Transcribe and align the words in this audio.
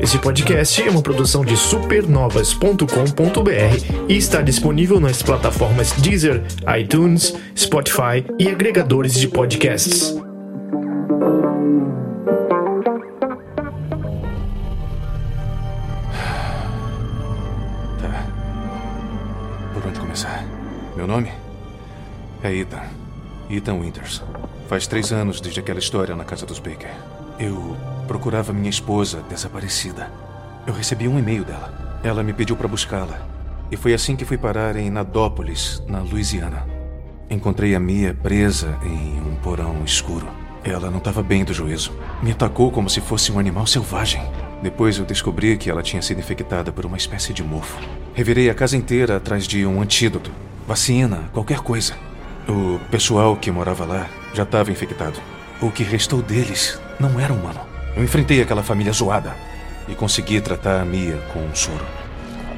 Esse 0.00 0.18
podcast 0.18 0.82
é 0.82 0.90
uma 0.90 1.00
produção 1.00 1.44
de 1.44 1.56
supernovas.com.br 1.56 4.08
e 4.08 4.16
está 4.16 4.42
disponível 4.42 4.98
nas 4.98 5.22
plataformas 5.22 5.92
Deezer, 5.92 6.42
iTunes, 6.76 7.32
Spotify 7.56 8.26
e 8.40 8.48
agregadores 8.48 9.14
de 9.14 9.28
podcasts. 9.28 10.16
Tá. 18.00 18.26
Por 19.72 19.86
onde 19.86 20.00
começar? 20.00 20.44
Meu 20.96 21.06
nome? 21.06 21.30
É 22.42 22.52
Ethan. 22.52 22.82
Ethan 23.48 23.74
Winters. 23.74 24.24
Faz 24.68 24.88
três 24.88 25.12
anos 25.12 25.40
desde 25.40 25.60
aquela 25.60 25.78
história 25.78 26.16
na 26.16 26.24
casa 26.24 26.44
dos 26.44 26.58
Baker. 26.58 26.90
Eu 27.38 27.76
procurava 28.06 28.52
minha 28.52 28.70
esposa 28.70 29.22
desaparecida. 29.28 30.10
Eu 30.66 30.74
recebi 30.74 31.08
um 31.08 31.18
e-mail 31.18 31.44
dela. 31.44 32.00
Ela 32.04 32.22
me 32.22 32.32
pediu 32.32 32.56
para 32.56 32.68
buscá-la. 32.68 33.20
E 33.70 33.76
foi 33.76 33.94
assim 33.94 34.14
que 34.14 34.24
fui 34.24 34.36
parar 34.36 34.76
em 34.76 34.90
Nadópolis, 34.90 35.82
na 35.88 36.00
Louisiana. 36.00 36.66
Encontrei 37.30 37.74
a 37.74 37.80
Mia 37.80 38.14
presa 38.14 38.78
em 38.84 39.20
um 39.20 39.34
porão 39.36 39.82
escuro. 39.84 40.28
Ela 40.62 40.90
não 40.90 40.98
estava 40.98 41.22
bem 41.22 41.44
do 41.44 41.54
juízo. 41.54 41.92
Me 42.22 42.32
atacou 42.32 42.70
como 42.70 42.90
se 42.90 43.00
fosse 43.00 43.32
um 43.32 43.38
animal 43.38 43.66
selvagem. 43.66 44.22
Depois 44.62 44.98
eu 44.98 45.04
descobri 45.04 45.56
que 45.56 45.70
ela 45.70 45.82
tinha 45.82 46.02
sido 46.02 46.20
infectada 46.20 46.70
por 46.70 46.86
uma 46.86 46.96
espécie 46.96 47.32
de 47.32 47.42
mofo. 47.42 47.80
Revirei 48.14 48.48
a 48.50 48.54
casa 48.54 48.76
inteira 48.76 49.16
atrás 49.16 49.48
de 49.48 49.66
um 49.66 49.80
antídoto, 49.80 50.30
vacina, 50.68 51.30
qualquer 51.32 51.60
coisa. 51.60 51.94
O 52.48 52.78
pessoal 52.90 53.36
que 53.36 53.50
morava 53.50 53.84
lá 53.84 54.08
já 54.34 54.42
estava 54.42 54.70
infectado. 54.70 55.18
O 55.60 55.70
que 55.70 55.82
restou 55.82 56.22
deles 56.22 56.78
não 57.00 57.18
era 57.18 57.32
humano. 57.32 57.71
Eu 57.96 58.02
enfrentei 58.02 58.40
aquela 58.40 58.62
família 58.62 58.92
zoada 58.92 59.34
e 59.88 59.94
consegui 59.94 60.40
tratar 60.40 60.80
a 60.80 60.84
Mia 60.84 61.16
com 61.32 61.40
um 61.40 61.54
soro. 61.54 61.84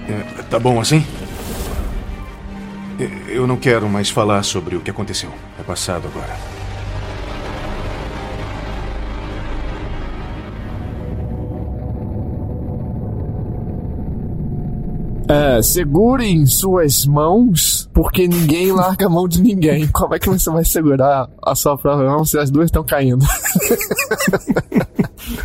É, 0.08 0.42
tá 0.42 0.58
bom 0.58 0.80
assim? 0.80 1.04
É, 3.00 3.08
Eu 3.36 3.46
não 3.46 3.56
quero 3.56 3.88
mais 3.88 4.10
falar 4.10 4.42
sobre 4.42 4.76
o 4.76 4.80
que 4.80 4.91
aconteceu. 4.91 5.32
É 5.58 5.62
passado 5.62 6.06
agora. 6.06 6.36
É, 15.27 15.62
segurem 15.62 16.44
suas 16.47 17.06
mãos, 17.06 17.89
porque 17.94 18.28
ninguém 18.28 18.70
larga 18.72 19.06
a 19.06 19.11
mão 19.11 19.27
de 19.27 19.41
ninguém. 19.41 19.89
Como 19.92 20.14
é 20.14 20.19
que 20.19 20.28
você 20.28 20.50
vai 20.50 20.64
segurar 20.64 21.28
a 21.42 21.55
sua 21.55 21.78
própria 21.78 22.11
mão 22.11 22.25
se 22.25 22.39
as 22.39 22.50
duas 22.50 22.66
estão 22.66 22.84
caindo? 22.84 23.25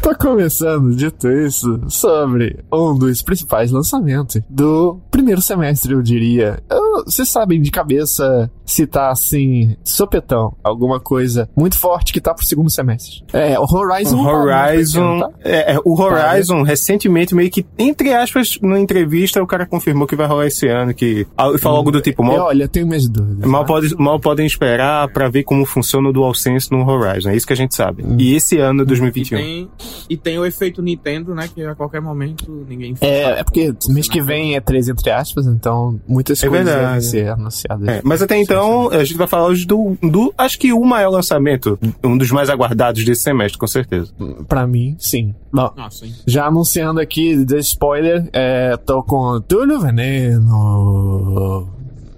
Tô 0.01 0.13
começando, 0.15 0.93
dito 0.93 1.29
isso, 1.29 1.79
sobre 1.87 2.59
um 2.71 2.97
dos 2.97 3.21
principais 3.21 3.71
lançamentos 3.71 4.41
do 4.49 4.99
primeiro 5.09 5.41
semestre, 5.41 5.93
eu 5.93 6.01
diria. 6.01 6.61
Eu- 6.69 6.88
Vocês 7.05 7.29
sabem 7.29 7.61
de 7.61 7.71
cabeça 7.71 8.49
se 8.65 8.85
tá 8.85 9.09
assim, 9.09 9.75
sopetão, 9.83 10.55
alguma 10.63 10.99
coisa 10.99 11.49
muito 11.55 11.77
forte 11.77 12.13
que 12.13 12.21
tá 12.21 12.33
pro 12.33 12.45
segundo 12.45 12.69
semestre. 12.69 13.23
É, 13.33 13.59
o 13.59 13.63
Horizon. 13.63 14.21
O 14.21 14.25
tá 14.25 14.31
Horizon, 14.33 15.19
pequeno, 15.19 15.31
tá? 15.31 15.49
é, 15.49 15.73
é, 15.73 15.79
o 15.83 15.99
Horizon 15.99 16.61
recentemente 16.61 17.33
meio 17.33 17.49
que 17.49 17.65
entre 17.77 18.13
aspas 18.13 18.57
numa 18.61 18.79
entrevista 18.79 19.41
o 19.41 19.47
cara 19.47 19.65
confirmou 19.65 20.05
que 20.07 20.15
vai 20.15 20.27
rolar 20.27 20.47
esse 20.47 20.67
ano 20.67 20.93
que 20.93 21.25
falou 21.59 21.79
algo 21.79 21.91
do 21.91 22.01
tipo 22.01 22.23
E, 22.23 22.27
mal, 22.27 22.39
olha, 22.47 22.63
eu 22.63 22.69
tenho 22.69 22.85
minhas 22.87 23.07
dúvidas. 23.07 23.49
mal, 23.49 23.61
tá? 23.61 23.67
pode, 23.67 23.95
mal 23.97 24.19
podem 24.19 24.45
esperar 24.45 25.07
pra 25.11 25.29
ver 25.29 25.43
como 25.43 25.65
funciona 25.65 26.09
o 26.09 26.13
DualSense 26.13 26.71
no 26.71 26.87
Horizon, 26.87 27.29
é 27.29 27.35
isso 27.35 27.47
que 27.47 27.53
a 27.53 27.55
gente 27.55 27.73
sabe. 27.75 28.03
Hum. 28.03 28.15
E 28.19 28.35
esse 28.35 28.57
ano 28.59 28.83
E 28.83 28.85
2021. 28.85 29.37
tem, 29.37 29.69
e 30.09 30.17
tem 30.17 30.37
o 30.39 30.45
efeito 30.45 30.81
Nintendo, 30.81 31.33
né? 31.33 31.47
Que 31.53 31.63
a 31.63 31.75
qualquer 31.75 32.01
momento 32.01 32.65
ninguém 32.67 32.93
É, 33.01 33.39
é 33.39 33.43
porque 33.43 33.73
mês 33.89 34.07
que 34.07 34.21
vem 34.21 34.55
é 34.55 34.61
três 34.61 34.87
entre 34.89 35.09
aspas, 35.11 35.45
então 35.47 35.99
muitas 36.07 36.43
É 36.43 36.47
coisas 36.47 36.65
verdade. 36.67 36.88
Devem 36.93 37.01
ser 37.01 37.29
anunciadas. 37.29 37.87
É, 37.87 38.01
mas 38.03 38.21
até 38.21 38.37
então, 38.39 38.89
a 38.89 39.03
gente 39.03 39.17
vai 39.17 39.27
falar 39.27 39.47
hoje 39.47 39.65
do, 39.65 39.97
do, 40.01 40.33
acho 40.37 40.57
que 40.59 40.71
o 40.73 40.83
maior 40.83 41.09
lançamento, 41.11 41.77
um 42.03 42.17
dos 42.17 42.31
mais 42.31 42.49
aguardados 42.49 43.03
desse 43.05 43.21
semestre, 43.23 43.57
com 43.59 43.67
certeza. 43.67 44.11
Pra 44.47 44.65
mim, 44.67 44.95
sim. 44.99 45.33
Bom, 45.51 45.71
Nossa, 45.75 46.05
hein? 46.05 46.13
já 46.25 46.45
anunciando 46.45 46.99
aqui, 46.99 47.43
de 47.45 47.57
spoiler, 47.59 48.29
é, 48.33 48.77
tô 48.77 49.01
com 49.03 49.39
Túlio 49.41 49.79
Veneno. 49.79 51.67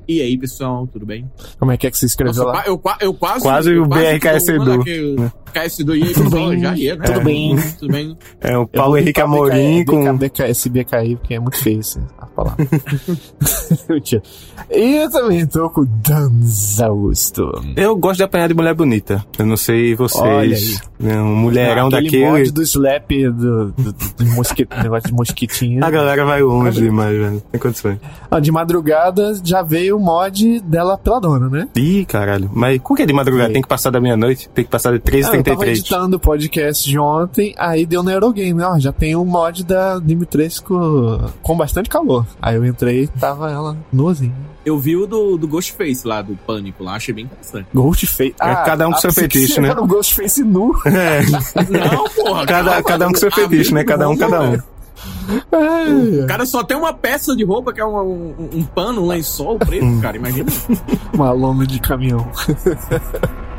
E 0.08 0.20
aí, 0.22 0.38
pessoal, 0.38 0.86
tudo 0.88 1.06
bem? 1.06 1.32
Como 1.58 1.72
é 1.72 1.78
que 1.78 1.88
é 1.88 1.92
que 1.92 1.98
você 1.98 2.06
escreveu 2.06 2.44
Nossa, 2.44 2.58
lá? 2.58 2.64
eu, 2.68 2.78
qua- 2.78 2.98
eu 3.00 3.14
quase. 3.14 3.42
Quase 3.44 3.72
eu 3.74 3.84
o 3.84 3.88
BRKS 3.88 4.46
tô 4.46 4.58
mandando 4.58 4.72
Edu. 4.74 4.82
aqui 4.82 5.00
o 5.00 5.52
KS2 5.54 5.96
e 5.96 6.04
aí, 6.04 6.14
Tudo 6.14 6.30
bem, 6.32 6.60
já 6.60 6.76
ia, 6.76 6.96
né? 6.98 7.06
tudo 7.06 7.22
bem. 7.24 7.56
Tudo 7.80 7.92
bem. 7.94 8.18
É 8.42 8.58
o 8.58 8.62
Eu 8.62 8.68
Paulo 8.68 8.98
Henrique 8.98 9.22
Amorim 9.22 9.84
BK, 9.86 9.86
com... 9.92 10.18
BK, 10.18 10.40
esse 10.50 10.70
BKI, 10.70 11.16
porque 11.16 11.34
é 11.36 11.40
muito 11.40 11.58
feio 11.60 11.80
esse, 11.80 12.00
a 12.20 12.26
e 14.72 14.96
eu 14.98 15.10
também 15.10 15.46
tô 15.46 15.70
com 15.70 15.86
Danza 15.86 16.86
Augusto. 16.88 17.52
Eu 17.76 17.96
gosto 17.96 18.18
de 18.18 18.24
apanhar 18.24 18.48
de 18.48 18.54
mulher 18.54 18.74
bonita. 18.74 19.26
Eu 19.38 19.46
não 19.46 19.58
sei 19.58 19.88
Olha 19.90 19.98
vocês. 19.98 20.82
né, 21.00 21.20
Um 21.22 21.36
mulherão 21.36 21.88
Aquele 21.88 22.04
daquele. 22.04 22.26
mod 22.26 22.52
do 22.52 22.62
slap 22.62 23.10
do, 23.12 23.72
do, 23.72 23.92
do 23.94 24.24
negócio 24.84 25.08
de 25.10 25.14
mosquitinho. 25.14 25.84
A 25.84 25.90
galera 25.90 26.26
vai 26.26 26.42
longe 26.42 26.82
demais, 26.82 27.18
velho. 27.18 27.44
Tem 27.52 27.60
condições. 27.60 27.98
Ah, 28.30 28.40
de 28.40 28.52
madrugada 28.52 29.34
já 29.44 29.62
veio 29.62 29.98
o 29.98 30.00
mod 30.00 30.60
dela 30.62 30.98
peladona, 30.98 31.50
né? 31.50 31.68
Ih, 31.76 32.06
caralho. 32.06 32.50
Mas 32.54 32.80
como 32.82 32.96
que 32.98 33.04
é 33.04 33.06
de 33.06 33.14
madrugada? 33.14 33.52
Tem 33.54 33.62
que 33.62 33.68
passar 33.68 33.90
da 33.90 34.00
meia-noite? 34.00 34.50
Tem 34.54 34.64
que 34.64 34.72
passar 34.72 34.92
de 34.92 34.98
Ah, 34.98 35.36
eu 35.36 35.44
tava 35.44 35.58
13h33. 35.64 35.68
editando 35.70 36.18
o 36.18 36.20
podcast 36.20 36.90
de 36.90 36.98
ontem, 37.00 37.54
aí 37.58 37.86
deu 37.86 38.04
no 38.04 38.10
Eurogame, 38.12 38.62
ó, 38.64 38.78
já 38.80 38.92
tem 38.92 39.16
um 39.16 39.26
mod 39.26 39.64
da 39.66 40.00
Dimitrescu 40.00 41.20
com 41.42 41.58
bastante 41.58 41.90
calor. 41.90 42.26
Aí 42.42 42.56
eu 42.56 42.66
entrei 42.66 43.04
e 43.04 43.08
tava 43.08 43.52
ela 43.52 43.76
nuazinha. 43.92 44.34
Eu 44.66 44.78
vi 44.78 44.96
o 44.96 45.08
do, 45.08 45.38
do 45.38 45.48
Ghostface 45.48 46.08
lá, 46.08 46.22
do 46.22 46.36
Pânico 46.36 46.84
lá, 46.84 46.96
achei 46.96 47.14
bem 47.14 47.26
interessante. 47.26 47.68
Ghostface. 47.74 48.36
É, 48.40 48.56
cada 48.56 48.88
um 48.88 48.92
com 48.92 48.98
seu 49.00 49.12
fetiche, 49.12 49.60
né? 49.60 49.70
Era 49.70 49.82
um 49.82 49.88
Ghostface 49.88 50.44
nu. 50.44 50.74
É, 50.86 51.22
Não, 51.70 52.04
porra. 52.10 52.46
cada, 52.46 52.70
calma, 52.72 52.84
cada 52.84 53.08
um 53.08 53.12
com 53.12 53.18
seu 53.18 53.30
ah, 53.30 53.32
fetiche, 53.32 53.74
né? 53.74 53.84
Cada 53.84 54.08
um, 54.08 54.16
cada 54.16 54.42
um. 54.42 54.54
É, 55.52 56.24
O 56.24 56.28
cara 56.28 56.46
só 56.46 56.64
tem 56.64 56.78
uma 56.78 56.94
peça 56.94 57.36
de 57.36 57.44
roupa 57.44 57.74
que 57.74 57.82
é 57.82 57.86
um, 57.86 57.98
um, 57.98 58.50
um 58.54 58.64
pano, 58.64 59.04
um 59.04 59.08
lençol 59.08 59.58
preto, 59.58 59.86
cara, 60.02 60.18
imagina. 60.18 60.52
uma 61.14 61.32
lona 61.32 61.66
de 61.66 61.80
caminhão. 61.80 62.28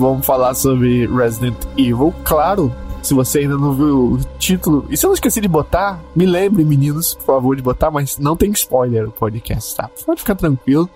Vamos 0.00 0.24
falar 0.24 0.54
sobre 0.54 1.06
Resident 1.06 1.56
Evil, 1.76 2.14
claro. 2.24 2.72
Se 3.02 3.12
você 3.14 3.40
ainda 3.40 3.56
não 3.56 3.72
viu 3.74 4.12
o 4.14 4.18
título, 4.38 4.86
e 4.90 4.96
se 4.96 5.04
eu 5.04 5.08
não 5.08 5.14
esqueci 5.14 5.40
de 5.40 5.48
botar, 5.48 6.00
me 6.16 6.24
lembre, 6.26 6.64
meninos, 6.64 7.14
por 7.14 7.24
favor, 7.26 7.54
de 7.56 7.62
botar, 7.62 7.90
mas 7.90 8.18
não 8.18 8.34
tem 8.36 8.50
spoiler 8.52 9.08
o 9.08 9.12
podcast, 9.12 9.74
tá? 9.76 9.90
Pode 10.06 10.20
ficar 10.20 10.34
tranquilo 10.34 10.88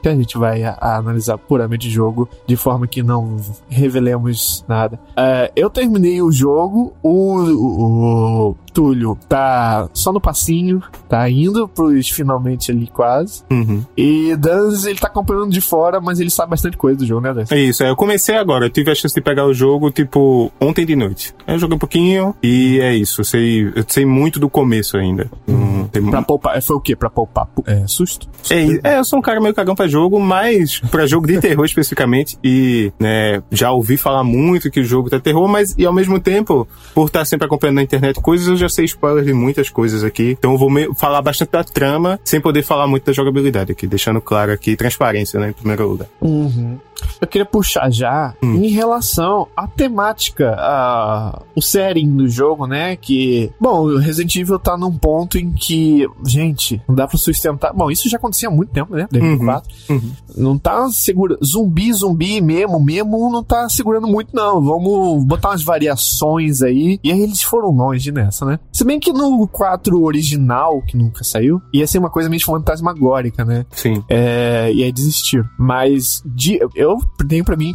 que 0.00 0.08
a 0.08 0.14
gente 0.14 0.38
vai 0.38 0.62
a- 0.62 0.76
a 0.80 0.96
analisar 0.96 1.36
puramente 1.38 1.88
o 1.88 1.90
jogo 1.90 2.28
de 2.46 2.54
forma 2.56 2.86
que 2.86 3.02
não 3.02 3.36
revelemos 3.68 4.64
nada. 4.68 5.00
É, 5.16 5.50
eu 5.56 5.68
terminei 5.68 6.22
o 6.22 6.30
jogo, 6.30 6.92
o, 7.02 7.38
o- 7.40 8.50
o 8.50 8.56
Túlio 8.72 9.18
tá 9.28 9.88
só 9.92 10.12
no 10.12 10.20
passinho, 10.20 10.82
tá 11.08 11.28
indo 11.28 11.66
pros 11.68 12.08
finalmente 12.08 12.70
ali 12.70 12.86
quase. 12.86 13.42
Uhum. 13.50 13.84
E 13.96 14.34
Danz, 14.36 14.84
ele 14.84 14.98
tá 14.98 15.06
acompanhando 15.08 15.50
de 15.50 15.60
fora, 15.60 16.00
mas 16.00 16.20
ele 16.20 16.30
sabe 16.30 16.50
bastante 16.50 16.76
coisa 16.76 16.98
do 16.98 17.06
jogo, 17.06 17.20
né, 17.22 17.32
Danz? 17.34 17.50
É 17.52 17.58
isso, 17.58 17.82
é, 17.82 17.90
eu 17.90 17.96
comecei 17.96 18.36
agora, 18.36 18.66
eu 18.66 18.70
tive 18.70 18.90
a 18.90 18.94
chance 18.94 19.14
de 19.14 19.20
pegar 19.20 19.46
o 19.46 19.54
jogo, 19.54 19.90
tipo, 19.90 20.50
ontem 20.60 20.84
de 20.86 20.94
noite. 20.96 21.34
Eu 21.46 21.58
joguei 21.58 21.76
um 21.76 21.78
pouquinho 21.78 22.34
e 22.42 22.78
é 22.80 22.94
isso, 22.94 23.20
eu 23.20 23.24
sei, 23.24 23.66
eu 23.74 23.84
sei 23.86 24.04
muito 24.04 24.38
do 24.40 24.48
começo 24.48 24.96
ainda. 24.96 25.30
Não 25.46 25.86
tem 25.88 26.02
Pra 26.08 26.22
poupar, 26.22 26.60
foi 26.62 26.76
o 26.76 26.80
quê? 26.80 26.94
Pra 26.96 27.10
poupar 27.10 27.46
pu- 27.46 27.64
é, 27.66 27.86
susto? 27.86 28.28
É, 28.50 28.94
é, 28.94 28.98
eu 28.98 29.04
sou 29.04 29.18
um 29.18 29.22
cara 29.22 29.40
meio 29.40 29.54
cagão 29.54 29.74
pra 29.74 29.86
jogo, 29.88 30.18
mas 30.20 30.80
pra 30.90 31.06
jogo 31.06 31.26
de 31.26 31.38
terror 31.40 31.64
especificamente. 31.64 32.38
E, 32.42 32.92
né, 33.00 33.42
já 33.50 33.70
ouvi 33.72 33.96
falar 33.96 34.22
muito 34.24 34.70
que 34.70 34.80
o 34.80 34.84
jogo 34.84 35.08
tá 35.10 35.18
terror, 35.20 35.48
mas 35.48 35.74
e 35.76 35.84
ao 35.86 35.92
mesmo 35.92 36.18
tempo, 36.20 36.66
por 36.94 37.06
estar 37.06 37.24
sempre 37.24 37.46
acompanhando 37.46 37.76
na 37.76 37.82
internet 37.82 38.20
coisas, 38.20 38.46
eu 38.48 38.56
já 38.56 38.67
sei 38.68 38.84
spoilers 38.84 39.26
de 39.26 39.32
muitas 39.32 39.68
coisas 39.70 40.04
aqui. 40.04 40.36
Então 40.38 40.52
eu 40.52 40.58
vou 40.58 40.70
falar 40.94 41.22
bastante 41.22 41.50
da 41.50 41.64
trama, 41.64 42.20
sem 42.24 42.40
poder 42.40 42.62
falar 42.62 42.86
muito 42.86 43.04
da 43.04 43.12
jogabilidade 43.12 43.72
aqui, 43.72 43.86
deixando 43.86 44.20
claro 44.20 44.52
aqui 44.52 44.76
transparência, 44.76 45.38
né, 45.40 45.50
em 45.50 45.52
primeiro 45.52 45.88
lugar. 45.88 46.08
Uhum. 46.20 46.78
Eu 47.20 47.26
queria 47.26 47.46
puxar 47.46 47.90
já 47.90 48.34
Hum. 48.42 48.56
em 48.62 48.68
relação 48.68 49.48
à 49.56 49.66
temática, 49.66 50.54
a, 50.58 51.42
o 51.54 51.60
setting 51.62 52.16
do 52.16 52.28
jogo, 52.28 52.66
né? 52.66 52.96
Que, 52.96 53.50
bom, 53.60 53.82
o 53.82 53.98
Resident 53.98 54.34
Evil 54.36 54.58
tá 54.58 54.76
num 54.76 54.92
ponto 54.96 55.38
em 55.38 55.50
que, 55.52 56.06
gente, 56.24 56.80
não 56.88 56.94
dá 56.94 57.06
pra 57.06 57.18
sustentar. 57.18 57.72
Bom, 57.72 57.90
isso 57.90 58.08
já 58.08 58.16
acontecia 58.16 58.48
há 58.48 58.52
muito 58.52 58.70
tempo, 58.72 58.94
né? 58.94 59.06
2004. 59.10 59.70
Uhum. 59.90 60.12
Não 60.36 60.58
tá 60.58 60.88
segura. 60.90 61.36
Zumbi, 61.44 61.92
zumbi 61.92 62.40
mesmo, 62.40 62.78
mesmo, 62.80 63.30
não 63.30 63.42
tá 63.42 63.68
segurando 63.68 64.06
muito, 64.06 64.34
não. 64.34 64.62
Vamos 64.62 65.24
botar 65.24 65.50
umas 65.50 65.62
variações 65.62 66.62
aí. 66.62 66.98
E 67.02 67.10
aí 67.12 67.20
eles 67.20 67.42
foram 67.42 67.70
longe 67.70 68.12
nessa, 68.12 68.44
né? 68.44 68.58
Se 68.72 68.84
bem 68.84 69.00
que 69.00 69.12
no 69.12 69.46
4 69.48 70.00
original, 70.02 70.80
que 70.82 70.96
nunca 70.96 71.24
saiu, 71.24 71.60
ia 71.72 71.86
ser 71.86 71.98
uma 71.98 72.10
coisa 72.10 72.28
meio 72.28 72.44
fantasmagórica, 72.44 73.44
né? 73.44 73.66
Sim. 73.72 74.02
É, 74.08 74.70
e 74.72 74.82
aí 74.84 74.92
desistir. 74.92 75.44
Mas 75.58 76.22
de, 76.24 76.58
eu 76.74 76.87
tenho 77.28 77.44
pra 77.44 77.56
mim 77.56 77.74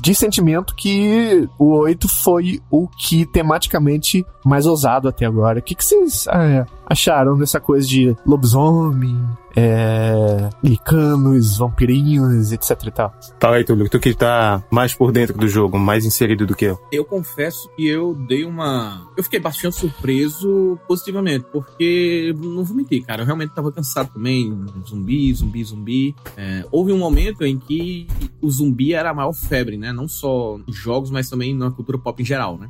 de 0.00 0.14
sentimento 0.14 0.74
que 0.74 1.48
o 1.58 1.72
8 1.76 2.08
foi 2.08 2.60
o 2.70 2.88
que 2.88 3.24
tematicamente 3.26 4.24
mais 4.44 4.66
ousado 4.66 5.08
até 5.08 5.24
agora. 5.24 5.58
O 5.58 5.62
que, 5.62 5.74
que 5.74 5.84
vocês 5.84 6.26
ah, 6.28 6.66
acharam 6.86 7.38
dessa 7.38 7.60
coisa 7.60 7.86
de 7.86 8.16
lobisomem, 8.26 9.18
é, 9.56 10.50
licanos, 10.62 11.58
vampirinhos, 11.58 12.52
etc 12.52 12.70
e 12.86 12.90
tal? 12.90 13.14
Fala 13.40 13.56
aí, 13.56 13.64
Túlio, 13.64 13.88
tu 13.88 13.98
que 13.98 14.14
tá 14.14 14.62
mais 14.70 14.94
por 14.94 15.12
dentro 15.12 15.36
do 15.36 15.48
jogo, 15.48 15.78
mais 15.78 16.04
inserido 16.04 16.46
do 16.46 16.54
que 16.54 16.66
eu. 16.66 16.78
Eu 16.90 17.04
confesso 17.04 17.68
que 17.76 17.86
eu 17.86 18.14
dei 18.14 18.44
uma. 18.44 19.08
Eu 19.16 19.22
fiquei 19.22 19.40
bastante 19.40 19.76
surpreso 19.76 20.78
positivamente, 20.86 21.46
porque 21.52 22.34
não 22.38 22.64
vou 22.64 22.76
mentir, 22.76 23.04
cara. 23.04 23.22
Eu 23.22 23.26
realmente 23.26 23.54
tava 23.54 23.72
cansado 23.72 24.12
também. 24.12 24.52
Zumbi, 24.88 25.32
zumbi, 25.34 25.64
zumbi. 25.64 26.16
É, 26.36 26.64
houve 26.70 26.92
um 26.92 26.98
momento 26.98 27.44
em 27.44 27.58
que 27.58 28.06
o 28.40 28.50
zumbi 28.50 28.94
era 28.94 29.10
a 29.10 29.14
maior 29.14 29.32
febre, 29.32 29.76
né? 29.76 29.92
Não 29.92 30.08
só 30.08 30.58
em 30.66 30.72
jogos, 30.72 31.10
mas 31.10 31.28
também 31.28 31.54
na 31.54 31.70
cultura 31.70 31.98
pop 31.98 32.20
em 32.22 32.26
geral, 32.26 32.58
né? 32.58 32.68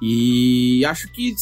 E 0.00 0.84
acho 0.84 1.10
que 1.12 1.34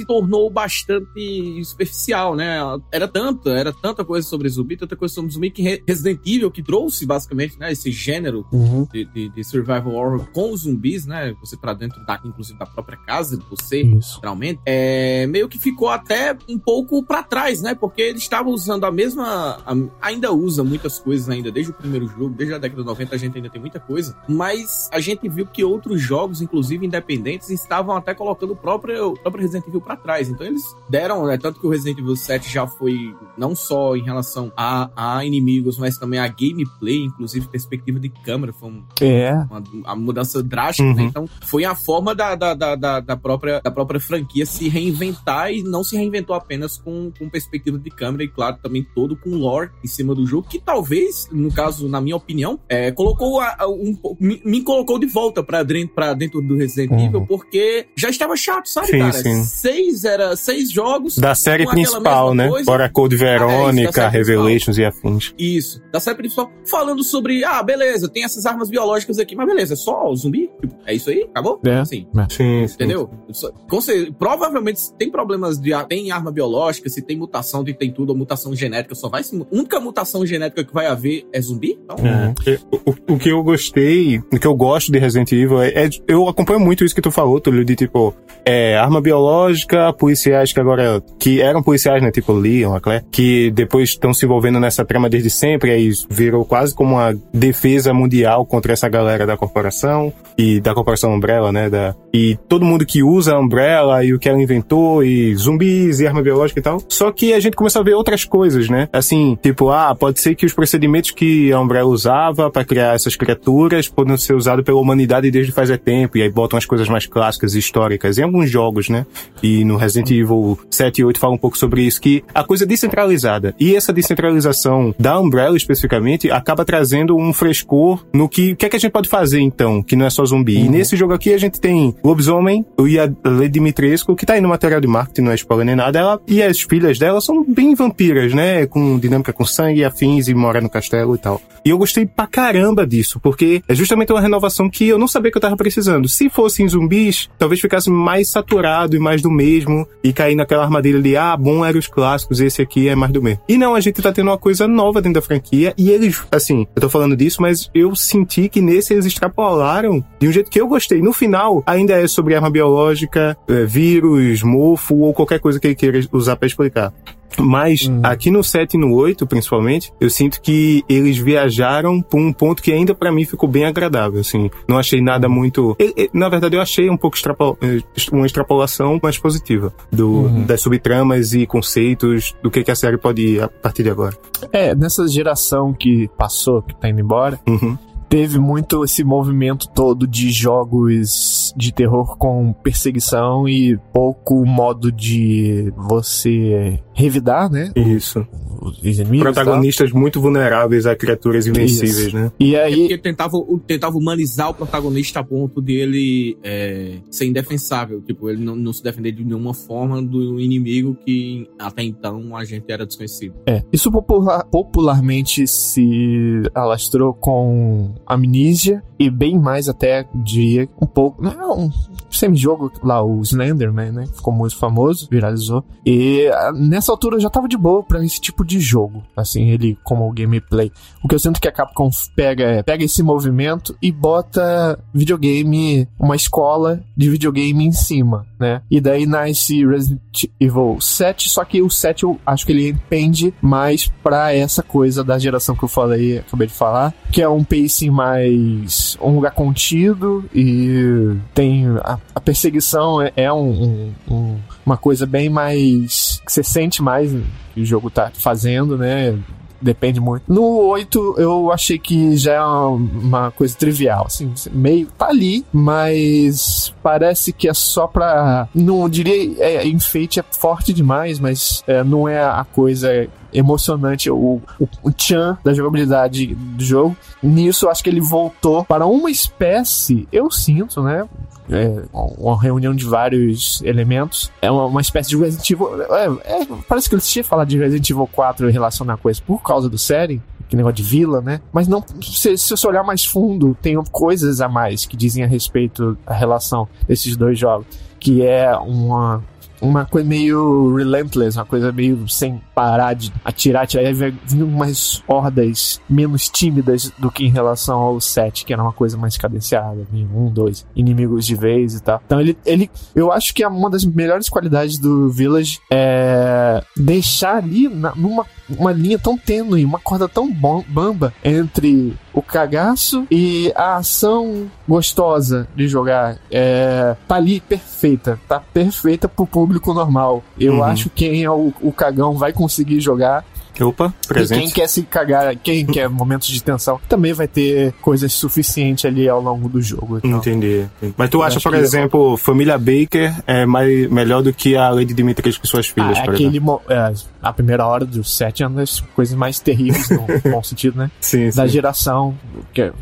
se 0.00 0.06
tornou 0.06 0.50
bastante 0.50 1.62
superficial, 1.64 2.34
né? 2.34 2.58
Era 2.92 3.06
tanta, 3.08 3.50
era 3.50 3.72
tanta 3.72 4.04
coisa 4.04 4.26
sobre 4.26 4.48
zumbi, 4.48 4.76
tanta 4.76 4.96
coisa 4.96 5.14
sobre 5.14 5.30
zumbi 5.30 5.50
que 5.50 5.62
Re- 5.62 5.82
Resident 5.86 6.20
Evil 6.26 6.50
que 6.50 6.62
trouxe 6.62 7.06
basicamente, 7.06 7.58
né, 7.58 7.72
esse 7.72 7.90
gênero 7.90 8.46
Uhum. 8.52 8.86
de, 8.92 9.04
de, 9.04 9.28
de 9.28 9.44
survival 9.44 9.92
horror 9.94 10.26
com 10.32 10.52
os 10.52 10.62
zumbis, 10.62 11.06
né? 11.06 11.34
Você 11.40 11.56
pra 11.56 11.74
dentro 11.74 12.04
da, 12.04 12.20
inclusive 12.24 12.58
da 12.58 12.66
própria 12.66 12.96
casa 12.98 13.36
de 13.36 13.44
você, 13.48 13.82
Isso. 13.82 14.14
literalmente, 14.16 14.60
é, 14.66 15.26
meio 15.26 15.48
que 15.48 15.58
ficou 15.58 15.88
até 15.88 16.36
um 16.48 16.58
pouco 16.58 17.02
pra 17.02 17.22
trás, 17.22 17.60
né? 17.62 17.74
Porque 17.74 18.02
eles 18.02 18.22
estavam 18.22 18.52
usando 18.52 18.84
a 18.84 18.90
mesma. 18.92 19.60
a- 19.66 19.76
ainda 20.00 20.32
usa 20.32 20.64
muitas 20.64 20.98
coisas 20.98 21.28
ainda, 21.28 21.50
desde 21.50 21.72
o 21.72 21.74
primeiro 21.74 22.06
jogo, 22.08 22.30
desde 22.30 22.54
a 22.54 22.58
década 22.58 22.82
de 22.82 22.86
90 22.88 23.14
a 23.14 23.18
gente 23.18 23.36
ainda 23.36 23.50
tem 23.50 23.60
muita 23.60 23.78
coisa. 23.80 24.16
Mas 24.28 24.88
a 24.92 25.00
gente 25.00 25.28
viu 25.28 25.46
que 25.46 25.62
outros 25.64 26.00
jogos, 26.00 26.40
inclusive 26.40 26.84
independentes, 26.86 27.50
estavam 27.50 27.94
até 27.96 28.14
colocando 28.14 28.52
o 28.52 28.56
próprio, 28.56 29.10
o 29.10 29.18
próprio 29.18 29.42
Resident 29.42 29.66
Evil 29.68 29.80
pra 29.90 29.96
trás. 29.96 30.28
Então 30.28 30.46
eles 30.46 30.62
deram, 30.88 31.26
né? 31.26 31.36
Tanto 31.38 31.60
que 31.60 31.66
o 31.66 31.70
Resident 31.70 31.98
Evil 31.98 32.16
7 32.16 32.52
já 32.52 32.66
foi 32.66 33.14
não 33.36 33.54
só 33.54 33.96
em 33.96 34.02
relação 34.02 34.52
a, 34.56 34.90
a 34.96 35.24
inimigos, 35.24 35.78
mas 35.78 35.96
também 35.98 36.18
a 36.20 36.28
gameplay, 36.28 37.04
inclusive 37.04 37.48
perspectiva 37.48 37.98
de 37.98 38.08
câmera, 38.08 38.52
foi 38.52 38.68
um, 38.70 38.82
É. 39.00 39.32
uma, 39.50 39.62
uma 39.72 39.96
mudança 39.96 40.42
drástica, 40.42 40.88
Uhum. 40.88 40.94
né? 40.94 41.02
Então, 41.04 41.28
foi 41.42 41.64
a 41.64 41.74
forma 41.74 42.14
da, 42.14 42.34
da, 42.34 42.54
da, 42.54 43.00
da, 43.00 43.16
própria, 43.16 43.60
da 43.60 43.70
própria 43.70 44.00
franquia 44.00 44.46
se 44.46 44.68
reinventar 44.68 45.52
e 45.52 45.62
não 45.62 45.82
se 45.84 45.96
reinventou 45.96 46.34
apenas 46.34 46.76
com, 46.78 47.10
com 47.18 47.28
perspectiva 47.28 47.78
de 47.78 47.90
câmera 47.90 48.24
e, 48.24 48.28
claro, 48.28 48.56
também 48.62 48.86
todo 48.94 49.16
com 49.16 49.30
lore 49.30 49.70
em 49.84 49.86
cima 49.88 50.14
do 50.14 50.26
jogo, 50.26 50.46
que 50.48 50.60
talvez, 50.60 51.28
no 51.32 51.52
caso, 51.52 51.88
na 51.88 52.00
minha 52.00 52.16
opinião, 52.16 52.58
é, 52.68 52.90
colocou 52.92 53.40
a, 53.40 53.56
a- 53.58 53.68
um, 53.68 53.96
me, 54.18 54.40
me 54.44 54.62
colocou 54.62 54.98
de 54.98 55.06
volta 55.06 55.42
pra 55.42 55.62
dentro, 55.62 55.94
pra 55.94 56.14
dentro 56.14 56.40
do 56.40 56.56
Resident 56.56 56.90
Uhum. 56.92 57.06
Evil, 57.06 57.26
porque 57.26 57.86
já 57.96 58.08
estava 58.08 58.36
chato, 58.36 58.66
sabe, 58.68 58.88
Sim, 58.88 58.98
cara? 58.98 59.12
sim. 59.12 59.44
Seis, 59.70 60.04
era 60.04 60.36
seis 60.36 60.70
jogos. 60.72 61.16
Da 61.18 61.34
série 61.34 61.66
principal, 61.66 62.34
né? 62.34 62.48
coisa. 62.48 62.64
Fora 62.64 62.88
Code 62.88 63.14
Ah, 63.14 63.18
é 63.18 63.20
Verônica, 63.20 63.92
série 63.92 64.10
principal. 64.10 64.10
Revelations 64.10 64.78
e 64.78 64.84
afins. 64.84 65.34
Isso, 65.38 65.80
da 65.92 66.00
série 66.00 66.16
principal, 66.16 66.50
falando 66.64 67.02
sobre, 67.04 67.44
ah, 67.44 67.62
beleza, 67.62 68.08
tem 68.08 68.24
essas 68.24 68.46
armas 68.46 68.68
biológicas 68.68 69.18
aqui, 69.18 69.36
mas 69.36 69.46
beleza, 69.46 69.74
é 69.74 69.76
só 69.76 70.08
o 70.10 70.16
zumbi? 70.16 70.50
Tipo, 70.60 70.74
é 70.86 70.94
isso 70.94 71.08
aí? 71.10 71.22
Acabou? 71.30 71.60
É. 71.64 71.84
Sim. 71.84 72.06
Sim, 72.30 72.66
sim. 72.66 72.74
Entendeu? 72.74 73.10
Só- 73.32 73.50
com 73.68 73.80
cer- 73.80 74.12
provavelmente 74.18 74.80
se 74.80 74.94
tem 74.94 75.10
problemas 75.10 75.58
de 75.60 75.72
ar- 75.72 75.86
tem 75.86 76.10
arma 76.10 76.32
biológica, 76.32 76.88
se 76.88 77.00
tem 77.02 77.16
mutação, 77.16 77.62
de 77.62 77.72
tem 77.74 77.92
tudo, 77.92 78.10
ou 78.10 78.16
mutação 78.16 78.54
genética, 78.54 78.94
só 78.94 79.08
vai 79.08 79.22
se. 79.22 79.36
A 79.40 79.46
única 79.54 79.78
mutação 79.80 80.24
genética 80.26 80.64
que 80.64 80.74
vai 80.74 80.86
haver 80.86 81.26
é 81.32 81.40
zumbi? 81.40 81.78
Então, 81.84 81.96
É. 82.04 82.58
O, 82.72 83.14
o 83.14 83.18
que 83.18 83.28
eu 83.30 83.42
gostei, 83.42 84.18
o 84.32 84.38
que 84.38 84.46
eu 84.46 84.54
gosto 84.54 84.90
de 84.90 84.98
Resident 84.98 85.30
Evil 85.32 85.60
é, 85.62 85.68
é- 85.86 85.90
eu 86.08 86.28
acompanho 86.28 86.58
muito 86.60 86.84
isso 86.84 86.94
que 86.94 87.00
tu 87.00 87.10
falou, 87.10 87.40
Túlio, 87.40 87.64
de 87.64 87.76
tipo, 87.76 88.14
é, 88.44 88.76
arma 88.76 89.00
biológica, 89.00 89.59
policiais 89.98 90.52
que 90.52 90.60
agora, 90.60 91.02
que 91.18 91.40
eram 91.40 91.62
policiais, 91.62 92.02
né, 92.02 92.10
tipo 92.10 92.32
Leon, 92.32 92.78
Claire, 92.80 93.04
que 93.10 93.50
depois 93.50 93.90
estão 93.90 94.12
se 94.12 94.24
envolvendo 94.24 94.60
nessa 94.60 94.84
trama 94.84 95.08
desde 95.08 95.30
sempre, 95.30 95.70
aí 95.70 95.90
virou 96.08 96.44
quase 96.44 96.74
como 96.74 96.94
uma 96.96 97.16
defesa 97.32 97.92
mundial 97.92 98.44
contra 98.46 98.72
essa 98.72 98.88
galera 98.88 99.26
da 99.26 99.36
corporação, 99.36 100.12
e 100.36 100.60
da 100.60 100.74
corporação 100.74 101.12
Umbrella, 101.12 101.52
né, 101.52 101.68
da, 101.68 101.94
e 102.12 102.38
todo 102.48 102.64
mundo 102.64 102.86
que 102.86 103.02
usa 103.02 103.34
a 103.34 103.38
Umbrella 103.38 104.02
e 104.04 104.14
o 104.14 104.18
que 104.18 104.28
ela 104.28 104.40
inventou, 104.40 105.04
e 105.04 105.34
zumbis 105.34 106.00
e 106.00 106.06
arma 106.06 106.22
biológica 106.22 106.60
e 106.60 106.62
tal. 106.62 106.82
Só 106.88 107.12
que 107.12 107.34
a 107.34 107.40
gente 107.40 107.56
começou 107.56 107.80
a 107.80 107.84
ver 107.84 107.94
outras 107.94 108.24
coisas, 108.24 108.68
né, 108.68 108.88
assim, 108.92 109.36
tipo, 109.42 109.70
ah, 109.70 109.94
pode 109.94 110.20
ser 110.20 110.34
que 110.34 110.46
os 110.46 110.54
procedimentos 110.54 111.10
que 111.10 111.52
a 111.52 111.60
Umbrella 111.60 111.88
usava 111.88 112.50
para 112.50 112.64
criar 112.64 112.94
essas 112.94 113.16
criaturas 113.16 113.88
podem 113.88 114.16
ser 114.16 114.34
usados 114.34 114.64
pela 114.64 114.80
humanidade 114.80 115.30
desde 115.30 115.52
faz 115.52 115.70
é 115.70 115.76
tempo, 115.76 116.16
e 116.16 116.22
aí 116.22 116.30
botam 116.30 116.56
as 116.56 116.64
coisas 116.64 116.88
mais 116.88 117.06
clássicas 117.06 117.54
e 117.54 117.58
históricas 117.58 118.18
em 118.18 118.22
alguns 118.22 118.50
jogos, 118.50 118.88
né? 118.88 119.06
E 119.42 119.49
no 119.64 119.76
Resident 119.76 120.10
Evil 120.10 120.58
7 120.70 121.00
e 121.00 121.04
8 121.04 121.18
fala 121.18 121.34
um 121.34 121.38
pouco 121.38 121.58
sobre 121.58 121.82
isso, 121.82 122.00
que 122.00 122.24
a 122.34 122.44
coisa 122.44 122.64
é 122.64 122.66
descentralizada. 122.66 123.54
E 123.58 123.74
essa 123.74 123.92
descentralização 123.92 124.94
da 124.98 125.18
Umbrella 125.18 125.56
especificamente 125.56 126.30
acaba 126.30 126.64
trazendo 126.64 127.16
um 127.16 127.32
frescor 127.32 128.04
no 128.12 128.28
que, 128.28 128.54
que 128.54 128.66
é 128.66 128.68
que 128.68 128.76
a 128.76 128.78
gente 128.78 128.92
pode 128.92 129.08
fazer 129.08 129.40
então, 129.40 129.82
que 129.82 129.96
não 129.96 130.06
é 130.06 130.10
só 130.10 130.24
zumbi. 130.24 130.58
E 130.58 130.68
nesse 130.68 130.96
jogo 130.96 131.12
aqui 131.12 131.32
a 131.32 131.38
gente 131.38 131.60
tem 131.60 131.94
lobisomem 132.02 132.64
e 132.86 132.98
a 132.98 133.10
Lady 133.24 133.50
Dimitrescu, 133.50 134.16
que 134.16 134.26
tá 134.26 134.34
aí 134.34 134.40
no 134.40 134.48
material 134.48 134.80
de 134.80 134.86
marketing, 134.86 135.22
não 135.22 135.32
é 135.32 135.34
spoiler 135.34 135.66
nem 135.66 135.76
nada, 135.76 135.98
ela 135.98 136.20
e 136.26 136.42
as 136.42 136.60
filhas 136.60 136.98
dela 136.98 137.20
são 137.20 137.44
bem 137.44 137.74
vampiras, 137.74 138.32
né? 138.34 138.66
Com 138.66 138.98
dinâmica 138.98 139.32
com 139.32 139.44
sangue, 139.44 139.84
afins 139.84 140.28
e 140.28 140.34
mora 140.34 140.60
no 140.60 140.70
castelo 140.70 141.14
e 141.14 141.18
tal. 141.18 141.40
E 141.64 141.70
eu 141.70 141.78
gostei 141.78 142.06
pra 142.06 142.26
caramba 142.26 142.86
disso, 142.86 143.20
porque 143.20 143.62
é 143.68 143.74
justamente 143.74 144.12
uma 144.12 144.20
renovação 144.20 144.70
que 144.70 144.88
eu 144.88 144.98
não 144.98 145.08
sabia 145.08 145.30
que 145.30 145.36
eu 145.36 145.42
tava 145.42 145.56
precisando. 145.56 146.08
Se 146.08 146.30
fossem 146.30 146.68
zumbis, 146.68 147.28
talvez 147.38 147.60
ficasse 147.60 147.90
mais 147.90 148.28
saturado 148.28 148.96
e 148.96 148.98
mais 148.98 149.20
do 149.20 149.30
mesmo, 149.40 149.86
e 150.04 150.12
cair 150.12 150.34
naquela 150.34 150.64
armadilha 150.64 151.00
de, 151.00 151.16
ah, 151.16 151.34
bom 151.36 151.64
eram 151.64 151.78
os 151.78 151.86
clássicos, 151.86 152.40
esse 152.40 152.60
aqui 152.60 152.88
é 152.88 152.94
mais 152.94 153.10
do 153.10 153.22
mesmo. 153.22 153.40
E 153.48 153.56
não, 153.56 153.74
a 153.74 153.80
gente 153.80 154.02
tá 154.02 154.12
tendo 154.12 154.28
uma 154.28 154.38
coisa 154.38 154.68
nova 154.68 155.00
dentro 155.00 155.20
da 155.20 155.26
franquia, 155.26 155.72
e 155.78 155.90
eles, 155.90 156.22
assim, 156.30 156.66
eu 156.76 156.82
tô 156.82 156.88
falando 156.88 157.16
disso, 157.16 157.40
mas 157.40 157.70
eu 157.74 157.94
senti 157.96 158.48
que 158.48 158.60
nesse 158.60 158.92
eles 158.92 159.06
extrapolaram 159.06 160.04
de 160.18 160.28
um 160.28 160.32
jeito 160.32 160.50
que 160.50 160.60
eu 160.60 160.68
gostei. 160.68 161.00
No 161.00 161.12
final, 161.12 161.62
ainda 161.66 161.94
é 161.94 162.06
sobre 162.06 162.34
arma 162.34 162.50
biológica, 162.50 163.36
é, 163.48 163.64
vírus, 163.64 164.42
mofo, 164.42 164.96
ou 164.96 165.14
qualquer 165.14 165.40
coisa 165.40 165.58
que 165.58 165.68
ele 165.68 165.74
queira 165.74 166.00
usar 166.12 166.36
pra 166.36 166.46
explicar. 166.46 166.92
Mas 167.38 167.90
aqui 168.02 168.30
no 168.30 168.42
7 168.42 168.74
e 168.74 168.78
no 168.78 168.92
8, 168.94 169.26
principalmente, 169.26 169.92
eu 170.00 170.10
sinto 170.10 170.40
que 170.40 170.84
eles 170.88 171.16
viajaram 171.18 172.00
por 172.02 172.18
um 172.20 172.32
ponto 172.32 172.62
que 172.62 172.72
ainda 172.72 172.94
pra 172.94 173.12
mim 173.12 173.24
ficou 173.24 173.48
bem 173.48 173.64
agradável, 173.64 174.20
assim. 174.20 174.50
Não 174.68 174.78
achei 174.78 175.00
nada 175.00 175.28
muito... 175.28 175.76
e- 175.78 175.94
e- 175.96 176.10
Na 176.12 176.28
verdade, 176.28 176.56
eu 176.56 176.60
achei 176.60 176.88
um 176.90 176.96
pouco 176.96 177.16
extrapo- 177.16 177.56
eh, 177.62 177.80
uma 178.12 178.26
extrapolação 178.26 178.98
mais 179.02 179.18
positiva 179.18 179.72
do, 179.90 180.28
das 180.46 180.60
subtramas 180.60 181.32
e 181.32 181.46
conceitos 181.46 182.34
do 182.42 182.50
que, 182.50 182.62
que 182.64 182.70
a 182.70 182.74
série 182.76 182.98
pode 182.98 183.22
ir 183.22 183.42
a 183.42 183.48
partir 183.48 183.82
de 183.82 183.90
agora. 183.90 184.16
É, 184.52 184.74
nessa 184.74 185.06
geração 185.08 185.72
que 185.72 186.08
passou, 186.18 186.62
que 186.62 186.74
tá 186.74 186.88
indo 186.88 187.00
embora, 187.00 187.38
Uhum. 187.46 187.76
Teve 188.10 188.38
muito 188.40 188.84
esse 188.84 189.02
movimento 189.04 189.68
todo 189.70 190.06
de 190.06 190.30
jogos 190.30 191.54
de 191.56 191.72
terror 191.72 192.18
com 192.18 192.52
perseguição 192.52 193.48
e 193.48 193.78
pouco 193.92 194.44
modo 194.44 194.90
de 194.92 195.72
você 195.76 196.80
revidar, 196.92 197.50
né? 197.50 197.72
Isso. 197.76 198.26
Os 198.60 198.78
inimigos. 198.84 199.22
Protagonistas 199.22 199.90
muito 199.90 200.20
vulneráveis 200.20 200.84
a 200.86 200.94
criaturas 200.94 201.46
invencíveis, 201.46 202.08
Isso. 202.08 202.16
né? 202.16 202.30
E 202.38 202.54
É 202.54 202.64
aí, 202.64 202.80
porque 202.80 202.98
tentava, 202.98 203.38
tentava 203.66 203.96
humanizar 203.96 204.50
o 204.50 204.54
protagonista 204.54 205.20
a 205.20 205.24
ponto 205.24 205.62
de 205.62 205.72
ele 205.76 206.36
é, 206.42 206.96
ser 207.10 207.24
indefensável. 207.26 208.02
Tipo, 208.02 208.28
ele 208.28 208.44
não, 208.44 208.54
não 208.54 208.72
se 208.72 208.82
defender 208.82 209.12
de 209.12 209.24
nenhuma 209.24 209.54
forma 209.54 210.02
do 210.02 210.38
inimigo 210.38 210.94
que 211.06 211.48
até 211.58 211.82
então 211.84 212.36
a 212.36 212.44
gente 212.44 212.70
era 212.70 212.84
desconhecido. 212.84 213.34
É, 213.46 213.62
isso 213.72 213.90
popular- 213.90 214.44
popularmente 214.44 215.46
se 215.46 216.42
alastrou 216.54 217.14
com 217.14 217.94
Amnesia 218.14 218.82
e 218.98 219.08
bem 219.08 219.38
mais 219.38 219.68
até, 219.68 220.06
diria, 220.14 220.68
um 220.80 220.86
pouco. 220.86 221.22
Não, 221.22 221.58
um 221.58 221.70
semi-jogo 222.10 222.70
lá, 222.82 223.02
o 223.02 223.22
Slenderman, 223.22 223.92
né? 223.92 224.06
Ficou 224.14 224.32
muito 224.32 224.56
famoso, 224.56 225.08
viralizou. 225.10 225.64
E 225.86 226.28
ah, 226.28 226.52
nessa 226.52 226.92
altura 226.92 227.16
eu 227.16 227.20
já 227.20 227.30
tava 227.30 227.48
de 227.48 227.56
boa 227.56 227.82
pra 227.82 228.04
esse 228.04 228.20
tipo 228.20 228.44
de 228.44 228.50
de 228.50 228.58
jogo, 228.58 229.02
assim, 229.16 229.50
ele 229.50 229.78
como 229.84 230.12
gameplay. 230.12 230.72
O 231.02 231.08
que 231.08 231.14
eu 231.14 231.18
sinto 231.20 231.40
que 231.40 231.46
a 231.46 231.52
Capcom 231.52 231.88
pega 232.16 232.44
é, 232.44 232.62
pega 232.62 232.84
esse 232.84 233.00
movimento 233.00 233.76
e 233.80 233.92
bota 233.92 234.78
videogame, 234.92 235.88
uma 235.98 236.16
escola 236.16 236.82
de 236.96 237.08
videogame 237.08 237.64
em 237.64 237.72
cima, 237.72 238.26
né? 238.38 238.60
E 238.68 238.80
daí 238.80 239.06
nasce 239.06 239.64
Resident 239.64 240.24
Evil 240.40 240.80
7, 240.80 241.28
só 241.30 241.44
que 241.44 241.62
o 241.62 241.70
7 241.70 242.02
eu 242.02 242.18
acho 242.26 242.44
que 242.44 242.52
ele 242.52 242.76
pende 242.88 243.32
mais 243.40 243.86
pra 244.02 244.34
essa 244.34 244.62
coisa 244.62 245.04
da 245.04 245.18
geração 245.18 245.54
que 245.54 245.64
eu 245.64 245.68
falei, 245.68 246.18
acabei 246.18 246.48
de 246.48 246.54
falar, 246.54 246.92
que 247.12 247.22
é 247.22 247.28
um 247.28 247.44
pacing 247.44 247.90
mais 248.00 248.96
um 248.98 249.16
lugar 249.16 249.32
contido 249.32 250.24
e 250.34 251.14
tem 251.34 251.66
a, 251.84 251.98
a 252.14 252.20
perseguição 252.20 253.02
é, 253.02 253.12
é 253.14 253.30
um, 253.30 253.50
um, 253.50 253.92
um, 254.10 254.38
uma 254.64 254.78
coisa 254.78 255.04
bem 255.04 255.28
mais 255.28 256.18
que 256.24 256.32
você 256.32 256.42
sente 256.42 256.82
mais 256.82 257.12
que 257.52 257.60
o 257.60 257.64
jogo 257.64 257.90
tá 257.90 258.10
fazendo, 258.14 258.78
né? 258.78 259.18
Depende 259.60 260.00
muito. 260.00 260.22
No 260.26 260.42
8, 260.68 261.16
eu 261.18 261.52
achei 261.52 261.78
que 261.78 262.16
já 262.16 262.32
é 262.32 262.42
uma 262.42 263.30
coisa 263.30 263.54
trivial, 263.54 264.06
assim, 264.06 264.32
meio 264.50 264.86
tá 264.96 265.08
ali, 265.08 265.44
mas 265.52 266.74
parece 266.82 267.34
que 267.34 267.46
é 267.46 267.52
só 267.52 267.86
pra. 267.86 268.48
Não 268.54 268.88
diria. 268.88 269.44
É, 269.44 269.66
enfeite 269.66 270.18
é 270.18 270.24
forte 270.30 270.72
demais, 270.72 271.20
mas 271.20 271.62
é, 271.66 271.84
não 271.84 272.08
é 272.08 272.24
a 272.24 272.46
coisa 272.50 273.06
emocionante 273.32 274.10
o, 274.10 274.40
o, 274.58 274.68
o 274.82 274.92
tchan 274.92 275.38
da 275.44 275.52
jogabilidade 275.52 276.34
do 276.34 276.64
jogo. 276.64 276.96
Nisso, 277.22 277.66
eu 277.66 277.70
acho 277.70 277.82
que 277.82 277.90
ele 277.90 278.00
voltou 278.00 278.64
para 278.64 278.86
uma 278.86 279.10
espécie, 279.10 280.08
eu 280.12 280.30
sinto, 280.30 280.82
né? 280.82 281.08
É 281.52 281.82
uma 281.92 282.40
reunião 282.40 282.72
de 282.72 282.84
vários 282.84 283.60
elementos. 283.62 284.30
É 284.40 284.50
uma, 284.50 284.66
uma 284.66 284.80
espécie 284.80 285.10
de 285.10 285.16
Resident 285.16 285.50
Evil. 285.50 285.82
É, 285.82 286.42
é, 286.42 286.46
parece 286.68 286.88
que 286.88 286.94
eles 286.94 287.08
tinham 287.08 287.24
falar 287.24 287.44
de 287.44 287.58
Resident 287.58 287.90
Evil 287.90 288.08
4 288.12 288.48
e 288.48 288.52
relacionar 288.52 288.96
com 288.98 289.10
isso 289.10 289.22
por 289.22 289.42
causa 289.42 289.68
do 289.68 289.76
série 289.76 290.22
que 290.50 290.56
negócio 290.56 290.76
de 290.76 290.82
vila, 290.82 291.20
né? 291.20 291.40
Mas 291.52 291.68
não, 291.68 291.82
se, 292.02 292.36
se 292.36 292.50
você 292.50 292.66
olhar 292.66 292.82
mais 292.82 293.04
fundo, 293.04 293.56
tem 293.62 293.80
coisas 293.84 294.40
a 294.40 294.48
mais 294.48 294.84
que 294.84 294.96
dizem 294.96 295.22
a 295.22 295.26
respeito 295.26 295.96
da 296.04 296.12
relação 296.12 296.68
desses 296.88 297.16
dois 297.16 297.38
jogos. 297.38 297.66
Que 298.00 298.26
é 298.26 298.52
uma 298.56 299.22
uma 299.60 299.84
coisa 299.84 300.08
meio 300.08 300.74
relentless, 300.74 301.38
uma 301.38 301.44
coisa 301.44 301.72
meio 301.72 302.08
sem 302.08 302.40
parar 302.54 302.94
de 302.94 303.12
atirar, 303.24 303.64
atirar. 303.64 303.84
E 303.84 303.92
vai 303.92 304.14
vir 304.24 304.42
umas 304.42 305.02
hordas 305.06 305.80
menos 305.88 306.28
tímidas 306.28 306.92
do 306.98 307.10
que 307.10 307.24
em 307.24 307.30
relação 307.30 307.78
ao 307.78 308.00
7, 308.00 308.44
que 308.44 308.52
era 308.52 308.62
uma 308.62 308.72
coisa 308.72 308.96
mais 308.96 309.16
cadenciada. 309.16 309.86
Um, 309.92 310.30
dois 310.30 310.66
inimigos 310.74 311.26
de 311.26 311.34
vez 311.34 311.74
e 311.74 311.82
tal. 311.82 312.00
Então 312.04 312.20
ele, 312.20 312.36
ele 312.44 312.70
eu 312.94 313.12
acho 313.12 313.34
que 313.34 313.42
é 313.42 313.48
uma 313.48 313.70
das 313.70 313.84
melhores 313.84 314.28
qualidades 314.28 314.78
do 314.78 315.10
Village 315.10 315.58
é 315.70 316.62
deixar 316.76 317.36
ali 317.36 317.68
na, 317.68 317.94
numa 317.94 318.24
uma 318.58 318.72
linha 318.72 318.98
tão 318.98 319.16
tênue, 319.16 319.64
uma 319.64 319.78
corda 319.78 320.08
tão 320.08 320.30
bamba 320.30 321.12
entre 321.24 321.96
o 322.12 322.22
cagaço 322.22 323.06
e 323.10 323.52
a 323.54 323.76
ação 323.76 324.50
gostosa 324.66 325.48
de 325.54 325.68
jogar. 325.68 326.18
É, 326.30 326.96
tá 327.06 327.16
ali 327.16 327.40
perfeita, 327.40 328.18
tá 328.28 328.40
perfeita 328.40 329.08
pro 329.08 329.26
público 329.26 329.72
normal. 329.72 330.22
Eu 330.38 330.54
uhum. 330.54 330.64
acho 330.64 330.90
que 330.90 331.10
quem 331.10 331.24
é 331.24 331.30
o, 331.30 331.52
o 331.60 331.72
cagão 331.72 332.14
vai 332.14 332.32
conseguir 332.32 332.80
jogar 332.80 333.24
Opa, 333.64 333.92
presente. 334.08 334.38
E 334.38 334.42
quem 334.42 334.50
quer 334.50 334.68
se 334.68 334.82
cagar, 334.82 335.36
quem 335.36 335.66
quer 335.66 335.88
momentos 335.88 336.28
de 336.28 336.42
tensão, 336.42 336.80
também 336.88 337.12
vai 337.12 337.28
ter 337.28 337.72
coisas 337.80 338.12
suficientes 338.12 338.84
ali 338.84 339.08
ao 339.08 339.20
longo 339.20 339.48
do 339.48 339.60
jogo. 339.60 339.98
Então. 339.98 340.18
Entendi. 340.18 340.66
Mas 340.96 341.10
tu 341.10 341.22
acha, 341.22 341.40
por 341.40 341.54
exemplo, 341.54 342.16
Família 342.16 342.56
Baker 342.56 343.14
é 343.26 343.44
mais, 343.44 343.90
melhor 343.90 344.22
do 344.22 344.32
que 344.32 344.56
a 344.56 344.70
Lady 344.70 344.94
Dimitri 344.94 345.34
com 345.34 345.46
suas 345.46 345.66
filhas, 345.66 345.98
ah, 345.98 346.04
por 346.04 346.14
aquele 346.14 346.38
é, 346.68 346.92
A 347.22 347.32
primeira 347.32 347.66
hora 347.66 347.84
do 347.84 348.02
set 348.02 348.42
é 348.42 348.46
uma 348.46 348.60
das 348.60 348.80
coisas 348.80 349.14
mais 349.14 349.38
terríveis, 349.38 349.88
no 349.90 350.06
bom 350.30 350.42
sentido, 350.42 350.78
né? 350.78 350.90
Sim, 351.00 351.30
Da 351.30 351.46
geração. 351.46 352.16
Que, 352.52 352.72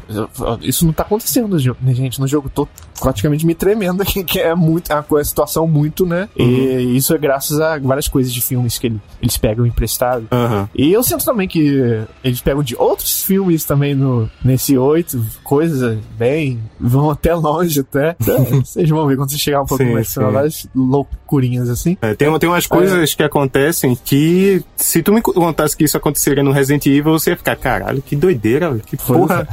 isso 0.63 0.87
não 0.87 0.93
tá 0.93 1.03
acontecendo, 1.03 1.59
gente, 1.59 2.21
no 2.21 2.27
jogo. 2.27 2.49
Tô 2.49 2.69
praticamente 3.01 3.47
me 3.47 3.55
tremendo 3.55 4.03
aqui, 4.03 4.25
que 4.25 4.41
é 4.41 4.55
muito, 4.55 4.93
é 4.93 5.05
uma 5.09 5.25
situação 5.25 5.67
muito, 5.67 6.05
né? 6.05 6.29
Uhum. 6.39 6.47
E 6.47 6.97
isso 6.97 7.15
é 7.15 7.19
graças 7.19 7.61
a 7.61 7.79
várias 7.79 8.09
coisas 8.09 8.33
de 8.33 8.41
filmes 8.41 8.79
que 8.79 8.89
ele, 8.89 9.01
eles 9.23 9.37
pegam 9.37 9.67
emprestado. 9.67 10.29
Uhum. 10.31 10.69
E 10.75 10.93
eu 10.93 11.03
sinto 11.03 11.25
também 11.25 11.49
que 11.49 12.05
eles 12.23 12.41
pegam 12.41 12.63
de 12.63 12.77
outros 12.77 13.23
filmes 13.23 13.65
também 13.65 13.95
no, 13.95 14.31
nesse 14.45 14.77
8, 14.77 15.25
coisas 15.43 15.99
bem. 16.17 16.61
vão 16.79 17.11
até 17.11 17.35
longe 17.35 17.81
até. 17.81 18.17
Então, 18.29 18.63
vocês 18.63 18.89
vão 18.91 19.07
ver 19.07 19.17
quando 19.17 19.31
você 19.31 19.39
chegar 19.39 19.63
um 19.63 19.67
pouco 19.67 19.83
sim, 19.83 19.93
mais. 19.93 20.09
São 20.09 20.31
várias 20.31 20.69
loucurinhas 20.75 21.71
assim. 21.71 21.97
É, 22.03 22.15
tem, 22.15 22.39
tem 22.39 22.49
umas 22.49 22.67
coisas 22.67 23.11
é. 23.11 23.17
que 23.17 23.23
acontecem 23.23 23.97
que, 24.05 24.28
se 24.77 25.03
tu 25.03 25.13
me 25.13 25.21
contasse 25.23 25.77
que 25.77 25.85
isso 25.85 25.97
aconteceria 25.97 26.43
no 26.43 26.51
Resident 26.51 26.87
Evil, 26.87 27.13
você 27.13 27.31
ia 27.31 27.37
ficar, 27.37 27.57
caralho, 27.57 28.03
que 28.03 28.17
doideira, 28.17 28.79
que 28.85 28.97
porra. 28.97 29.47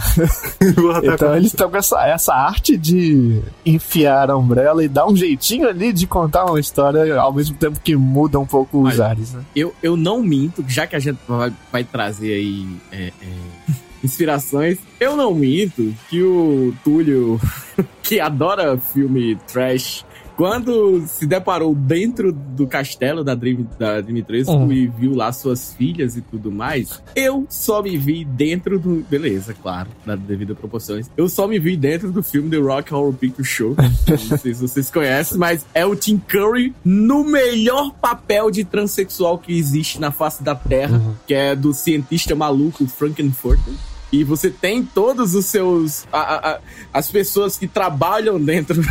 É. 1.03 1.13
então 1.13 1.35
eles 1.35 1.47
estão 1.47 1.69
com 1.69 1.77
essa, 1.77 2.05
essa 2.07 2.33
arte 2.33 2.77
de 2.77 3.41
enfiar 3.65 4.29
a 4.29 4.37
Umbrella 4.37 4.83
e 4.83 4.87
dar 4.87 5.07
um 5.07 5.15
jeitinho 5.15 5.67
ali 5.67 5.93
de 5.93 6.07
contar 6.07 6.45
uma 6.45 6.59
história 6.59 7.19
ao 7.19 7.33
mesmo 7.33 7.55
tempo 7.57 7.79
que 7.83 7.95
muda 7.95 8.39
um 8.39 8.45
pouco 8.45 8.81
os 8.81 8.99
Olha, 8.99 9.09
ares, 9.09 9.33
né? 9.33 9.43
Eu, 9.55 9.73
eu 9.81 9.95
não 9.95 10.21
minto, 10.21 10.63
já 10.67 10.87
que 10.87 10.95
a 10.95 10.99
gente 10.99 11.19
vai, 11.27 11.53
vai 11.71 11.83
trazer 11.83 12.33
aí 12.33 12.67
é, 12.91 13.07
é, 13.07 13.73
inspirações. 14.03 14.77
Eu 14.99 15.15
não 15.15 15.33
minto 15.33 15.93
que 16.09 16.21
o 16.21 16.73
Túlio, 16.83 17.39
que 18.01 18.19
adora 18.19 18.77
filme 18.77 19.35
trash, 19.47 20.05
quando 20.35 21.05
se 21.07 21.25
deparou 21.25 21.73
dentro 21.73 22.31
do 22.31 22.67
castelo 22.67 23.23
da, 23.23 23.33
Dream, 23.33 23.67
da 23.79 24.01
Dimitrescu 24.01 24.51
uhum. 24.51 24.71
e 24.71 24.87
viu 24.87 25.15
lá 25.15 25.31
suas 25.31 25.73
filhas 25.73 26.17
e 26.17 26.21
tudo 26.21 26.51
mais, 26.51 27.01
eu 27.15 27.45
só 27.49 27.81
me 27.81 27.97
vi 27.97 28.25
dentro 28.25 28.77
do. 28.77 29.05
Beleza, 29.09 29.53
claro, 29.53 29.89
na 30.05 30.15
devida 30.15 30.53
proporções. 30.53 31.09
Eu 31.15 31.29
só 31.29 31.47
me 31.47 31.59
vi 31.59 31.77
dentro 31.77 32.11
do 32.11 32.21
filme 32.21 32.49
The 32.49 32.57
Rock 32.57 32.93
Horror 32.93 33.13
Picture 33.13 33.47
Show. 33.47 33.75
Não 34.07 34.37
sei 34.37 34.53
se 34.53 34.61
vocês 34.61 34.89
conhecem, 34.89 35.37
mas 35.37 35.65
é 35.73 35.85
o 35.85 35.95
Tim 35.95 36.17
Curry 36.17 36.73
no 36.83 37.23
melhor 37.23 37.93
papel 37.93 38.51
de 38.51 38.63
transexual 38.63 39.37
que 39.37 39.57
existe 39.57 39.99
na 39.99 40.11
face 40.11 40.43
da 40.43 40.55
Terra, 40.55 40.97
uhum. 40.97 41.13
que 41.25 41.33
é 41.33 41.55
do 41.55 41.73
cientista 41.73 42.35
maluco 42.35 42.85
Frankenfurter 42.87 43.73
e 44.11 44.23
você 44.23 44.49
tem 44.49 44.83
todos 44.83 45.35
os 45.35 45.45
seus. 45.45 46.05
A, 46.11 46.51
a, 46.51 46.59
as 46.93 47.11
pessoas 47.11 47.57
que 47.57 47.67
trabalham 47.67 48.39
dentro 48.39 48.81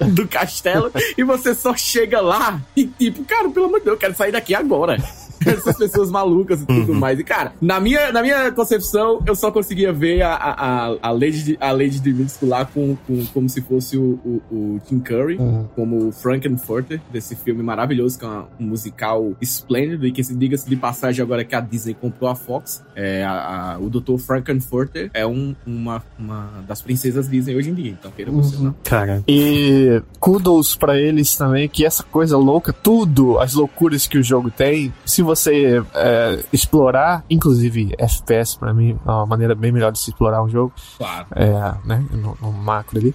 do 0.00 0.26
castelo 0.26 0.90
e 1.16 1.22
você 1.22 1.54
só 1.54 1.76
chega 1.76 2.20
lá 2.20 2.60
e 2.76 2.86
tipo, 2.86 3.24
cara, 3.24 3.48
pelo 3.50 3.66
amor 3.66 3.78
de 3.78 3.84
Deus, 3.86 3.94
eu 3.94 4.00
quero 4.00 4.14
sair 4.14 4.32
daqui 4.32 4.54
agora. 4.54 4.96
essas 5.52 5.76
pessoas 5.76 6.10
malucas 6.10 6.62
e 6.62 6.66
tudo 6.66 6.92
uhum. 6.92 6.98
mais. 6.98 7.18
E, 7.18 7.24
cara, 7.24 7.52
na 7.60 7.80
minha, 7.80 8.12
na 8.12 8.22
minha 8.22 8.50
concepção, 8.52 9.22
eu 9.26 9.34
só 9.34 9.50
conseguia 9.50 9.92
ver 9.92 10.22
a, 10.22 10.34
a, 10.34 10.96
a 11.02 11.10
Lady, 11.10 11.56
a 11.60 11.72
Lady 11.72 12.00
Dimitrescu 12.00 12.46
lá 12.46 12.64
com, 12.64 12.96
com, 13.06 13.24
como 13.26 13.48
se 13.48 13.60
fosse 13.60 13.96
o, 13.96 14.18
o, 14.24 14.42
o 14.50 14.80
Tim 14.86 15.00
Curry, 15.00 15.36
uhum. 15.36 15.66
como 15.74 16.12
Frankenfurter, 16.12 17.00
desse 17.12 17.34
filme 17.36 17.62
maravilhoso, 17.62 18.18
que 18.18 18.24
é 18.24 18.28
um 18.28 18.66
musical 18.66 19.32
esplêndido, 19.40 20.06
e 20.06 20.12
que 20.12 20.22
se 20.22 20.34
diga-se 20.34 20.68
de 20.68 20.76
passagem 20.76 21.22
agora 21.22 21.44
que 21.44 21.54
a 21.54 21.60
Disney 21.60 21.94
comprou 21.94 22.30
a 22.30 22.34
Fox, 22.34 22.82
é, 22.94 23.24
a, 23.24 23.74
a, 23.74 23.78
o 23.78 23.90
Dr. 23.90 24.18
Frankenfurter 24.18 25.10
é 25.12 25.26
um, 25.26 25.54
uma, 25.66 26.02
uma 26.18 26.64
das 26.66 26.80
princesas 26.82 27.28
Disney 27.28 27.56
hoje 27.56 27.70
em 27.70 27.74
dia, 27.74 27.90
então 27.90 28.10
queira 28.10 28.30
você 28.30 28.56
uhum. 28.56 28.64
não. 28.64 28.74
Cara. 28.84 29.22
E 29.26 30.02
kudos 30.18 30.74
pra 30.74 30.98
eles 30.98 31.36
também, 31.36 31.68
que 31.68 31.84
essa 31.84 32.02
coisa 32.02 32.36
louca, 32.36 32.72
tudo, 32.72 33.38
as 33.38 33.54
loucuras 33.54 34.06
que 34.06 34.18
o 34.18 34.22
jogo 34.22 34.50
tem, 34.50 34.92
se 35.04 35.22
você 35.22 35.33
você 35.34 35.82
é, 35.94 36.44
explorar, 36.52 37.24
inclusive 37.28 37.94
FPS 37.98 38.58
para 38.58 38.72
mim 38.72 38.98
é 39.06 39.10
uma 39.10 39.26
maneira 39.26 39.54
bem 39.54 39.72
melhor 39.72 39.92
de 39.92 39.98
se 39.98 40.10
explorar 40.10 40.42
um 40.42 40.48
jogo. 40.48 40.72
Claro. 40.98 41.26
É, 41.34 41.74
né, 41.86 42.04
no, 42.10 42.36
no 42.40 42.52
macro 42.52 42.98
ali. 42.98 43.14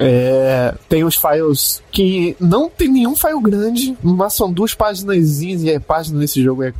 É, 0.00 0.76
tem 0.88 1.02
os 1.02 1.16
files 1.16 1.82
que 1.90 2.36
não 2.38 2.70
tem 2.70 2.88
nenhum 2.88 3.16
file 3.16 3.40
grande, 3.42 3.98
mas 4.00 4.34
são 4.34 4.52
duas 4.52 4.72
páginas 4.72 5.42
e 5.42 5.74
a 5.74 5.80
página 5.80 6.20
nesse 6.20 6.40
jogo 6.40 6.62
é 6.62 6.72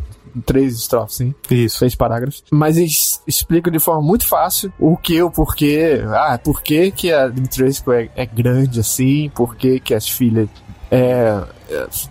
três 0.47 0.75
estrofes, 0.75 1.17
sim. 1.17 1.35
Isso. 1.51 1.79
Seis 1.79 1.95
parágrafos. 1.95 2.45
Mas 2.51 2.77
eles 2.77 3.21
explicam 3.27 3.73
de 3.73 3.81
forma 3.81 4.03
muito 4.03 4.27
fácil 4.27 4.73
o 4.79 4.97
que, 4.97 5.21
o 5.21 5.31
porquê. 5.31 6.01
Ah, 6.09 6.39
por 6.43 6.63
que, 6.63 6.91
que 6.91 7.13
a 7.13 7.29
Dimitrescu 7.29 7.93
é, 7.93 8.09
é 8.15 8.25
grande 8.25 8.81
assim, 8.81 9.31
por 9.35 9.57
que, 9.57 9.81
que 9.81 9.95
as 9.95 10.09
filhas 10.09 10.49
é, 10.91 11.43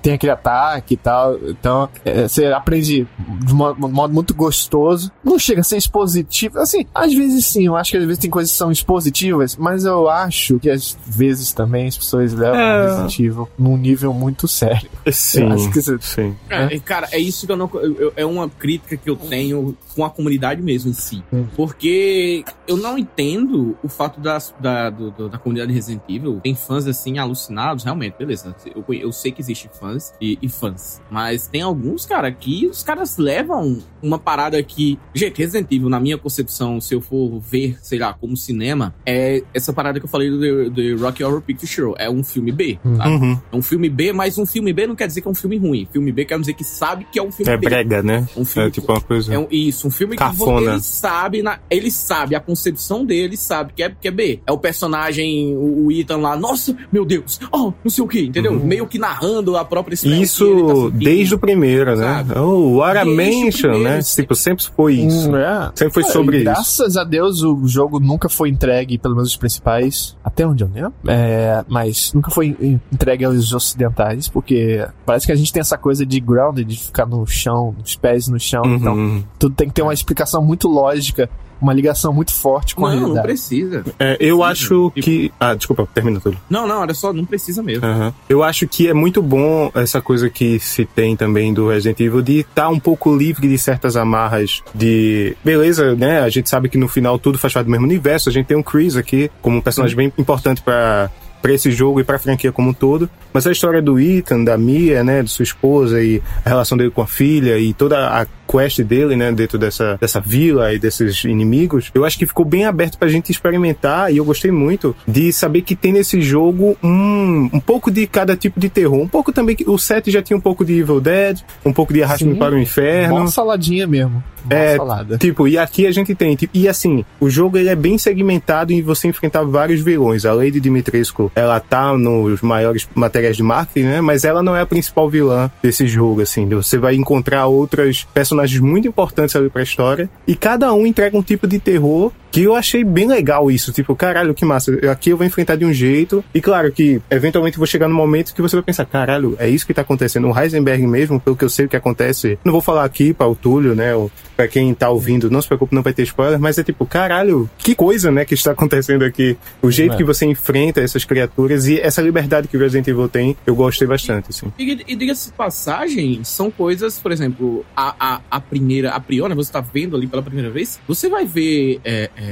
tem 0.01 0.13
aquele 0.13 0.31
ataque 0.31 0.93
e 0.93 0.97
tal. 0.97 1.37
Então, 1.47 1.89
é, 2.05 2.27
você 2.27 2.45
aprende 2.47 3.07
de 3.43 3.53
um 3.53 3.55
modo, 3.55 4.13
muito 4.13 4.33
gostoso. 4.33 5.11
Não 5.23 5.37
chega 5.39 5.61
a 5.61 5.63
ser 5.63 5.77
expositivo. 5.77 6.59
Assim, 6.59 6.85
às 6.93 7.13
vezes 7.13 7.45
sim, 7.45 7.65
eu 7.65 7.75
acho 7.75 7.91
que 7.91 7.97
às 7.97 8.03
vezes 8.03 8.19
tem 8.19 8.29
coisas 8.29 8.51
que 8.51 8.57
são 8.57 8.71
expositivas, 8.71 9.55
mas 9.55 9.85
eu 9.85 10.09
acho 10.09 10.59
que 10.59 10.69
às 10.69 10.97
vezes 11.05 11.51
também 11.51 11.87
as 11.87 11.97
pessoas 11.97 12.33
levam 12.33 12.59
é. 12.59 12.79
o 12.79 12.87
Resident 12.87 13.19
Evil 13.19 13.49
num 13.57 13.77
nível 13.77 14.13
muito 14.13 14.47
sério. 14.47 14.89
Sim. 15.11 15.51
acho 15.51 15.71
que 15.71 15.81
você, 15.81 15.97
sim. 15.99 16.35
É, 16.49 16.77
cara, 16.79 17.07
é 17.11 17.19
isso 17.19 17.45
que 17.45 17.51
eu 17.51 17.57
não. 17.57 17.69
Eu, 17.73 18.13
é 18.15 18.25
uma 18.25 18.49
crítica 18.49 18.97
que 18.97 19.09
eu 19.09 19.15
tenho 19.15 19.75
com 19.95 20.05
a 20.05 20.09
comunidade 20.09 20.61
mesmo 20.61 20.91
em 20.91 20.93
si. 20.93 21.23
Hum. 21.33 21.45
Porque 21.55 22.43
eu 22.67 22.77
não 22.77 22.97
entendo 22.97 23.77
o 23.81 23.89
fato 23.89 24.19
das, 24.19 24.53
da, 24.59 24.89
do, 24.89 25.29
da 25.29 25.37
comunidade 25.37 25.73
Resident 25.73 26.03
Evil. 26.07 26.39
Tem 26.41 26.53
fãs 26.53 26.85
assim 26.85 27.17
alucinados, 27.17 27.83
realmente, 27.83 28.15
beleza. 28.17 28.55
Eu, 28.75 28.85
eu 28.93 29.11
sei 29.11 29.31
que 29.31 29.41
existem 29.47 29.69
fãs 29.79 30.13
e, 30.21 30.37
e 30.41 30.49
fãs. 30.49 31.01
Mas 31.09 31.47
tem 31.47 31.61
alguns, 31.61 32.05
cara, 32.05 32.31
que 32.31 32.67
os 32.67 32.83
caras 32.83 33.17
levam 33.17 33.79
uma 34.01 34.19
parada 34.19 34.61
que. 34.61 34.97
Gente, 35.13 35.37
Resident 35.39 35.71
Evil, 35.71 35.89
na 35.89 35.99
minha 35.99 36.17
concepção, 36.17 36.79
se 36.81 36.93
eu 36.93 37.01
for 37.01 37.39
ver, 37.39 37.77
sei 37.81 37.99
lá, 37.99 38.13
como 38.13 38.35
cinema, 38.35 38.93
é 39.05 39.43
essa 39.53 39.71
parada 39.73 39.99
que 39.99 40.05
eu 40.05 40.09
falei 40.09 40.29
do, 40.29 40.69
do 40.69 40.97
Rocky 41.01 41.23
Horror 41.23 41.41
Picture 41.41 41.67
Show. 41.67 41.95
É 41.97 42.09
um 42.09 42.23
filme 42.23 42.51
B. 42.51 42.79
Tá? 42.97 43.07
Uhum. 43.09 43.39
É 43.51 43.55
um 43.55 43.61
filme 43.61 43.89
B, 43.89 44.11
mas 44.13 44.37
um 44.37 44.45
filme 44.45 44.71
B 44.73 44.87
não 44.87 44.95
quer 44.95 45.07
dizer 45.07 45.21
que 45.21 45.27
é 45.27 45.31
um 45.31 45.35
filme 45.35 45.57
ruim. 45.57 45.87
Filme 45.91 46.11
B 46.11 46.25
quer 46.25 46.39
dizer 46.39 46.53
que 46.53 46.63
sabe 46.63 47.05
que 47.11 47.17
é 47.19 47.23
um 47.23 47.31
filme 47.31 47.51
É 47.51 47.57
B. 47.57 47.67
brega, 47.67 48.03
né? 48.03 48.27
Um 48.35 48.45
filme 48.45 48.67
É 48.67 48.71
tipo 48.71 48.91
uma 48.91 49.01
coisa. 49.01 49.33
É 49.33 49.39
um- 49.39 49.47
isso, 49.49 49.87
um 49.87 49.91
filme 49.91 50.15
que 50.15 50.23
Cafona. 50.23 50.59
vo- 50.61 50.69
ele 50.71 50.81
sabe, 50.81 51.41
na- 51.41 51.59
ele 51.69 51.89
sabe, 51.91 52.35
a 52.35 52.39
concepção 52.39 53.05
dele 53.05 53.35
sabe 53.37 53.73
que 53.73 53.83
é, 53.83 53.89
que 53.89 54.07
é 54.07 54.11
B. 54.11 54.39
É 54.45 54.51
o 54.51 54.57
personagem, 54.57 55.55
o, 55.55 55.85
o 55.87 55.91
Ethan 55.91 56.17
lá, 56.17 56.35
nossa, 56.35 56.75
meu 56.91 57.05
Deus, 57.05 57.39
oh, 57.51 57.71
não 57.83 57.89
sei 57.89 58.03
o 58.03 58.07
que, 58.07 58.21
entendeu? 58.21 58.53
Meio 58.59 58.87
que 58.87 58.97
narrando 58.97 59.36
a 59.57 59.65
própria 59.65 59.97
tá 59.97 60.07
Isso 60.07 60.45
sentindo. 60.45 60.91
desde 60.91 61.35
o 61.35 61.39
primeiro, 61.39 61.95
né? 61.95 62.03
Sabe? 62.17 62.33
Desde 62.33 62.39
o 62.41 63.15
mention, 63.15 63.69
primeiro, 63.71 63.83
né? 63.97 64.01
Tipo, 64.01 64.35
sempre 64.35 64.65
foi 64.75 64.93
isso. 64.95 65.29
Hum, 65.31 65.37
é. 65.37 65.71
Sempre 65.75 65.93
foi 65.93 66.03
É, 66.03 66.07
sobre 66.07 66.37
e 66.37 66.39
isso. 66.41 66.45
Graças 66.45 66.97
a 66.97 67.03
Deus 67.03 67.41
o 67.43 67.67
jogo 67.67 67.99
nunca 67.99 68.29
foi 68.29 68.49
entregue, 68.49 68.97
pelo 68.97 69.15
menos 69.15 69.29
os 69.31 69.37
principais, 69.37 70.15
até 70.23 70.45
onde 70.45 70.63
eu 70.63 70.69
lembro. 70.73 70.93
É, 71.07 71.63
mas 71.67 72.11
nunca 72.13 72.31
foi 72.31 72.55
en- 72.59 72.79
entregue 72.91 73.25
aos 73.25 73.53
ocidentais, 73.53 74.27
porque 74.27 74.85
parece 75.05 75.25
que 75.25 75.31
a 75.31 75.35
gente 75.35 75.51
tem 75.51 75.61
essa 75.61 75.77
coisa 75.77 76.05
de 76.05 76.19
ground, 76.19 76.59
de 76.59 76.77
ficar 76.77 77.05
no 77.05 77.25
chão, 77.25 77.75
os 77.83 77.95
pés 77.95 78.27
no 78.27 78.39
chão. 78.39 78.63
Então 78.65 78.93
Uhum. 78.95 79.23
tudo 79.39 79.55
tem 79.55 79.67
que 79.67 79.73
ter 79.73 79.81
uma 79.81 79.93
explicação 79.93 80.41
muito 80.43 80.67
lógica, 80.67 81.29
uma 81.61 81.73
ligação 81.73 82.13
muito 82.13 82.33
forte 82.33 82.75
com 82.75 82.85
a 82.85 82.89
Não, 82.89 82.95
não 82.95 83.01
realidade. 83.07 83.27
precisa. 83.27 83.83
É, 83.99 84.17
eu 84.19 84.37
Sim, 84.37 84.43
acho 84.43 84.91
tipo- 84.95 85.01
que. 85.01 85.31
Ah, 85.39 85.53
desculpa, 85.53 85.87
termina 85.93 86.19
tudo. 86.19 86.37
Não, 86.49 86.67
não, 86.67 86.81
olha 86.81 86.93
só, 86.93 87.11
não 87.13 87.25
precisa 87.25 87.61
mesmo. 87.63 87.85
Aham. 87.85 88.13
Eu 88.29 88.43
acho 88.43 88.67
que 88.67 88.87
é 88.87 88.93
muito 88.93 89.21
bom 89.21 89.71
essa 89.75 90.01
coisa 90.01 90.29
que 90.29 90.59
se 90.59 90.85
tem 90.85 91.15
também 91.15 91.53
do 91.53 91.69
Resident 91.69 91.99
Evil 91.99 92.21
de 92.21 92.39
estar 92.39 92.69
um 92.69 92.79
pouco 92.79 93.15
livre 93.15 93.47
de 93.47 93.57
certas 93.57 93.95
amarras 93.95 94.61
de. 94.73 95.35
Beleza, 95.43 95.95
né? 95.95 96.21
A 96.21 96.29
gente 96.29 96.49
sabe 96.49 96.69
que 96.69 96.77
no 96.77 96.87
final 96.87 97.17
tudo 97.19 97.37
faz 97.37 97.53
parte 97.53 97.65
do 97.65 97.71
mesmo 97.71 97.85
universo. 97.85 98.29
A 98.29 98.31
gente 98.31 98.45
tem 98.45 98.57
um 98.57 98.63
Chris 98.63 98.95
aqui 98.95 99.29
como 99.41 99.57
um 99.57 99.61
personagem 99.61 99.95
bem 99.95 100.13
importante 100.17 100.61
pra 100.61 101.09
para 101.39 101.53
esse 101.53 101.71
jogo 101.71 101.99
e 101.99 102.03
pra 102.03 102.17
franquia 102.17 102.51
como 102.51 102.71
um 102.71 102.73
todo. 102.73 103.07
Mas 103.31 103.45
a 103.45 103.51
história 103.51 103.79
do 103.79 103.99
Ethan, 103.99 104.43
da 104.43 104.57
Mia, 104.57 105.03
né, 105.03 105.21
de 105.21 105.29
sua 105.29 105.43
esposa 105.43 106.01
e 106.01 106.19
a 106.43 106.49
relação 106.49 106.75
dele 106.75 106.89
com 106.89 107.01
a 107.01 107.05
filha 107.07 107.59
e 107.59 107.75
toda 107.75 108.07
a 108.09 108.25
quest 108.47 108.81
dele, 108.81 109.15
né, 109.15 109.31
dentro 109.31 109.57
dessa, 109.57 109.97
dessa 109.99 110.19
vila 110.19 110.73
e 110.73 110.79
desses 110.79 111.23
inimigos, 111.23 111.91
eu 111.93 112.05
acho 112.05 112.17
que 112.17 112.25
ficou 112.25 112.45
bem 112.45 112.65
aberto 112.65 112.97
pra 112.97 113.07
gente 113.07 113.31
experimentar 113.31 114.11
e 114.13 114.17
eu 114.17 114.25
gostei 114.25 114.51
muito 114.51 114.95
de 115.07 115.31
saber 115.31 115.61
que 115.61 115.75
tem 115.75 115.91
nesse 115.91 116.21
jogo 116.21 116.77
um, 116.83 117.49
um 117.53 117.59
pouco 117.59 117.91
de 117.91 118.07
cada 118.07 118.35
tipo 118.35 118.59
de 118.59 118.69
terror. 118.69 118.99
Um 118.99 119.07
pouco 119.07 119.31
também, 119.31 119.55
que 119.55 119.69
o 119.69 119.77
7 119.77 120.09
já 120.11 120.21
tinha 120.21 120.37
um 120.37 120.41
pouco 120.41 120.63
de 120.63 120.79
Evil 120.79 120.99
Dead, 121.01 121.39
um 121.65 121.73
pouco 121.73 121.93
de 121.93 122.01
Arraste-me 122.01 122.33
Sim. 122.33 122.39
para 122.39 122.55
o 122.55 122.59
Inferno. 122.59 123.19
Mó 123.19 123.27
saladinha 123.27 123.85
mesmo. 123.85 124.23
É, 124.49 124.77
salada. 124.77 125.17
Tipo, 125.17 125.47
e 125.47 125.57
aqui 125.57 125.85
a 125.85 125.91
gente 125.91 126.15
tem. 126.15 126.35
tipo, 126.35 126.55
e 126.57 126.67
assim, 126.67 127.03
o 127.19 127.29
jogo 127.29 127.57
ele 127.57 127.69
é 127.69 127.75
bem 127.75 127.97
segmentado 127.97 128.71
em 128.71 128.81
você 128.81 129.07
enfrentar 129.07 129.43
vários 129.43 129.81
vilões. 129.81 130.25
A 130.25 130.33
Lady 130.33 130.59
Dimitrescu, 130.59 131.31
ela 131.35 131.59
tá 131.59 131.95
nos 131.97 132.41
maiores 132.41 132.87
materiais 132.95 133.35
de 133.35 133.43
marketing, 133.43 133.87
né? 133.87 134.01
Mas 134.01 134.23
ela 134.23 134.41
não 134.41 134.55
é 134.55 134.61
a 134.61 134.65
principal 134.65 135.09
vilã 135.09 135.51
desse 135.61 135.87
jogo, 135.87 136.21
assim. 136.21 136.47
Você 136.49 136.77
vai 136.77 136.95
encontrar 136.95 137.47
outras 137.47 138.07
personagens 138.13 138.36
muito 138.59 138.87
importantes 138.87 139.35
ali 139.35 139.49
pra 139.49 139.63
história. 139.63 140.09
E 140.27 140.35
cada 140.35 140.73
um 140.73 140.85
entrega 140.85 141.17
um 141.17 141.21
tipo 141.21 141.47
de 141.47 141.59
terror 141.59 142.11
que 142.37 142.43
eu 142.43 142.53
achei 142.53 142.83
bem 142.83 143.07
legal 143.07 143.49
isso. 143.49 143.71
Tipo, 143.71 143.95
caralho, 143.95 144.31
que 144.31 144.45
massa. 144.45 144.71
Aqui 144.91 145.09
eu 145.09 145.17
vou 145.17 145.25
enfrentar 145.25 145.55
de 145.55 145.65
um 145.65 145.73
jeito. 145.73 146.23
E 146.35 146.39
claro 146.39 146.71
que, 146.71 147.01
eventualmente, 147.09 147.57
vou 147.57 147.65
chegar 147.65 147.87
no 147.87 147.95
momento 147.95 148.31
que 148.31 148.43
você 148.43 148.55
vai 148.55 148.61
pensar, 148.61 148.85
caralho, 148.85 149.35
é 149.39 149.49
isso 149.49 149.65
que 149.65 149.73
tá 149.73 149.81
acontecendo. 149.81 150.27
O 150.27 150.39
Heisenberg 150.39 150.85
mesmo, 150.85 151.19
pelo 151.19 151.35
que 151.35 151.43
eu 151.43 151.49
sei 151.49 151.65
o 151.65 151.69
que 151.69 151.75
acontece. 151.75 152.37
Não 152.45 152.51
vou 152.51 152.61
falar 152.61 152.83
aqui 152.85 153.11
para 153.11 153.27
o 153.27 153.33
Túlio, 153.35 153.73
né? 153.73 153.95
Ou 153.95 154.11
pra 154.35 154.47
quem 154.47 154.71
tá 154.75 154.87
ouvindo, 154.87 155.31
não 155.31 155.41
se 155.41 155.47
preocupe, 155.47 155.73
não 155.73 155.81
vai 155.81 155.93
ter 155.93 156.03
spoiler. 156.03 156.39
Mas 156.39 156.59
é 156.59 156.63
tipo, 156.63 156.85
caralho, 156.85 157.49
que 157.57 157.73
coisa, 157.73 158.11
né? 158.11 158.23
Que 158.23 158.35
está 158.35 158.51
acontecendo 158.51 159.03
aqui. 159.03 159.35
O 159.59 159.71
jeito 159.71 159.95
É. 159.95 159.97
que 159.97 160.03
você 160.03 160.27
enfrenta 160.27 160.79
essas 160.79 161.03
criaturas 161.03 161.67
e 161.67 161.79
essa 161.79 162.03
liberdade 162.03 162.47
que 162.47 162.55
o 162.55 162.59
Resident 162.59 162.87
Evil 162.87 163.09
tem, 163.09 163.35
eu 163.47 163.55
gostei 163.55 163.87
bastante, 163.87 164.29
assim. 164.29 164.53
E, 164.59 164.83
e 164.87 164.95
diga-se 164.95 165.31
passagem, 165.31 166.23
são 166.23 166.51
coisas, 166.51 166.99
por 166.99 167.11
exemplo, 167.11 167.65
a, 167.75 167.95
a, 167.99 168.21
a 168.29 168.39
primeira, 168.39 168.91
a 168.91 168.99
priori, 168.99 169.33
você 169.33 169.51
tá 169.51 169.59
vendo 169.59 169.95
ali 169.97 170.05
pela 170.05 170.21
primeira 170.21 170.51
vez, 170.51 170.79
você 170.87 171.09
vai 171.09 171.25
ver 171.25 171.79
é, 171.83 172.11
é, 172.15 172.26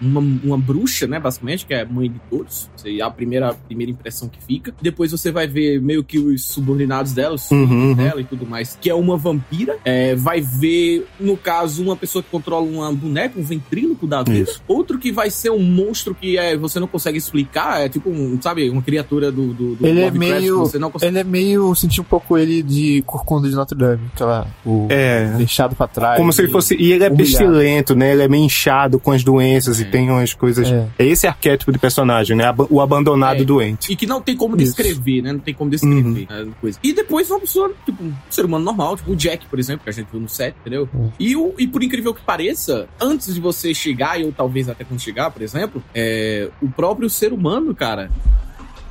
uma, 0.00 0.20
uma 0.44 0.58
bruxa, 0.58 1.06
né, 1.06 1.18
basicamente, 1.18 1.66
que 1.66 1.74
é 1.74 1.82
a 1.82 1.86
mãe 1.86 2.10
de 2.10 2.18
todos. 2.30 2.68
É 2.84 3.00
a 3.00 3.10
primeira, 3.10 3.48
a 3.50 3.54
primeira 3.54 3.90
impressão 3.92 4.28
que 4.28 4.42
fica. 4.42 4.74
Depois 4.80 5.10
você 5.12 5.30
vai 5.30 5.46
ver 5.46 5.80
meio 5.80 6.02
que 6.04 6.18
os 6.18 6.44
subordinados 6.44 7.12
dela, 7.12 7.34
os 7.34 7.48
Uhum, 7.50 7.66
filhos 7.68 7.82
uhum. 7.82 7.94
dela 7.94 8.20
e 8.20 8.24
tudo 8.24 8.46
mais, 8.46 8.76
que 8.80 8.90
é 8.90 8.94
uma 8.94 9.16
vampira. 9.16 9.76
É, 9.84 10.14
vai 10.14 10.40
ver, 10.40 11.06
no 11.18 11.36
caso, 11.36 11.82
uma 11.82 11.96
pessoa 11.96 12.22
que 12.22 12.30
controla 12.30 12.66
uma 12.66 12.92
boneca, 12.92 13.38
um 13.38 13.42
ventríloco 13.42 14.06
da 14.06 14.22
vida. 14.22 14.50
Isso. 14.50 14.62
Outro 14.68 14.98
que 14.98 15.10
vai 15.12 15.30
ser 15.30 15.50
um 15.50 15.62
monstro 15.62 16.14
que 16.14 16.36
é, 16.36 16.56
você 16.56 16.78
não 16.78 16.86
consegue 16.86 17.18
explicar, 17.18 17.80
é 17.80 17.88
tipo, 17.88 18.10
um, 18.10 18.38
sabe, 18.40 18.68
uma 18.70 18.82
criatura 18.82 19.30
do, 19.32 19.52
do, 19.54 19.74
do 19.76 19.86
Ele 19.86 20.00
é 20.02 20.10
meio. 20.10 20.58
você 20.60 20.78
não 20.78 20.90
consegue 20.90 21.10
Ele 21.12 21.18
é 21.20 21.24
meio. 21.24 21.74
Senti 21.74 22.00
um 22.00 22.04
pouco 22.04 22.36
ele 22.36 22.62
de 22.62 23.02
Corcunda 23.06 23.48
de 23.48 23.54
Notre 23.54 23.76
Dame, 23.78 24.02
aquela. 24.14 24.46
O 24.64 24.86
É. 24.90 25.26
deixado 25.36 25.74
pra 25.74 25.86
trás. 25.86 26.16
Como 26.18 26.32
se 26.32 26.42
ele 26.42 26.50
fosse. 26.52 26.74
E 26.74 26.92
ele 26.92 27.04
é 27.04 27.08
humilhado. 27.08 27.16
pestilento, 27.16 27.94
né? 27.94 28.12
Ele 28.12 28.22
é 28.22 28.28
meio 28.28 28.44
inchado 28.44 28.98
com 28.98 29.14
as 29.18 29.24
doenças 29.24 29.78
É. 29.78 29.82
e 29.82 29.84
tem 29.86 30.08
umas 30.10 30.32
coisas. 30.32 30.66
É. 30.70 30.88
É 30.98 31.04
esse 31.06 31.26
arquétipo 31.26 31.72
de 31.72 31.78
personagem, 31.78 32.36
né? 32.36 32.44
O 32.70 32.80
abandonado 32.80 33.42
É. 33.42 33.44
doente. 33.44 33.92
E 33.92 33.96
que 33.96 34.06
não 34.06 34.20
tem 34.22 34.36
como 34.36 34.56
Isso. 34.56 34.64
descrever, 34.74 35.22
né? 35.22 35.32
Não 35.32 35.40
tem 35.40 35.52
como 35.54 35.70
descrever 35.70 36.26
Uhum. 36.30 36.52
coisa. 36.60 36.78
E 36.82 36.92
depois 36.92 37.30
uma 37.30 37.40
pessoa, 37.40 37.72
tipo, 37.84 38.02
um 38.02 38.12
ser 38.30 38.44
humano 38.44 38.64
normal, 38.64 38.96
tipo 38.96 39.12
o 39.12 39.16
Jack, 39.16 39.46
por 39.46 39.58
exemplo, 39.58 39.84
que 39.84 39.90
a 39.90 39.92
gente 39.92 40.08
viu 40.10 40.20
no 40.20 40.28
set, 40.28 40.54
entendeu? 40.60 40.88
Uhum. 40.94 41.10
E, 41.18 41.36
o, 41.36 41.54
e 41.58 41.66
por 41.66 41.82
incrível 41.82 42.14
que 42.14 42.22
pareça, 42.22 42.88
antes 43.00 43.34
de 43.34 43.40
você 43.40 43.74
chegar, 43.74 44.18
ou 44.20 44.32
talvez 44.32 44.68
até 44.68 44.84
quando 44.84 45.00
chegar, 45.00 45.30
por 45.30 45.42
exemplo, 45.42 45.82
é, 45.94 46.48
o 46.62 46.68
próprio 46.68 47.10
ser 47.10 47.32
humano, 47.32 47.74
cara. 47.74 48.10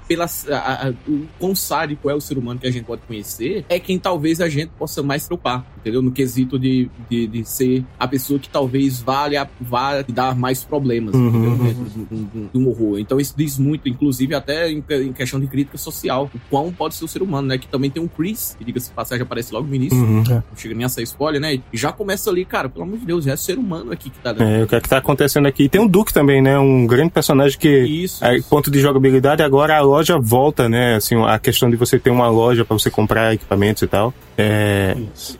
Pela, 0.08 0.24
a- 0.24 0.88
a- 0.88 0.94
o 1.06 1.26
quão 1.38 1.54
sádico 1.54 2.10
é 2.10 2.16
o 2.16 2.22
ser 2.22 2.38
humano 2.38 2.58
que 2.62 2.66
a 2.66 2.72
gente 2.72 2.86
pode 2.86 3.02
conhecer, 3.02 3.66
é 3.68 3.78
quem 3.78 4.00
talvez 4.00 4.40
a 4.40 4.48
gente 4.48 4.70
possa 4.80 5.04
mais 5.04 5.28
preocupar, 5.28 5.66
entendeu? 5.88 6.02
No 6.02 6.12
quesito 6.12 6.60
de, 6.60 6.90
de, 7.10 7.28
de 7.28 7.46
ser 7.46 7.84
a 8.00 8.08
pessoa 8.08 8.40
que 8.40 8.50
talvez 8.50 9.00
valha, 9.02 9.50
vá 9.60 10.04
dar 10.08 10.36
mais 10.36 10.64
problemas, 10.64 11.16
Uhum, 11.16 11.28
uhum. 11.28 11.58
Dentro 11.58 11.84
de 11.86 12.16
um- 12.16 12.50
de 12.54 12.68
horror. 12.70 13.00
Então 13.00 13.20
isso 13.20 13.34
diz 13.38 13.58
muito, 13.58 13.88
inclusive 13.88 14.36
até 14.36 14.70
em, 14.72 14.84
em 14.90 15.14
questão 15.14 15.40
de 15.40 15.48
crítica 15.48 15.78
social, 15.78 16.30
o 16.34 16.40
quão 16.50 16.72
pode 16.72 16.96
ser 16.96 17.06
o 17.06 17.08
ser 17.08 17.22
humano, 17.22 17.48
né? 17.48 17.58
Que 17.58 17.68
também 17.68 17.90
tem 17.90 18.02
um 18.02 18.08
Chris, 18.08 18.56
que 18.58 18.66
diga-se 18.66 18.92
passagem, 18.92 19.24
aparece 19.24 19.54
logo 19.54 19.68
no 19.68 19.76
início, 19.76 19.98
Uhum. 19.98 20.24
não 20.24 20.44
chega 20.56 20.76
nem 20.76 20.86
a 20.86 20.90
sair 20.90 21.04
spoiler, 21.04 21.40
né? 21.42 21.56
E 21.56 21.62
já 21.74 21.92
começa 21.92 22.30
ali, 22.30 22.44
cara, 22.46 22.70
pelo 22.70 22.84
amor 22.86 22.98
de 23.00 23.06
Deus, 23.06 23.26
é 23.28 23.36
ser 23.36 23.58
humano 23.58 23.92
aqui 23.92 24.10
que 24.10 24.20
tá 24.20 24.34
dando. 24.34 24.48
É, 24.48 24.64
o 24.64 24.68
que 24.68 24.76
é 24.76 24.82
que 24.82 24.90
tá 24.90 24.98
acontecendo 24.98 25.48
aqui? 25.48 25.64
E 25.64 25.70
tem 25.70 25.82
o 25.82 25.88
Duke 25.88 26.14
também, 26.14 26.42
né? 26.42 26.58
Um 26.60 26.86
grande 26.86 27.12
personagem 27.12 27.58
que. 27.58 27.68
Isso. 27.86 28.24
É, 28.24 28.38
isso. 28.38 28.50
ponto 28.50 28.70
de 28.72 28.80
jogabilidade, 28.80 29.42
agora 29.44 29.78
a 29.78 29.82
loja 29.82 30.18
volta, 30.20 30.68
né? 30.70 30.96
Assim, 30.96 31.16
a 31.24 31.40
questão 31.40 31.70
de 31.70 31.76
você 31.76 31.98
ter 32.00 32.10
uma 32.10 32.30
loja 32.30 32.64
pra 32.66 32.78
você 32.78 32.90
comprar 32.90 33.34
equipamentos 33.34 33.82
e 33.84 33.88
tal. 33.88 34.14
É, 34.38 34.96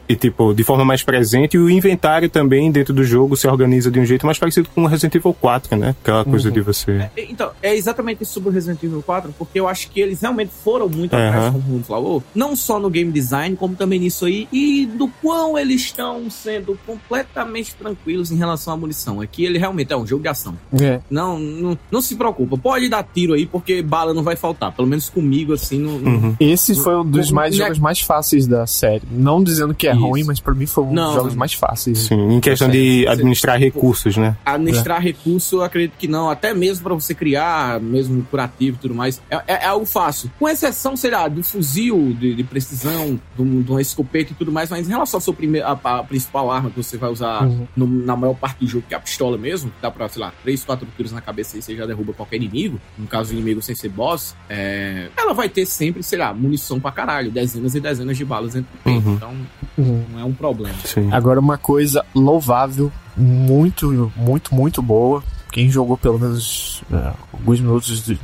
e 0.08 0.16
tipo, 0.16 0.37
de 0.54 0.64
forma 0.64 0.84
mais 0.84 1.02
presente, 1.02 1.54
e 1.56 1.58
o 1.58 1.68
inventário 1.70 2.28
também 2.28 2.70
dentro 2.70 2.92
do 2.94 3.02
jogo 3.04 3.36
se 3.36 3.46
organiza 3.46 3.90
de 3.90 3.98
um 4.00 4.04
jeito 4.04 4.24
mais 4.26 4.38
parecido 4.38 4.68
com 4.74 4.82
o 4.84 4.86
Resident 4.86 5.14
Evil 5.16 5.34
4, 5.34 5.76
né? 5.76 5.94
Aquela 6.02 6.24
coisa 6.24 6.50
de 6.50 6.60
você. 6.60 7.08
É, 7.16 7.26
Então, 7.28 7.50
é 7.62 7.74
exatamente 7.76 8.22
isso 8.22 8.32
sobre 8.34 8.48
o 8.50 8.52
Resident 8.52 8.82
Evil 8.82 9.02
4, 9.02 9.34
porque 9.38 9.58
eu 9.60 9.68
acho 9.68 9.90
que 9.90 10.00
eles 10.00 10.20
realmente 10.20 10.50
foram 10.64 10.88
muito 10.88 11.14
Aham. 11.14 11.28
atrás, 11.28 11.44
como 11.52 11.58
o 11.58 11.62
Bruno 11.62 11.84
falou, 11.84 12.22
não 12.34 12.54
só 12.56 12.78
no 12.78 12.88
game 12.90 13.10
design, 13.12 13.56
como 13.56 13.74
também 13.74 13.98
nisso 14.00 14.24
aí, 14.26 14.46
e 14.52 14.86
do 14.86 15.08
quão 15.20 15.58
eles 15.58 15.82
estão 15.82 16.30
sendo 16.30 16.78
completamente 16.86 17.74
tranquilos 17.74 18.30
em 18.30 18.36
relação 18.36 18.72
à 18.74 18.76
munição. 18.76 19.20
Aqui 19.20 19.44
ele 19.44 19.58
realmente 19.58 19.92
é 19.92 19.96
um 19.96 20.06
jogo 20.06 20.22
de 20.22 20.28
ação. 20.28 20.54
É. 20.80 21.00
Não, 21.10 21.38
não, 21.38 21.78
não 21.90 22.00
se 22.00 22.14
preocupa, 22.16 22.56
pode 22.56 22.88
dar 22.88 23.02
tiro 23.02 23.34
aí, 23.34 23.46
porque 23.46 23.82
bala 23.82 24.12
não 24.14 24.22
vai 24.22 24.36
faltar. 24.36 24.72
Pelo 24.72 24.86
menos 24.88 25.08
comigo, 25.08 25.52
assim, 25.52 25.78
não- 25.78 25.98
Uhum. 25.98 26.36
Esse 26.38 26.74
foi 26.74 26.96
um 26.96 27.04
dos 27.04 27.30
mais 27.30 27.54
é- 27.54 27.58
jogos 27.58 27.78
mais 27.78 28.00
fáceis 28.00 28.46
da 28.46 28.66
série. 28.66 29.02
Não 29.10 29.42
dizendo 29.42 29.74
que 29.74 29.88
é 29.88 29.92
Isso. 29.92 30.00
ruim, 30.00 30.24
mas 30.28 30.38
pra 30.40 30.54
mim 30.54 30.66
foi 30.66 30.84
um 30.84 30.92
Não, 30.92 31.06
dos 31.06 31.14
jogos 31.14 31.32
não. 31.32 31.38
mais 31.38 31.52
fáceis. 31.54 31.98
Sim, 31.98 32.32
em 32.34 32.40
questão 32.40 32.68
de 32.70 33.06
administrar 33.08 33.58
recursos, 33.58 34.16
né? 34.16 34.36
Administrar 34.44 35.00
recurso, 35.02 35.56
eu 35.56 35.62
acredito 35.64 35.94
que 35.98 36.06
não. 36.06 36.30
Até 36.30 36.54
mesmo 36.54 36.84
pra 36.84 36.94
você 36.94 37.14
criar, 37.14 37.80
mesmo 37.80 38.22
curativo 38.24 38.76
e 38.76 38.80
tudo 38.80 38.94
mais. 38.94 39.20
É, 39.30 39.36
é, 39.36 39.42
é 39.64 39.66
algo 39.66 39.86
fácil. 39.86 40.30
Com 40.38 40.48
exceção, 40.48 40.96
sei 40.96 41.10
lá, 41.10 41.26
do 41.26 41.42
fuzil 41.42 42.14
de, 42.18 42.34
de 42.34 42.44
precisão, 42.44 43.18
de 43.34 43.42
um- 43.42 43.62
de 43.62 43.70
uma 43.70 43.80
escopeta 43.80 44.32
e 44.32 44.36
tudo 44.36 44.52
mais, 44.52 44.68
mas 44.70 44.86
em 44.86 44.90
relação 44.90 45.18
à 45.18 45.20
sua 45.20 45.34
primeira, 45.34 45.66
a, 45.68 45.98
a 45.98 46.04
principal 46.04 46.50
arma 46.50 46.70
que 46.70 46.76
você 46.76 46.96
vai 46.96 47.10
usar 47.10 47.42
Uhum. 47.44 47.66
no- 47.76 47.86
na 48.04 48.14
maior 48.14 48.34
parte 48.34 48.58
do 48.60 48.66
jogo, 48.66 48.84
que 48.86 48.94
é 48.94 48.96
a 48.96 49.00
pistola 49.00 49.38
mesmo, 49.38 49.70
que 49.70 49.76
dá 49.80 49.90
pra, 49.90 50.08
sei 50.08 50.20
lá, 50.20 50.32
3, 50.42 50.62
4 50.64 50.86
tiros 50.96 51.12
na 51.12 51.20
cabeça 51.20 51.56
e 51.56 51.62
você 51.62 51.74
já 51.74 51.86
derruba 51.86 52.12
qualquer 52.12 52.36
inimigo. 52.36 52.78
No 52.98 53.06
caso, 53.06 53.30
o 53.30 53.32
inimigo 53.34 53.62
sem 53.62 53.74
ser 53.74 53.88
boss, 53.88 54.34
é, 54.48 55.08
ela 55.16 55.32
vai 55.32 55.48
ter 55.48 55.64
sempre, 55.66 56.02
sei 56.02 56.18
lá, 56.18 56.34
munição 56.34 56.78
pra 56.80 56.90
caralho, 56.90 57.30
dezenas 57.30 57.74
e 57.74 57.80
dezenas 57.80 58.16
de 58.16 58.24
balas 58.24 58.54
dentro 58.54 58.68
do 58.72 58.82
peito. 58.82 59.06
Uhum. 59.08 59.14
Então, 59.14 59.34
Uhum. 59.78 60.04
Não 60.12 60.20
é 60.20 60.24
um 60.24 60.32
problema. 60.32 60.74
Sim. 60.84 61.08
Agora, 61.12 61.38
uma 61.40 61.58
coisa 61.58 62.04
louvável, 62.14 62.90
muito, 63.16 64.10
muito, 64.16 64.54
muito 64.54 64.82
boa. 64.82 65.22
Quem 65.50 65.70
jogou 65.70 65.96
pelo 65.96 66.18
menos 66.18 66.82
é, 66.92 67.12
alguns 67.32 67.60
minutos, 67.60 68.04
de- 68.04 68.18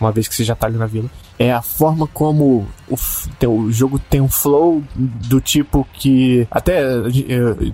uma 0.00 0.12
vez 0.12 0.28
que 0.28 0.34
você 0.34 0.44
já 0.44 0.54
tá 0.54 0.66
ali 0.68 0.76
na 0.78 0.86
vila, 0.86 1.10
é 1.38 1.52
a 1.52 1.60
forma 1.62 2.06
como 2.06 2.66
o, 2.88 2.96
o 3.46 3.72
jogo 3.72 3.98
tem 3.98 4.20
um 4.20 4.28
flow 4.28 4.82
do 4.94 5.40
tipo 5.40 5.86
que. 5.92 6.46
Até 6.50 6.82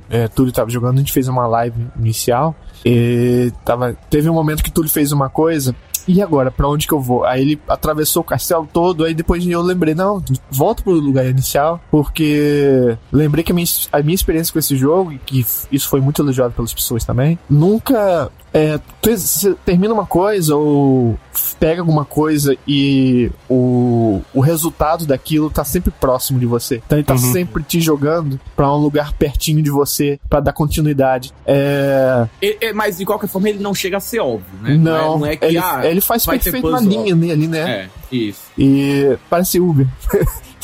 é, 0.09 0.29
Túlio 0.29 0.53
tava 0.53 0.71
jogando, 0.71 0.95
a 0.97 0.99
gente 0.99 1.13
fez 1.13 1.29
uma 1.29 1.47
live 1.47 1.87
inicial. 1.99 2.55
E 2.85 3.53
tava, 3.65 3.95
teve 4.09 4.31
um 4.31 4.35
momento 4.35 4.63
que 4.63 4.71
Túlio 4.71 4.91
fez 4.91 5.11
uma 5.13 5.29
coisa 5.29 5.75
e 6.07 6.23
agora, 6.23 6.51
para 6.51 6.69
onde 6.69 6.87
que 6.87 6.93
eu 6.93 7.01
vou? 7.01 7.25
Aí 7.25 7.43
ele 7.43 7.61
atravessou 7.69 8.23
o 8.23 8.25
castelo 8.25 8.69
todo, 8.73 9.05
aí 9.05 9.15
depois 9.15 9.47
eu 9.47 9.61
lembrei, 9.63 9.95
não, 9.95 10.23
volta 10.51 10.83
pro 10.83 10.93
lugar 10.93 11.27
inicial, 11.27 11.81
porque 11.91 12.97
lembrei 13.13 13.43
que 13.43 13.53
a 13.53 13.55
minha, 13.55 13.67
a 13.93 14.01
minha 14.03 14.15
experiência 14.15 14.53
com 14.53 14.59
esse 14.59 14.77
jogo, 14.77 15.13
e 15.13 15.19
que 15.19 15.45
isso 15.71 15.89
foi 15.89 16.01
muito 16.01 16.23
elogiado 16.23 16.53
pelas 16.55 16.73
pessoas 16.73 17.05
também, 17.05 17.39
nunca 17.49 18.31
é, 18.57 18.81
você 19.03 19.55
termina 19.67 19.93
uma 19.93 20.07
coisa 20.07 20.57
ou 20.57 21.19
pega 21.61 21.83
alguma 21.83 22.07
coisa 22.07 22.57
e 22.67 23.31
o, 23.51 24.23
o 24.33 24.41
resultado 24.41 25.05
daquilo 25.05 25.51
tá 25.51 25.63
sempre 25.63 25.91
próximo 25.91 26.39
de 26.41 26.47
você. 26.47 26.81
Então 26.87 26.97
ele 26.97 27.05
tá 27.05 27.13
uhum. 27.13 27.33
sempre 27.33 27.63
te 27.63 27.83
jogando 27.83 28.41
para 28.57 28.73
um 28.73 28.79
lugar 28.79 29.13
pertinho 29.13 29.63
de 29.63 29.71
você 29.71 30.19
para 30.27 30.41
dar 30.41 30.55
continuidade. 30.55 31.35
É... 31.45 32.27
É, 32.41 32.73
mas 32.73 32.97
de 32.97 33.05
qualquer 33.05 33.27
forma 33.27 33.51
ele 33.51 33.59
não 33.59 33.75
chega 33.75 33.99
a 33.99 34.01
ser 34.01 34.21
óbvio, 34.21 34.59
né? 34.63 34.71
Não, 34.75 34.79
não 34.79 34.97
é, 34.97 35.19
não 35.19 35.27
é 35.27 35.37
que 35.37 35.45
ele, 35.45 35.59
ah, 35.59 35.81
ele 35.85 36.01
faz 36.01 36.25
perfeito 36.25 36.67
uma 36.67 36.81
linha 36.81 37.13
ali, 37.13 37.47
né? 37.47 37.71
É, 37.71 37.89
isso. 38.11 38.41
E 38.57 39.19
parece 39.29 39.61
Uber. 39.61 39.87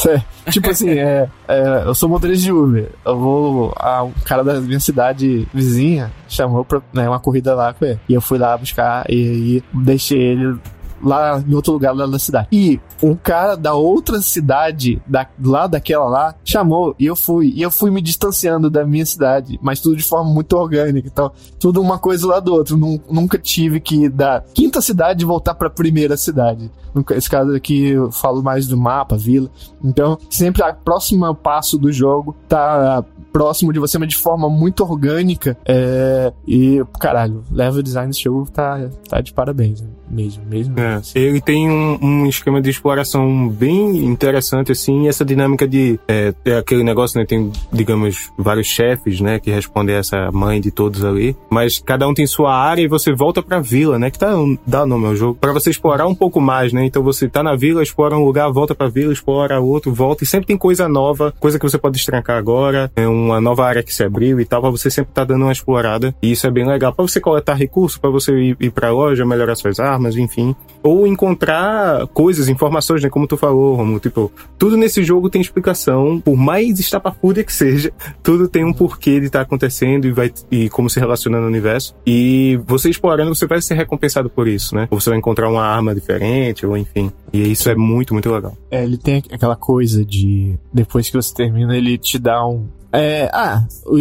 Tipo 0.51 0.71
assim, 0.71 0.91
é, 0.99 1.29
é, 1.49 1.83
eu 1.85 1.95
sou 1.95 2.09
motorista 2.09 2.45
de 2.45 2.53
Uber. 2.53 2.91
Eu 3.05 3.19
vou. 3.19 3.75
A, 3.77 4.03
um 4.05 4.13
cara 4.25 4.43
da 4.43 4.61
minha 4.61 4.81
cidade 4.81 5.47
vizinha 5.53 6.11
chamou 6.29 6.65
pra 6.65 6.81
né, 6.93 7.09
uma 7.09 7.21
corrida 7.21 7.55
lá 7.55 7.73
com 7.73 7.85
ele. 7.85 8.01
E 8.09 8.15
eu 8.15 8.21
fui 8.21 8.39
lá 8.39 8.57
buscar 8.57 9.05
e 9.09 9.15
aí 9.15 9.65
deixei 9.73 10.19
ele 10.19 10.59
lá 11.03 11.43
em 11.47 11.55
outro 11.55 11.73
lugar 11.73 11.95
lá 11.95 12.07
da 12.07 12.19
cidade. 12.19 12.49
E 12.53 12.81
um 13.03 13.15
cara 13.15 13.57
da 13.57 13.75
outra 13.75 14.21
cidade, 14.21 15.03
da, 15.07 15.27
lá 15.43 15.67
daquela 15.67 16.07
lá, 16.07 16.35
chamou 16.45 16.95
e 16.99 17.07
eu 17.07 17.17
fui. 17.17 17.53
E 17.55 17.63
eu 17.63 17.71
fui 17.71 17.91
me 17.91 18.01
distanciando 18.01 18.71
da 18.71 18.85
minha 18.85 19.05
cidade, 19.05 19.59
mas 19.63 19.81
tudo 19.81 19.97
de 19.97 20.03
forma 20.03 20.31
muito 20.33 20.57
orgânica. 20.57 21.09
Então, 21.09 21.33
tudo 21.59 21.81
uma 21.81 21.99
coisa 21.99 22.27
lá 22.27 22.41
do 22.41 22.53
outro. 22.53 22.77
Nunca 22.77 23.39
tive 23.39 23.81
que 23.81 24.09
da 24.09 24.43
quinta 24.55 24.81
cidade 24.81 25.25
voltar 25.25 25.55
pra 25.55 25.69
primeira 25.69 26.17
cidade. 26.17 26.71
Esse 27.11 27.29
caso 27.29 27.55
aqui 27.55 27.89
eu 27.89 28.13
falo 28.13 28.43
mais 28.43 28.67
do 28.67 28.77
mapa, 28.77 29.17
vila. 29.17 29.51
Então, 29.83 30.19
sempre 30.29 30.63
a 30.63 30.73
próxima 30.73 31.35
passo 31.35 31.79
do 31.79 31.91
jogo 31.91 32.37
tá 32.49 33.05
próximo 33.33 33.73
de 33.73 33.81
você, 33.81 33.99
mas 33.99 34.09
de 34.09 34.17
forma 34.17 34.49
muito 34.49 34.85
orgânica. 34.85 35.57
É, 35.65 36.33
e, 36.47 36.85
caralho, 37.01 37.43
level 37.51 37.83
design 37.83 38.11
desse 38.11 38.23
jogo 38.23 38.49
tá, 38.51 38.89
tá 39.09 39.21
de 39.21 39.33
parabéns. 39.33 39.81
Né? 39.81 39.89
Mesmo, 40.13 40.45
mesmo. 40.45 40.79
É, 40.79 41.01
ele 41.15 41.41
tem 41.41 41.71
um, 41.71 41.99
um, 42.03 42.27
esquema 42.27 42.61
de 42.61 42.69
exploração 42.69 43.49
bem 43.49 44.05
interessante, 44.05 44.71
assim, 44.71 45.09
essa 45.09 45.25
dinâmica 45.25 45.67
de. 45.67 45.99
É, 46.07 46.35
é, 46.45 46.59
aquele 46.59 46.85
negócio, 46.85 47.19
né? 47.19 47.25
Tem, 47.25 47.51
digamos, 47.73 48.31
vários 48.37 48.67
chefes, 48.67 49.23
né? 49.23 49.41
Que 49.41 49.51
respondem 49.51 49.97
essa 49.97 50.31
mãe 50.31 50.61
de 50.61 50.71
todos 50.71 51.03
ali. 51.03 51.35
Mas 51.49 51.79
cada 51.79 52.07
um 52.07 52.13
tem 52.13 52.27
sua 52.27 52.55
área 52.55 52.83
e 52.83 52.89
você 52.89 53.11
volta 53.15 53.43
pra 53.43 53.59
vila, 53.61 53.99
né? 53.99 54.11
Que 54.11 54.19
tá, 54.19 54.33
dá 54.67 54.85
nome 54.85 55.07
ao 55.07 55.17
jogo. 55.17 55.39
para 55.41 55.51
você 55.51 55.71
explorar 55.71 56.07
um 56.07 56.15
pouco 56.15 56.43
mais, 56.43 56.75
né? 56.75 56.85
Então 56.85 57.03
você 57.03 57.27
tá 57.27 57.43
na 57.43 57.57
vila, 57.57 57.83
explora 57.83 58.15
um 58.15 58.23
lugar, 58.23 58.51
volta 58.53 58.75
pra 58.75 58.89
vila, 58.89 59.15
explora 59.15 59.61
outro, 59.61 59.95
volta. 59.95 60.25
E 60.25 60.27
sempre 60.27 60.47
tem 60.47 60.59
coisa 60.59 60.87
nova, 60.91 61.33
coisa 61.41 61.59
que 61.59 61.65
você 61.65 61.79
pode 61.79 61.95
destrancar 61.95 62.37
agora. 62.37 62.93
É 62.95 63.09
uma 63.09 63.41
nova 63.41 63.65
área 63.65 63.83
que 63.83 63.95
se 63.95 64.05
abriu 64.05 64.39
e 64.39 64.45
tal, 64.45 64.61
pra 64.61 64.71
você 64.71 64.91
sempre 64.91 65.15
tá 65.15 65.25
dando 65.25 65.47
uma 65.47 65.53
explorada. 65.53 66.15
E 66.21 66.33
isso 66.33 66.47
é 66.47 66.51
bem 66.51 66.67
legal. 66.67 66.93
para 66.93 67.07
você 67.07 67.19
coletar 67.19 67.55
recursos, 67.55 67.97
para 67.97 68.11
você 68.11 68.33
ir, 68.39 68.57
ir 68.61 68.71
pra 68.71 68.91
loja, 68.91 69.25
melhorar 69.25 69.55
suas 69.55 69.81
armas 69.81 70.02
armas, 70.03 70.17
enfim. 70.17 70.55
Ou 70.83 71.07
encontrar 71.07 72.07
coisas, 72.09 72.49
informações, 72.49 73.03
né? 73.03 73.09
Como 73.09 73.27
tu 73.27 73.37
falou, 73.37 73.77
Romulo. 73.77 74.01
Tipo, 74.01 74.33
tudo 74.59 74.77
nesse 74.77 75.05
jogo 75.05 75.31
tem 75.31 75.41
explicação. 75.41 76.21
Por 76.21 76.37
mais 76.37 76.81
estapafúrdia 76.81 77.45
que 77.45 77.53
seja, 77.53 77.93
tudo 78.23 78.49
tem 78.49 78.65
um 78.65 78.73
porquê 78.73 79.21
de 79.21 79.27
estar 79.27 79.41
tá 79.41 79.45
acontecendo 79.45 80.07
e, 80.07 80.13
vai, 80.13 80.33
e 80.51 80.69
como 80.69 80.91
se 80.91 80.99
relaciona 80.99 81.41
no 81.41 81.47
universo. 81.47 81.95
E 82.05 82.61
você 82.67 82.91
explorando, 82.91 83.35
você 83.35 83.47
vai 83.47 83.63
ser 83.63 83.75
recompensado 83.75 84.29
por 84.29 84.49
isso, 84.49 84.75
né? 84.75 84.89
Ou 84.91 85.01
você 85.01 85.11
vai 85.11 85.19
encontrar 85.19 85.49
uma 85.49 85.65
arma 85.65 85.95
diferente, 85.95 86.67
ou 86.67 86.77
enfim. 86.77 87.13
E 87.33 87.51
isso 87.51 87.69
é 87.71 87.75
muito, 87.75 88.13
muito 88.13 88.31
legal. 88.31 88.57
É, 88.71 88.85
ele 88.85 88.97
tem 88.97 89.23
aquela 89.31 89.57
coisa 89.57 90.05
de. 90.05 90.59
Depois 90.73 91.09
que 91.09 91.17
você 91.17 91.35
termina, 91.35 91.77
ele 91.77 91.97
te 91.97 92.19
dá 92.19 92.47
um, 92.47 92.69
é, 92.93 93.31
ah, 93.33 93.67
o, 93.87 93.97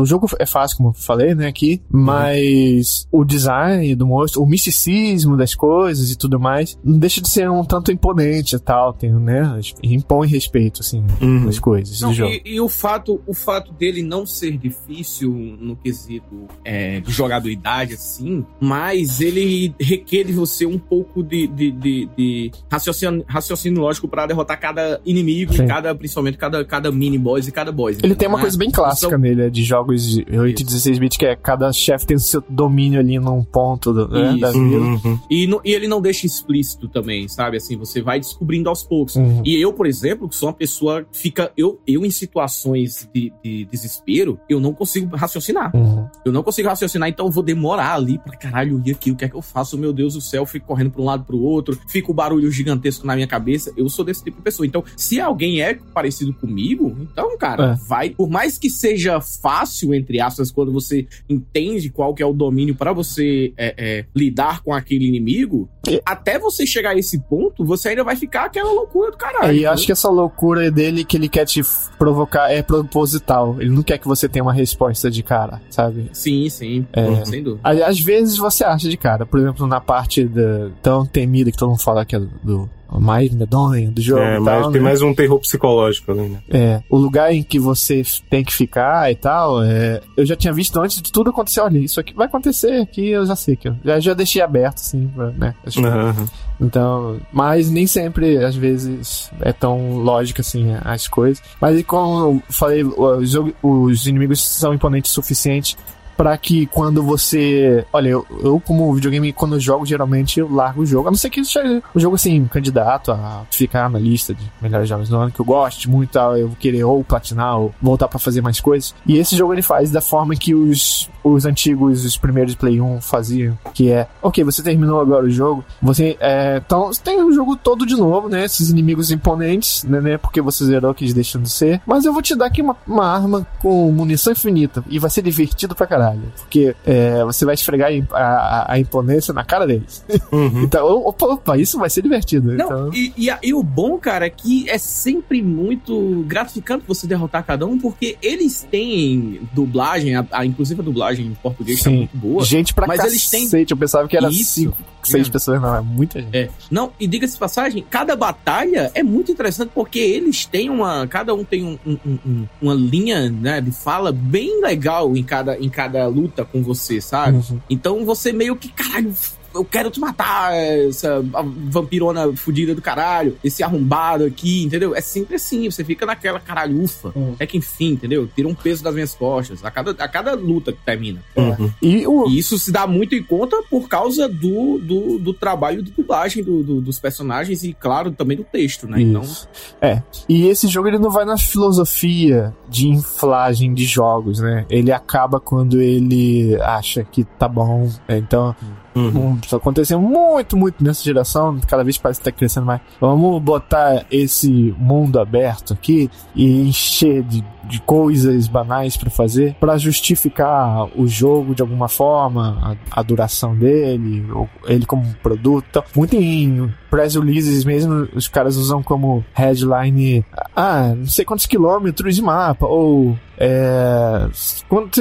o, 0.00 0.04
jogo 0.04 0.28
é 0.40 0.44
fácil, 0.44 0.76
como 0.76 0.88
eu 0.88 0.92
falei, 0.92 1.32
né, 1.32 1.46
aqui, 1.46 1.80
mas 1.88 3.06
uhum. 3.12 3.20
o 3.20 3.24
design 3.24 3.94
do 3.94 4.04
monstro, 4.04 4.42
o 4.42 4.46
misticismo 4.46 5.36
das 5.36 5.54
coisas 5.54 6.10
e 6.10 6.18
tudo 6.18 6.40
mais, 6.40 6.76
não 6.82 6.98
deixa 6.98 7.20
de 7.20 7.28
ser 7.28 7.48
um 7.48 7.64
tanto 7.64 7.92
imponente 7.92 8.56
e 8.56 8.58
tal, 8.58 8.92
tem, 8.92 9.12
né, 9.12 9.60
impõe 9.80 10.26
respeito, 10.26 10.80
assim, 10.80 11.04
uhum. 11.22 11.44
nas 11.44 11.60
coisas 11.60 12.00
não, 12.00 12.08
do 12.08 12.14
jogo. 12.16 12.32
E, 12.32 12.42
e, 12.44 12.60
o 12.60 12.68
fato, 12.68 13.20
o 13.28 13.32
fato 13.32 13.72
dele 13.72 14.02
não 14.02 14.26
ser 14.26 14.58
difícil 14.58 15.30
no 15.30 15.76
quesito 15.76 16.48
é, 16.64 16.98
de 16.98 17.12
jogabilidade, 17.12 17.94
assim, 17.94 18.44
mas 18.60 19.20
ele 19.20 19.72
requer 19.80 20.24
de 20.24 20.32
você 20.32 20.66
um 20.66 20.78
pouco 20.78 21.22
de, 21.22 21.46
de, 21.46 21.70
de, 21.70 22.08
de 22.16 22.39
raciocínio, 22.70 23.24
raciocínio 23.26 23.80
lógico 23.82 24.08
para 24.08 24.26
derrotar 24.26 24.58
cada 24.58 25.00
inimigo, 25.04 25.54
cada, 25.66 25.94
principalmente 25.94 26.38
cada, 26.38 26.64
cada 26.64 26.90
mini 26.90 27.18
boss 27.18 27.48
e 27.48 27.52
cada 27.52 27.72
boss. 27.72 27.98
Ele 28.02 28.14
tem 28.14 28.28
uma 28.28 28.40
coisa 28.40 28.56
bem 28.56 28.70
clássica 28.70 29.18
nele, 29.18 29.42
é 29.42 29.50
de 29.50 29.62
jogos 29.64 30.08
de 30.08 30.38
8 30.38 30.60
e 30.60 30.64
16 30.64 30.98
bits, 30.98 31.16
que 31.16 31.26
é 31.26 31.36
cada 31.36 31.72
chefe 31.72 32.06
tem 32.06 32.16
o 32.16 32.20
seu 32.20 32.42
domínio 32.48 33.00
ali 33.00 33.18
num 33.18 33.42
ponto 33.42 33.92
do, 33.92 34.08
né, 34.08 34.36
da 34.38 34.50
vila. 34.50 34.80
Uhum. 34.80 35.18
E, 35.30 35.46
no, 35.46 35.60
e, 35.64 35.72
ele 35.72 35.88
não 35.88 36.00
deixa 36.00 36.26
explícito 36.26 36.88
também, 36.88 37.28
sabe? 37.28 37.56
Assim, 37.56 37.76
você 37.76 38.00
vai 38.00 38.20
descobrindo 38.20 38.68
aos 38.68 38.82
poucos. 38.82 39.16
Uhum. 39.16 39.42
E 39.44 39.60
eu, 39.60 39.72
por 39.72 39.86
exemplo, 39.86 40.28
que 40.28 40.34
sou 40.34 40.48
uma 40.48 40.54
pessoa 40.54 41.04
que 41.04 41.16
fica. 41.16 41.52
Eu, 41.56 41.80
eu 41.86 42.04
em 42.04 42.10
situações 42.10 43.08
de, 43.12 43.32
de 43.42 43.64
desespero, 43.66 44.38
eu 44.48 44.60
não 44.60 44.72
consigo 44.72 45.16
raciocinar. 45.16 45.74
Uhum. 45.74 45.99
Eu 46.24 46.32
não 46.32 46.42
consigo 46.42 46.68
raciocinar, 46.68 47.08
então 47.08 47.26
eu 47.26 47.32
vou 47.32 47.42
demorar 47.42 47.94
ali 47.94 48.18
pra 48.18 48.36
caralho, 48.36 48.82
e 48.84 48.90
aqui, 48.90 49.10
o 49.10 49.16
que 49.16 49.24
é 49.24 49.28
que 49.28 49.34
eu 49.34 49.42
faço? 49.42 49.78
Meu 49.78 49.92
Deus 49.92 50.14
do 50.14 50.20
céu, 50.20 50.42
eu 50.42 50.46
fico 50.46 50.66
correndo 50.66 50.90
pra 50.90 51.02
um 51.02 51.04
lado 51.04 51.24
pro 51.24 51.38
outro, 51.38 51.78
fica 51.86 52.08
o 52.08 52.12
um 52.12 52.14
barulho 52.14 52.50
gigantesco 52.50 53.06
na 53.06 53.14
minha 53.14 53.26
cabeça. 53.26 53.72
Eu 53.76 53.88
sou 53.88 54.04
desse 54.04 54.22
tipo 54.22 54.36
de 54.36 54.42
pessoa. 54.42 54.66
Então, 54.66 54.84
se 54.96 55.20
alguém 55.20 55.62
é 55.62 55.74
parecido 55.94 56.32
comigo, 56.34 56.96
então, 57.00 57.36
cara, 57.38 57.72
é 57.72 57.88
vai, 57.88 58.10
por 58.10 58.28
mais 58.28 58.58
que 58.58 58.68
seja 58.68 59.20
fácil, 59.20 59.94
entre 59.94 60.20
aspas, 60.20 60.50
quando 60.50 60.72
você 60.72 61.06
entende 61.28 61.90
qual 61.90 62.14
que 62.14 62.22
é 62.22 62.26
o 62.26 62.32
domínio 62.32 62.74
para 62.74 62.92
você 62.92 63.52
é, 63.56 63.74
é, 63.76 64.04
lidar 64.14 64.62
com 64.62 64.72
aquele 64.72 65.06
inimigo, 65.06 65.68
e... 65.88 66.00
até 66.04 66.38
você 66.38 66.66
chegar 66.66 66.90
a 66.90 66.98
esse 66.98 67.18
ponto, 67.18 67.64
você 67.64 67.90
ainda 67.90 68.04
vai 68.04 68.16
ficar 68.16 68.44
aquela 68.44 68.72
loucura 68.72 69.10
do 69.10 69.16
caralho. 69.16 69.52
E 69.56 69.66
acho 69.66 69.86
que 69.86 69.92
essa 69.92 70.08
loucura 70.08 70.70
dele 70.70 71.04
que 71.04 71.16
ele 71.16 71.28
quer 71.28 71.44
te 71.44 71.62
provocar 71.98 72.50
é 72.50 72.62
proposital. 72.62 73.56
Ele 73.60 73.70
não 73.70 73.82
quer 73.82 73.98
que 73.98 74.06
você 74.06 74.28
tenha 74.28 74.42
uma 74.42 74.52
resposta 74.52 75.10
de 75.10 75.22
cara, 75.22 75.60
sabe? 75.70 75.99
Sim, 76.12 76.48
sim. 76.48 76.86
É, 76.92 77.24
sem 77.24 77.42
dúvida. 77.42 77.86
Às 77.86 78.00
vezes 78.00 78.36
você 78.36 78.64
acha 78.64 78.88
de 78.88 78.96
cara. 78.96 79.26
Por 79.26 79.40
exemplo, 79.40 79.66
na 79.66 79.80
parte 79.80 80.24
da, 80.24 80.70
tão 80.82 81.04
temida 81.04 81.50
que 81.50 81.56
todo 81.56 81.70
mundo 81.70 81.82
fala 81.82 82.04
que 82.04 82.16
é 82.16 82.20
do 82.20 82.68
mais 82.98 83.30
medonho 83.32 83.90
do 83.90 84.00
jogo. 84.00 84.20
É, 84.20 84.34
tal, 84.34 84.42
mas 84.42 84.66
né? 84.66 84.72
tem 84.72 84.80
mais 84.80 85.02
um 85.02 85.14
terror 85.14 85.38
psicológico 85.38 86.12
ali, 86.12 86.28
né? 86.28 86.38
É, 86.50 86.82
o 86.88 86.96
lugar 86.96 87.32
em 87.32 87.42
que 87.42 87.58
você 87.58 88.02
tem 88.28 88.42
que 88.42 88.52
ficar 88.52 89.10
e 89.10 89.14
tal, 89.14 89.62
é, 89.62 90.00
eu 90.16 90.26
já 90.26 90.34
tinha 90.34 90.52
visto 90.52 90.80
antes 90.80 91.00
de 91.00 91.12
tudo 91.12 91.30
acontecer. 91.30 91.60
Olha, 91.60 91.78
isso 91.78 92.00
aqui 92.00 92.14
vai 92.14 92.26
acontecer 92.26 92.80
aqui, 92.80 93.10
eu 93.10 93.24
já 93.26 93.36
sei 93.36 93.56
que 93.56 93.68
eu 93.68 93.76
já, 93.84 94.00
já 94.00 94.14
deixei 94.14 94.42
aberto, 94.42 94.78
assim, 94.78 95.06
pra, 95.14 95.30
né? 95.30 95.54
Uhum. 95.76 96.26
Então, 96.60 97.20
mas 97.32 97.70
nem 97.70 97.86
sempre, 97.86 98.38
às 98.44 98.54
vezes, 98.54 99.30
é 99.40 99.52
tão 99.52 99.98
lógico 99.98 100.40
assim 100.40 100.74
as 100.84 101.08
coisas. 101.08 101.42
Mas 101.60 101.82
como 101.84 102.18
eu 102.20 102.42
falei, 102.50 102.84
os, 102.84 103.34
os 103.62 104.06
inimigos 104.06 104.42
são 104.42 104.74
imponentes 104.74 105.10
o 105.10 105.14
suficiente 105.14 105.76
para 106.20 106.36
que 106.36 106.66
quando 106.66 107.02
você. 107.02 107.82
Olha, 107.90 108.10
eu, 108.10 108.26
eu, 108.44 108.60
como 108.60 108.92
videogame, 108.92 109.32
quando 109.32 109.54
eu 109.56 109.60
jogo, 109.60 109.86
geralmente 109.86 110.38
eu 110.38 110.52
largo 110.52 110.82
o 110.82 110.86
jogo. 110.86 111.08
A 111.08 111.10
não 111.10 111.16
ser 111.16 111.30
que 111.30 111.42
seja 111.42 111.82
um 111.94 111.98
jogo 111.98 112.16
assim, 112.16 112.44
candidato 112.44 113.10
a 113.10 113.46
ficar 113.50 113.88
na 113.88 113.98
lista 113.98 114.34
de 114.34 114.52
melhores 114.60 114.86
jogos 114.86 115.08
do 115.08 115.16
ano, 115.16 115.32
que 115.32 115.40
eu 115.40 115.46
goste 115.46 115.88
muito, 115.88 116.18
eu 116.18 116.48
vou 116.48 116.56
querer 116.60 116.84
ou 116.84 117.02
platinar 117.02 117.58
ou 117.58 117.74
voltar 117.80 118.06
para 118.06 118.18
fazer 118.18 118.42
mais 118.42 118.60
coisas. 118.60 118.94
E 119.06 119.16
esse 119.16 119.34
jogo 119.34 119.54
ele 119.54 119.62
faz 119.62 119.90
da 119.90 120.02
forma 120.02 120.36
que 120.36 120.54
os, 120.54 121.08
os 121.24 121.46
antigos, 121.46 122.04
os 122.04 122.18
primeiros 122.18 122.54
Play 122.54 122.82
1 122.82 123.00
faziam, 123.00 123.58
que 123.72 123.90
é, 123.90 124.06
ok, 124.20 124.44
você 124.44 124.62
terminou 124.62 125.00
agora 125.00 125.24
o 125.24 125.30
jogo, 125.30 125.64
você. 125.80 126.18
É, 126.20 126.60
então, 126.62 126.90
tem 127.02 127.22
o 127.22 127.32
jogo 127.32 127.56
todo 127.56 127.86
de 127.86 127.96
novo, 127.96 128.28
né? 128.28 128.44
Esses 128.44 128.68
inimigos 128.68 129.10
imponentes, 129.10 129.84
né? 129.84 130.02
né 130.02 130.18
porque 130.18 130.42
você 130.42 130.66
zerou 130.66 130.92
que 130.92 131.02
eles 131.02 131.14
deixam 131.14 131.40
de 131.40 131.48
ser. 131.48 131.80
Mas 131.86 132.04
eu 132.04 132.12
vou 132.12 132.20
te 132.20 132.36
dar 132.36 132.44
aqui 132.44 132.60
uma, 132.60 132.76
uma 132.86 133.06
arma 133.06 133.46
com 133.60 133.90
munição 133.90 134.34
infinita 134.34 134.84
e 134.86 134.98
vai 134.98 135.08
ser 135.08 135.22
divertido 135.22 135.74
pra 135.74 135.86
caralho 135.86 136.09
caralho. 136.10 136.32
Porque 136.36 136.74
é, 136.84 137.24
você 137.24 137.44
vai 137.44 137.54
esfregar 137.54 137.90
a, 138.12 138.16
a, 138.18 138.72
a, 138.72 138.78
imponência 138.78 139.32
na 139.32 139.44
cara 139.44 139.66
deles. 139.66 140.04
Uhum. 140.32 140.62
então, 140.64 140.86
opa, 140.86 141.26
opa, 141.26 141.58
isso 141.58 141.78
vai 141.78 141.90
ser 141.90 142.02
divertido. 142.02 142.52
Não, 142.52 142.64
então... 142.64 142.90
e, 142.92 143.12
e, 143.16 143.30
e, 143.42 143.54
o 143.54 143.62
bom, 143.62 143.98
cara, 143.98 144.26
é 144.26 144.30
que 144.30 144.68
é 144.68 144.78
sempre 144.78 145.42
muito 145.42 146.24
gratificante 146.26 146.84
você 146.86 147.06
derrotar 147.06 147.44
cada 147.44 147.66
um, 147.66 147.78
porque 147.78 148.16
eles 148.22 148.66
têm 148.70 149.40
dublagem, 149.52 150.16
a, 150.16 150.44
inclusive 150.44 150.80
a 150.80 150.84
dublagem 150.84 151.26
em 151.26 151.34
português 151.34 151.82
tá 151.82 151.90
Sim. 151.90 151.96
muito 151.98 152.16
boa. 152.16 152.44
Gente 152.44 152.74
pra 152.74 152.86
Mas 152.86 152.98
cacete. 152.98 153.36
eles 153.36 153.50
têm- 153.50 153.66
Eu 153.70 153.76
pensava 153.76 154.08
que 154.08 154.16
era 154.16 154.28
Isso. 154.28 154.54
cinco, 154.54 154.76
seis 155.02 155.28
É. 155.28 155.30
pessoas. 155.30 155.60
Não, 155.60 155.76
é 155.76 155.80
muita 155.80 156.20
gente. 156.20 156.36
É. 156.36 156.48
Não, 156.70 156.92
e 156.98 157.06
diga-se 157.06 157.36
passagem, 157.38 157.84
cada 157.88 158.14
batalha 158.16 158.90
é 158.94 159.02
muito 159.02 159.30
interessante 159.32 159.70
porque 159.74 159.98
eles 159.98 160.44
têm 160.46 160.70
uma. 160.70 161.06
Cada 161.06 161.34
um 161.34 161.44
tem 161.44 161.64
um- 161.64 161.78
um- 161.86 162.18
um- 162.26 162.46
uma 162.60 162.74
linha 162.74 163.30
né, 163.30 163.60
de 163.60 163.70
fala 163.70 164.12
bem 164.12 164.60
legal 164.60 165.16
em 165.16 165.22
cada, 165.22 165.58
em 165.58 165.68
cada 165.68 166.06
luta 166.06 166.44
com 166.44 166.62
você, 166.62 167.00
sabe? 167.00 167.38
Uhum. 167.38 167.60
Então 167.68 168.04
você 168.04 168.32
meio 168.32 168.56
que, 168.56 168.68
caralho, 168.68 169.12
eu 169.54 169.64
quero 169.64 169.90
te 169.90 169.98
matar, 170.00 170.54
essa 170.54 171.22
vampirona 171.70 172.34
fudida 172.36 172.74
do 172.74 172.82
caralho, 172.82 173.36
esse 173.42 173.62
arrombado 173.62 174.24
aqui, 174.24 174.62
entendeu? 174.64 174.94
É 174.94 175.00
sempre 175.00 175.36
assim, 175.36 175.70
você 175.70 175.84
fica 175.84 176.04
naquela 176.06 176.40
caralho, 176.40 176.82
ufa. 176.82 177.12
Uhum. 177.14 177.34
É 177.38 177.46
que 177.46 177.56
enfim, 177.58 177.90
entendeu? 177.92 178.28
Tira 178.34 178.48
um 178.48 178.54
peso 178.54 178.82
das 178.82 178.94
minhas 178.94 179.14
costas 179.14 179.64
a 179.64 179.70
cada, 179.70 179.90
a 179.92 180.08
cada 180.08 180.34
luta 180.34 180.72
que 180.72 180.78
termina. 180.84 181.20
Uhum. 181.36 181.70
E 181.82 182.06
o, 182.06 182.28
E 182.28 182.38
isso 182.38 182.58
se 182.58 182.70
dá 182.72 182.86
muito 182.86 183.14
em 183.14 183.22
conta 183.22 183.62
por 183.68 183.88
causa 183.88 184.28
do, 184.28 184.78
do, 184.78 185.18
do 185.18 185.32
trabalho 185.34 185.82
de 185.82 185.90
dublagem 185.90 186.42
do, 186.42 186.62
do- 186.62 186.80
dos 186.80 186.98
personagens 186.98 187.62
e, 187.64 187.72
claro, 187.72 188.10
também 188.10 188.36
do 188.36 188.44
texto, 188.44 188.86
né? 188.86 189.00
Então, 189.00 189.22
Isso. 189.22 189.48
É. 189.80 190.02
E 190.28 190.46
esse 190.48 190.68
jogo 190.68 190.88
ele 190.88 190.98
não 190.98 191.10
vai 191.10 191.24
na 191.24 191.36
filosofia 191.36 192.54
de 192.68 192.88
inflagem 192.88 193.72
de 193.74 193.84
jogos, 193.84 194.38
né? 194.40 194.64
Ele 194.70 194.92
acaba 194.92 195.40
quando 195.40 195.80
ele 195.80 196.56
acha 196.62 197.04
que 197.04 197.24
tá 197.24 197.48
bom. 197.48 197.88
Então, 198.08 198.54
Uhum. 198.94 199.32
um, 199.32 199.38
isso 199.44 199.54
aconteceu 199.54 200.00
muito, 200.00 200.56
muito 200.56 200.82
nessa 200.82 201.02
geração. 201.02 201.58
Cada 201.66 201.84
vez 201.84 201.96
parece 201.98 202.20
que 202.20 202.24
tá 202.24 202.32
crescendo 202.32 202.66
mais. 202.66 202.80
Vamos 203.00 203.40
botar 203.42 204.04
esse 204.10 204.74
mundo 204.78 205.20
aberto 205.20 205.72
aqui 205.72 206.10
e 206.34 206.68
encher 206.68 207.22
de, 207.22 207.44
de 207.64 207.80
coisas 207.82 208.48
banais 208.48 208.96
pra 208.96 209.10
fazer 209.10 209.54
pra 209.60 209.78
justificar 209.78 210.88
o 210.98 211.06
jogo 211.06 211.54
de 211.54 211.62
alguma 211.62 211.88
forma, 211.88 212.76
a, 212.90 213.00
a 213.00 213.02
duração 213.02 213.56
dele, 213.56 214.26
ele 214.66 214.86
como 214.86 215.04
produto. 215.22 215.66
Então, 215.70 215.84
muito 215.94 216.16
em 216.16 216.72
press 216.90 217.14
releases 217.14 217.64
mesmo, 217.64 218.08
os 218.14 218.28
caras 218.28 218.56
usam 218.56 218.82
como 218.82 219.24
headline 219.32 220.24
ah, 220.54 220.92
não 220.96 221.06
sei 221.06 221.24
quantos 221.24 221.46
quilômetros 221.46 222.16
de 222.16 222.22
mapa, 222.22 222.66
ou 222.66 223.16
é, 223.38 224.28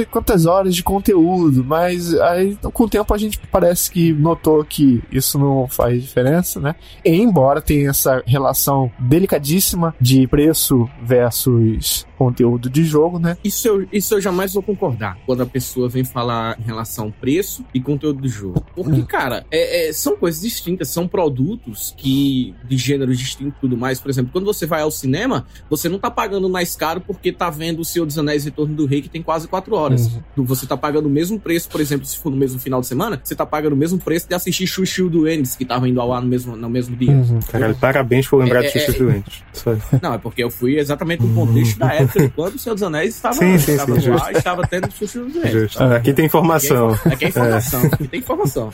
quantas, 0.09 0.45
horas 0.45 0.73
de 0.73 0.81
conteúdo, 0.81 1.61
mas 1.61 2.17
aí 2.21 2.57
com 2.73 2.85
o 2.85 2.89
tempo 2.89 3.13
a 3.13 3.17
gente 3.17 3.37
parece 3.51 3.91
que 3.91 4.13
notou 4.13 4.63
que 4.63 5.03
isso 5.11 5.37
não 5.37 5.67
faz 5.67 6.01
diferença, 6.01 6.59
né? 6.61 6.75
E, 7.03 7.11
embora 7.11 7.61
tenha 7.61 7.89
essa 7.89 8.23
relação 8.25 8.89
delicadíssima 8.97 9.93
de 9.99 10.25
preço 10.27 10.89
versus 11.03 12.07
conteúdo 12.17 12.69
de 12.69 12.83
jogo, 12.83 13.17
né? 13.17 13.37
isso 13.43 13.67
eu, 13.67 13.87
isso 13.93 14.13
eu 14.13 14.21
jamais 14.21 14.53
vou 14.53 14.61
concordar 14.61 15.17
quando 15.25 15.41
a 15.41 15.45
pessoa 15.45 15.87
vem 15.87 16.03
falar 16.03 16.57
em 16.59 16.63
relação 16.63 17.11
preço 17.11 17.63
e 17.73 17.79
conteúdo 17.79 18.21
do 18.21 18.27
jogo. 18.27 18.61
Porque, 18.75 19.01
cara, 19.03 19.45
é- 19.49 19.87
é- 19.87 19.93
são 19.93 20.17
coisas 20.17 20.41
distintas, 20.41 20.89
são 20.89 21.07
produtos 21.07 21.78
que 21.97 22.53
de 22.67 22.77
gêneros 22.77 23.17
distintos 23.17 23.53
e 23.57 23.61
tudo 23.61 23.77
mais. 23.77 23.99
Por 23.99 24.09
exemplo, 24.09 24.31
quando 24.31 24.45
você 24.45 24.65
vai 24.65 24.81
ao 24.81 24.91
cinema, 24.91 25.45
você 25.69 25.87
não 25.89 25.97
tá 25.99 26.09
pagando 26.11 26.49
mais 26.49 26.75
caro 26.75 27.01
porque 27.01 27.31
tá 27.31 27.49
vendo 27.49 27.79
o 27.79 27.85
Senhor 27.85 28.05
dos 28.05 28.17
Anéis 28.17 28.45
Retorno 28.45 28.75
do 28.75 28.85
Rei, 28.85 29.01
que 29.01 29.09
tem 29.09 29.21
quase 29.21 29.47
quatro 29.47 29.75
horas. 29.75 30.09
Você 30.35 30.65
tá 30.65 30.75
pagando 30.77 31.07
o 31.07 31.09
mesmo 31.09 31.39
preço, 31.39 31.69
por 31.69 31.79
exemplo, 31.81 32.05
se 32.05 32.17
for 32.17 32.29
no 32.29 32.37
mesmo 32.37 32.59
final 32.59 32.81
de 32.81 32.87
semana, 32.87 33.19
você 33.23 33.35
tá 33.35 33.45
pagando 33.45 33.73
o 33.73 33.77
mesmo 33.77 33.97
preço 33.99 34.27
de 34.27 34.35
assistir 34.35 34.67
Chuchu 34.67 35.09
do 35.09 35.27
Ennis, 35.29 35.55
que 35.55 35.65
tava 35.65 35.87
indo 35.87 35.99
ao 36.01 36.11
ar 36.13 36.21
no 36.21 36.27
mesmo, 36.27 36.55
no 36.55 36.69
mesmo 36.69 36.95
dia. 36.95 37.11
Uhum. 37.11 37.39
Caralho, 37.51 37.75
parabéns 37.75 38.27
por 38.27 38.37
lembrar 38.37 38.63
É, 38.63 38.69
de 38.69 38.77
é, 38.77 38.85
Xuxa 38.85 38.97
é. 38.97 38.99
Doentes. 39.03 39.43
Isso 39.53 39.69
aí. 39.69 39.77
Não, 40.01 40.13
é 40.13 40.17
porque 40.17 40.43
eu 40.43 40.49
fui 40.49 40.77
exatamente 40.77 41.23
no 41.23 41.33
contexto 41.33 41.77
da 41.79 41.93
época 41.93 42.19
de 42.21 42.29
quando 42.29 42.55
o 42.55 42.59
Senhor 42.59 42.75
dos 42.75 42.83
Anéis 42.83 43.15
estava, 43.15 43.35
Sim, 43.35 43.57
sim, 43.57 43.71
estava 43.73 43.95
sim, 43.95 44.01
justo. 44.01 44.29
e 44.31 44.37
estava 44.37 44.67
tendo 44.67 44.91
Chuchu 44.91 45.25
dos 45.25 45.35
Anéis. 45.37 45.51
Justo. 45.53 45.83
Aqui 45.83 46.13
tem 46.13 46.25
informação. 46.25 46.91
Aqui 47.05 47.25
é 47.25 47.27
informação, 47.29 47.83
aqui 47.91 48.07
tem 48.07 48.19
informação. 48.19 48.71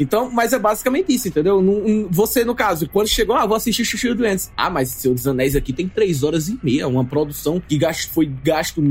Então, 0.00 0.30
mas 0.30 0.52
é 0.52 0.58
basicamente 0.58 1.12
isso, 1.14 1.28
entendeu? 1.28 1.60
Num- 1.60 1.80
num- 1.86 2.08
você, 2.28 2.44
no 2.44 2.54
caso, 2.54 2.88
quando 2.88 3.08
chegou, 3.08 3.34
ah, 3.36 3.46
vou 3.46 3.56
assistir 3.56 3.84
Chuchu 3.84 4.14
Doentes. 4.14 4.50
Ah, 4.56 4.70
mas 4.70 4.88
Senhor 4.90 5.14
dos 5.14 5.26
Anéis 5.26 5.56
aqui 5.56 5.72
tem 5.72 5.88
três 5.88 6.22
horas 6.22 6.48
e 6.48 6.58
meia, 6.62 6.86
uma 6.88 7.04
produção 7.04 7.60
que 7.66 7.76
gasto, 7.78 8.10
foi 8.10 8.26
gasto 8.44 8.82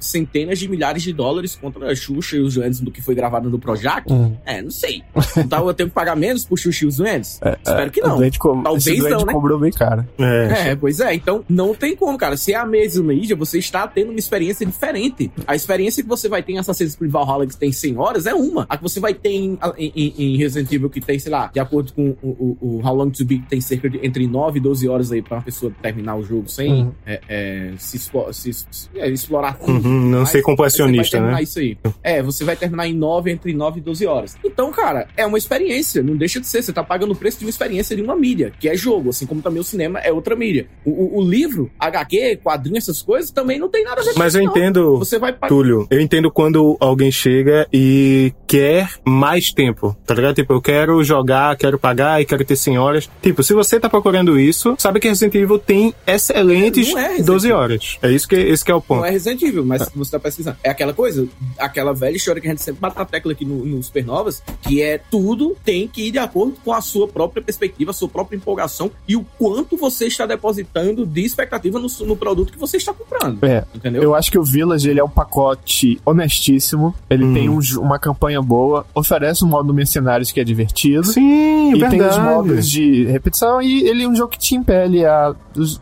centenas 0.00 0.58
de 0.58 0.68
milhares 0.68 1.02
de 1.02 1.12
dólares 1.12 1.54
contra 1.54 1.90
a 1.90 1.94
Xuxa 1.94 2.36
e 2.36 2.40
os 2.40 2.54
Doentes 2.54 2.80
do 2.80 2.90
que 2.90 3.02
foi 3.02 3.14
gravado 3.14 3.48
no 3.50 3.58
Projac. 3.58 4.10
Uhum. 4.10 4.36
É, 4.44 4.62
não 4.62 4.70
sei. 4.70 5.02
Então 5.36 5.66
eu 5.66 5.74
tenho 5.74 5.88
que 5.88 5.94
pagar 5.94 6.16
menos 6.16 6.44
por 6.44 6.58
Xuxa 6.58 6.84
e 6.84 6.88
os 6.88 6.96
Doentes? 6.96 7.40
Espero 7.64 7.90
que 7.90 8.00
O 8.02 8.08
não. 8.08 8.16
doente 8.16 8.38
co- 8.38 8.60
Talvez 8.62 8.98
não, 9.04 9.24
né? 9.24 9.32
cobrou 9.32 9.58
bem 9.58 9.70
caro. 9.72 10.06
É. 10.18 10.70
É, 10.70 10.76
pois 10.76 11.00
é. 11.00 11.14
Então, 11.14 11.44
não 11.48 11.74
tem 11.74 11.94
como, 11.96 12.16
cara. 12.18 12.36
Se 12.36 12.52
é 12.52 12.56
a 12.56 12.66
mesma 12.66 13.02
mídia, 13.04 13.36
você 13.36 13.58
está 13.58 13.86
tendo 13.86 14.10
uma 14.10 14.18
experiência 14.18 14.64
diferente. 14.66 15.30
A 15.46 15.54
experiência 15.54 16.02
que 16.02 16.08
você 16.08 16.28
vai 16.28 16.42
ter 16.42 16.52
em 16.52 16.58
Assassin's 16.58 16.94
Creed 16.96 17.10
Valhalla, 17.10 17.46
que 17.46 17.56
tem 17.56 17.72
100 17.72 17.96
horas, 17.98 18.26
é 18.26 18.34
uma. 18.34 18.66
A 18.68 18.76
que 18.76 18.82
você 18.82 19.00
vai 19.00 19.14
ter 19.14 19.30
em, 19.30 19.58
em, 19.78 20.14
em 20.18 20.36
Resident 20.36 20.70
Evil, 20.72 20.90
que 20.90 21.00
tem, 21.00 21.18
sei 21.18 21.30
lá, 21.32 21.50
de 21.52 21.60
acordo 21.60 21.92
com 21.92 22.10
o, 22.22 22.28
o, 22.28 22.58
o 22.75 22.75
How 22.84 22.94
Long 22.94 23.10
to 23.10 23.24
Be, 23.24 23.38
que 23.38 23.48
tem 23.48 23.60
cerca 23.60 23.88
de 23.88 24.04
entre 24.06 24.26
9 24.26 24.58
e 24.58 24.62
12 24.62 24.88
horas 24.88 25.12
aí 25.12 25.22
pra 25.22 25.36
uma 25.38 25.42
pessoa 25.42 25.72
terminar 25.82 26.16
o 26.16 26.22
jogo 26.22 26.48
sem 26.48 26.72
Uhum. 26.84 26.92
é, 27.06 27.20
é, 27.28 27.72
se, 27.78 27.96
expo- 27.96 28.32
se- 28.32 28.52
se- 28.52 28.88
é, 28.96 29.08
explorar 29.08 29.58
tudo. 29.58 29.86
Uhum, 29.88 30.10
não 30.10 30.20
Mas 30.20 30.30
ser 30.30 30.42
completionista, 30.42 31.20
né? 31.20 31.42
Isso 31.42 31.58
aí. 31.58 31.76
É, 32.02 32.22
você 32.22 32.44
vai 32.44 32.56
terminar 32.56 32.86
em 32.86 32.94
9, 32.94 33.30
entre 33.30 33.52
9 33.52 33.78
e 33.80 33.82
12 33.82 34.06
horas. 34.06 34.36
Então, 34.44 34.70
cara, 34.72 35.06
é 35.16 35.24
uma 35.26 35.38
experiência, 35.38 36.02
não 36.02 36.16
deixa 36.16 36.40
de 36.40 36.46
ser. 36.46 36.62
Você 36.62 36.72
tá 36.72 36.82
pagando 36.82 37.12
o 37.12 37.16
preço 37.16 37.38
de 37.38 37.44
uma 37.44 37.50
experiência 37.50 37.94
de 37.96 38.02
uma 38.02 38.16
mídia, 38.16 38.52
que 38.58 38.68
é 38.68 38.76
jogo, 38.76 39.10
assim 39.10 39.26
como 39.26 39.40
também 39.42 39.60
o 39.60 39.64
cinema 39.64 39.98
é 40.00 40.12
outra 40.12 40.34
mídia. 40.36 40.66
O, 40.84 40.90
o- 40.90 41.18
o 41.18 41.22
livro, 41.28 41.70
HQ, 41.78 42.40
quadrinho, 42.42 42.78
essas 42.78 43.02
coisas, 43.02 43.30
também 43.30 43.58
não 43.58 43.68
tem 43.68 43.84
nada 43.84 44.00
a 44.00 44.04
ver 44.04 44.12
com 44.12 44.18
Mas 44.18 44.34
eu 44.34 44.42
não. 44.42 44.50
entendo, 44.50 44.98
Você 44.98 45.18
vai. 45.18 45.32
Túlio, 45.48 45.86
eu 45.90 46.00
entendo 46.00 46.30
quando 46.30 46.76
alguém 46.80 47.10
chega 47.10 47.66
e 47.72 48.32
quer 48.46 48.88
mais 49.04 49.52
tempo, 49.52 49.96
tá 50.06 50.14
ligado? 50.14 50.34
Tipo, 50.34 50.54
eu 50.54 50.60
quero 50.62 51.02
jogar, 51.04 51.56
quero 51.56 51.78
pagar 51.78 52.20
e 52.20 52.24
quero 52.24 52.44
ter 52.44 52.56
100 52.66 52.78
horas. 52.78 53.10
Tipo, 53.22 53.42
se 53.42 53.54
você 53.54 53.78
tá 53.80 53.88
procurando 53.88 54.38
isso, 54.38 54.74
sabe 54.78 55.00
que 55.00 55.08
Resident 55.08 55.34
Evil 55.34 55.58
tem 55.58 55.94
excelentes 56.06 56.88
é 56.94 57.00
Resident 57.08 57.26
12 57.26 57.46
Evil. 57.46 57.56
horas. 57.58 57.98
É 58.02 58.10
isso 58.10 58.28
que, 58.28 58.34
esse 58.36 58.64
que 58.64 58.70
é 58.70 58.74
o 58.74 58.80
ponto. 58.80 58.98
Não 59.00 59.06
é 59.06 59.10
Resident 59.10 59.42
Evil, 59.42 59.64
mas 59.64 59.88
você 59.94 60.10
tá 60.10 60.18
pesquisando. 60.18 60.56
É 60.62 60.70
aquela 60.70 60.92
coisa, 60.92 61.26
aquela 61.58 61.92
velha 61.92 62.16
história 62.16 62.40
que 62.40 62.48
a 62.48 62.50
gente 62.50 62.62
sempre 62.62 62.80
bate 62.80 62.96
na 62.98 63.04
tecla 63.04 63.32
aqui 63.32 63.44
no, 63.44 63.64
no 63.64 63.82
Supernovas, 63.82 64.42
que 64.62 64.82
é 64.82 64.98
tudo 65.10 65.56
tem 65.64 65.86
que 65.88 66.08
ir 66.08 66.10
de 66.10 66.18
acordo 66.18 66.54
com 66.64 66.72
a 66.72 66.80
sua 66.80 67.06
própria 67.08 67.42
perspectiva, 67.42 67.90
a 67.90 67.94
sua 67.94 68.08
própria 68.08 68.36
empolgação 68.36 68.90
e 69.06 69.16
o 69.16 69.24
quanto 69.38 69.76
você 69.76 70.06
está 70.06 70.26
depositando 70.26 71.06
de 71.06 71.24
expectativa 71.24 71.78
no, 71.78 71.88
no 72.06 72.16
produto 72.16 72.52
que 72.52 72.58
você 72.58 72.76
está 72.76 72.92
comprando. 72.92 73.42
É, 73.44 73.64
Entendeu? 73.74 74.02
Eu 74.02 74.14
acho 74.14 74.30
que 74.30 74.38
o 74.38 74.42
Village 74.44 74.88
ele 74.90 75.00
é 75.00 75.04
um 75.04 75.08
pacote 75.08 76.00
honestíssimo. 76.04 76.94
Ele 77.08 77.24
Hum. 77.24 77.34
tem 77.34 77.48
um 77.48 77.56
uma 77.78 77.98
campanha 77.98 78.40
boa, 78.40 78.86
oferece 78.94 79.44
um 79.44 79.48
modo 79.48 79.72
mercenários 79.74 80.30
que 80.30 80.38
é 80.40 80.44
divertido. 80.44 81.04
Sim, 81.06 81.70
e 81.74 81.78
verdade. 81.78 81.96
tem 81.98 82.06
os 82.08 82.18
modos 82.18 82.55
de 82.62 83.04
repetição 83.06 83.60
e 83.60 83.82
ele 83.88 84.04
é 84.04 84.08
um 84.08 84.14
jogo 84.14 84.30
que 84.30 84.38
te 84.38 84.54
impele 84.54 85.04
a 85.04 85.34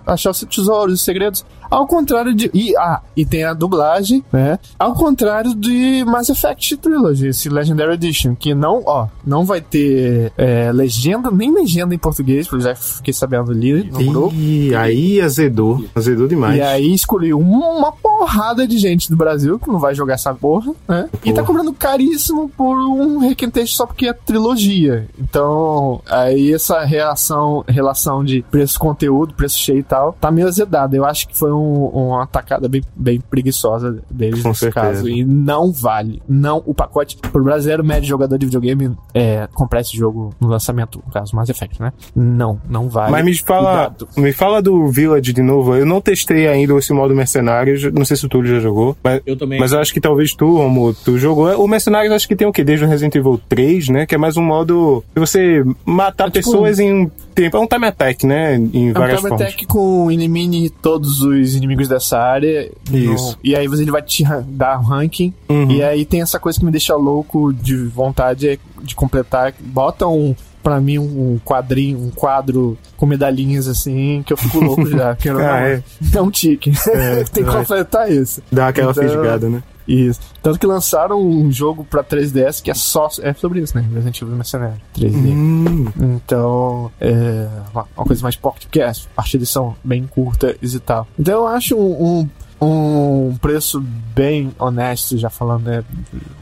achar 0.07 0.31
os 0.31 0.41
tesouros, 0.41 0.95
os 0.95 1.03
segredos. 1.03 1.45
Ao 1.71 1.87
contrário 1.87 2.35
de. 2.35 2.51
E, 2.55 2.77
ah, 2.77 3.01
e 3.17 3.25
tem 3.25 3.43
a 3.43 3.53
dublagem, 3.53 4.25
né? 4.33 4.59
Ao 4.79 4.95
contrário 4.95 5.55
de 5.55 6.05
Mass 6.05 6.29
Effect 6.29 6.77
Trilogy, 6.77 7.29
esse 7.29 7.49
Legendary 7.49 7.95
Edition, 7.95 8.37
que 8.37 8.55
não, 8.55 8.83
ó, 8.87 9.09
não 9.27 9.45
vai 9.45 9.61
ter 9.61 10.33
é, 10.37 10.71
legenda, 10.73 11.31
nem 11.31 11.53
legenda 11.53 11.95
em 11.95 11.99
português, 11.99 12.47
porque 12.47 12.63
eu 12.63 12.69
já 12.69 12.75
fiquei 12.77 13.13
sabendo 13.13 13.51
ali 13.51 13.85
no 13.85 14.05
grupo. 14.05 14.35
Ih, 14.37 14.75
aí 14.77 15.21
azedou. 15.21 15.85
Azedou 15.95 16.29
demais. 16.29 16.57
E 16.57 16.63
aí 16.63 16.95
escolhi 16.95 17.35
uma 17.35 17.91
porrada 17.91 18.69
de 18.69 18.79
gente 18.79 19.11
do 19.11 19.17
Brasil 19.17 19.59
que 19.59 19.69
não 19.69 19.79
vai 19.79 19.95
jogar 19.95 20.15
essa 20.15 20.33
porra, 20.33 20.73
né? 20.89 21.09
E 21.25 21.33
tá 21.33 21.43
Porra. 21.43 21.47
cobrando 21.47 21.73
caríssimo 21.73 22.49
por 22.51 22.77
um 22.77 23.19
requentexto 23.19 23.77
só 23.77 23.87
porque 23.87 24.07
é 24.07 24.13
trilogia. 24.13 25.09
Então, 25.19 26.01
aí 26.09 26.53
essa 26.55 26.85
reação, 26.85 27.65
relação 27.69 28.25
de 28.25 28.43
preço-conteúdo, 28.51 29.35
preço 29.35 29.59
cheio 29.59 29.79
e 29.79 29.83
tal, 29.83 30.13
tá 30.21 30.31
meio 30.31 30.47
azedada. 30.49 30.97
Eu 30.97 31.05
acho 31.05 31.29
que 31.29 31.37
foi 31.39 31.53
um- 31.53 31.87
uma 31.87 32.23
atacada 32.25 32.69
bem, 32.69 32.83
bem 32.95 33.21
preguiçosa 33.21 33.99
deles 34.11 34.43
Com 34.43 34.49
nesse 34.49 34.61
certeza. 34.61 34.87
caso. 34.87 35.09
E 35.09 35.25
não 35.25 35.73
vale. 35.73 36.23
Não, 36.29 36.63
o 36.67 36.75
pacote 36.75 37.17
pro 37.17 37.43
brasileiro 37.45 37.85
médio 37.85 38.09
jogador 38.09 38.39
de 38.39 38.47
videogame 38.47 38.97
é, 39.15 39.49
comprar 39.55 39.81
esse 39.81 39.97
jogo 39.97 40.31
no 40.41 40.49
lançamento, 40.49 41.03
no 41.05 41.13
caso, 41.13 41.35
Mass 41.37 41.49
Effect, 41.49 41.81
né? 41.81 41.93
Não, 42.15 42.61
não 42.69 42.89
vale. 42.89 43.11
Mas 43.13 43.25
me 43.25 43.39
fala, 43.39 43.71
Cuidado. 43.91 44.09
me 44.17 44.33
fala 44.33 44.61
do 44.63 44.89
Village 44.89 45.33
de 45.33 45.43
novo. 45.43 45.75
Eu 45.75 45.87
não 45.87 46.01
testei 46.01 46.47
ainda 46.49 46.75
esse 46.75 46.93
modo 46.93 47.15
Mercenários. 47.15 47.83
Não 47.93 48.05
sei 48.05 48.17
se 48.17 48.27
o 48.27 48.29
Túlio 48.29 48.55
já 48.55 48.61
jogou. 48.61 48.97
Mas, 49.03 49.21
Eu 49.27 49.37
também. 49.37 49.59
mas 49.59 49.73
eu 49.73 49.79
acho 49.81 49.93
que 49.93 50.01
talvez 50.01 50.35
tu, 50.35 50.57
Romulo, 50.57 50.95
tu 50.95 51.19
jogou. 51.19 51.49
O 51.63 51.69
Mercenários 51.69 52.13
acho 52.13 52.27
que 52.29 52.37
tem 52.37 52.47
o 52.47 52.53
que? 52.53 52.65
Desde 52.65 52.85
o 52.85 52.89
Resident 52.89 53.15
Evil 53.15 53.41
3, 53.49 53.89
né? 53.89 54.07
Que 54.07 54.15
é 54.15 54.19
mais 54.19 54.37
um 54.37 54.43
modo 54.43 55.05
de 55.15 55.21
você 55.21 55.65
matar 55.85 56.29
É 56.29 56.31
tipo 56.31 56.44
pessoas 56.45 56.79
em 56.79 56.93
um 56.93 57.11
tempo. 57.35 57.57
É 57.57 57.61
um 57.61 57.67
time 57.67 57.87
attack, 57.87 58.27
né? 58.27 58.57
Em 58.57 58.89
É 58.89 58.91
um 58.91 58.93
várias 58.93 59.19
time 59.19 59.29
formas. 59.31 59.47
attack 59.49 59.67
com 59.67 60.11
elimine 60.11 60.71
todos 60.71 61.21
os 61.23 61.55
inimigos 61.55 61.89
dessa 61.89 62.19
área. 62.19 62.71
Isso. 62.93 63.33
No- 63.33 63.39
e 63.43 63.55
aí 63.57 63.67
você- 63.67 63.83
ele 63.83 63.91
vai 63.91 64.03
te 64.03 64.25
dar 64.47 64.79
um 64.79 64.83
ranking. 64.85 65.33
Uhum. 65.49 65.71
E 65.71 65.83
aí 65.83 66.05
tem 66.05 66.23
essa 66.23 66.39
coisa 66.39 66.59
que 66.59 66.65
me 66.65 66.71
deixa 66.71 66.95
louco 66.95 67.53
de 67.53 67.77
vontade 67.87 68.49
é 68.49 68.59
de 68.83 68.95
completar. 68.95 69.53
Bota 69.61 70.07
um. 70.07 70.35
Pra 70.63 70.81
mim, 70.81 70.97
um 70.97 71.39
quadrinho, 71.45 71.99
um 71.99 72.09
quadro 72.09 72.79
com 72.97 73.05
medalhinhas 73.05 73.69
assim, 73.69 74.23
que 74.27 74.33
eu 74.33 74.37
fico 74.39 74.61
louco 74.65 74.87
já. 74.89 75.15
Quero 75.15 75.39
Ah, 75.39 75.61
é. 75.61 75.83
é 76.15 76.23
um 76.23 76.31
tique. 76.31 76.73
É, 76.89 77.23
tem 77.31 77.45
que 77.45 77.51
completar 77.51 78.11
isso. 78.11 78.41
Dá 78.51 78.69
aquela 78.69 78.93
Então- 78.93 79.03
fisgada, 79.05 79.47
né? 79.51 79.63
Isso. 79.87 80.21
Tanto 80.43 80.59
que 80.59 80.67
lançaram 80.67 81.21
um 81.21 81.51
jogo 81.53 81.85
pra 81.85 82.03
3DS 82.03 82.63
que 82.63 82.71
é 82.71 82.75
só 82.75 83.09
é 83.21 83.33
sobre 83.35 83.61
isso, 83.61 83.77
né? 83.77 83.85
Resident 83.93 84.21
Evil 84.23 84.35
Mercenário 84.37 84.81
3D. 84.97 85.33
Hum, 85.33 85.85
Então, 86.01 86.91
é 87.01 87.49
uma, 87.73 87.87
uma 87.97 88.07
coisa 88.07 88.23
mais 88.23 88.37
podcast, 88.37 89.07
partidas 89.15 89.49
são 89.51 89.77
bem 89.85 90.07
curtas 90.07 90.57
e 90.75 90.81
tal. 90.81 91.07
Então 91.19 91.35
eu 91.35 91.47
acho 91.47 91.77
um, 91.77 92.29
um, 92.61 93.29
um 93.31 93.37
preço 93.37 93.85
bem 94.15 94.53
honesto, 94.59 95.19
já 95.19 95.29
falando, 95.29 95.65
né? 95.65 95.85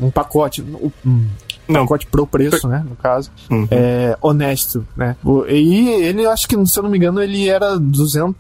Um 0.00 0.10
pacote, 0.10 0.62
um 1.04 1.26
Não. 1.68 1.82
pacote 1.82 2.06
pro 2.06 2.26
preço, 2.26 2.66
né? 2.68 2.84
No 2.88 2.96
caso, 2.96 3.30
Uhum. 3.50 3.66
é 3.70 4.16
honesto, 4.20 4.86
né? 4.96 5.16
E 5.48 5.88
ele, 5.88 6.26
acho 6.26 6.48
que, 6.48 6.66
se 6.66 6.78
eu 6.78 6.82
não 6.82 6.90
me 6.90 6.98
engano, 6.98 7.22
ele 7.22 7.48
era 7.48 7.78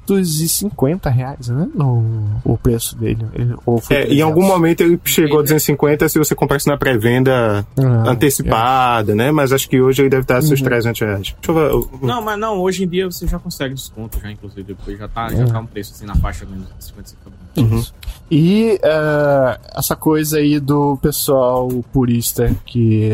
250 0.06 1.08
reais, 1.10 1.48
né? 1.48 1.68
No, 1.74 2.04
o 2.44 2.56
preço 2.58 2.96
dele. 2.96 3.24
Ele, 3.34 3.54
ou 3.64 3.78
foi 3.80 3.96
É, 3.96 4.00
em 4.02 4.06
300. 4.06 4.24
algum 4.24 4.42
momento 4.46 4.80
ele 4.82 5.00
chegou 5.04 5.38
a 5.38 5.42
250 5.42 6.08
se 6.08 6.18
você 6.18 6.34
comprasse 6.34 6.66
na 6.66 6.76
pré-venda 6.76 7.66
Ah, 7.78 8.10
antecipada, 8.10 9.14
né? 9.14 9.30
Mas 9.30 9.52
acho 9.52 9.68
que 9.68 9.80
hoje 9.80 10.02
ele 10.02 10.08
deve 10.10 10.22
estar 10.22 10.40
seus 10.42 10.60
Uhum. 10.60 10.66
300 10.66 11.00
reais. 11.00 11.34
Deixa 11.42 11.60
eu 11.60 11.88
ver. 11.90 12.06
Não, 12.06 12.22
mas 12.22 12.38
não, 12.38 12.58
hoje 12.58 12.84
em 12.84 12.88
dia 12.88 13.10
você 13.10 13.26
já 13.26 13.38
consegue 13.38 13.74
desconto, 13.74 14.18
já, 14.20 14.30
inclusive, 14.30 14.62
depois 14.62 14.98
já 14.98 15.08
tá, 15.08 15.28
já 15.30 15.46
tá 15.46 15.58
um 15.60 15.66
preço 15.66 15.92
assim 15.94 16.06
na 16.06 16.14
faixa 16.16 16.44
menos 16.46 16.66
de 16.78 16.84
50 16.84 17.08
centavos. 17.08 17.42
Uhum. 17.56 17.82
E 18.30 18.78
é, 18.82 19.58
essa 19.76 19.94
coisa 19.94 20.38
aí 20.38 20.58
do 20.58 20.96
pessoal 21.02 21.68
purista 21.92 22.54
que 22.64 23.11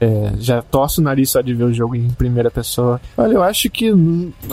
é, 0.00 0.32
já 0.38 0.62
torce 0.62 1.00
o 1.00 1.02
nariz 1.02 1.30
só 1.30 1.40
de 1.40 1.54
ver 1.54 1.64
o 1.64 1.72
jogo 1.72 1.94
em 1.94 2.08
primeira 2.10 2.50
pessoa. 2.50 3.00
Olha, 3.16 3.34
eu 3.34 3.42
acho 3.42 3.68
que 3.70 3.90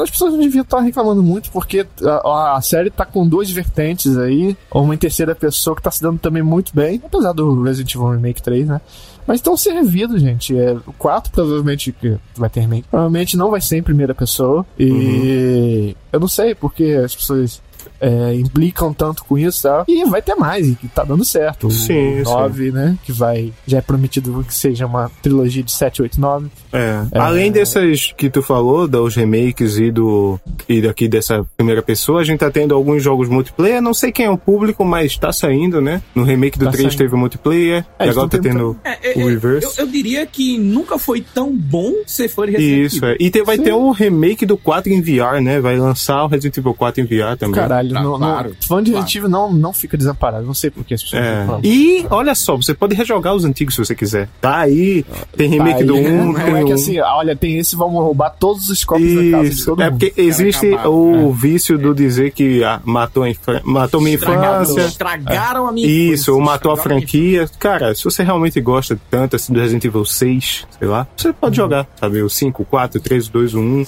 as 0.02 0.10
pessoas 0.10 0.34
não 0.34 0.40
deviam 0.40 0.64
estar 0.64 0.80
reclamando 0.80 1.24
muito, 1.24 1.52
porque 1.52 1.86
a, 2.04 2.58
a 2.58 2.62
série 2.62 2.90
tá 2.90 3.06
com 3.06 3.28
duas 3.28 3.50
vertentes 3.50 4.18
aí. 4.18 4.56
Uma 4.72 4.94
em 4.94 4.98
terceira 4.98 5.36
pessoa 5.36 5.76
que 5.76 5.82
tá 5.82 5.92
se 5.92 6.02
dando 6.02 6.20
também 6.20 6.44
muito 6.44 6.74
bem, 6.76 7.02
apesar 7.04 7.34
do 7.34 7.62
Resident 7.64 7.96
Evil 7.96 8.12
Remake 8.12 8.42
3, 8.42 8.68
né? 8.68 8.82
Mas 9.26 9.38
estão 9.38 9.56
servidos, 9.56 10.22
gente. 10.22 10.58
É, 10.58 10.74
o 10.74 10.94
4 10.94 11.32
provavelmente 11.32 11.92
que 11.92 12.18
vai 12.36 12.50
ter 12.50 12.62
remake. 12.62 12.88
Provavelmente 12.90 13.38
não 13.38 13.50
vai 13.50 13.62
ser 13.62 13.78
em 13.78 13.84
primeira 13.84 14.14
pessoa. 14.14 14.66
E 14.78 15.96
eu 16.12 16.20
não 16.20 16.28
sei 16.28 16.54
porque 16.54 16.84
as 17.04 17.16
pessoas 17.16 17.62
é, 18.00 18.34
implicam 18.36 18.94
tanto 18.94 19.24
com 19.26 19.38
isso 19.38 19.60
e 19.60 19.64
tal. 19.64 19.86
E 19.88 20.06
vai 20.06 20.22
ter 20.22 20.36
mais, 20.36 20.68
e 20.68 20.76
que 20.76 20.88
tá 20.88 21.04
dando 21.04 21.24
certo. 21.26 21.68
O 21.68 21.72
Sim, 21.72 22.18
sim. 22.18 22.24
9, 22.24 22.72
né? 22.72 22.98
Que 23.04 23.12
vai. 23.12 23.52
Já 23.66 23.78
é 23.78 23.82
prometido 23.82 24.44
que 24.48 24.54
seja 24.54 24.86
uma 24.86 25.10
trilogia 25.22 25.64
de 25.64 25.72
7, 25.72 26.02
8, 26.02 26.20
9. 26.20 26.48
É. 26.72 27.02
Além 27.14 27.52
dessas 27.52 28.14
que 28.18 28.30
tu 28.30 28.42
falou, 28.42 28.88
dos 28.88 29.16
remakes 29.16 29.78
e 29.78 29.92
do 29.92 30.40
e 30.68 30.82
daqui 30.82 31.08
dessa 31.08 31.46
primeira 31.56 31.82
pessoa, 31.82 32.22
a 32.22 32.24
gente 32.24 32.40
tá 32.40 32.50
tendo 32.52 32.74
alguns 32.74 33.02
jogos 33.04 33.30
multiplayer. 33.30 33.82
Não 33.82 33.94
sei 33.94 34.12
quem 34.12 34.26
é 34.26 34.30
o 34.30 34.38
público, 34.38 34.84
mas 34.84 35.18
tá 35.18 35.32
saindo, 35.32 35.80
né? 35.82 36.02
No 36.16 36.24
remake 36.24 36.58
do 36.58 36.66
Tá 36.66 36.72
3 36.72 36.88
saindo. 36.88 36.98
teve 36.98 37.16
multiplayer. 37.16 37.86
É, 38.00 38.06
e 38.08 38.10
agora 38.10 38.28
tá 38.30 38.38
tendo 38.40 38.76
É, 38.84 39.14
o 39.16 39.28
reverse. 39.28 39.80
Eu, 39.80 39.86
eu 39.86 39.92
diria 39.92 40.26
que 40.26 40.58
nunca 40.58 40.98
foi 40.98 41.22
tão 41.34 41.56
bom 41.56 41.92
ser 42.06 42.28
fã 42.28 42.46
de 42.46 42.52
Resident 42.54 42.86
Isso, 42.94 43.06
é. 43.06 43.16
E 43.20 43.30
te- 43.30 43.44
vai 43.44 43.58
Sim. 43.58 43.64
ter 43.64 43.74
um 43.74 43.92
remake 43.92 44.46
do 44.46 44.58
4 44.58 44.92
em 44.92 45.02
VR, 45.02 45.42
né? 45.42 45.60
Vai 45.62 45.78
lançar 45.78 46.24
o 46.24 46.28
Resident 46.28 46.58
Evil 46.58 46.74
4 46.74 47.02
em 47.02 47.06
VR 47.06 47.38
também. 47.38 47.56
Caralho, 47.74 47.94
Tá, 47.94 48.02
não, 48.04 48.12
não- 48.12 48.18
claro, 48.20 48.56
fã 48.62 48.84
de 48.84 48.92
claro. 48.92 49.04
Resident 49.06 49.16
Evil 49.16 49.30
não, 49.30 49.52
não 49.54 49.74
fica 49.74 49.98
desamparado. 49.98 50.46
Não 50.46 50.54
sei 50.54 50.70
por 50.70 50.84
que 50.84 50.94
as 50.94 51.04
pessoas 51.04 51.22
É. 51.24 51.46
falam. 51.46 51.62
E 51.64 52.06
olha 52.10 52.36
só, 52.36 52.56
você 52.56 52.74
pode 52.74 52.96
rejogar 52.96 53.34
os 53.36 53.46
antigos 53.46 53.76
se 53.76 53.84
você 53.84 53.96
quiser. 53.96 54.30
Tá 54.42 54.58
aí, 54.60 55.06
tem 55.36 55.50
remake 55.50 55.80
Tá 55.80 55.86
do 55.86 55.96
aí, 55.96 56.08
1, 56.08 56.26
Não 56.26 56.34
tem 56.34 56.56
é 56.56 56.64
que 56.64 56.72
um. 56.72 56.76
assim, 56.76 57.00
olha, 57.00 57.36
tem 57.36 57.58
esse, 57.58 57.76
vamos 57.76 58.02
roubar 58.02 58.30
todos 58.32 58.70
os 58.70 58.84
copos 58.84 59.04
da 59.16 59.32
casa 59.32 59.44
de 59.44 59.50
Isso, 59.56 59.66
todo 59.66 59.82
é 59.82 59.90
mundo. 59.90 60.00
porque 60.00 60.22
existe 60.22 60.68
acabar, 60.74 60.90
o 60.90 61.32
vício 61.34 61.78
do 61.78 61.94
dizer 61.94 62.32
que 62.32 62.64
ah, 62.64 62.80
matou, 62.86 63.24
a 63.24 63.30
infância, 63.30 63.62
matou 63.66 64.02
minha 64.02 64.16
infância. 64.16 64.82
estragaram 64.82 65.68
a 65.68 65.72
minha 65.72 65.88
Isso, 65.88 66.34
ou 66.34 66.40
matou 66.42 66.72
a 66.72 66.78
franquia. 66.78 67.48
Cara, 67.60 67.94
se 67.96 68.04
você 68.04 68.24
realmente 68.24 68.60
gosta 68.62 69.00
tanto 69.10 69.36
assim 69.36 69.54
do 69.54 69.60
Resident 69.60 69.86
Evil 69.86 70.06
6, 70.06 70.68
sei 70.78 70.88
lá, 70.88 71.08
você 71.16 71.34
pode 71.34 71.56
jogar, 71.56 71.88
sabe? 72.00 72.22
O 72.22 72.30
5, 72.30 72.62
o 72.64 72.66
4, 72.66 73.00
o 73.00 73.04
3, 73.04 73.28
o 73.28 73.32
2, 73.32 73.54
o 73.54 73.60
1, 73.60 73.86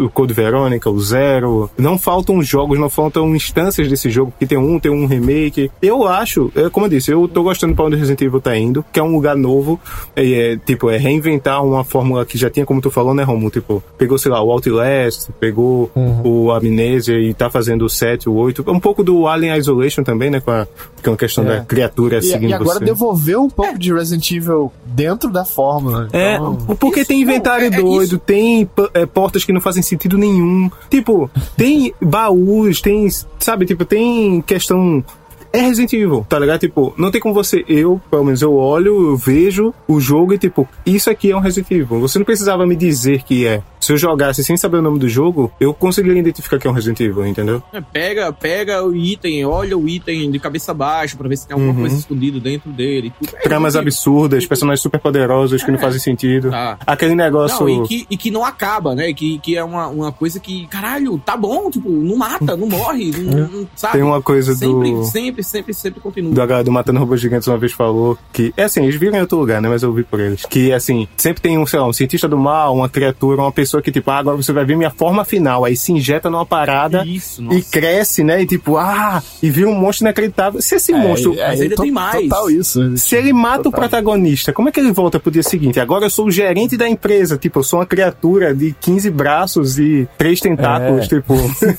o 0.00 0.08
Code 0.10 0.32
Verônica, 0.34 0.88
o 0.90 1.00
0. 1.00 1.70
Não 1.78 1.98
faltam 1.98 2.42
jogos, 2.42 2.78
não 2.78 2.90
faltam 2.90 3.21
instâncias 3.34 3.88
desse 3.88 4.10
jogo, 4.10 4.30
porque 4.32 4.46
tem 4.46 4.58
um, 4.58 4.78
tem 4.78 4.90
um 4.90 5.06
remake. 5.06 5.70
Eu 5.80 6.06
acho, 6.06 6.50
é, 6.54 6.68
como 6.68 6.86
eu 6.86 6.90
disse, 6.90 7.10
eu 7.10 7.26
tô 7.28 7.42
gostando 7.42 7.74
pra 7.74 7.84
onde 7.84 7.96
o 7.96 7.98
Resident 7.98 8.20
Evil 8.22 8.40
tá 8.40 8.56
indo, 8.56 8.84
que 8.92 8.98
é 9.00 9.02
um 9.02 9.12
lugar 9.14 9.36
novo, 9.36 9.80
é, 10.16 10.52
é, 10.52 10.56
tipo, 10.56 10.90
é 10.90 10.96
reinventar 10.96 11.64
uma 11.64 11.84
fórmula 11.84 12.24
que 12.26 12.36
já 12.38 12.48
tinha, 12.50 12.64
como 12.66 12.80
tu 12.80 12.90
falou, 12.90 13.14
né, 13.14 13.22
Romulo? 13.22 13.50
Tipo, 13.50 13.82
pegou, 13.98 14.18
sei 14.18 14.30
lá, 14.30 14.42
o 14.42 14.50
Outlast, 14.50 15.30
pegou 15.40 15.90
o 16.24 16.50
Amnesia 16.50 17.18
e 17.18 17.32
tá 17.34 17.48
fazendo 17.50 17.84
o 17.84 17.88
7, 17.88 18.28
o 18.28 18.34
8. 18.34 18.64
Um 18.68 18.80
pouco 18.80 19.02
do 19.04 19.26
Alien 19.26 19.56
Isolation 19.56 20.02
também, 20.02 20.30
né, 20.30 20.40
com 20.40 20.50
a, 20.50 20.66
com 21.04 21.12
a 21.12 21.16
questão 21.16 21.44
É. 21.44 21.58
da 21.58 21.64
criatura 21.64 22.18
E, 22.18 22.22
seguindo 22.22 22.50
e 22.50 22.54
agora 22.54 22.78
você. 22.78 22.84
devolveu 22.84 23.42
um 23.42 23.50
pouco 23.50 23.78
de 23.78 23.92
Resident 23.92 24.30
Evil 24.30 24.72
dentro 24.84 25.30
da 25.30 25.44
fórmula. 25.44 26.08
É, 26.12 26.34
Então, 26.34 26.56
porque 26.78 27.00
Isso, 27.00 27.08
tem 27.08 27.20
inventário 27.22 27.70
não, 27.70 27.76
é- 27.76 27.80
é 27.80 27.82
doido, 27.82 28.18
tem 28.18 28.68
é, 28.94 29.06
portas 29.06 29.44
que 29.44 29.52
não 29.52 29.60
fazem 29.60 29.82
sentido 29.82 30.16
nenhum. 30.18 30.70
Tipo, 30.90 31.30
tem 31.56 31.92
baús, 32.00 32.80
tem, 32.80 33.08
sabe, 33.38 33.66
tipo, 33.66 33.84
tem 33.84 34.40
questão. 34.42 35.04
É 35.52 35.60
Resident 35.60 35.92
Evil, 35.92 36.24
tá 36.26 36.38
ligado? 36.38 36.60
Tipo, 36.60 36.94
não 36.96 37.10
tem 37.10 37.20
como 37.20 37.34
você, 37.34 37.62
eu, 37.68 38.00
pelo 38.10 38.24
menos 38.24 38.40
eu 38.40 38.54
olho, 38.54 39.10
eu 39.10 39.16
vejo 39.18 39.74
o 39.86 40.00
jogo 40.00 40.32
e 40.32 40.38
tipo, 40.38 40.66
isso 40.86 41.10
aqui 41.10 41.30
é 41.30 41.36
um 41.36 41.40
Resident 41.40 41.70
Evil. 41.70 42.00
Você 42.00 42.18
não 42.18 42.24
precisava 42.24 42.66
me 42.66 42.74
dizer 42.74 43.22
que 43.22 43.46
é. 43.46 43.62
Se 43.82 43.92
eu 43.92 43.96
jogasse 43.96 44.44
sem 44.44 44.56
saber 44.56 44.76
o 44.76 44.82
nome 44.82 44.98
do 45.00 45.08
jogo, 45.08 45.50
eu 45.58 45.74
conseguiria 45.74 46.20
identificar 46.20 46.56
que 46.58 46.66
é 46.66 46.70
um 46.70 46.72
Resident 46.72 47.00
Evil, 47.00 47.26
entendeu? 47.26 47.60
É, 47.72 47.80
pega, 47.80 48.32
pega 48.32 48.82
o 48.84 48.94
item, 48.94 49.44
olha 49.44 49.76
o 49.76 49.88
item 49.88 50.30
de 50.30 50.38
cabeça 50.38 50.72
baixa 50.72 51.16
pra 51.16 51.28
ver 51.28 51.36
se 51.36 51.48
tem 51.48 51.54
alguma 51.54 51.72
Uhum. 51.72 51.80
coisa 51.80 51.96
escondida 51.96 52.38
dentro 52.38 52.70
dele. 52.70 53.12
tudo. 53.20 53.34
É, 53.36 53.40
Tramas 53.40 53.74
e- 53.74 53.78
absurdas, 53.78 54.46
personagens 54.46 54.80
super 54.80 55.00
poderosos 55.00 55.64
que 55.64 55.70
não 55.72 55.78
fazem 55.80 55.98
sentido. 55.98 56.50
Tá. 56.50 56.78
Aquele 56.86 57.14
negócio. 57.16 57.58
Não, 57.66 57.84
e 57.84 57.88
que, 57.88 58.06
e 58.08 58.16
que 58.16 58.30
não 58.30 58.44
acaba, 58.44 58.94
né? 58.94 59.12
Que, 59.12 59.38
que 59.40 59.56
é 59.56 59.64
uma, 59.64 59.88
uma 59.88 60.12
coisa 60.12 60.38
que, 60.38 60.66
caralho, 60.68 61.18
tá 61.18 61.36
bom, 61.36 61.68
tipo, 61.70 61.90
não 61.90 62.16
mata, 62.16 62.56
não 62.56 62.68
morre, 62.68 63.10
não, 63.10 63.48
não- 63.50 63.68
sabe? 63.74 63.94
Tem 63.94 64.02
uma 64.02 64.22
coisa 64.22 64.54
sempre, 64.54 64.92
do. 64.92 65.04
sempre, 65.04 65.42
sempre, 65.42 65.74
sempre 65.74 66.00
continua. 66.00 66.32
do 66.32 66.40
H 66.40 66.62
do 66.62 66.70
Matando 66.70 67.00
Robôs 67.00 67.20
Gigantes 67.20 67.48
uma 67.48 67.58
vez 67.58 67.72
falou 67.72 68.16
que, 68.32 68.54
é 68.56 68.62
assim, 68.64 68.82
eles 68.84 68.94
viram 68.94 69.16
em 69.18 69.20
outro 69.22 69.38
lugar, 69.38 69.60
né, 69.60 69.68
mas 69.68 69.82
eu 69.82 69.88
ouvi 69.88 70.04
por 70.04 70.20
eles, 70.20 70.44
que, 70.46 70.72
assim, 70.72 71.08
sempre 71.16 71.42
tem 71.42 71.58
um, 71.58 71.66
sei 71.66 71.80
lá, 71.80 71.86
um 71.88 71.92
cientista 71.92 72.28
do 72.28 72.38
mal, 72.38 72.74
uma 72.74 72.88
criatura, 72.88 73.40
uma 73.42 73.50
pessoa 73.52 73.71
que, 73.80 73.90
tipo, 73.92 74.10
ah, 74.10 74.18
agora 74.18 74.36
você 74.36 74.52
vai 74.52 74.64
ver 74.64 74.76
minha 74.76 74.90
forma 74.90 75.24
final, 75.24 75.64
aí 75.64 75.76
se 75.76 75.92
injeta 75.92 76.28
numa 76.28 76.44
parada 76.44 77.04
Isso, 77.06 77.42
e 77.52 77.62
cresce, 77.62 78.22
né, 78.24 78.42
e 78.42 78.46
tipo, 78.46 78.76
ah, 78.76 79.22
e 79.42 79.48
vira 79.50 79.68
um 79.68 79.74
monstro 79.74 80.04
inacreditável. 80.04 80.60
Se 80.60 80.74
esse 80.74 80.92
monstro, 80.92 81.34
Mas 81.36 81.60
ainda 81.60 81.76
tem 81.76 81.90
mais. 81.90 82.22
Total 82.28 82.50
isso. 82.50 82.96
se 82.96 83.14
ele 83.16 83.32
mata 83.32 83.60
o 83.60 83.62
Total. 83.64 83.80
protagonista, 83.80 84.52
como 84.52 84.68
é 84.68 84.72
que 84.72 84.80
ele 84.80 84.92
volta 84.92 85.18
pro 85.20 85.30
dia 85.30 85.42
seguinte? 85.42 85.78
Agora 85.80 86.04
eu 86.06 86.10
sou 86.10 86.26
o 86.26 86.30
gerente 86.30 86.76
da 86.76 86.88
empresa, 86.88 87.36
tipo, 87.38 87.60
eu 87.60 87.62
sou 87.62 87.78
uma 87.78 87.86
criatura 87.86 88.54
de 88.54 88.74
15 88.80 89.10
braços 89.10 89.78
e 89.78 90.08
três 90.18 90.40
tentáculos, 90.40 91.04
É. 91.04 91.08
tipo... 91.08 91.34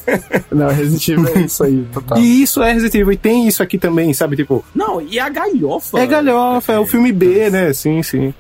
Não, 0.52 0.68
Resident 0.70 1.08
Evil 1.10 1.28
é 1.36 1.40
isso 1.42 1.64
aí, 1.64 1.86
total. 1.94 2.18
e 2.20 2.42
isso 2.44 2.62
é 2.62 2.72
Resident 2.74 2.96
Evil, 2.96 3.12
e 3.14 3.18
tem 3.18 3.48
isso 3.48 3.62
aqui 3.64 3.78
também, 3.78 4.14
sabe, 4.14 4.36
tipo... 4.36 4.64
Não, 4.74 5.02
e 5.02 5.20
a 5.20 5.30
galhofa. 5.30 6.00
É 6.00 6.06
galhofa, 6.06 6.74
é 6.74 6.80
o 6.80 6.86
filme 6.86 7.12
B, 7.12 7.50
né? 7.50 7.74
Sim, 7.74 8.02
sim. 8.04 8.34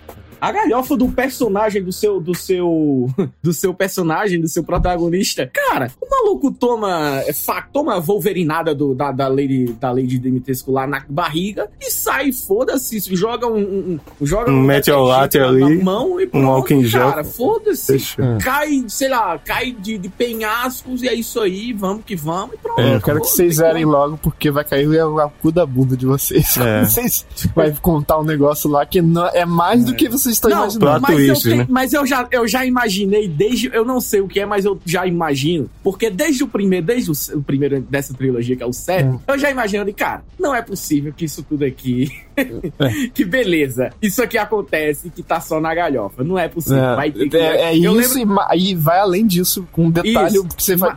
A 0.43 0.51
galhofa 0.51 0.97
do 0.97 1.07
personagem 1.07 1.81
do 1.81 1.91
seu 1.93 2.19
do 2.19 2.35
seu 2.35 3.09
do 3.41 3.53
seu 3.53 3.73
personagem, 3.73 4.41
do 4.41 4.47
seu 4.49 4.63
protagonista. 4.63 5.49
Cara, 5.53 5.89
o 6.01 6.09
maluco 6.09 6.51
toma 6.51 7.21
é, 7.25 7.31
fa, 7.31 7.61
toma 7.61 7.97
wolverinada 7.99 8.75
do, 8.75 8.93
da, 8.93 9.11
da 9.11 9.27
Lady 9.27 9.73
da 9.79 9.91
Lady 9.91 10.19
Dimitrescu 10.19 10.71
lá 10.71 10.85
na 10.85 11.01
barriga 11.07 11.69
e 11.79 11.89
sai, 11.89 12.31
foda-se, 12.33 12.99
joga 13.15 13.47
um, 13.47 13.57
um, 13.57 13.99
um- 14.21 14.25
joga 14.25 14.51
Um 14.51 14.67
detergente 14.67 15.37
na- 15.39 15.47
ali, 15.47 15.77
na 15.77 15.83
mão 15.83 16.19
e 16.19 16.25
um 16.25 16.29
pronto, 16.29 16.47
álcool 16.47 16.73
em 16.73 16.83
gel. 16.83 17.09
Cara, 17.09 17.23
foda-se. 17.23 17.91
Deixa. 17.93 18.37
Cai, 18.43 18.83
sei 18.89 19.09
lá, 19.09 19.37
cai 19.39 19.71
de, 19.71 19.97
de 19.97 20.09
penhascos 20.09 21.01
e 21.03 21.07
é 21.07 21.13
isso 21.13 21.39
aí, 21.39 21.71
vamos 21.71 22.03
que 22.05 22.15
vamos 22.15 22.55
e 22.55 22.57
pronto. 22.57 22.81
É, 22.81 22.95
eu 22.95 23.01
quero 23.01 23.21
que 23.21 23.27
vocês 23.27 23.55
zerem 23.55 23.85
logo, 23.85 24.17
porque 24.17 24.51
vai 24.51 24.65
cair 24.65 24.87
o 24.87 25.29
cu 25.41 25.51
da 25.51 25.65
bunda 25.65 25.95
de 25.95 26.05
vocês. 26.05 26.57
É. 26.57 26.83
Vocês 26.93 27.25
vai 27.55 27.71
contar 27.81 28.19
um 28.19 28.23
negócio 28.23 28.69
lá 28.69 28.85
que 28.85 29.01
não, 29.01 29.25
é 29.27 29.45
mais 29.45 29.85
do 29.85 29.95
que 29.95 30.09
vocês 30.09 30.32
estão 30.37 30.49
Não, 30.51 30.59
imaginando. 30.63 31.01
Mas, 31.01 31.09
eu 31.11 31.15
twists, 31.25 31.43
tenho- 31.43 31.57
né? 31.57 31.67
mas 31.69 31.93
eu 31.93 32.05
já, 32.05 32.27
eu 32.31 32.47
já 32.47 32.65
imaginei 32.65 33.27
desde. 33.27 33.69
Eu 33.73 33.85
não 33.85 33.99
sei 34.01 34.21
o 34.21 34.27
que 34.27 34.39
é, 34.39 34.45
mas 34.45 34.65
eu 34.65 34.79
já 34.85 35.05
imagino. 35.07 35.69
Porque 35.83 36.09
desde 36.09 36.43
o 36.43 36.47
primeiro, 36.47 36.85
desde 36.85 37.11
o, 37.11 37.37
o 37.37 37.43
primeiro 37.43 37.81
dessa 37.81 38.13
trilogia, 38.13 38.55
que 38.55 38.63
é 38.63 38.65
o 38.65 38.73
7, 38.73 39.03
Hum. 39.05 39.19
eu 39.27 39.37
já 39.37 39.49
imaginando, 39.51 39.89
e, 39.89 39.93
cara, 39.93 40.23
não 40.39 40.53
é 40.55 40.61
possível 40.61 41.13
que 41.15 41.25
isso 41.25 41.43
tudo 41.43 41.63
aqui. 41.65 42.09
que 43.13 43.23
beleza. 43.25 43.91
Isso 44.01 44.21
aqui 44.23 44.37
acontece 44.37 45.09
que 45.09 45.21
tá 45.23 45.39
só 45.39 45.59
na 45.61 45.73
galhofa. 45.73 46.23
Não 46.23 46.37
é 46.37 46.47
possível. 46.47 46.83
É, 46.83 46.95
vai 46.95 47.11
ter 47.11 47.29
que- 47.29 47.37
é, 47.37 47.73
é 47.73 47.77
eu 47.77 47.99
isso 47.99 48.17
lembro- 48.17 48.39
e 48.53 48.71
e, 48.71 48.75
vai 48.75 48.99
além 48.99 49.25
disso, 49.27 49.67
com 49.71 49.85
um 49.85 49.91
detalhe 49.91 50.35
Isso. 50.35 50.47
que 50.47 50.63
você 50.63 50.75
vai. 50.75 50.95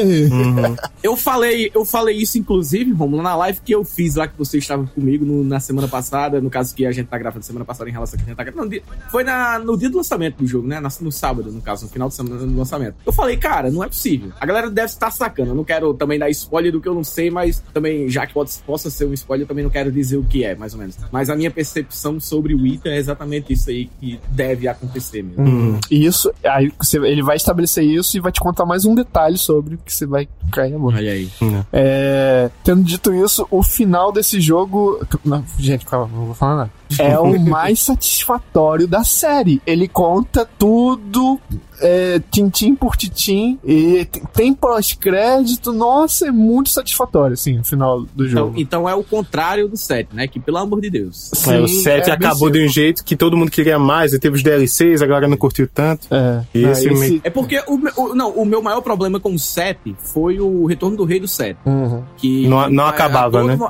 Uhum. 0.00 0.76
Eu 1.02 1.16
falei, 1.16 1.70
eu 1.74 1.84
falei 1.84 2.16
isso, 2.16 2.38
inclusive, 2.38 2.92
Romulo, 2.92 3.22
na 3.22 3.36
live 3.36 3.60
que 3.64 3.74
eu 3.74 3.84
fiz 3.84 4.14
lá 4.16 4.26
que 4.26 4.36
você 4.36 4.58
estava 4.58 4.84
comigo 4.86 5.24
no- 5.24 5.44
na 5.44 5.60
semana 5.60 5.86
passada, 5.88 6.40
no 6.40 6.50
caso 6.50 6.74
que 6.74 6.86
a 6.86 6.92
gente 6.92 7.06
tá 7.06 7.18
gravando 7.18 7.44
semana 7.44 7.64
passada 7.64 7.88
em 7.88 7.92
relação 7.92 8.18
Não, 8.54 8.68
foi 9.10 9.24
na, 9.24 9.58
no 9.58 9.76
dia 9.76 9.90
do 9.90 9.96
lançamento 9.96 10.38
do 10.38 10.46
jogo, 10.46 10.66
né? 10.66 10.80
No 11.00 11.12
sábado, 11.12 11.50
no 11.50 11.60
caso, 11.60 11.84
no 11.84 11.90
final 11.90 12.08
de 12.08 12.14
semana 12.14 12.38
do 12.38 12.56
lançamento. 12.56 12.96
Eu 13.04 13.12
falei, 13.12 13.36
cara, 13.36 13.70
não 13.70 13.82
é 13.82 13.88
possível. 13.88 14.32
A 14.40 14.46
galera 14.46 14.70
deve 14.70 14.86
estar 14.86 15.10
sacando. 15.10 15.50
Eu 15.50 15.54
não 15.54 15.64
quero 15.64 15.94
também 15.94 16.18
dar 16.18 16.30
spoiler 16.30 16.72
do 16.72 16.80
que 16.80 16.88
eu 16.88 16.94
não 16.94 17.04
sei, 17.04 17.30
mas 17.30 17.62
também, 17.72 18.08
já 18.08 18.26
que 18.26 18.34
pode, 18.34 18.52
possa 18.66 18.90
ser 18.90 19.06
um 19.06 19.12
spoiler, 19.12 19.44
eu 19.44 19.48
também 19.48 19.64
não 19.64 19.70
quero 19.70 19.90
dizer 19.90 20.16
o 20.16 20.24
que 20.24 20.44
é, 20.44 20.54
mais 20.54 20.72
ou 20.72 20.80
menos. 20.80 20.96
Mas 21.10 21.30
a 21.30 21.36
minha 21.36 21.50
percepção 21.50 22.18
sobre 22.20 22.54
o 22.54 22.66
Ita 22.66 22.88
é 22.88 22.96
exatamente 22.96 23.52
isso 23.52 23.70
aí 23.70 23.90
que 24.00 24.20
deve 24.30 24.68
acontecer 24.68 25.22
mesmo. 25.22 25.44
Hum. 25.44 25.80
Isso, 25.90 26.32
aí 26.44 26.72
você, 26.78 26.98
ele 26.98 27.22
vai 27.22 27.36
estabelecer 27.36 27.84
isso 27.84 28.16
e 28.16 28.20
vai 28.20 28.32
te 28.32 28.40
contar 28.40 28.64
mais 28.64 28.84
um 28.84 28.94
detalhe 28.94 29.38
sobre 29.38 29.74
o 29.74 29.78
que 29.78 29.92
você 29.92 30.06
vai 30.06 30.28
cair 30.50 30.74
a 30.74 30.78
boca. 30.78 30.96
Olha 30.96 31.12
aí. 31.12 31.30
É, 31.72 32.50
tendo 32.62 32.82
dito 32.82 33.12
isso, 33.12 33.46
o 33.50 33.62
final 33.62 34.12
desse 34.12 34.40
jogo. 34.40 35.04
Não, 35.24 35.44
gente, 35.58 35.84
calma, 35.86 36.08
não 36.14 36.26
vou 36.26 36.34
falar 36.34 36.56
nada. 36.56 36.70
É 36.98 37.18
o 37.18 37.38
mais 37.40 37.80
satisfatório 37.80 38.86
da 38.86 39.02
série. 39.02 39.60
Ele 39.66 39.88
conta 39.88 40.48
tudo 40.58 41.40
é, 41.80 42.20
tintim 42.30 42.74
por 42.74 42.96
tintim 42.96 43.58
e 43.64 44.06
tem 44.32 44.52
pós-crédito. 44.54 45.72
Nossa, 45.72 46.28
é 46.28 46.30
muito 46.30 46.70
satisfatório, 46.70 47.34
assim, 47.34 47.58
no 47.58 47.64
final 47.64 48.02
do 48.02 48.26
Então, 48.26 48.28
jogo. 48.28 48.54
então 48.60 48.88
é 48.88 48.94
o 48.94 49.02
contrário 49.02 49.68
do 49.68 49.76
7, 49.76 50.08
né? 50.14 50.26
Que 50.26 50.38
pelo 50.40 50.58
amor 50.58 50.80
de 50.80 50.90
Deus. 50.90 51.30
É, 51.46 51.60
o 51.60 51.68
7 51.68 52.10
é 52.10 52.12
acabou 52.12 52.50
de 52.50 52.64
um 52.64 52.68
jeito 52.68 53.04
que 53.04 53.16
todo 53.16 53.36
mundo 53.36 53.50
queria 53.50 53.78
mais, 53.78 54.12
e 54.12 54.18
teve 54.18 54.36
os 54.36 54.42
DLCs, 54.42 55.02
a 55.02 55.06
galera 55.06 55.28
não 55.28 55.36
curtiu 55.36 55.68
tanto. 55.72 56.06
É, 56.10 56.42
E 56.54 56.64
esse 56.64 56.90
meio- 56.90 57.20
É 57.24 57.30
porque 57.30 57.62
o, 57.66 57.76
meu- 57.76 57.92
o- 57.96 58.14
não, 58.14 58.30
o 58.30 58.44
meu 58.44 58.62
maior 58.62 58.80
problema 58.80 59.18
com 59.20 59.34
o 59.34 59.38
7 59.38 59.94
foi 59.98 60.40
o 60.40 60.66
Retorno 60.66 60.96
do 60.96 61.04
Rei 61.04 61.20
do 61.20 61.28
7. 61.28 61.58
Uhum. 61.66 62.02
Que 62.16 62.46
Não- 62.46 62.68
não 62.70 62.86
acabava, 62.86 63.38
todo 63.38 63.46
né? 63.48 63.56
mo- 63.56 63.68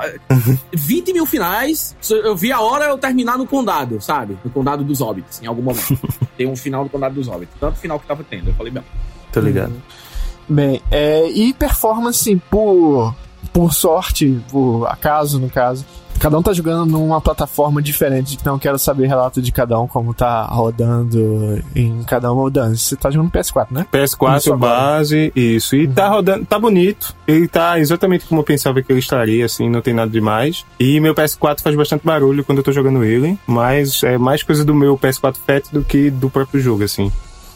20 0.72 1.12
mil 1.12 1.26
finais. 1.26 1.96
Eu 2.10 2.36
vi 2.36 2.52
a 2.52 2.60
hora 2.60 2.86
eu 2.86 2.98
terminar 2.98 3.38
no 3.38 3.46
condado, 3.46 4.00
sabe? 4.00 4.36
No 4.44 4.50
condado 4.50 4.84
dos 4.84 5.00
Hobbits, 5.00 5.40
em 5.42 5.46
algum 5.46 5.62
momento. 5.62 5.98
Tem 6.36 6.46
um 6.46 6.56
final 6.56 6.84
do 6.84 6.90
condado 6.90 7.14
dos 7.14 7.26
Hobbits. 7.28 7.54
Tanto 7.60 7.78
final 7.78 7.93
que 7.98 8.06
tava 8.06 8.24
tendo. 8.28 8.48
Eu 8.50 8.54
falei, 8.54 8.72
bem, 8.72 8.82
Tá 9.32 9.40
ligado? 9.40 9.72
Bem, 10.48 10.80
é, 10.90 11.28
e 11.30 11.52
performance 11.54 12.36
por, 12.50 13.14
por 13.52 13.72
sorte, 13.72 14.40
por 14.50 14.86
acaso, 14.86 15.40
no 15.40 15.50
caso. 15.50 15.84
Cada 16.20 16.38
um 16.38 16.42
tá 16.42 16.52
jogando 16.52 16.86
numa 16.86 17.20
plataforma 17.20 17.82
diferente, 17.82 18.38
então 18.40 18.56
quero 18.56 18.78
saber 18.78 19.08
relato 19.08 19.42
de 19.42 19.50
cada 19.50 19.78
um, 19.80 19.88
como 19.88 20.14
tá 20.14 20.44
rodando 20.44 21.62
em 21.74 22.04
cada 22.04 22.32
uma 22.32 22.44
mudança. 22.44 22.76
Você 22.76 22.96
tá 22.96 23.10
jogando 23.10 23.32
no 23.34 23.40
PS4, 23.40 23.66
né? 23.72 23.86
PS4 23.92 24.38
Isso 24.38 24.52
agora. 24.52 24.72
base, 24.74 25.32
isso. 25.34 25.74
E 25.74 25.88
tá 25.88 26.08
rodando, 26.08 26.46
tá 26.46 26.58
bonito. 26.58 27.14
Ele 27.26 27.48
tá 27.48 27.80
exatamente 27.80 28.26
como 28.26 28.40
eu 28.40 28.44
pensava 28.44 28.80
que 28.80 28.92
ele 28.92 29.00
estaria, 29.00 29.44
assim, 29.44 29.68
não 29.68 29.80
tem 29.80 29.92
nada 29.92 30.10
demais. 30.10 30.64
E 30.78 31.00
meu 31.00 31.14
PS4 31.14 31.60
faz 31.60 31.74
bastante 31.74 32.06
barulho 32.06 32.44
quando 32.44 32.58
eu 32.58 32.64
tô 32.64 32.70
jogando 32.70 33.02
ele, 33.02 33.36
mas 33.46 34.02
é 34.04 34.16
mais 34.16 34.42
coisa 34.42 34.64
do 34.64 34.74
meu 34.74 34.96
PS4 34.96 35.36
Fat 35.44 35.64
do 35.72 35.82
que 35.82 36.10
do 36.10 36.30
próprio 36.30 36.60
jogo, 36.60 36.84
assim. 36.84 37.10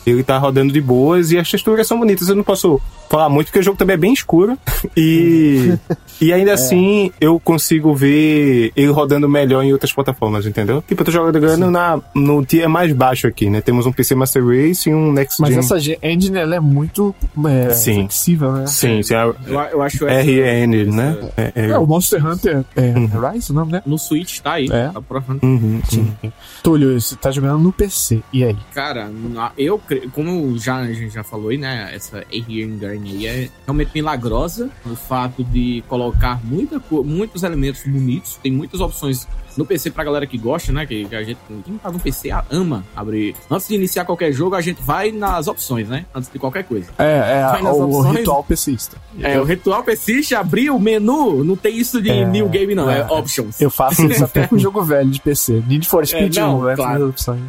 Ele 0.09 0.23
tá 0.23 0.39
rodando 0.39 0.73
de 0.73 0.81
boas 0.81 1.31
e 1.31 1.39
as 1.39 1.51
texturas 1.51 1.87
são 1.87 1.99
bonitas. 1.99 2.29
Eu 2.29 2.37
não 2.37 2.45
posso 2.45 2.81
falar 3.09 3.29
muito 3.29 3.47
porque 3.49 3.59
o 3.59 3.63
jogo 3.63 3.77
também 3.79 3.95
é 3.95 3.97
bem 3.97 4.13
escuro. 4.13 4.59
E, 4.97 5.75
e 6.21 6.33
ainda 6.33 6.53
assim 6.53 7.11
eu 7.21 7.39
consigo 7.41 7.95
ver 7.95 8.73
ele 8.77 8.91
rodando 8.91 9.29
melhor 9.29 9.63
em 9.63 9.73
outras 9.73 9.93
plataformas, 9.93 10.47
entendeu? 10.47 10.83
Tipo, 10.87 11.03
eu 11.03 11.07
tô 11.07 11.11
jogando 11.13 11.71
na, 11.71 12.01
no 12.15 12.45
tier 12.45 12.69
mais 12.69 12.93
baixo 12.93 13.27
aqui, 13.27 13.49
né? 13.51 13.61
Temos 13.61 13.87
um 13.87 13.93
PC 13.93 14.15
Master 14.15 14.45
Race 14.45 14.89
e 14.89 14.95
um 14.95 15.13
Next 15.13 15.41
Mas 15.41 15.51
Gen. 15.51 15.59
essa 15.59 15.79
ge- 15.79 15.99
engine, 16.03 16.39
ela 16.39 16.57
é 16.57 16.61
muito 16.61 17.15
é, 17.47 17.71
Sim. 17.71 17.95
flexível, 17.95 18.53
né? 18.53 18.67
Sim, 18.67 19.03
sim. 19.03 19.15
a- 19.15 19.23
eu, 19.47 19.61
eu 19.73 19.83
acho 19.83 20.07
essa- 20.07 20.23
RN, 20.23 20.85
né? 20.93 21.17
É, 21.37 21.53
é- 21.55 21.67
É, 21.71 21.79
o 21.79 21.87
Monster 21.87 22.25
Hunter 22.25 22.65
é 22.77 22.93
Rise 23.33 23.51
o 23.51 23.55
nome, 23.55 23.73
né? 23.73 23.83
No 23.87 23.99
Switch 23.99 24.41
tá 24.41 24.55
aí. 24.55 24.67
É. 24.71 24.89
Tá 24.89 25.01
provando. 25.01 25.43
Uhum, 25.43 25.81
Sim. 25.89 26.15
Túlio, 26.63 27.01
você 27.01 27.17
tá 27.17 27.31
jogando 27.31 27.59
no 27.63 27.73
PC. 27.73 28.21
E 28.33 28.45
aí? 28.45 28.57
Cara, 28.75 29.11
eu 29.57 29.81
como 30.13 30.59
já, 30.59 30.77
a 30.77 30.93
gente 30.93 31.15
já 31.15 31.23
falou 31.25 31.49
aí, 31.51 31.59
né? 31.59 31.91
Essa 31.95 32.25
Here 32.31 32.65
Engine 32.99 33.27
aí 33.29 33.45
é 33.45 33.49
realmente 33.67 33.91
milagrosa. 33.95 34.71
O 34.85 34.95
fato 34.97 35.43
de 35.45 35.83
colocar 35.89 36.41
muita, 36.45 36.81
muitos 37.05 37.43
elementos 37.43 37.83
bonitos. 37.85 38.37
Tem 38.43 38.53
muitas 38.53 38.81
opções 38.81 39.27
no 39.57 39.67
PC 39.67 39.91
pra 39.91 40.05
galera 40.05 40.25
que 40.27 40.39
gosta, 40.39 40.73
né? 40.73 40.87
Que, 40.87 41.05
que 41.07 41.17
a 41.17 41.23
gente, 41.25 41.39
quem 41.65 41.77
tá 41.79 41.91
no 41.91 41.99
PC 41.99 42.31
ama 42.51 42.85
abrir. 42.95 43.35
Antes 43.51 43.67
de 43.67 43.75
iniciar 43.75 44.05
qualquer 44.05 44.33
jogo, 44.33 44.55
a 44.55 44.61
gente 44.61 44.81
vai 44.83 45.11
nas 45.11 45.49
opções, 45.49 45.89
né? 45.89 46.07
Antes 46.15 46.31
de 46.31 46.39
qualquer 46.39 46.63
coisa. 46.65 46.87
É, 46.99 47.41
é 47.41 47.43
Vai 47.51 47.63
nas 47.63 47.77
o 47.77 47.83
opções. 47.85 48.19
ritual 48.19 48.45
PCista. 48.45 48.97
É, 49.21 49.41
o 49.41 49.45
ritual 49.45 49.83
persiste, 49.83 50.35
abrir 50.35 50.71
o 50.71 50.79
menu, 50.79 51.43
não 51.43 51.57
tem 51.57 51.77
isso 51.77 52.01
de 52.01 52.09
É, 52.11 52.25
new 52.25 52.49
game, 52.49 52.73
não, 52.75 52.89
é, 52.89 53.01
é. 53.01 53.05
options. 53.07 53.61
Eu 53.61 53.71
faço 53.71 54.05
isso 54.07 54.23
até 54.25 54.47
com 54.47 54.57
jogo 54.59 54.81
velho 54.83 55.11
de 55.11 55.21
PC. 55.21 55.63
Need 55.67 55.89
for 55.89 56.07
Speed 56.07 56.37
É, 56.37 56.41
não, 56.41 56.61
1, 56.61 56.65
né? 56.65 56.77
claro. 56.77 57.09
Opções. 57.09 57.41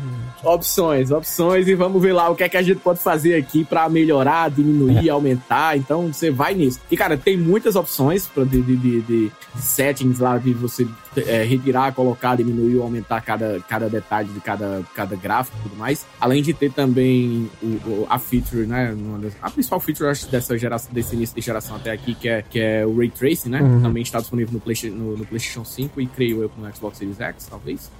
Opções, 0.43 1.11
opções, 1.11 1.67
e 1.67 1.75
vamos 1.75 2.01
ver 2.01 2.13
lá 2.13 2.29
o 2.29 2.35
que 2.35 2.43
é 2.43 2.49
que 2.49 2.55
a 2.57 2.61
gente 2.61 2.79
pode 2.79 2.99
fazer 2.99 3.35
aqui 3.35 3.65
pra 3.65 3.89
melhorar, 3.89 4.49
diminuir, 4.49 5.09
aumentar. 5.39 5.77
Então 5.77 6.11
você 6.11 6.29
vai 6.29 6.53
nisso. 6.53 6.79
E 6.91 6.97
cara, 6.97 7.17
tem 7.17 7.37
muitas 7.37 7.75
opções 7.75 8.25
pra 8.27 8.43
de, 8.43 8.61
de, 8.61 8.75
de- 8.75 9.01
de 9.01 9.31
settings 9.57 10.19
lá 10.19 10.37
de 10.37 10.53
você 10.53 10.87
é, 11.17 11.43
retirar, 11.43 11.93
colocar, 11.93 12.35
diminuir 12.35 12.75
ou 12.77 12.83
aumentar 12.83 13.21
cada, 13.21 13.59
cada 13.67 13.89
detalhe 13.89 14.29
de 14.29 14.39
cada, 14.39 14.83
cada 14.95 15.15
gráfico 15.15 15.57
e 15.59 15.63
tudo 15.69 15.75
mais. 15.77 16.05
Além 16.19 16.41
de 16.41 16.53
ter 16.53 16.71
também 16.71 17.49
o, 17.61 17.65
o- 17.65 18.07
a 18.09 18.17
feature, 18.19 18.65
né? 18.65 18.95
a 19.41 19.49
principal 19.49 19.79
feature, 19.79 20.09
acho, 20.09 20.27
dessa 20.29 20.57
geração, 20.57 20.91
desse 20.93 21.15
início 21.15 21.35
de 21.35 21.41
geração 21.41 21.75
até 21.75 21.91
aqui, 21.91 22.13
que 22.15 22.27
é, 22.29 22.41
que 22.41 22.59
é 22.59 22.85
o 22.85 22.97
Ray 22.97 23.09
Tracing, 23.09 23.49
né? 23.49 23.61
Uhum. 23.61 23.81
Também 23.81 24.03
está 24.03 24.19
disponível 24.19 24.53
no, 24.53 24.59
Playsta- 24.59 24.89
no, 24.89 25.17
no 25.17 25.25
PlayStation 25.25 25.63
5 25.65 25.99
e 26.01 26.07
creio 26.07 26.41
eu 26.43 26.51
no 26.57 26.75
Xbox 26.75 26.97
Series 26.97 27.19
X, 27.19 27.47
talvez. 27.49 27.91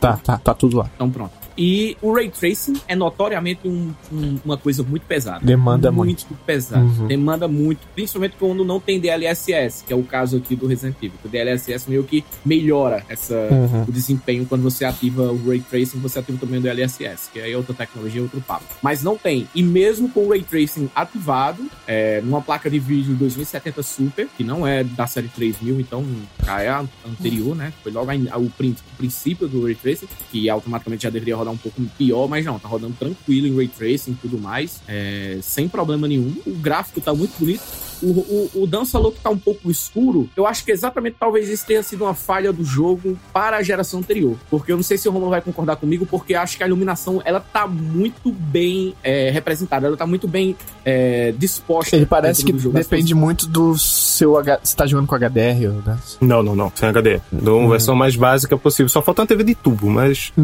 Tá, 0.00 0.16
tá, 0.16 0.38
tá 0.38 0.54
tudo 0.54 0.76
lá. 0.78 0.90
Então 0.94 1.10
pronto. 1.10 1.32
E 1.56 1.96
o 2.00 2.12
Ray 2.12 2.30
Tracing 2.30 2.74
é 2.88 2.94
notoriamente 2.96 3.66
um- 3.68 3.92
um- 4.12 4.38
uma 4.44 4.56
coisa 4.56 4.82
muito 4.82 5.02
pesada. 5.06 5.44
Demanda 5.44 5.90
muito. 5.92 6.26
pesada. 6.46 6.82
Uhum. 6.82 7.06
Demanda 7.06 7.46
muito, 7.48 7.80
principalmente 7.94 8.34
quando 8.38 8.64
não 8.64 8.80
tem 8.80 8.98
DLSS, 9.00 9.84
que 9.84 9.92
é 9.92 9.96
o 9.96 10.02
caso 10.02 10.36
aqui 10.38 10.56
do 10.56 10.66
Resident 10.66 10.96
Evil. 11.02 11.18
O 11.24 11.28
DLSS 11.28 11.88
meio 11.88 12.04
que 12.04 12.11
melhora 12.44 13.04
essa, 13.08 13.34
Uhum. 13.52 13.84
o 13.88 13.92
desempenho 13.92 14.46
quando 14.46 14.62
você 14.62 14.84
ativa 14.84 15.30
o 15.30 15.48
Ray 15.48 15.60
Tracing, 15.60 15.98
você 15.98 16.18
ativa 16.18 16.38
também 16.38 16.58
o 16.58 16.62
DLSS, 16.62 17.30
que 17.32 17.40
aí 17.40 17.52
é 17.52 17.56
outra 17.56 17.74
tecnologia, 17.74 18.20
outro 18.22 18.40
papo. 18.40 18.64
Mas 18.82 19.02
não 19.02 19.16
tem. 19.16 19.48
E 19.54 19.62
mesmo 19.62 20.08
com 20.08 20.26
o 20.26 20.30
Ray 20.30 20.42
Tracing 20.42 20.90
ativado, 20.94 21.64
é, 21.86 22.20
numa 22.22 22.40
placa 22.40 22.68
de 22.68 22.78
vídeo 22.78 23.14
2070 23.14 23.82
Super, 23.82 24.28
que 24.36 24.42
não 24.44 24.66
é 24.66 24.82
da 24.82 25.06
série 25.06 25.28
3000, 25.28 25.80
então 25.80 26.04
já 26.44 26.60
é 26.60 26.68
a 26.68 26.84
anterior, 27.08 27.54
né? 27.54 27.72
Foi 27.82 27.92
logo 27.92 28.10
o 28.12 28.52
princípio 28.96 29.48
do 29.48 29.64
Ray 29.64 29.74
Tracing, 29.74 30.08
que 30.30 30.48
automaticamente 30.48 31.04
já 31.04 31.10
deveria 31.10 31.36
rodar 31.36 31.52
um 31.52 31.58
pouco 31.58 31.80
pior, 31.96 32.28
mas 32.28 32.44
não, 32.44 32.58
tá 32.58 32.68
rodando 32.68 32.94
tranquilo 32.98 33.46
em 33.46 33.56
Ray 33.56 33.68
Tracing 33.68 34.12
e 34.12 34.14
tudo 34.14 34.38
mais, 34.38 34.80
é, 34.88 35.38
sem 35.42 35.68
problema 35.68 36.08
nenhum. 36.08 36.34
O 36.46 36.54
gráfico 36.54 37.00
tá 37.00 37.14
muito 37.14 37.32
bonito. 37.38 37.62
O, 38.02 38.50
o, 38.56 38.62
o 38.62 38.66
Dan 38.66 38.84
falou 38.84 39.12
que 39.12 39.20
tá 39.20 39.30
um 39.30 39.38
pouco 39.38 39.70
escuro. 39.70 40.28
Eu 40.36 40.46
acho 40.46 40.64
que 40.64 40.72
exatamente 40.72 41.16
talvez 41.18 41.48
isso 41.48 41.64
tenha 41.66 41.82
sido 41.82 42.04
uma 42.04 42.14
falha 42.14 42.52
do 42.52 42.64
jogo 42.64 43.18
para 43.32 43.56
a 43.56 43.62
geração 43.62 44.00
anterior. 44.00 44.36
Porque 44.50 44.72
eu 44.72 44.76
não 44.76 44.82
sei 44.82 44.98
se 44.98 45.08
o 45.08 45.12
Romulo 45.12 45.30
vai 45.30 45.40
concordar 45.40 45.76
comigo, 45.76 46.06
porque 46.06 46.34
acho 46.34 46.56
que 46.56 46.64
a 46.64 46.66
iluminação 46.66 47.22
ela 47.24 47.40
tá 47.40 47.66
muito 47.66 48.32
bem 48.32 48.94
é, 49.02 49.30
representada, 49.30 49.86
ela 49.86 49.96
tá 49.96 50.06
muito 50.06 50.26
bem 50.26 50.56
é, 50.84 51.32
disposta. 51.36 51.96
Ele 51.96 52.06
parece 52.06 52.44
que 52.44 52.52
depende 52.52 53.14
muito 53.14 53.46
do 53.46 53.78
seu 53.78 54.36
H... 54.36 54.60
Você 54.62 54.76
tá 54.76 54.86
jogando 54.86 55.06
com 55.06 55.14
HDR, 55.14 55.68
né? 55.86 55.98
Não, 56.20 56.42
não, 56.42 56.56
não. 56.56 56.72
Sem 56.74 56.88
HD. 56.88 57.20
Dou 57.30 57.60
uma 57.60 57.70
versão 57.70 57.94
mais 57.94 58.16
básica 58.16 58.56
possível. 58.56 58.88
Só 58.88 59.02
falta 59.02 59.22
uma 59.22 59.26
TV 59.28 59.44
de 59.44 59.54
tubo, 59.54 59.88
mas. 59.88 60.32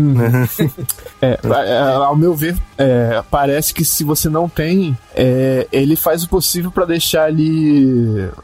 É, 1.20 1.38
é, 1.42 1.78
ao 1.78 2.16
meu 2.16 2.34
ver, 2.34 2.56
é, 2.76 3.22
parece 3.28 3.74
que 3.74 3.84
se 3.84 4.04
você 4.04 4.28
não 4.28 4.48
tem, 4.48 4.96
é, 5.14 5.66
ele 5.72 5.96
faz 5.96 6.22
o 6.22 6.28
possível 6.28 6.70
pra 6.70 6.84
deixar 6.84 7.24
ali 7.24 7.47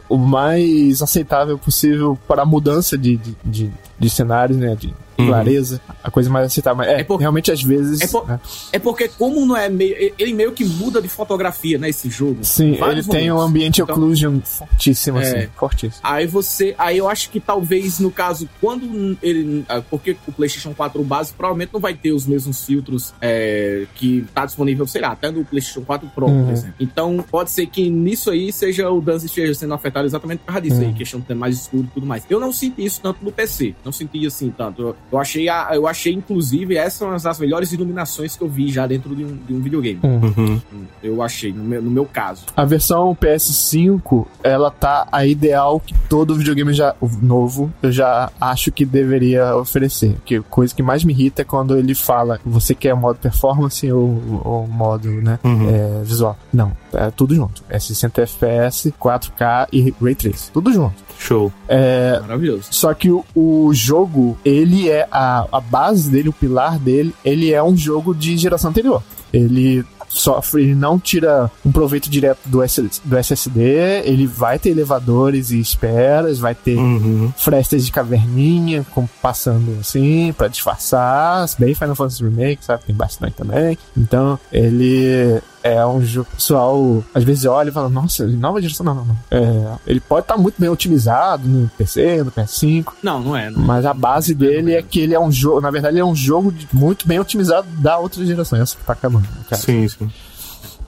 o 0.09 0.17
mais 0.17 1.03
aceitável 1.03 1.59
possível 1.59 2.19
para 2.27 2.43
a 2.43 2.47
mudança 2.47 2.97
de, 2.97 3.17
de, 3.17 3.37
de, 3.45 3.73
de 3.99 4.11
cenários, 4.11 4.59
né? 4.59 4.75
De 4.75 4.95
Uhum. 5.19 5.27
clareza, 5.29 5.81
a 6.03 6.11
coisa 6.11 6.29
mais 6.31 6.47
aceitável. 6.47 6.79
Mas 6.79 6.89
É, 6.89 7.01
É 7.01 7.05
por- 7.05 7.17
realmente 7.17 7.51
às 7.53 7.63
vezes. 7.63 8.01
É 8.01 8.07
por- 8.07 8.27
né? 8.27 8.41
É 8.73 8.79
porque, 8.79 9.09
como 9.09 9.45
não 9.47 9.57
é 9.57 9.69
meio. 9.69 10.13
Ele 10.19 10.33
meio 10.33 10.53
que 10.53 10.65
muda 10.65 11.01
de 11.01 11.09
fotografia, 11.09 11.79
né? 11.79 11.89
Esse 11.89 12.09
jogo. 12.11 12.39
Sim, 12.45 12.77
ele 12.91 13.03
tem 13.03 13.31
um 13.33 13.41
ambiente 13.41 13.81
Então- 13.83 13.95
occlusion 13.95 14.41
fortíssimo, 14.41 15.19
É. 15.19 15.23
assim. 15.23 15.49
Fortíssimo. 15.57 16.01
Aí 16.03 16.27
você. 16.27 16.75
Aí 16.79 16.99
eu 16.99 17.09
acho 17.09 17.31
que 17.31 17.41
talvez, 17.41 17.99
no 17.99 18.11
caso, 18.11 18.49
quando 18.61 19.17
ele. 19.23 19.65
ah, 19.69 19.83
Porque 19.91 20.17
o 20.27 20.33
PlayStation 20.33 20.73
4 20.75 21.03
base 21.05 21.33
provavelmente 21.33 21.71
não 21.73 21.81
vai 21.81 21.95
ter 21.95 22.13
os 22.13 22.27
mesmos 22.27 22.65
filtros 22.65 23.13
é, 23.21 23.87
que 23.95 24.25
tá 24.35 24.45
disponível, 24.47 24.87
sei 24.87 25.01
lá, 25.03 25.09
até 25.13 25.31
no 25.31 25.45
PlayStation 25.45 25.83
4 25.83 26.09
Pro, 26.15 26.27
Uhum. 26.27 26.45
por 26.47 26.53
exemplo. 26.53 26.75
Então, 26.81 27.25
pode 27.31 27.51
ser 27.51 27.67
que 27.67 27.89
nisso 27.89 28.31
aí 28.31 28.53
seja 28.53 28.91
o 28.91 29.01
dance 29.01 29.27
esteja 29.27 29.55
sendo 29.55 29.75
afetado 29.75 30.07
exatamente 30.07 30.41
por 30.41 30.47
causa 30.47 30.61
disso 30.63 30.81
aí, 30.81 30.87
Uhum. 30.87 30.95
questão 30.95 31.21
de 31.21 31.27
ter 31.27 31.35
mais 31.35 31.57
escuro 31.57 31.85
e 31.85 31.95
tudo 31.95 32.07
mais. 32.07 32.25
Eu 32.29 32.41
não 32.41 32.53
senti 32.53 32.85
isso 32.85 33.01
tanto 33.01 33.25
no 33.25 33.31
PC. 33.33 33.75
Não 33.85 33.93
senti 33.93 34.27
assim 34.27 34.51
tanto. 34.57 34.97
Eu 35.13 35.19
achei, 35.19 35.49
a, 35.49 35.69
eu 35.73 35.87
achei 35.87 36.13
inclusive, 36.13 36.77
essas 36.77 36.95
são 37.23 37.31
as 37.31 37.39
melhores 37.39 37.73
iluminações 37.73 38.37
que 38.37 38.43
eu 38.43 38.49
vi 38.49 38.69
já 38.71 38.87
dentro 38.87 39.15
de 39.15 39.25
um, 39.25 39.37
de 39.47 39.55
um 39.55 39.61
videogame. 39.61 40.01
Uhum. 40.03 40.61
Eu 41.03 41.23
achei, 41.23 41.53
no 41.53 41.63
meu, 41.63 41.81
no 41.83 41.91
meu 41.91 42.05
caso. 42.05 42.47
A 42.57 42.65
versão 42.65 43.15
PS5, 43.15 44.27
ela 44.43 44.71
tá 44.71 45.07
a 45.13 45.25
ideal 45.27 45.79
que 45.81 45.95
todo 46.09 46.35
videogame 46.35 46.73
já 46.73 46.95
novo 47.23 47.73
eu 47.83 47.93
já 47.93 48.31
acho 48.41 48.73
que 48.73 48.85
deveria 48.85 49.57
oferecer. 49.57 50.17
Que 50.25 50.41
coisa 50.41 50.75
que 50.75 50.83
mais 50.83 51.05
me 51.05 51.13
irrita 51.13 51.43
é 51.43 51.45
quando 51.45 51.77
ele 51.77 51.95
fala 51.95 52.41
você 52.45 52.75
quer 52.75 52.95
modo 52.95 53.19
performance 53.19 53.91
ou, 53.93 54.41
ou 54.45 54.67
modo, 54.67 55.09
né, 55.11 55.39
Uhum. 55.45 55.69
é, 55.69 56.03
visual. 56.03 56.37
Não, 56.53 56.73
é 56.93 57.11
tudo 57.11 57.35
junto. 57.35 57.63
É 57.69 57.79
60 57.79 58.23
FPS, 58.23 58.93
4K 59.01 59.69
e 59.73 59.95
Ray 60.01 60.15
Trace. 60.15 60.51
Tudo 60.51 60.73
junto. 60.73 60.95
Show. 61.19 61.53
É, 61.69 62.19
Maravilhoso. 62.21 62.65
só 62.71 62.93
que 62.93 63.11
o, 63.11 63.25
o 63.35 63.71
jogo, 63.73 64.37
ele 64.45 64.89
é 64.91 64.94
a, 65.11 65.47
a 65.53 65.61
base 65.61 66.11
dele, 66.11 66.29
o 66.29 66.33
pilar 66.33 66.79
dele, 66.79 67.15
ele 67.25 67.53
é 67.53 67.63
um 67.63 67.77
jogo 67.77 68.15
de 68.15 68.37
geração 68.37 68.71
anterior. 68.71 69.03
Ele 69.33 69.85
sofre, 70.09 70.63
ele 70.63 70.75
não 70.77 70.97
tira 70.97 71.51
um 71.67 71.73
proveito 71.73 72.09
direto 72.09 72.39
do, 72.47 72.63
SS 72.67 73.01
do 73.05 73.17
SSD, 73.17 74.03
ele 74.05 74.29
vai 74.29 74.61
ter 74.61 74.71
elevadores 74.71 75.51
e 75.51 75.59
esperas, 75.59 76.39
vai 76.39 76.55
ter 76.55 76.77
Uhum. 76.77 77.33
frestas 77.37 77.85
de 77.85 77.91
caverninha, 77.91 78.87
como 78.95 79.11
passando 79.21 79.77
assim, 79.81 80.33
pra 80.39 80.47
disfarçar, 80.47 81.49
bem 81.59 81.75
Final 81.75 81.97
Fantasy 81.97 82.23
Remake, 82.23 82.65
sabe? 82.65 82.85
Tem 82.85 82.95
bastante 82.95 83.35
também. 83.35 83.77
Então, 83.97 84.39
ele 84.53 85.41
é 85.65 85.85
um 85.87 86.05
jogo 86.05 86.29
pessoal, 86.35 87.03
às 87.15 87.25
vezes 87.25 87.47
olha 87.47 87.71
e 87.71 87.73
fala, 87.73 87.89
nossa, 87.89 88.27
nova 88.27 88.61
geração, 88.61 88.85
não, 88.85 88.95
não, 88.97 89.05
não. 89.07 89.17
É, 89.31 89.79
ele 89.87 89.99
pode 89.99 90.25
estar 90.27 90.37
muito 90.37 90.61
bem 90.61 90.69
otimizado 90.69 91.49
no 91.49 91.71
PC, 91.71 92.23
no 92.23 92.31
PS5, 92.31 92.93
Não, 93.03 93.19
não 93.19 93.35
é. 93.35 93.49
Não. 93.49 93.63
mas 93.63 93.87
a 93.87 93.95
base 93.95 94.35
dele 94.35 94.75
é 94.75 94.83
que 94.83 95.01
ele 95.01 95.15
é 95.15 95.19
um 95.19 95.33
jogo, 95.33 95.63
na 95.63 95.71
verdade, 95.71 95.95
ele 95.95 96.03
é 96.03 96.05
um 96.05 96.15
jogo 96.15 96.53
muito 96.71 97.09
bem 97.09 97.19
otimizado 97.19 97.67
da 97.79 97.97
outra 97.97 98.25
geração, 98.27 98.61
essa 98.61 98.77
que 98.77 98.85
tá 98.85 98.93
acabando, 98.93 99.27
cara. 99.49 99.63
Sim, 99.63 99.89
sim. 99.89 100.11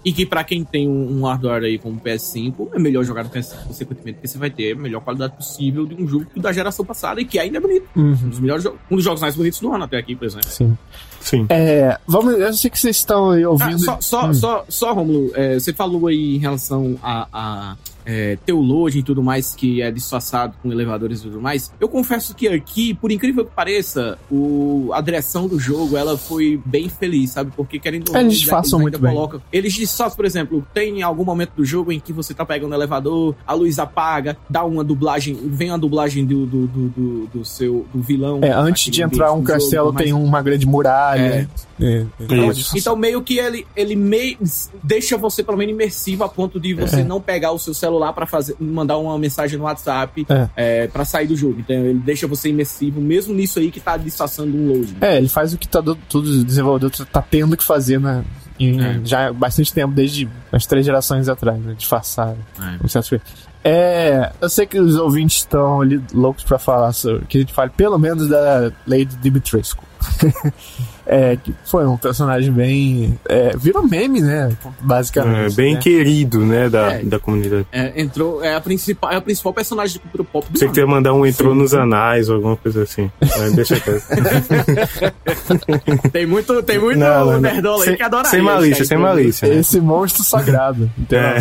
E 0.06 0.12
que 0.12 0.24
pra 0.24 0.44
quem 0.44 0.62
tem 0.62 0.88
um, 0.88 1.18
um 1.18 1.24
hardware 1.26 1.64
aí 1.64 1.78
como 1.80 1.96
o 1.96 2.00
PS5, 2.00 2.68
é 2.72 2.78
melhor 2.78 3.02
jogar 3.02 3.24
no 3.24 3.30
PS5, 3.30 3.66
consequentemente, 3.66 4.12
porque 4.18 4.28
você 4.28 4.38
vai 4.38 4.50
ter 4.50 4.70
a 4.72 4.76
melhor 4.76 5.00
qualidade 5.02 5.34
possível 5.36 5.84
de 5.84 6.00
um 6.00 6.06
jogo 6.06 6.26
da 6.36 6.52
geração 6.52 6.84
passada 6.84 7.20
e 7.20 7.24
que 7.24 7.40
ainda 7.40 7.58
é 7.58 7.60
bonito. 7.60 7.88
Um 7.96 8.02
Uhum, 8.10 8.28
dos, 8.28 8.38
melhores, 8.38 8.64
um 8.88 8.94
dos 8.94 9.02
jogos 9.04 9.20
mais 9.20 9.34
bonitos 9.34 9.58
do 9.58 9.72
ano 9.74 9.82
até 9.82 9.96
aqui, 9.98 10.14
por 10.14 10.24
exemplo. 10.26 10.48
sim. 10.48 10.78
Sim. 11.20 11.44
É, 11.48 11.98
vamos, 12.06 12.38
eu 12.38 12.52
sei 12.52 12.70
que 12.70 12.78
vocês 12.78 12.98
estão 12.98 13.30
aí 13.30 13.42
Ah, 13.42 13.50
ouvindo. 13.50 13.80
só, 13.80 14.00
só, 14.00 14.28
Hum. 14.28 14.34
só, 14.34 14.64
só, 14.68 14.92
Romulo, 14.94 15.32
é, 15.34 15.54
você 15.58 15.72
falou 15.72 16.06
aí 16.06 16.36
em 16.36 16.38
relação 16.38 16.96
a, 17.02 17.26
a 17.32 17.76
é, 18.06 18.38
loading 18.48 19.00
e 19.00 19.02
tudo 19.02 19.22
mais, 19.22 19.54
que 19.54 19.82
é 19.82 19.90
disfarçado 19.90 20.54
com 20.62 20.70
elevadores 20.72 21.20
e 21.20 21.22
tudo 21.24 21.40
mais. 21.40 21.72
Eu 21.80 21.88
confesso 21.88 22.34
que 22.34 22.46
aqui, 22.48 22.94
por 22.94 23.10
incrível 23.10 23.44
que 23.44 23.50
pareça, 23.50 24.16
o, 24.30 24.90
a 24.92 25.00
direção 25.00 25.46
do 25.48 25.58
jogo, 25.58 25.96
ela 25.96 26.16
foi 26.16 26.60
bem 26.64 26.88
feliz, 26.88 27.30
sabe? 27.32 27.52
Porque 27.56 27.78
querendo 27.78 28.08
ou 28.08 28.14
não, 28.14 28.20
Eles 28.20 28.32
eles 28.34 28.40
disfarçam 28.42 28.78
muito 28.78 28.98
bem. 28.98 29.12
colocam- 29.14 29.42
Eles 29.52 29.72
disfarçam, 29.74 30.16
por 30.16 30.24
exemplo, 30.24 30.64
tem 30.72 31.02
algum 31.02 31.24
momento 31.24 31.52
do 31.56 31.64
jogo 31.64 31.90
em 31.92 31.98
que 32.00 32.12
você 32.12 32.32
tá 32.32 32.44
pegando 32.46 32.70
o 32.72 32.74
elevador, 32.74 33.34
a 33.46 33.52
luz 33.54 33.78
apaga, 33.78 34.36
dá 34.48 34.64
uma 34.64 34.84
dublagem, 34.84 35.34
vem 35.34 35.70
a 35.70 35.76
dublagem 35.76 36.24
do, 36.24 36.46
do, 36.46 36.66
do, 36.66 36.88
do, 36.88 37.26
do 37.34 37.44
seu 37.44 37.84
do 37.92 38.00
vilão. 38.00 38.38
É, 38.42 38.52
antes 38.52 38.90
de 38.92 39.02
entrar 39.02 39.32
um 39.32 39.40
do 39.42 39.46
jogo, 39.48 39.60
castelo 39.60 39.92
mas- 39.92 40.04
tem 40.04 40.12
uma 40.12 40.40
grande 40.42 40.66
muralha. 40.66 41.48
É, 41.80 41.84
é, 41.84 42.06
Isso. 42.52 42.76
então, 42.78 42.94
meio 42.96 43.20
que 43.22 43.38
ele, 43.38 43.66
ele 43.76 43.96
meio 43.96 44.38
deixa 44.82 45.16
você, 45.16 45.42
pelo 45.42 45.58
menos, 45.58 45.74
imersivo 45.74 46.24
a 46.24 46.28
ponto 46.28 46.58
de 46.60 46.72
você 46.74 47.00
É. 47.00 47.04
não 47.04 47.20
pegar 47.20 47.52
o 47.52 47.58
seu 47.58 47.74
celular 47.74 47.95
pra 48.12 48.26
fazer, 48.26 48.54
mandar 48.60 48.96
uma 48.98 49.18
mensagem 49.18 49.58
no 49.58 49.64
WhatsApp 49.64 50.26
É. 50.28 50.48
é. 50.56 50.86
para 50.88 51.04
sair 51.04 51.26
do 51.26 51.36
jogo. 51.36 51.56
Então, 51.60 51.76
ele 51.76 51.98
deixa 51.98 52.26
você 52.26 52.48
imersivo, 52.48 53.00
mesmo 53.00 53.34
nisso 53.34 53.58
aí 53.58 53.70
que 53.70 53.80
tá 53.80 53.96
disfarçando 53.96 54.56
um 54.56 54.68
loading. 54.68 54.96
É, 55.00 55.16
ele 55.18 55.28
faz 55.28 55.52
o 55.52 55.58
que 55.58 55.66
tá, 55.68 55.80
do- 55.80 55.94
todos 56.08 56.30
os 56.30 56.44
desenvolvedores 56.44 56.98
tá 57.12 57.22
tendo 57.22 57.56
que 57.56 57.64
fazer 57.64 57.98
na, 58.00 58.22
em- 58.58 58.80
É. 58.82 59.00
já 59.04 59.28
há 59.28 59.32
bastante 59.32 59.72
tempo, 59.72 59.92
desde 59.94 60.28
as 60.52 60.66
três 60.66 60.84
gerações 60.86 61.28
atrás, 61.28 61.58
né? 61.60 61.74
Disfarçar. 61.76 62.34
É. 62.82 62.88
certo 62.88 63.08
coisa. 63.10 63.24
É, 63.64 64.30
eu 64.40 64.48
sei 64.48 64.64
que 64.64 64.78
os 64.78 64.94
ouvintes 64.96 65.38
estão 65.38 65.80
ali 65.80 66.00
loucos 66.14 66.44
pra 66.44 66.56
falar 66.56 66.92
sobre 66.92 67.24
que 67.26 67.38
a 67.38 67.40
gente 67.40 67.52
fale 67.52 67.70
pelo 67.76 67.98
menos 67.98 68.28
da 68.28 68.70
Lady 68.86 69.16
Dimitrescu. 69.20 69.82
é, 71.06 71.36
que 71.36 71.54
foi 71.64 71.86
um 71.86 71.96
personagem 71.96 72.52
bem. 72.52 73.18
É, 73.28 73.56
virou 73.56 73.86
meme, 73.86 74.20
né? 74.20 74.50
Basicamente. 74.80 75.52
É, 75.52 75.56
bem 75.56 75.74
né? 75.74 75.80
querido, 75.80 76.44
né, 76.44 76.68
da, 76.68 76.92
É. 76.94 77.02
da 77.04 77.18
comunidade. 77.18 77.66
É, 77.72 78.00
entrou, 78.00 78.42
é 78.42 78.54
a 78.54 78.60
principal, 78.60 79.10
é 79.12 79.16
a 79.16 79.20
principal 79.20 79.52
personagem 79.52 79.94
de 79.94 79.98
cultura 80.00 80.24
pop 80.24 80.50
do 80.52 80.58
Você 80.58 80.68
que 80.68 80.80
ia 80.80 80.86
mandar 80.86 81.14
um 81.14 81.24
entrou 81.26 81.54
nos 81.54 81.74
anais 81.74 82.28
ou 82.28 82.36
alguma 82.36 82.56
coisa 82.56 82.82
assim. 82.82 83.10
Mas 83.20 83.52
deixa 83.54 83.80
quieto. 83.80 84.06
Tem 86.12 86.26
muito, 86.26 86.62
tem 86.62 86.78
muito 86.78 86.98
Não, 86.98 87.24
não, 87.26 87.32
não. 87.34 87.40
nerdola 87.40 87.82
aí 87.82 87.88
Sem- 87.88 87.96
que 87.96 88.02
adora 88.02 88.28
sem 88.28 88.42
malícia, 88.42 88.84
sem 88.84 88.98
malícia. 88.98 89.48
né? 89.48 89.56
Esse 89.56 89.80
monstro 89.80 90.22
sagrado. 90.24 90.90
Então, 90.98 91.18
É. 91.18 91.38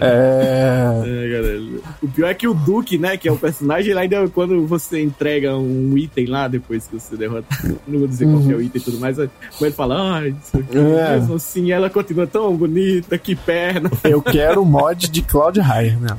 é. 0.00 1.02
É, 1.06 1.28
galera. 1.28 1.60
O 2.02 2.08
pior 2.08 2.28
é 2.28 2.34
que 2.34 2.46
o 2.46 2.54
Duke, 2.54 2.98
né, 2.98 3.16
que 3.16 3.28
é 3.28 3.32
o 3.32 3.36
personagem, 3.36 3.90
ele 3.90 4.00
ainda 4.00 4.28
quando 4.28 4.66
você 4.66 5.02
entrega 5.02 5.56
um 5.56 5.96
item 5.96 6.26
lá, 6.26 6.46
depois 6.48 6.86
que 6.86 6.98
você 7.00 7.16
derrota, 7.16 7.46
não 7.86 7.98
vou 8.00 8.08
dizer 8.08 8.26
qual 8.26 8.40
que 8.42 8.52
é 8.52 8.56
o 8.56 8.60
item 8.62 8.80
e 8.80 8.84
tudo 8.84 8.98
mais, 8.98 9.18
aí 9.18 9.28
ele 9.60 9.70
fala, 9.72 10.14
ai, 10.18 10.34
isso 10.42 10.56
aqui, 10.58 10.78
É. 10.78 11.16
mesmo 11.18 11.34
assim, 11.34 11.72
ela 11.72 11.90
continua 11.90 12.26
tão 12.26 12.56
bonita, 12.56 13.18
que 13.18 13.34
perna. 13.34 13.90
Eu 14.04 14.22
quero 14.22 14.62
o 14.62 14.66
mod 14.66 15.08
de 15.08 15.22
Cláudia 15.22 15.62
Raia 15.62 15.98
nela. 16.00 16.18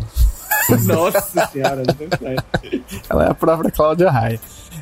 Nossa 0.85 1.47
senhora. 1.47 1.83
Ela 3.09 3.25
é 3.25 3.29
a 3.29 3.33
própria 3.33 3.71
Cláudia 3.71 4.09
Raia. 4.11 4.39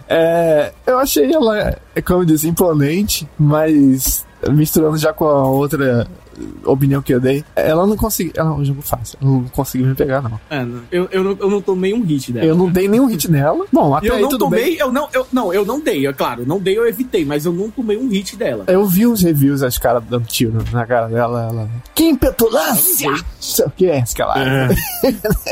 É, 0.07 0.71
eu 0.87 0.97
achei 0.99 1.31
ela, 1.31 1.79
é, 1.95 2.01
como 2.01 2.25
disse, 2.25 2.47
imponente, 2.47 3.27
mas 3.37 4.25
misturando 4.51 4.97
já 4.97 5.13
com 5.13 5.25
a 5.25 5.47
outra 5.47 6.07
opinião 6.63 7.01
que 7.01 7.13
eu 7.13 7.19
dei, 7.19 7.43
ela 7.55 7.85
não 7.85 7.97
conseguiu. 7.97 8.33
Ela 8.35 8.49
é 8.49 8.53
um 8.53 8.65
jogo 8.65 8.81
fácil, 8.81 9.17
ela 9.21 9.31
não 9.31 9.43
conseguiu 9.45 9.87
me 9.87 9.95
pegar, 9.95 10.21
não. 10.21 10.39
É, 10.49 10.65
eu, 10.91 11.07
eu, 11.11 11.23
não, 11.23 11.37
eu 11.39 11.49
não 11.49 11.61
tomei 11.61 11.93
um 11.93 12.01
hit 12.01 12.31
dela. 12.31 12.45
Eu 12.45 12.55
não 12.55 12.69
dei 12.69 12.87
nenhum 12.87 13.05
hit 13.07 13.29
nela. 13.29 13.65
Bom, 13.71 13.93
até 13.95 14.09
eu 14.09 14.15
aí 14.15 14.21
não 14.21 14.29
tudo 14.29 14.45
tomei, 14.45 14.63
bem. 14.63 14.77
eu 14.77 14.91
não, 14.91 15.09
eu, 15.13 15.27
não, 15.31 15.53
eu 15.53 15.65
não 15.65 15.79
dei, 15.79 16.07
é 16.07 16.13
claro, 16.13 16.45
não 16.45 16.59
dei, 16.59 16.77
eu 16.77 16.87
evitei, 16.87 17.25
mas 17.25 17.45
eu 17.45 17.53
não 17.53 17.69
tomei 17.69 17.97
um 17.97 18.07
hit 18.09 18.35
dela. 18.35 18.63
Eu 18.67 18.85
vi 18.85 19.05
uns 19.05 19.21
reviews, 19.21 19.61
as 19.63 19.77
caras 19.77 20.03
dando 20.09 20.25
tiro 20.25 20.63
na 20.71 20.85
cara 20.85 21.07
dela, 21.07 21.49
ela. 21.49 21.69
Que 21.93 22.05
impetulância! 22.05 23.11
Não 23.11 23.19
sei 23.39 23.65
o 23.65 23.71
que 23.71 23.87
é, 23.87 24.01
que 24.01 24.21
ela. 24.21 24.35
É. 24.37 24.69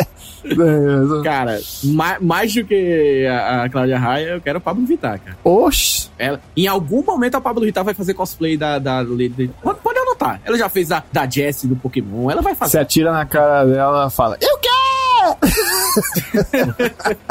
É, 1.19 1.23
Cara, 1.23 1.59
ma- 1.83 2.17
mais 2.21 2.53
do 2.53 2.63
que 2.63 3.25
a, 3.27 3.63
a 3.63 3.69
Cláudia 3.69 3.97
Raia, 3.99 4.29
eu 4.29 4.41
quero 4.41 4.59
o 4.59 4.61
Pablo 4.61 4.85
Vittar, 4.85 5.19
cara. 5.19 5.37
Oxi! 5.43 6.09
Ela, 6.17 6.39
em 6.55 6.67
algum 6.67 7.03
momento 7.03 7.35
a 7.35 7.41
Pablo 7.41 7.63
Vittar 7.65 7.83
vai 7.83 7.93
fazer 7.93 8.13
cosplay 8.13 8.57
da. 8.57 8.79
da, 8.79 9.01
Lady- 9.01 9.51
pode, 9.61 9.79
pode 9.81 9.99
anotar. 9.99 10.41
Ela 10.45 10.57
já 10.57 10.69
fez 10.69 10.91
a 10.91 11.03
da 11.11 11.29
Jessie 11.29 11.67
do 11.67 11.75
Pokémon. 11.75 12.29
Ela 12.31 12.41
vai 12.41 12.53
Você 12.53 12.59
fazer. 12.59 12.79
atira 12.79 13.11
na 13.11 13.25
cara 13.25 13.65
dela 13.65 14.07
e 14.07 14.11
fala: 14.15 14.37
Eu 14.41 14.57
quero! 14.57 14.76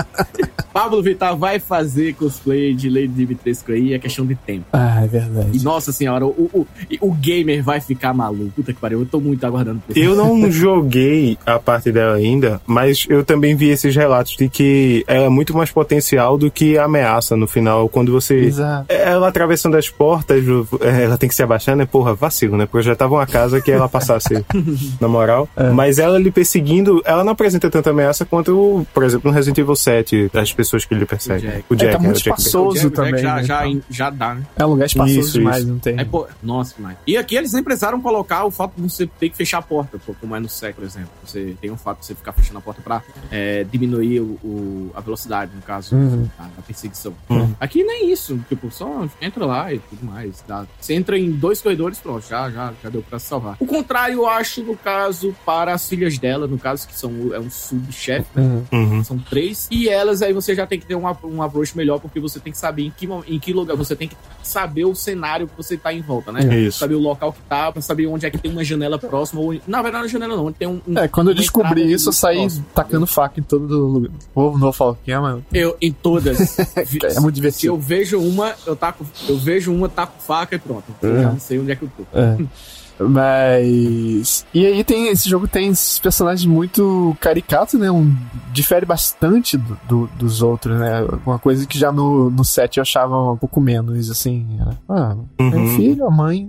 Pablo 0.72 1.02
Vittar 1.02 1.34
vai 1.36 1.58
fazer 1.58 2.14
cosplay 2.14 2.74
de 2.74 2.90
Lady 2.90 3.08
Dimitrescu 3.08 3.72
aí, 3.72 3.94
é 3.94 3.98
questão 3.98 4.26
de 4.26 4.34
tempo. 4.34 4.66
Ah, 4.72 5.00
é 5.00 5.04
E 5.04 5.08
verdade. 5.08 5.64
nossa 5.64 5.90
senhora, 5.90 6.26
o, 6.26 6.50
o, 6.52 6.66
o 7.00 7.12
gamer 7.14 7.62
vai 7.64 7.80
ficar 7.80 8.12
maluco. 8.12 8.50
Puta 8.56 8.74
que 8.74 8.80
pariu, 8.80 9.00
eu 9.00 9.06
tô 9.06 9.18
muito 9.18 9.44
aguardando 9.46 9.80
por 9.86 9.96
Eu 9.96 10.14
não 10.14 10.48
joguei 10.52 11.38
a 11.46 11.58
parte 11.58 11.90
dela 11.90 12.16
ainda, 12.16 12.60
mas 12.66 13.06
eu 13.08 13.24
também 13.24 13.56
vi 13.56 13.70
esses 13.70 13.94
relatos 13.96 14.36
de 14.36 14.48
que 14.50 15.02
ela 15.06 15.26
é 15.26 15.28
muito 15.30 15.56
mais 15.56 15.70
potencial 15.70 16.36
do 16.36 16.50
que 16.50 16.76
ameaça 16.76 17.36
no 17.36 17.46
final. 17.46 17.88
Quando 17.88 18.12
você. 18.12 18.34
Exato. 18.34 18.86
Ela 18.92 19.28
atravessando 19.28 19.76
as 19.78 19.88
portas, 19.88 20.44
é, 20.82 21.04
ela 21.04 21.16
tem 21.16 21.26
que 21.28 21.34
se 21.34 21.42
abaixar, 21.42 21.74
né? 21.74 21.86
Porra, 21.86 22.14
vacilo, 22.14 22.54
né? 22.56 22.66
Porque 22.66 22.78
eu 22.78 22.82
já 22.82 22.94
tava 22.94 23.14
uma 23.14 23.26
casa 23.26 23.62
que 23.62 23.70
ela 23.70 23.88
passasse 23.88 24.44
na 25.00 25.08
moral. 25.08 25.48
Mas 25.74 25.98
ela 25.98 26.18
lhe 26.18 26.30
perseguindo, 26.30 27.00
ela 27.06 27.24
não 27.24 27.32
apresenta 27.32 27.70
tanta 27.70 27.85
ameaça 27.90 28.24
quanto, 28.24 28.86
por 28.92 29.02
exemplo, 29.04 29.30
no 29.30 29.34
Resident 29.34 29.58
Evil 29.58 29.76
7, 29.76 30.30
as 30.34 30.52
pessoas 30.52 30.84
que 30.84 30.94
lhe 30.94 31.06
perseguem. 31.06 31.50
Jack. 31.50 31.64
O 31.70 31.74
Jack, 31.76 31.90
É, 31.90 31.92
tá 31.92 31.98
né? 31.98 32.04
muito 32.06 32.16
espaçoso 32.18 32.80
Jack- 32.80 32.94
também, 32.94 33.18
Já, 33.22 33.34
né, 33.36 33.42
já, 33.44 33.66
então. 33.68 33.82
já 33.90 34.10
dá, 34.10 34.34
né? 34.34 34.42
É 34.56 34.64
um 34.66 34.70
lugar 34.70 34.86
espaçoso 34.86 35.18
Isso, 35.20 35.32
demais, 35.32 35.58
isso. 35.58 35.68
não 35.68 35.78
tem. 35.78 35.98
Aí, 35.98 36.04
pô, 36.04 36.26
nossa, 36.42 36.74
demais. 36.76 36.96
E 37.06 37.16
aqui 37.16 37.36
eles 37.36 37.52
nem 37.52 37.62
precisaram 37.62 38.00
colocar 38.00 38.44
o 38.44 38.50
fato 38.50 38.72
de 38.76 38.82
você 38.82 39.06
ter 39.06 39.30
que 39.30 39.36
fechar 39.36 39.58
a 39.58 39.62
porta, 39.62 39.98
pô, 40.04 40.14
como 40.20 40.34
é 40.36 40.40
no 40.40 40.48
século, 40.48 40.86
por 40.86 40.92
exemplo. 40.92 41.10
Você 41.24 41.56
tem 41.60 41.70
o 41.70 41.76
fato 41.76 42.00
de 42.00 42.06
você 42.06 42.14
ficar 42.14 42.32
fechando 42.32 42.58
a 42.58 42.62
porta 42.62 42.80
pra 42.82 43.02
é, 43.30 43.64
diminuir 43.64 44.20
o, 44.20 44.38
o- 44.44 44.90
a 44.94 45.00
velocidade, 45.00 45.52
no 45.54 45.62
caso, 45.62 45.94
Uhum. 45.96 46.28
da, 46.38 46.44
da 46.44 46.62
perseguição. 46.66 47.14
Uhum. 47.28 47.54
Aqui 47.60 47.82
nem 47.84 48.10
isso, 48.12 48.38
tipo, 48.48 48.70
só 48.70 49.06
entra 49.20 49.44
lá 49.46 49.72
e 49.72 49.78
tudo 49.78 50.04
mais. 50.04 50.42
Dá. 50.46 50.66
Você 50.80 50.94
entra 50.94 51.18
em 51.18 51.30
dois 51.30 51.60
corredores, 51.60 51.98
pronto, 51.98 52.24
já, 52.28 52.50
já, 52.50 52.72
já 52.82 52.88
deu 52.90 53.02
pra 53.02 53.18
se 53.18 53.26
salvar. 53.26 53.56
O 53.60 53.66
contrário, 53.66 54.16
eu 54.16 54.28
acho, 54.28 54.62
no 54.62 54.76
caso, 54.76 55.34
para 55.44 55.72
as 55.72 55.88
filhas 55.88 56.18
dela, 56.18 56.46
no 56.46 56.58
caso, 56.58 56.86
que 56.86 56.96
são 56.96 57.10
é 57.32 57.38
um 57.38 57.50
subchefe, 57.80 58.26
né? 58.34 58.62
Uhum. 58.72 58.80
Uhum. 58.96 59.04
São 59.04 59.18
três. 59.18 59.68
E 59.70 59.88
elas 59.88 60.22
aí 60.22 60.32
você 60.32 60.54
já 60.54 60.66
tem 60.66 60.78
que 60.80 60.86
ter 60.86 60.94
um, 60.94 61.04
um 61.24 61.42
approach 61.42 61.76
melhor, 61.76 61.98
porque 62.00 62.18
você 62.20 62.38
tem 62.40 62.52
que 62.52 62.58
saber 62.58 62.84
em 62.84 62.90
que, 62.90 63.08
em 63.26 63.38
que 63.38 63.52
lugar, 63.52 63.76
você 63.76 63.94
tem 63.94 64.08
que 64.08 64.16
saber 64.42 64.84
o 64.84 64.94
cenário 64.94 65.46
que 65.48 65.56
você 65.56 65.76
tá 65.76 65.92
em 65.92 66.00
volta, 66.00 66.32
né? 66.32 66.40
Isso. 66.66 66.78
Saber 66.78 66.94
o 66.94 67.00
local 67.00 67.32
que 67.32 67.40
tá, 67.48 67.70
pra 67.72 67.82
saber 67.82 68.06
onde 68.06 68.26
é 68.26 68.30
que 68.30 68.38
tem 68.38 68.50
uma 68.50 68.64
janela 68.64 68.98
próxima, 68.98 69.40
ou. 69.40 69.54
Na 69.66 69.82
verdade, 69.82 70.02
não 70.02 70.06
é 70.06 70.08
janela 70.08 70.36
não, 70.36 70.46
onde 70.46 70.56
tem 70.56 70.68
um. 70.68 70.80
um- 70.86 70.98
É, 70.98 71.08
quando 71.08 71.30
eu 71.30 71.34
descobri 71.34 71.90
isso, 71.92 72.08
eu 72.08 72.12
saí 72.12 72.38
próxima. 72.38 72.66
tacando 72.74 73.06
faca 73.06 73.40
em 73.40 73.42
todo 73.42 73.66
lugar. 73.86 74.10
Vou, 74.34 74.52
não 74.52 74.58
vou 74.60 74.72
falar 74.72 74.92
o 74.92 74.94
que 74.96 75.10
é, 75.12 75.18
mas 75.18 75.42
Eu, 75.52 75.76
em 75.80 75.92
todas. 75.92 76.58
é 76.76 77.20
muito 77.20 77.34
Se 77.36 77.40
divertido. 77.40 77.72
eu 77.74 77.78
vejo 77.78 78.20
uma, 78.20 78.54
eu 78.66 78.76
taco. 78.76 79.06
Eu 79.28 79.36
vejo 79.38 79.72
uma, 79.72 79.88
taco 79.88 80.20
faca 80.22 80.56
e 80.56 80.58
pronto. 80.58 80.84
Eu 81.02 81.22
já 81.22 81.30
não 81.32 81.40
sei 81.40 81.58
onde 81.58 81.72
é 81.72 81.76
que 81.76 81.82
eu 81.84 81.90
tô. 81.96 82.18
É. 82.18 82.36
Mas. 82.98 84.46
E 84.54 84.64
aí 84.66 84.82
tem. 84.84 85.08
Esse 85.08 85.28
jogo 85.28 85.46
tem 85.48 85.68
esses 85.68 85.98
personagens 85.98 86.46
muito 86.46 87.16
caricatos, 87.20 87.78
né? 87.78 87.90
Um, 87.90 88.14
difere 88.52 88.86
bastante 88.86 89.56
do, 89.56 89.78
do- 89.88 90.10
dos 90.18 90.42
outros, 90.42 90.78
né? 90.78 91.06
Uma 91.24 91.38
coisa 91.38 91.66
que 91.66 91.78
já 91.78 91.92
no, 91.92 92.30
no 92.30 92.44
set 92.44 92.76
eu 92.78 92.82
achava 92.82 93.32
um 93.32 93.36
pouco 93.36 93.60
menos, 93.60 94.10
assim. 94.10 94.46
Era, 94.60 94.78
ah, 94.88 95.16
o 95.40 95.42
Uhum. 95.42 95.76
filho, 95.76 96.06
a 96.06 96.10
mãe, 96.10 96.48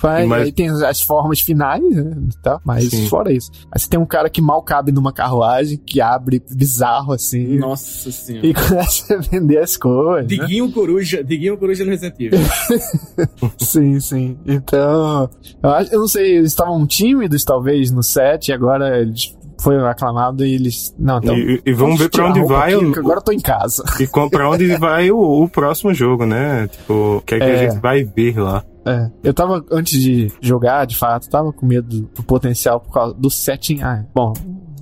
pai. 0.00 0.26
Mas- 0.26 0.42
Aí 0.44 0.52
tem 0.52 0.68
as, 0.68 0.82
as 0.82 1.00
formas 1.00 1.40
finais, 1.40 1.82
né? 1.82 2.14
tal, 2.42 2.60
mas 2.64 2.88
Sim. 2.88 3.08
fora 3.08 3.32
isso. 3.32 3.50
Aí 3.72 3.80
você 3.80 3.88
tem 3.88 3.98
um 3.98 4.06
cara 4.06 4.28
que 4.30 4.40
mal 4.40 4.62
cabe 4.62 4.92
numa 4.92 5.12
carruagem, 5.12 5.78
que 5.78 6.00
abre 6.00 6.42
bizarro, 6.50 7.12
assim. 7.12 7.56
Nossa 7.58 8.10
senhora. 8.12 8.46
E 8.46 8.54
começa 8.54 9.14
a 9.14 9.18
vender 9.18 9.58
as 9.58 9.76
coisas. 9.76 10.22
né? 10.30 10.36
Diguinho 10.36 10.70
Coruja, 10.72 11.22
Diguinho 11.24 11.56
Coruja 11.58 11.84
no 11.84 11.90
Resident 11.90 12.14
Evil. 12.20 12.38
Sim, 13.58 14.00
sim. 14.00 14.38
Então, 14.46 15.28
eu, 15.62 15.70
acho- 15.70 15.92
eu 15.94 16.00
não 16.00 16.08
sei, 16.08 16.36
eles 16.36 16.52
estavam 16.52 16.86
tímidos 16.86 17.44
talvez 17.44 17.90
no 17.90 18.02
set 18.02 18.48
e 18.48 18.52
agora 18.52 19.00
eles 19.00 19.36
foi 19.60 19.76
aclamado 19.88 20.44
e 20.44 20.54
eles. 20.54 20.94
Não, 20.98 21.18
então. 21.18 21.36
E, 21.36 21.60
e 21.66 21.72
vamos 21.72 21.98
ver 21.98 22.08
pra 22.08 22.24
tirar 22.24 22.26
a 22.28 22.30
onde 22.30 22.44
vai 22.48 22.74
aqui, 22.74 22.84
o, 22.84 22.98
agora 22.98 23.18
eu 23.18 23.24
tô 23.24 23.32
em 23.32 23.40
casa. 23.40 23.82
e 24.00 24.06
com- 24.06 24.28
pra 24.28 24.48
onde 24.48 24.76
vai 24.76 25.10
o, 25.10 25.18
o 25.18 25.48
próximo 25.48 25.92
jogo, 25.92 26.24
né? 26.24 26.68
Tipo, 26.68 27.16
o 27.18 27.22
que 27.22 27.34
é 27.34 27.38
que 27.38 27.44
É. 27.44 27.54
a 27.66 27.70
gente 27.70 27.80
vai 27.80 28.04
ver 28.04 28.38
lá. 28.38 28.64
É, 28.88 29.10
eu 29.22 29.34
tava, 29.34 29.62
antes 29.70 30.00
de 30.00 30.32
jogar, 30.40 30.86
de 30.86 30.96
fato, 30.96 31.28
tava 31.28 31.52
com 31.52 31.66
medo 31.66 32.00
do, 32.00 32.22
potencial 32.22 32.80
por 32.80 32.92
causa 32.92 33.14
do 33.14 33.30
setting. 33.30 33.82
Ah, 33.82 34.04
bom, 34.14 34.32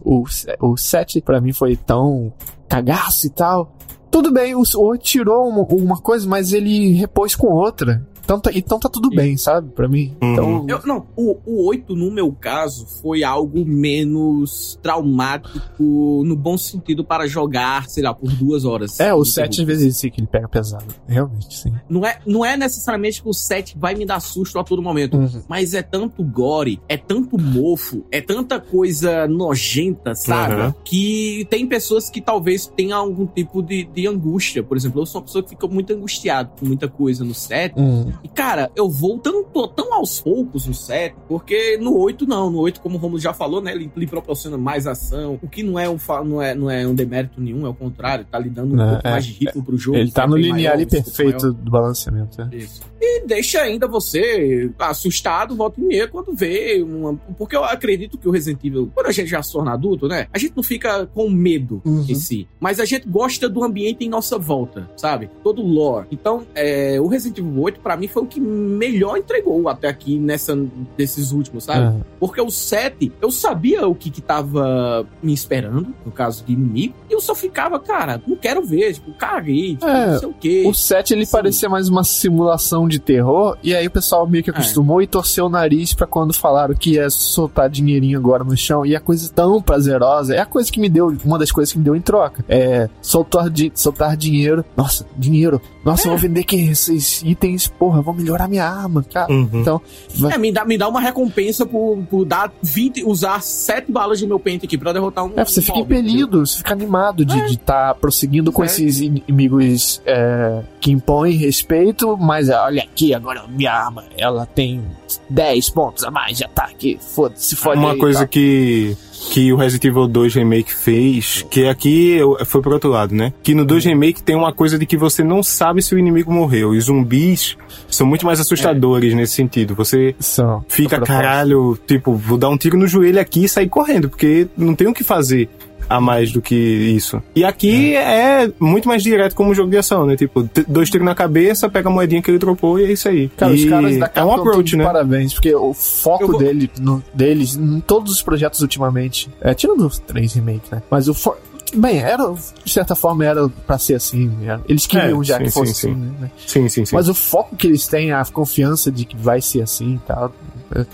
o, 0.04 0.24
o 0.60 0.76
set 0.76 1.20
pra 1.20 1.40
mim 1.40 1.52
foi 1.52 1.74
tão 1.74 2.32
cagaço 2.68 3.26
e 3.26 3.30
tal. 3.30 3.76
Tudo 4.08 4.32
bem, 4.32 4.54
o, 4.54 4.62
o 4.62 4.96
tirou 4.96 5.48
uma, 5.48 5.62
uma 5.62 5.96
coisa, 6.00 6.28
mas 6.28 6.52
ele 6.52 6.92
repôs 6.92 7.34
com 7.34 7.48
outra. 7.48 8.06
Então 8.26 8.40
tá, 8.40 8.50
então 8.52 8.78
tá 8.80 8.88
tudo 8.88 9.08
bem, 9.08 9.36
sabe? 9.36 9.70
Pra 9.70 9.86
mim. 9.88 10.16
Uhum. 10.20 10.32
Então, 10.32 10.66
Eu- 10.68 10.80
não, 10.84 11.06
o, 11.16 11.38
o 11.46 11.64
8, 11.68 11.94
no 11.94 12.10
meu 12.10 12.32
caso, 12.32 12.84
foi 13.00 13.22
algo 13.22 13.64
menos 13.64 14.76
traumático 14.82 16.22
no 16.24 16.34
bom 16.34 16.58
sentido 16.58 17.04
para 17.04 17.26
jogar, 17.28 17.88
sei 17.88 18.02
lá, 18.02 18.12
por 18.12 18.30
duas 18.32 18.64
horas. 18.64 18.98
é, 18.98 19.12
o 19.12 19.18
Muito 19.18 19.30
7 19.30 19.56
bom. 19.56 19.62
às 19.62 19.66
vezes 19.68 19.96
sim 19.96 20.10
que 20.10 20.20
ele 20.20 20.26
pega 20.26 20.48
pesado. 20.48 20.92
Realmente, 21.06 21.56
sim. 21.56 21.72
Não 21.88 22.04
é, 22.04 22.18
não 22.26 22.44
é 22.44 22.56
necessariamente 22.56 23.22
que 23.22 23.28
o 23.28 23.32
7 23.32 23.76
vai 23.78 23.94
me 23.94 24.04
dar 24.04 24.18
susto 24.20 24.58
a 24.58 24.64
todo 24.64 24.82
momento. 24.82 25.16
Uhum. 25.16 25.42
Mas 25.48 25.72
é 25.72 25.82
tanto 25.82 26.24
gore, 26.24 26.80
é 26.88 26.96
tanto 26.96 27.40
mofo, 27.40 28.04
é 28.10 28.20
tanta 28.20 28.58
coisa 28.58 29.28
nojenta, 29.28 30.14
sabe? 30.16 30.60
Uhum. 30.62 30.74
Que 30.84 31.46
tem 31.48 31.64
pessoas 31.66 32.10
que 32.10 32.20
talvez 32.20 32.66
tenham 32.66 32.98
algum 32.98 33.24
tipo 33.26 33.62
de, 33.62 33.84
de 33.84 34.06
angústia. 34.08 34.62
Por 34.64 34.76
exemplo, 34.76 35.00
eu 35.02 35.06
sou 35.06 35.20
uma 35.20 35.26
pessoa 35.26 35.44
que 35.44 35.50
fica 35.50 35.66
muito 35.68 35.92
angustiado 35.92 36.50
com 36.58 36.66
muita 36.66 36.88
coisa 36.88 37.24
no 37.24 37.34
set. 37.34 37.72
Hum. 37.76 38.12
E, 38.24 38.28
cara, 38.28 38.70
eu 38.76 38.88
vou 38.88 39.18
tão, 39.18 39.42
tão 39.44 39.94
aos 39.94 40.20
poucos 40.20 40.66
no 40.66 40.74
set, 40.74 41.14
porque 41.28 41.76
no 41.78 41.96
8 41.98 42.26
não. 42.26 42.50
No 42.50 42.58
8, 42.58 42.80
como 42.80 42.96
o 42.96 42.98
Romulo 42.98 43.20
já 43.20 43.32
falou, 43.32 43.60
né? 43.60 43.72
Ele 43.72 43.90
lhe 43.96 44.06
proporciona 44.06 44.56
mais 44.58 44.86
ação. 44.86 45.38
O 45.42 45.48
que 45.48 45.62
não 45.62 45.78
é 45.78 45.88
um, 45.88 45.96
não 46.24 46.42
é, 46.42 46.54
não 46.54 46.70
é 46.70 46.86
um 46.86 46.94
demérito 46.94 47.40
nenhum, 47.40 47.66
é 47.66 47.68
o 47.68 47.74
contrário. 47.74 48.24
Tá 48.30 48.38
lhe 48.38 48.50
dando 48.50 48.74
um 48.74 48.80
É, 48.82 48.90
pouco 48.92 49.08
é, 49.08 49.10
mais 49.10 49.24
de 49.26 49.32
ritmo 49.32 49.62
pro 49.64 49.76
jogo. 49.76 49.98
Ele 49.98 50.10
tá 50.10 50.24
é 50.24 50.26
no 50.26 50.36
linear 50.36 50.74
maior, 50.76 50.88
perfeito 50.88 51.52
do 51.52 51.70
balanceamento. 51.70 52.38
né? 52.40 52.50
Isso. 52.52 52.80
E 53.00 53.26
deixa 53.26 53.60
ainda 53.60 53.86
você 53.86 54.70
assustado, 54.78 55.54
volta 55.54 55.80
e 55.80 55.84
meia, 55.84 56.08
quando 56.08 56.32
vê 56.34 56.82
uma. 56.82 57.14
Porque 57.38 57.54
eu 57.56 57.64
acredito 57.64 58.16
que 58.18 58.28
o 58.28 58.30
Resident 58.30 58.64
Evil, 58.64 58.90
quando 58.94 59.06
a 59.06 59.12
gente 59.12 59.28
já 59.28 59.42
se 59.42 59.52
torna 59.52 59.72
adulto, 59.72 60.08
né? 60.08 60.26
A 60.32 60.38
gente 60.38 60.54
não 60.56 60.62
fica 60.62 61.06
com 61.06 61.28
medo 61.28 61.80
Uhum. 61.84 62.04
em 62.08 62.14
si. 62.14 62.48
Mas 62.58 62.80
a 62.80 62.84
gente 62.84 63.06
gosta 63.08 63.48
do 63.48 63.62
ambiente 63.62 64.04
em 64.04 64.08
nossa 64.08 64.38
volta, 64.38 64.88
sabe? 64.96 65.30
Todo 65.42 65.62
o 65.62 65.66
lore. 65.66 66.06
Então, 66.10 66.46
é, 66.54 66.98
o 67.00 67.06
Resident 67.06 67.38
Evil 67.38 67.60
8, 67.62 67.80
pra 67.80 67.96
mim, 67.96 68.05
foi 68.08 68.22
o 68.22 68.26
que 68.26 68.40
melhor 68.40 69.16
entregou 69.16 69.68
até 69.68 69.88
aqui 69.88 70.18
nessa, 70.18 70.56
desses 70.96 71.32
últimos, 71.32 71.64
sabe? 71.64 71.96
É. 71.98 72.00
Porque 72.20 72.40
o 72.40 72.50
7, 72.50 73.12
eu 73.20 73.30
sabia 73.30 73.86
o 73.86 73.94
que 73.94 74.10
que 74.10 74.20
tava 74.20 75.06
me 75.22 75.32
esperando, 75.32 75.88
no 76.04 76.12
caso 76.12 76.44
de 76.44 76.52
inimigo, 76.52 76.94
e 77.08 77.12
eu 77.12 77.20
só 77.20 77.34
ficava, 77.34 77.78
cara, 77.78 78.20
não 78.26 78.36
quero 78.36 78.62
ver, 78.62 78.94
tipo, 78.94 79.12
caguei, 79.14 79.70
tipo, 79.74 79.86
É, 79.86 80.12
não 80.12 80.18
sei 80.18 80.28
o 80.28 80.34
quê. 80.34 80.64
O 80.66 80.74
7 80.74 81.12
ele 81.14 81.26
Sim. 81.26 81.32
parecia 81.32 81.68
mais 81.68 81.88
uma 81.88 82.04
simulação 82.04 82.88
de 82.88 82.98
terror, 82.98 83.56
e 83.62 83.74
aí 83.74 83.86
o 83.86 83.90
pessoal 83.90 84.26
meio 84.26 84.42
que 84.44 84.50
acostumou 84.50 85.00
e 85.02 85.06
torceu 85.06 85.46
o 85.46 85.48
nariz 85.48 85.92
pra 85.94 86.06
quando 86.06 86.32
falaram 86.34 86.74
que 86.74 86.92
ia 86.94 87.08
soltar 87.10 87.68
dinheirinho 87.70 88.18
agora 88.18 88.44
no 88.44 88.56
chão, 88.56 88.84
e 88.84 88.94
a 88.96 89.00
coisa 89.00 89.30
tão 89.32 89.60
prazerosa, 89.62 90.34
é 90.34 90.40
a 90.40 90.46
coisa 90.46 90.70
que 90.70 90.80
me 90.80 90.88
deu, 90.88 91.16
uma 91.24 91.38
das 91.38 91.50
coisas 91.52 91.72
que 91.72 91.78
me 91.78 91.84
deu 91.84 91.94
em 91.96 92.00
troca. 92.00 92.44
É 92.48 92.88
soltar, 93.00 93.48
di- 93.50 93.72
soltar 93.74 94.16
dinheiro. 94.16 94.64
Nossa, 94.76 95.06
dinheiro. 95.16 95.60
Nossa, 95.84 96.06
eu 96.08 96.10
vou 96.12 96.18
vender 96.18 96.44
que 96.44 96.56
esses 96.56 97.22
itens, 97.22 97.66
porra, 97.68 97.95
vou 98.02 98.14
melhorar 98.14 98.48
minha 98.48 98.64
arma, 98.64 99.04
cara. 99.12 99.32
Uhum. 99.32 99.48
Então, 99.52 99.80
vai- 100.16 100.32
É, 100.34 100.38
me 100.38 100.52
dá, 100.52 100.64
me 100.64 100.76
dá 100.78 100.88
uma 100.88 101.00
recompensa 101.00 101.64
por, 101.66 101.98
por 102.10 102.24
dar 102.24 102.52
20, 102.62 103.04
usar 103.04 103.42
7 103.42 103.90
balas 103.90 104.18
de 104.18 104.26
meu 104.26 104.38
pente 104.38 104.66
aqui 104.66 104.76
pra 104.78 104.92
derrotar 104.92 105.24
um. 105.24 105.32
É, 105.36 105.44
você 105.44 105.60
um 105.60 105.62
fica 105.62 105.78
mob, 105.78 105.84
impelido, 105.94 106.46
você 106.46 106.58
fica 106.58 106.72
animado 106.72 107.24
de 107.24 107.38
estar 107.46 107.94
prosseguindo 107.96 108.50
com 108.52 108.62
É. 108.62 108.66
esses 108.66 109.00
inimigos 109.00 110.00
é, 110.06 110.62
que 110.80 110.90
impõem 110.92 111.32
respeito, 111.36 112.16
mas 112.16 112.48
é, 112.48 112.56
olha 112.58 112.82
aqui, 112.82 113.14
agora 113.14 113.44
minha 113.48 113.72
arma, 113.72 114.04
ela 114.16 114.46
tem 114.46 114.82
10 115.30 115.70
pontos 115.70 116.04
a 116.04 116.10
mais 116.10 116.36
de 116.38 116.44
ataque, 116.44 116.98
foda-se, 117.14 117.54
fode 117.56 117.78
Uma 117.80 117.96
coisa 117.96 118.20
tá? 118.20 118.26
que, 118.26 118.96
que 119.30 119.52
o 119.52 119.56
Resident 119.56 119.84
Evil 119.84 120.06
2 120.06 120.34
Remake 120.34 120.74
fez, 120.74 121.44
que 121.50 121.66
aqui 121.66 122.18
foi 122.44 122.60
pro 122.60 122.72
outro 122.72 122.90
lado, 122.90 123.14
né? 123.14 123.32
Que 123.42 123.54
no 123.54 123.64
2 123.64 123.84
Remake 123.86 124.22
tem 124.22 124.36
uma 124.36 124.52
coisa 124.52 124.78
de 124.78 124.86
que 124.86 124.96
você 124.96 125.22
não 125.22 125.42
sabe 125.42 125.82
se 125.82 125.94
o 125.94 125.98
inimigo 125.98 126.32
morreu. 126.32 126.74
E 126.74 126.78
os 126.78 126.84
zumbis 126.84 127.56
são 127.88 128.06
muito 128.06 128.26
mais 128.26 128.40
assustadores 128.40 129.14
nesse 129.14 129.34
sentido. 129.34 129.74
Você 129.74 130.14
São, 130.18 130.64
fica, 130.68 131.00
caralho, 131.00 131.78
tipo, 131.86 132.14
vou 132.14 132.38
dar 132.38 132.48
um 132.48 132.56
tiro 132.56 132.76
no 132.76 132.86
joelho 132.86 133.20
aqui 133.20 133.44
e 133.44 133.48
sair 133.48 133.68
correndo, 133.68 134.08
porque 134.08 134.48
não 134.56 134.74
tem 134.74 134.86
o 134.86 134.94
que 134.94 135.04
fazer 135.04 135.48
a 135.88 136.00
mais 136.00 136.32
do 136.32 136.40
que 136.42 136.54
isso. 136.54 137.22
E 137.34 137.44
aqui 137.44 137.94
é, 137.96 138.50
muito 138.58 138.88
mais 138.88 139.02
direto 139.02 139.34
como 139.34 139.50
um 139.50 139.54
jogo 139.54 139.70
de 139.70 139.76
ação, 139.78 140.06
né? 140.06 140.16
Tipo, 140.16 140.48
dois 140.66 140.90
tiros 140.90 141.04
na 141.04 141.14
cabeça, 141.14 141.68
pega 141.68 141.88
a 141.88 141.92
moedinha 141.92 142.22
que 142.22 142.30
ele 142.30 142.38
dropou 142.38 142.78
e 142.78 142.84
é 142.84 142.92
isso 142.92 143.08
aí. 143.08 143.28
Cara, 143.36 143.52
e 143.52 143.64
os 143.64 143.70
caras 143.70 143.96
da 143.98 144.06
é 144.14 144.24
um 144.24 144.28
Capcom 144.28 144.48
approach, 144.48 144.76
né? 144.76 144.84
Parabéns, 144.84 145.32
porque 145.34 145.54
o 145.54 145.72
foco 145.74 146.26
vou- 146.28 146.38
dele, 146.38 146.70
no- 146.80 147.02
deles, 147.14 147.56
em 147.56 147.80
todos 147.80 148.12
os 148.12 148.22
projetos 148.22 148.60
ultimamente, 148.60 149.28
é, 149.40 149.54
tirando 149.54 149.86
os 149.86 149.98
três 149.98 150.32
remakes, 150.34 150.70
né? 150.70 150.82
Mas 150.90 151.08
o 151.08 151.14
fo- 151.14 151.34
Bem, 151.74 151.98
era, 151.98 152.32
de 152.64 152.72
certa 152.72 152.94
forma, 152.94 153.24
era 153.24 153.48
pra 153.66 153.76
ser 153.76 153.94
assim. 153.96 154.32
era- 154.44 154.60
eles 154.68 154.86
queriam 154.86 155.20
É, 155.20 155.24
já 155.24 155.36
sim, 155.38 155.44
que 155.44 155.50
fosse 155.50 155.74
sim, 155.74 155.90
assim, 155.90 156.00
sim. 156.00 156.14
né? 156.20 156.30
Sim, 156.46 156.68
sim, 156.68 156.84
sim. 156.84 156.94
Mas 156.94 157.08
o 157.08 157.14
foco 157.14 157.56
que 157.56 157.66
eles 157.66 157.88
têm, 157.88 158.12
a 158.12 158.24
confiança 158.24 158.90
de 158.90 159.04
que 159.04 159.16
vai 159.16 159.40
ser 159.42 159.62
assim 159.62 159.94
e 159.96 159.98
tal. 160.06 160.32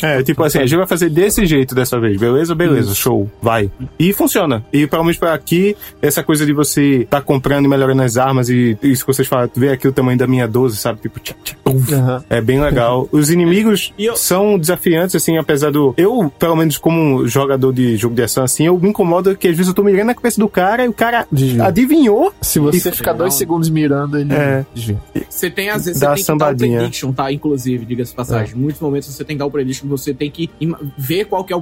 É, 0.02 0.22
tipo 0.22 0.42
assim, 0.42 0.58
a 0.58 0.66
gente 0.66 0.76
vai 0.76 0.86
fazer 0.86 1.08
desse 1.10 1.44
jeito 1.46 1.74
dessa 1.74 1.98
vez, 1.98 2.18
beleza? 2.18 2.54
Beleza, 2.54 2.94
show, 2.94 3.30
vai. 3.40 3.70
E 3.98 4.12
funciona. 4.12 4.64
E 4.72 4.86
pelo 4.86 5.02
menos 5.04 5.16
pra 5.18 5.32
aqui, 5.34 5.76
essa 6.00 6.22
coisa 6.22 6.44
de 6.46 6.52
você 6.52 7.06
tá 7.08 7.20
comprando 7.20 7.64
e 7.64 7.68
melhorando 7.68 8.02
as 8.02 8.16
armas 8.16 8.48
e 8.48 8.76
isso 8.82 9.04
que 9.06 9.12
vocês 9.12 9.26
falam, 9.28 9.48
tu 9.48 9.58
vê 9.60 9.70
aqui 9.70 9.86
o 9.88 9.92
tamanho 9.92 10.18
da 10.18 10.26
minha 10.26 10.46
12, 10.46 10.76
sabe? 10.76 11.00
Tipo, 11.00 11.18
tchac, 11.20 11.38
tchac, 11.42 11.58
uf. 11.64 11.92
Aham. 11.94 12.24
É 12.28 12.40
bem 12.40 12.60
legal. 12.60 13.08
Os 13.12 13.30
inimigos 13.30 13.92
eu- 13.98 14.16
são 14.16 14.58
desafiantes, 14.58 15.14
assim, 15.16 15.36
apesar 15.38 15.70
do. 15.70 15.94
Eu, 15.96 16.32
pelo 16.38 16.56
menos 16.56 16.76
como 16.78 17.26
jogador 17.26 17.72
de 17.72 17.96
jogo 17.96 18.14
de 18.14 18.22
ação, 18.22 18.44
assim, 18.44 18.66
eu 18.66 18.78
me 18.78 18.88
incomodo 18.90 19.34
que 19.36 19.48
às 19.48 19.56
vezes 19.56 19.68
eu 19.68 19.74
tô 19.74 19.82
mirando 19.82 20.06
na 20.06 20.14
cabeça 20.14 20.40
do 20.40 20.48
cara 20.48 20.84
e 20.84 20.88
o 20.88 20.92
cara 20.92 21.26
Desvia. 21.30 21.64
adivinhou. 21.64 22.32
Se 22.40 22.58
você 22.58 22.76
Isso- 22.88 22.92
ficar 22.92 23.12
dois 23.12 23.34
segundos 23.34 23.68
mirando, 23.70 24.18
ele 24.18 24.32
É. 24.34 24.64
desvia. 24.74 24.98
Você 25.28 25.50
tem, 25.50 25.70
às 25.70 25.84
vezes, 25.86 26.00
você 26.00 26.06
tem 26.14 26.24
que 26.24 26.36
dar 26.38 26.50
o 26.52 26.56
prediction, 26.56 27.12
tá? 27.12 27.32
Inclusive, 27.32 27.84
diga-se 27.84 28.10
de 28.10 28.16
passagem. 28.16 28.54
Em 28.56 28.58
muitos 28.60 28.80
momentos 28.80 29.08
você 29.08 29.24
tem 29.24 29.36
que 29.36 29.38
dar 29.38 29.46
o 29.46 29.50
prediction, 29.50 29.61
você 29.84 30.12
tem 30.14 30.30
que 30.30 30.50
ver 30.98 31.26
qual 31.26 31.44
que 31.44 31.52
é 31.52 31.56
o 31.56 31.60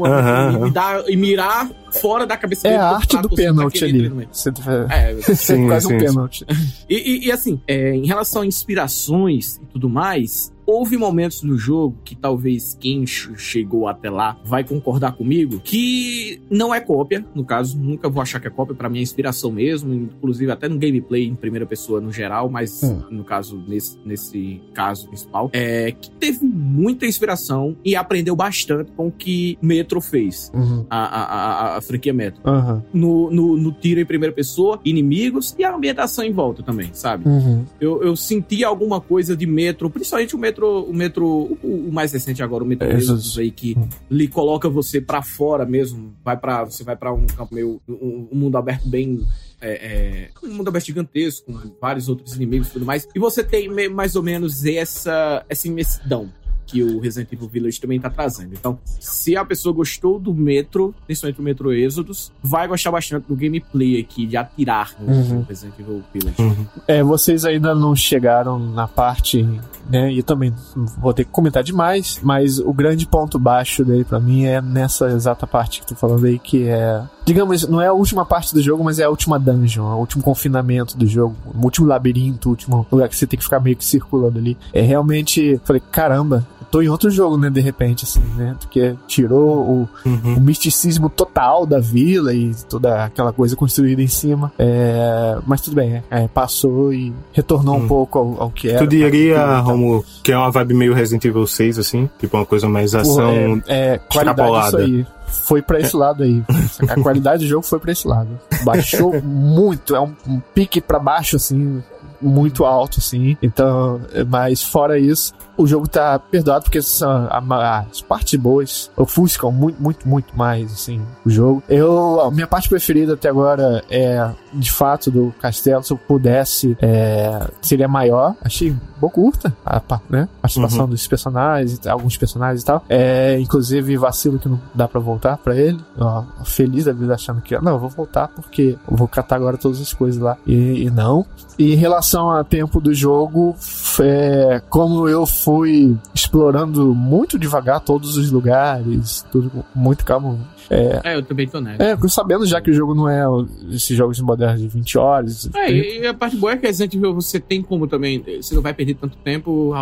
e, 0.67 0.71
dar, 0.71 1.03
e 1.09 1.17
mirar 1.17 1.71
fora 1.93 2.27
da 2.27 2.37
cabeça 2.37 2.69
É 2.69 2.71
dele. 2.73 2.83
a 2.83 2.87
pra 2.89 2.97
arte 2.97 3.17
do 3.23 3.29
pênalti 3.31 3.79
que 3.81 3.85
ali. 3.85 4.29
Você 4.33 4.51
É, 4.91 5.11
é 5.21 5.67
quase 5.67 5.87
um 5.87 5.91
sim. 5.91 5.99
pênalti. 5.99 6.47
E, 6.89 6.95
e- 6.97 7.27
e, 7.27 7.33
assim, 7.33 7.61
é, 7.67 7.95
em 7.95 8.07
relação 8.07 8.43
a 8.43 8.47
inspirações 8.47 9.57
e 9.57 9.67
tudo 9.73 9.89
mais, 9.89 10.53
houve 10.71 10.97
momentos 10.97 11.43
no 11.43 11.59
jogo 11.59 11.97
que 12.05 12.14
talvez 12.14 12.77
quem 12.79 13.05
chegou 13.07 13.89
até 13.89 14.09
lá 14.09 14.39
vai 14.45 14.62
concordar 14.62 15.12
comigo 15.12 15.61
que 15.64 16.41
não 16.49 16.73
é 16.73 16.81
cópia, 16.81 17.25
no 17.35 17.45
caso, 17.45 17.77
nunca 17.77 18.09
vou 18.09 18.23
achar 18.23 18.39
que 18.39 18.47
é 18.47 18.51
cópia, 18.51 18.75
para 18.75 18.89
mim 18.89 19.01
é 19.01 19.03
inspiração 19.03 19.51
mesmo, 19.51 19.93
inclusive 19.93 20.51
até 20.53 20.68
no 20.68 20.79
gameplay 20.79 21.27
em 21.27 21.35
primeira 21.35 21.66
pessoa 21.66 22.01
no 22.01 22.12
geral, 22.12 22.49
mas 22.49 22.83
hum. 22.85 23.03
no 23.11 23.25
caso, 23.25 23.62
nesse, 23.66 23.99
nesse 24.05 24.61
caso 24.73 25.09
principal, 25.09 25.51
é 25.53 25.91
que 25.91 26.11
teve 26.12 26.45
muita 26.45 27.05
inspiração 27.05 27.77
e 27.85 27.97
aprendeu 27.97 28.37
bastante 28.37 28.93
com 28.93 29.09
o 29.09 29.12
que 29.12 29.59
Metro 29.61 30.01
fez, 30.01 30.53
uhum. 30.55 30.87
a, 30.89 30.99
a, 30.99 31.25
a, 31.25 31.77
a, 31.79 31.81
franquia 31.81 32.12
Metro. 32.12 32.41
Uhum. 32.45 32.83
No, 32.93 33.31
no, 33.31 33.57
no, 33.57 33.73
tiro 33.73 34.01
em 34.01 34.07
primeira 34.07 34.35
pessoa, 34.35 34.81
inimigos 34.85 35.55
e 35.59 35.64
a 35.64 35.75
ambientação 35.75 36.25
em 36.25 36.33
volta 36.33 36.62
também, 36.62 36.91
sabe? 36.93 37.29
Uhum. 37.29 37.64
Eu, 37.81 38.03
eu 38.03 38.14
senti 38.14 38.62
alguma 38.64 39.01
coisa 39.01 39.37
de 39.37 39.47
Metro, 39.47 39.91
principalmente 39.91 40.37
o 40.37 40.39
Metro, 40.39 40.60
o 40.67 40.93
Metro, 40.93 41.27
o, 41.27 41.89
o 41.89 41.93
mais 41.93 42.13
recente 42.13 42.43
agora, 42.43 42.65
o 42.65 42.67
Metro 42.67 42.89
é, 42.89 42.95
Exodus 42.95 43.39
aí, 43.39 43.51
que 43.51 43.77
lhe 44.11 44.29
coloca 44.29 44.69
você 44.69 45.01
para 45.01 45.23
fora 45.23 45.65
mesmo, 45.65 46.13
vai 46.25 46.37
para 46.37 46.65
você 46.65 46.85
vai 46.85 46.97
para 46.97 47.13
um 47.13 47.27
campo 47.27 47.55
meio, 47.55 47.81
um, 47.89 48.29
um 48.33 48.37
mundo 48.37 48.57
aberto 48.57 48.89
bem 48.89 49.21
é, 49.61 50.31
é, 50.43 50.47
um 50.47 50.55
mundo 50.55 50.69
aberto 50.69 50.87
gigantesco, 50.87 51.53
com 51.53 51.73
vários 51.81 52.09
outros 52.09 52.35
inimigos 52.35 52.69
e 52.69 52.73
tudo 52.73 52.87
mais. 52.87 53.07
E 53.15 53.19
você 53.19 53.45
tem 53.45 53.69
mais 53.91 54.17
ou 54.17 54.23
menos 54.23 54.65
essa, 54.65 55.45
essa 55.49 55.69
imensidão 55.69 56.31
que 56.71 56.85
o 56.85 57.01
Resident 57.01 57.33
Evil 57.33 57.49
Village 57.49 57.81
também 57.81 57.99
tá 57.99 58.09
trazendo. 58.09 58.55
Então, 58.55 58.79
se 58.85 59.37
a 59.37 59.45
pessoa 59.45 59.75
gostou 59.75 60.21
do 60.21 60.33
Metro, 60.33 60.95
principalmente 61.05 61.41
o 61.41 61.43
Metro 61.43 61.73
Exodus, 61.73 62.33
vai 62.41 62.69
gostar 62.69 62.93
bastante 62.93 63.27
do 63.27 63.35
gameplay 63.35 63.99
aqui, 63.99 64.25
de 64.25 64.37
atirar 64.37 64.95
no 65.01 65.13
uhum. 65.13 65.43
Resident 65.43 65.75
Evil 65.81 66.05
Village. 66.15 66.41
Uhum. 66.41 66.67
É, 66.87 67.03
vocês 67.03 67.45
ainda 67.45 67.75
não 67.75 67.97
chegaram 67.97 68.57
na 68.57 68.87
parte, 68.87 69.45
né, 69.89 70.12
e 70.12 70.22
também 70.22 70.53
vou 70.99 71.12
ter 71.12 71.24
que 71.24 71.31
comentar 71.31 71.62
demais, 71.62 72.20
mas 72.22 72.59
o 72.59 72.72
grande 72.72 73.07
ponto 73.07 73.39
baixo 73.39 73.85
dele 73.85 74.05
para 74.05 74.20
mim 74.20 74.45
é 74.45 74.61
nessa 74.61 75.09
exata 75.09 75.47
parte 75.47 75.81
que 75.81 75.87
tu 75.87 75.95
falando 75.95 76.26
aí, 76.26 76.39
que 76.39 76.68
é 76.68 77.03
digamos, 77.24 77.66
não 77.68 77.81
é 77.81 77.87
a 77.87 77.93
última 77.93 78.24
parte 78.24 78.53
do 78.53 78.61
jogo, 78.61 78.83
mas 78.83 78.99
é 78.99 79.05
a 79.05 79.11
última 79.11 79.39
dungeon, 79.39 79.85
o 79.85 79.99
último 79.99 80.22
confinamento 80.22 80.97
do 80.97 81.07
jogo, 81.07 81.37
o 81.55 81.64
último 81.64 81.87
labirinto, 81.87 82.49
o 82.49 82.51
último 82.51 82.87
lugar 82.91 83.09
que 83.09 83.16
você 83.16 83.26
tem 83.26 83.39
que 83.39 83.45
ficar 83.45 83.61
meio 83.61 83.76
que 83.76 83.85
circulando 83.85 84.39
ali. 84.39 84.57
É 84.72 84.81
realmente, 84.81 85.61
falei, 85.64 85.83
caramba, 85.93 86.47
tô 86.70 86.81
em 86.81 86.89
outro 86.89 87.11
jogo, 87.11 87.37
né, 87.37 87.51
de 87.51 87.61
repente, 87.61 88.05
assim, 88.05 88.22
né? 88.37 88.57
Porque 88.59 88.95
tirou 89.07 89.59
o, 89.59 89.89
uhum. 90.07 90.37
o 90.37 90.41
misticismo 90.41 91.09
total 91.09 91.66
da 91.66 91.81
vila 91.81 92.33
e 92.33 92.55
toda 92.68 93.05
aquela 93.05 93.33
coisa 93.33 93.57
construída 93.57 94.01
em 94.01 94.09
cima. 94.09 94.53
É, 94.59 95.39
mas 95.47 95.61
tudo 95.61 95.74
bem, 95.74 96.03
é, 96.11 96.28
passou 96.28 96.93
e 96.93 97.12
retornou 97.33 97.76
uhum. 97.76 97.85
um 97.85 97.89
pouco 97.89 98.18
ao, 98.18 98.43
ao, 98.43 98.51
que 98.51 98.68
era. 98.68 98.78
Tu 98.78 98.87
diria, 98.87 99.41
Romulo, 99.71 100.05
que 100.23 100.33
é 100.33 100.37
uma 100.37 100.51
vibe 100.51 100.75
meio 100.75 100.95
Resident 100.95 101.25
Evil 101.25 101.47
6, 101.47 101.79
assim? 101.79 102.09
Tipo 102.18 102.37
uma 102.37 102.47
coisa 102.47 102.68
mais 102.68 102.95
ação 102.95 103.62
é, 103.66 103.95
é, 103.95 103.99
qualidade 103.99 104.66
isso 104.66 104.77
aí 104.77 105.07
foi 105.31 105.62
para 105.62 105.81
esse 105.81 105.97
lado 105.97 106.23
aí. 106.23 106.43
A 106.89 107.01
qualidade 107.01 107.45
do 107.45 107.49
jogo 107.49 107.64
foi 107.64 107.79
para 107.79 107.93
esse 107.93 108.07
lado. 108.07 108.39
Baixou 108.64 109.21
muito, 109.23 109.95
é 109.95 110.01
um, 110.01 110.14
um 110.27 110.41
pique 110.55 110.81
para 110.81 110.99
baixo 110.99 111.37
assim, 111.37 111.83
muito 112.21 112.64
alto 112.64 112.99
assim. 112.99 113.37
Então, 113.41 114.01
mas 114.29 114.62
fora 114.62 114.99
isso, 114.99 115.33
o 115.61 115.67
jogo 115.67 115.87
tá 115.87 116.19
perdoado 116.19 116.65
porque 116.65 116.81
são, 116.81 117.29
as 117.31 118.01
partes 118.01 118.41
boas 118.41 118.91
ofuscam 118.97 119.53
muito, 119.53 119.81
muito, 119.81 120.09
muito 120.09 120.37
mais, 120.37 120.73
assim, 120.73 121.01
o 121.25 121.31
jogo. 121.31 121.63
Eu, 121.69 122.21
a 122.21 122.31
minha 122.31 122.47
parte 122.47 122.69
preferida 122.69 123.15
até 123.15 123.29
agora 123.29 123.85
é, 123.91 124.31
de 124.53 124.71
fato, 124.71 125.11
do 125.11 125.35
castelo. 125.41 125.83
Se 125.83 125.93
eu 125.93 125.99
pudesse, 125.99 126.77
é, 126.81 127.47
seria 127.61 127.89
maior. 127.89 128.35
Achei 128.43 128.71
um 128.71 128.79
pouco 128.99 129.21
curta 129.21 129.55
a 129.67 129.83
né? 130.09 130.29
participação 130.41 130.85
uhum. 130.85 130.91
dos 130.91 131.07
personagens, 131.07 131.87
alguns 131.87 132.17
personagens 132.17 132.63
e 132.63 132.65
tal. 132.65 132.83
É, 132.89 133.39
inclusive, 133.39 133.97
vacilo 133.97 134.39
que 134.39 134.49
não 134.49 134.59
dá 134.75 134.89
pra 134.89 135.01
voltar 135.01 135.37
pra 135.37 135.55
ele. 135.55 135.79
Ó, 135.99 136.25
feliz 136.45 136.85
da 136.85 136.93
vida 136.93 137.15
achando 137.15 137.41
que, 137.43 137.59
não, 137.59 137.73
eu 137.73 137.79
vou 137.79 137.91
voltar 137.91 138.29
porque 138.29 138.79
eu 138.91 138.97
vou 138.97 139.07
catar 139.07 139.37
agora 139.37 139.59
todas 139.59 139.81
as 139.81 139.93
coisas 139.93 140.21
lá. 140.21 140.39
E, 140.47 140.85
e 140.85 140.91
não. 140.91 141.27
E 141.59 141.75
em 141.75 141.77
relação 141.77 142.31
ao 142.31 142.43
tempo 142.45 142.81
do 142.81 142.95
jogo, 142.95 143.55
é, 144.01 144.63
como 144.71 145.07
eu 145.09 145.27
fui 145.27 145.50
fui 145.51 145.99
explorando 146.15 146.95
muito 146.95 147.37
devagar 147.39 147.81
todos 147.81 148.17
os 148.17 148.31
lugares, 148.31 149.27
tudo 149.33 149.65
muito 149.75 150.05
calmo. 150.05 150.39
É, 150.69 151.01
é 151.05 151.17
eu 151.17 151.23
também 151.23 151.47
tô 151.49 151.61
nessa. 151.61 151.83
É, 151.83 151.97
sabendo 152.09 152.47
já 152.47 152.61
que 152.61 152.71
o 152.71 152.75
jogo 152.75 152.95
não 152.95 153.09
é 153.09 153.25
esses 153.71 153.97
jogos 153.97 154.21
modernos 154.21 154.61
de 154.61 154.69
20 154.69 154.99
horas. 154.99 155.51
É, 155.55 155.73
e 155.73 156.07
a 156.07 156.15
parte 156.15 156.37
boa 156.37 156.53
é 156.53 156.57
que 156.57 156.67
Resident 156.67 156.95
Evil 156.95 157.15
você 157.15 157.39
tem 157.41 157.63
como 157.63 157.87
também, 157.87 158.23
você 158.41 158.55
não 158.55 158.63
vai 158.63 158.75
perder 158.75 158.95
tanto 158.95 159.17
tempo, 159.19 159.73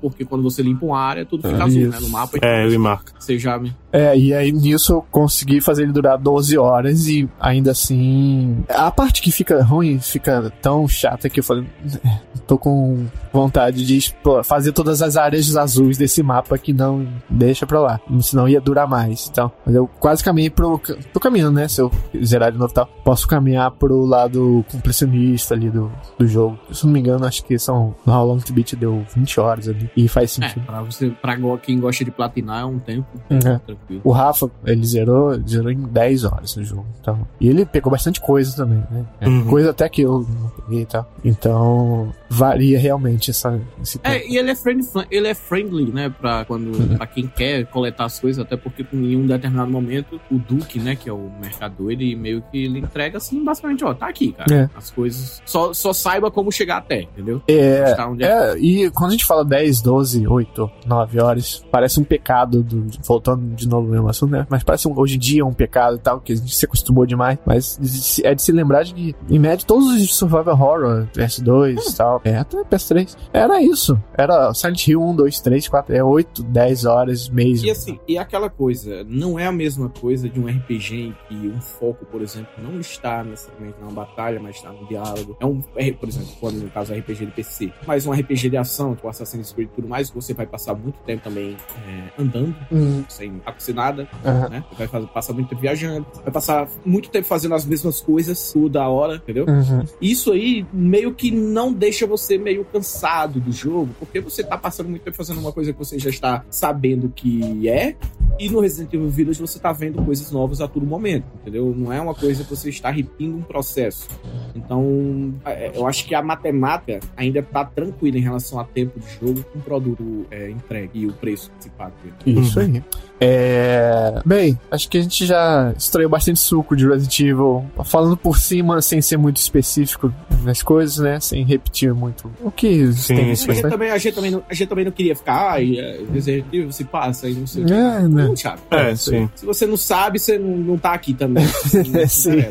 porque 0.00 0.24
quando 0.24 0.42
você 0.42 0.62
limpa 0.62 0.86
uma 0.86 0.98
área, 0.98 1.24
tudo 1.24 1.48
fica 1.48 1.60
é, 1.60 1.62
azul, 1.62 1.88
né, 1.88 1.98
no 2.00 2.08
mapa. 2.08 2.38
É, 2.42 2.66
ele 2.66 2.78
marca. 2.78 3.12
Você 3.18 3.38
já... 3.38 3.60
É, 3.92 4.16
e 4.16 4.32
aí 4.32 4.50
nisso 4.52 4.94
eu 4.94 5.06
consegui 5.10 5.60
fazer 5.60 5.82
ele 5.82 5.92
durar 5.92 6.16
12 6.16 6.56
horas 6.56 7.08
e 7.08 7.28
ainda 7.38 7.72
assim... 7.72 8.64
A 8.68 8.90
parte 8.90 9.20
que 9.20 9.30
fica 9.30 9.62
ruim, 9.62 9.98
fica 9.98 10.50
tão 10.62 10.88
chata 10.88 11.28
que 11.28 11.40
eu 11.40 11.44
falei, 11.44 11.66
é, 12.04 12.18
tô 12.46 12.58
com 12.58 13.06
vontade 13.32 13.84
de 13.84 14.12
fazer 14.44 14.72
todas 14.72 15.02
as 15.02 15.16
áreas 15.16 15.56
azuis 15.56 15.96
desse 15.96 16.22
mapa 16.22 16.56
que 16.58 16.72
não 16.72 17.06
deixa 17.28 17.66
pra 17.66 17.80
lá. 17.80 18.00
Senão 18.20 18.48
ia 18.48 18.60
durar 18.60 18.86
mais. 18.86 19.28
Então, 19.30 19.50
eu 19.66 19.86
quase 19.86 20.21
caminhei 20.24 20.50
pro. 20.50 20.80
Tô 21.12 21.20
caminhando, 21.20 21.56
né? 21.56 21.68
Se 21.68 21.80
eu 21.80 21.90
zerar 22.24 22.52
de 22.52 22.58
novo 22.58 22.72
tal, 22.72 22.86
posso 23.04 23.26
caminhar 23.26 23.70
pro 23.70 24.04
lado 24.04 24.64
completionista 24.70 25.54
ali 25.54 25.70
do, 25.70 25.90
do 26.18 26.26
jogo. 26.26 26.58
Se 26.72 26.84
não 26.84 26.92
me 26.92 27.00
engano, 27.00 27.26
acho 27.26 27.44
que 27.44 27.58
são. 27.58 27.94
No 28.04 28.12
How 28.12 28.26
Long 28.26 28.38
to 28.38 28.52
Beat 28.52 28.74
deu 28.74 29.04
20 29.14 29.40
horas 29.40 29.68
ali. 29.68 29.90
E 29.96 30.08
faz 30.08 30.38
é, 30.38 30.48
sentido. 30.48 30.62
É, 30.62 30.66
pra, 30.66 30.82
você, 30.82 31.10
pra 31.10 31.36
quem 31.58 31.78
gosta 31.80 32.04
de 32.04 32.10
platinar 32.10 32.62
é 32.62 32.64
um 32.64 32.78
tempo 32.78 33.06
é. 33.30 33.58
tranquilo. 33.58 34.00
O 34.04 34.10
Rafa, 34.10 34.50
ele 34.64 34.84
zerou, 34.86 35.40
zerou 35.46 35.70
em 35.70 35.82
10 35.82 36.24
horas 36.24 36.56
no 36.56 36.64
jogo. 36.64 36.86
Então, 37.00 37.26
e 37.40 37.48
ele 37.48 37.64
pegou 37.64 37.90
bastante 37.90 38.20
coisa 38.20 38.56
também, 38.56 38.82
né? 38.90 39.06
Uhum. 39.22 39.46
Coisa 39.46 39.70
até 39.70 39.88
que 39.88 40.02
eu 40.02 40.20
não 40.20 40.48
peguei 40.48 40.82
e 40.82 40.86
tal. 40.86 41.10
Então, 41.24 42.12
varia 42.32 42.78
realmente 42.78 43.30
essa, 43.30 43.60
esse 43.82 44.00
é, 44.02 44.10
tempo. 44.10 44.24
É, 44.24 44.28
e 44.28 44.38
ele 44.38 44.50
é 44.50 44.54
friendly, 44.54 45.06
ele 45.10 45.28
é 45.28 45.34
friendly, 45.34 45.92
né? 45.92 46.08
Pra, 46.08 46.44
quando, 46.46 46.74
uhum. 46.74 46.96
pra 46.96 47.06
quem 47.06 47.26
quer 47.26 47.66
coletar 47.66 48.06
as 48.06 48.18
coisas, 48.18 48.42
até 48.42 48.56
porque 48.56 48.86
em 48.92 49.16
um 49.16 49.26
determinado 49.26 49.70
momento, 49.70 50.20
o 50.30 50.38
Duke, 50.38 50.80
né, 50.80 50.96
que 50.96 51.08
é 51.08 51.12
o 51.12 51.30
mercador, 51.40 51.90
ele 51.90 52.16
meio 52.16 52.42
que 52.50 52.64
ele 52.64 52.78
entrega 52.78 53.18
assim, 53.18 53.44
basicamente, 53.44 53.84
ó, 53.84 53.92
tá 53.92 54.08
aqui, 54.08 54.32
cara. 54.32 54.54
É. 54.54 54.70
As 54.74 54.90
coisas. 54.90 55.42
Só, 55.44 55.74
só 55.74 55.92
saiba 55.92 56.30
como 56.30 56.50
chegar 56.50 56.78
até, 56.78 57.02
entendeu? 57.02 57.42
É, 57.46 57.94
é, 58.20 58.24
é, 58.24 58.58
e 58.58 58.90
quando 58.90 59.10
a 59.10 59.12
gente 59.12 59.26
fala 59.26 59.44
10, 59.44 59.82
12, 59.82 60.26
8, 60.26 60.70
9 60.86 61.20
horas, 61.20 61.64
parece 61.70 62.00
um 62.00 62.04
pecado, 62.04 62.62
do, 62.62 62.86
voltando 63.04 63.54
de 63.54 63.68
novo 63.68 63.86
no 63.88 63.92
mesmo 63.92 64.08
assunto, 64.08 64.30
né? 64.30 64.46
Mas 64.48 64.62
parece 64.62 64.88
um, 64.88 64.98
hoje 64.98 65.16
em 65.16 65.18
dia 65.18 65.44
um 65.44 65.52
pecado 65.52 65.96
e 65.96 66.00
tal, 66.00 66.20
que 66.20 66.32
a 66.32 66.36
gente 66.36 66.54
se 66.54 66.64
acostumou 66.64 67.04
demais. 67.04 67.38
Mas 67.44 68.20
é 68.24 68.34
de 68.34 68.42
se 68.42 68.52
lembrar 68.52 68.84
de 68.84 68.94
que, 68.94 69.14
em 69.28 69.38
média, 69.38 69.66
todos 69.66 69.86
os 69.88 70.14
survival 70.14 70.54
horror, 70.54 71.06
PS2 71.14 71.72
e 71.72 71.78
hum. 71.78 71.92
tal, 71.96 72.21
é, 72.24 72.36
até 72.36 72.62
PS3, 72.64 73.16
era 73.32 73.60
isso. 73.60 73.98
Era 74.16 74.52
Silent 74.54 74.88
Hill 74.88 75.02
1, 75.02 75.16
2, 75.16 75.40
3, 75.40 75.68
4, 75.68 75.96
é 75.96 76.04
8, 76.04 76.42
10 76.42 76.84
horas, 76.84 77.28
mês. 77.28 77.62
E 77.62 77.70
assim, 77.70 77.98
e 78.06 78.16
aquela 78.16 78.48
coisa, 78.48 79.04
não 79.04 79.38
é 79.38 79.46
a 79.46 79.52
mesma 79.52 79.88
coisa 79.88 80.28
de 80.28 80.38
um 80.38 80.46
RPG 80.46 80.94
em 80.94 81.16
que 81.28 81.48
um 81.48 81.60
foco, 81.60 82.04
por 82.06 82.22
exemplo, 82.22 82.50
não 82.58 82.78
está 82.80 83.24
necessariamente 83.24 83.76
na 83.80 83.90
batalha, 83.90 84.40
mas 84.40 84.56
está 84.56 84.70
no 84.70 84.86
diálogo. 84.86 85.36
É 85.40 85.46
um, 85.46 85.60
por 85.60 86.08
exemplo, 86.08 86.28
quando 86.40 86.56
no 86.56 86.70
caso 86.70 86.94
RPG 86.94 87.26
de 87.26 87.32
PC, 87.32 87.72
mas 87.86 88.06
um 88.06 88.12
RPG 88.12 88.50
de 88.50 88.56
ação, 88.56 88.94
tipo 88.94 89.08
Assassin's 89.08 89.52
Creed 89.52 89.68
e 89.68 89.74
tudo 89.74 89.88
mais, 89.88 90.10
você 90.10 90.32
vai 90.32 90.46
passar 90.46 90.74
muito 90.74 90.98
tempo 91.00 91.24
também 91.24 91.56
é, 91.88 92.22
andando, 92.22 92.54
uhum. 92.70 93.04
sem 93.08 93.40
acontecer 93.44 93.72
nada, 93.72 94.08
uhum. 94.24 94.48
né? 94.48 94.64
Vai 94.76 94.86
fazer, 94.86 95.06
passar 95.08 95.32
muito 95.32 95.48
tempo 95.48 95.60
viajando, 95.60 96.06
vai 96.22 96.32
passar 96.32 96.68
muito 96.84 97.10
tempo 97.10 97.26
fazendo 97.26 97.54
as 97.54 97.64
mesmas 97.64 98.00
coisas 98.00 98.52
toda 98.52 98.86
hora, 98.88 99.16
entendeu? 99.16 99.46
Uhum. 99.46 99.84
Isso 100.00 100.32
aí 100.32 100.66
meio 100.72 101.14
que 101.14 101.30
não 101.30 101.72
deixa 101.72 102.06
você 102.12 102.36
meio 102.36 102.64
cansado 102.64 103.40
do 103.40 103.50
jogo, 103.50 103.94
porque 103.98 104.20
você 104.20 104.44
tá 104.44 104.58
passando 104.58 104.90
muito 104.90 105.02
tempo 105.02 105.16
fazendo 105.16 105.40
uma 105.40 105.52
coisa 105.52 105.72
que 105.72 105.78
você 105.78 105.98
já 105.98 106.10
está 106.10 106.44
sabendo 106.50 107.08
que 107.08 107.68
é, 107.68 107.96
e 108.38 108.48
no 108.50 108.60
Resident 108.60 108.92
Evil 108.92 109.08
Village 109.08 109.40
você 109.40 109.58
tá 109.58 109.72
vendo 109.72 110.02
coisas 110.04 110.30
novas 110.30 110.60
a 110.60 110.68
todo 110.68 110.84
momento, 110.84 111.24
entendeu? 111.40 111.74
Não 111.74 111.92
é 111.92 112.00
uma 112.00 112.14
coisa 112.14 112.44
que 112.44 112.50
você 112.50 112.68
está 112.68 112.90
repetindo 112.90 113.36
um 113.36 113.42
processo. 113.42 114.08
Então, 114.54 115.34
é, 115.44 115.72
eu 115.74 115.86
acho 115.86 116.06
que 116.06 116.14
a 116.14 116.22
matemática 116.22 117.00
ainda 117.16 117.42
tá 117.42 117.64
tranquila 117.64 118.18
em 118.18 118.22
relação 118.22 118.60
a 118.60 118.64
tempo 118.64 119.00
de 119.00 119.06
jogo 119.18 119.42
com 119.44 119.58
o 119.58 119.62
produto 119.62 120.26
é, 120.30 120.50
entregue 120.50 121.00
e 121.00 121.06
o 121.06 121.12
preço 121.12 121.50
que 121.56 121.64
se 121.64 121.70
paga. 121.70 121.94
Isso 122.26 122.60
aí. 122.60 122.82
É... 123.22 124.20
Bem, 124.24 124.58
acho 124.70 124.88
que 124.88 124.98
a 124.98 125.02
gente 125.02 125.24
já 125.24 125.72
extraiu 125.76 126.08
bastante 126.08 126.40
suco 126.40 126.74
de 126.74 126.86
Resident 126.86 127.20
Evil, 127.20 127.64
falando 127.84 128.16
por 128.16 128.36
cima, 128.36 128.82
sem 128.82 129.00
ser 129.00 129.16
muito 129.16 129.36
específico 129.36 130.12
nas 130.42 130.62
coisas, 130.62 130.98
né? 130.98 131.20
Sem 131.20 131.44
repetir 131.44 131.94
muito 131.94 132.30
o 132.42 132.50
que 132.50 132.92
sim, 132.92 133.14
tem. 133.14 133.36
Sim. 133.36 133.50
A, 133.50 133.54
gente 133.54 133.70
também, 133.70 133.90
a, 133.90 133.98
gente 133.98 134.14
também 134.14 134.30
não, 134.30 134.42
a 134.48 134.54
gente 134.54 134.68
também 134.68 134.84
não 134.84 134.92
queria 134.92 135.14
ficar, 135.14 135.52
ai, 135.52 135.78
é, 135.78 136.00
Resident 136.12 136.46
Evil 136.52 136.72
se 136.72 136.84
passa 136.84 137.28
e 137.28 137.34
não 137.34 137.46
sei 137.46 137.62
o 137.62 137.66
que. 137.66 137.72
É, 137.72 137.76
né? 137.76 138.08
Não, 138.08 138.34
Thiago. 138.34 138.60
É, 138.70 138.96
sim. 138.96 139.30
Se 139.36 139.46
você 139.46 139.66
não 139.66 139.76
sabe, 139.76 140.18
você 140.18 140.38
não, 140.38 140.56
não 140.56 140.78
tá 140.78 140.92
aqui 140.92 141.14
também. 141.14 141.44
Não, 141.92 142.08
sim. 142.08 142.30
Interessa, 142.30 142.34
né? 142.34 142.48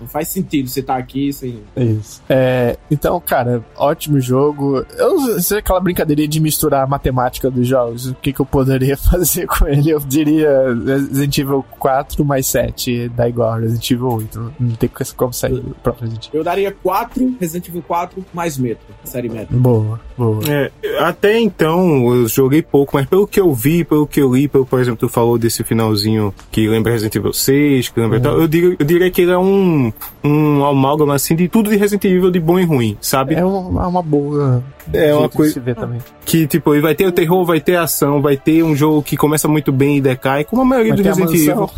não 0.00 0.06
faz 0.06 0.28
sentido 0.28 0.68
você 0.68 0.80
estar 0.80 0.94
tá 0.94 0.98
aqui 0.98 1.32
sem. 1.32 1.60
Isso. 1.76 2.22
É, 2.28 2.76
então, 2.90 3.20
cara, 3.20 3.64
ótimo 3.76 4.20
jogo. 4.20 4.84
Eu 4.96 5.40
sei 5.40 5.58
aquela 5.58 5.80
brincadeirinha 5.80 6.28
de 6.28 6.40
misturar 6.40 6.84
a 6.84 6.86
matemática 6.86 7.50
dos 7.50 7.66
jogos. 7.66 8.06
O 8.06 8.14
que, 8.14 8.32
que 8.32 8.40
eu 8.40 8.46
poderia 8.46 8.96
fazer 8.98 9.46
com 9.46 9.66
ele? 9.66 9.81
Eu 9.92 10.00
diria 10.00 10.50
Resident 10.86 11.38
Evil 11.38 11.64
4 11.78 12.24
mais 12.24 12.46
7 12.46 13.08
dá 13.10 13.28
igual 13.28 13.50
a 13.50 13.58
Resident 13.58 13.90
Evil 13.90 14.08
8. 14.08 14.52
Não 14.58 14.70
tem 14.76 14.90
como 15.16 15.32
sair 15.32 15.54
do 15.54 15.74
próprio 15.82 16.04
Resident 16.04 16.28
Evil. 16.28 16.40
Eu 16.40 16.44
daria 16.44 16.72
4 16.82 17.36
Resident 17.40 17.68
Evil 17.68 17.82
4 17.82 18.24
mais 18.32 18.56
Metro, 18.58 18.86
série 19.04 19.28
Metro. 19.28 19.56
Boa, 19.56 20.00
boa. 20.16 20.40
É, 20.48 20.70
até 21.00 21.38
então 21.40 22.14
eu 22.14 22.28
joguei 22.28 22.62
pouco, 22.62 22.96
mas 22.96 23.06
pelo 23.06 23.26
que 23.26 23.40
eu 23.40 23.52
vi, 23.52 23.84
pelo 23.84 24.06
que 24.06 24.20
eu 24.20 24.34
li, 24.34 24.48
pelo, 24.48 24.64
por 24.64 24.80
exemplo, 24.80 25.00
tu 25.00 25.08
falou 25.08 25.38
desse 25.38 25.64
finalzinho 25.64 26.32
que 26.50 26.68
lembra 26.68 26.92
Resident 26.92 27.16
Evil 27.16 27.32
6, 27.32 27.88
que 27.88 28.00
lembra 28.00 28.18
Uhum. 28.18 28.22
tal, 28.22 28.40
eu, 28.40 28.48
diria, 28.48 28.76
eu 28.78 28.86
diria 28.86 29.10
que 29.10 29.22
ele 29.22 29.32
é 29.32 29.38
um, 29.38 29.92
um 30.24 30.64
amálgama 30.64 31.14
assim 31.14 31.34
de 31.34 31.48
tudo 31.48 31.70
de 31.70 31.76
Resident 31.76 32.04
Evil 32.04 32.30
de 32.30 32.38
bom 32.40 32.58
e 32.58 32.64
ruim, 32.64 32.96
sabe? 33.00 33.34
É 33.34 33.44
uma, 33.44 33.88
uma 33.88 34.02
boa. 34.02 34.62
É 34.92 35.14
uma 35.14 35.28
coisa- 35.28 35.54
se 35.54 35.60
ver 35.60 35.74
também. 35.74 35.98
Que, 36.24 36.46
tipo, 36.46 36.80
vai 36.80 36.94
ter 36.94 37.06
o 37.06 37.12
terror, 37.12 37.44
vai 37.44 37.60
ter 37.60 37.76
ação, 37.76 38.20
vai 38.22 38.36
ter 38.36 38.62
um 38.62 38.74
jogo 38.76 39.02
que 39.02 39.16
começa 39.16 39.48
muito 39.48 39.72
bem 39.72 39.96
e 39.98 40.00
decai, 40.00 40.44
como 40.44 40.62
a 40.62 40.64
maioria 40.64 40.94
Vai 40.94 41.02
do 41.02 41.06
Resident 41.08 41.34
Evil. 41.34 41.70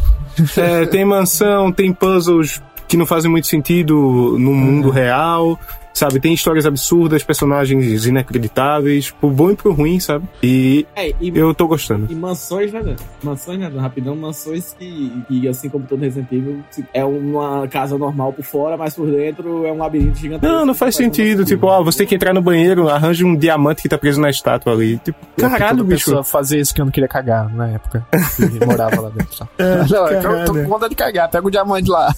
É, 0.57 0.87
tem 0.87 1.05
mansão, 1.05 1.71
tem 1.73 1.93
puzzles 1.93 2.61
que 2.87 2.97
não 2.97 3.07
fazem 3.07 3.31
muito 3.31 3.47
sentido 3.47 4.37
no 4.39 4.53
mundo 4.53 4.91
real, 4.91 5.59
sabe? 5.95 6.21
Tem 6.21 6.35
histórias 6.35 6.67
absurdas, 6.67 7.23
personagens 7.23 8.05
inacreditáveis, 8.07 9.11
pro 9.11 9.31
bom 9.31 9.51
e 9.53 9.57
pro 9.57 9.73
ruim, 9.73 9.99
sabe? 10.01 10.27
E 10.43 10.87
É, 10.95 11.09
e, 11.21 11.33
eu 11.35 11.55
tô 11.55 11.67
gostando. 11.67 12.07
e 12.11 12.15
mansões, 12.15 12.73
né, 12.73 12.83
Dan? 12.83 12.97
Mansões, 13.23 13.59
né, 13.59 13.71
Dan? 13.71 13.81
Rapidão, 13.81 14.15
mansões 14.17 14.75
que, 14.79 15.23
que, 15.29 15.49
assim 15.49 15.69
como 15.69 15.87
todo 15.87 16.01
Resident 16.01 16.31
Evil, 16.33 16.61
é 16.93 17.05
uma 17.05 17.67
casa 17.69 17.97
normal 17.97 18.33
por 18.33 18.45
fora, 18.45 18.77
mas 18.77 18.95
por 18.95 19.07
dentro 19.11 19.65
é 19.65 19.73
um 19.73 19.79
labirinto 19.79 20.19
gigantesco. 20.19 20.53
Não, 20.55 20.67
não 20.67 20.75
faz 20.75 20.95
um 20.97 20.99
sentido. 20.99 21.45
Tipo, 21.45 21.67
ó, 21.69 21.83
você 21.83 21.99
tem 21.99 22.07
que 22.09 22.15
entrar 22.17 22.35
no 22.35 22.43
banheiro, 22.43 22.89
arranja 22.89 23.25
um 23.25 23.37
diamante 23.37 23.81
que 23.83 23.89
tá 23.89 23.97
preso 23.97 24.21
na 24.21 24.29
estátua 24.31 24.73
ali. 24.73 24.99
Tipo, 24.99 25.19
caralho, 25.37 25.79
Toda 25.79 25.89
bicho. 25.89 26.07
pessoa 26.07 26.25
fazia 26.25 26.61
isso 26.61 26.75
que 26.75 26.81
eu 26.81 26.85
não 26.85 26.93
queria 26.93 27.09
cagar 27.09 27.49
na 27.55 27.69
época. 27.69 28.05
Que 28.37 28.59
morava 28.67 29.01
lá 29.01 29.09
dentro. 29.11 29.33
Só. 29.35 29.47
não, 29.59 29.67
é 29.69 29.87
que 29.87 29.95
eu 29.95 30.23
tô 30.23 30.29
caralho. 30.29 30.53
com 30.65 30.69
vontade 30.69 30.91
de 30.91 30.97
cagar. 30.97 31.31
Pega 31.31 31.47
o 31.47 31.51
diamante 31.51 31.89
lá. 31.89 32.13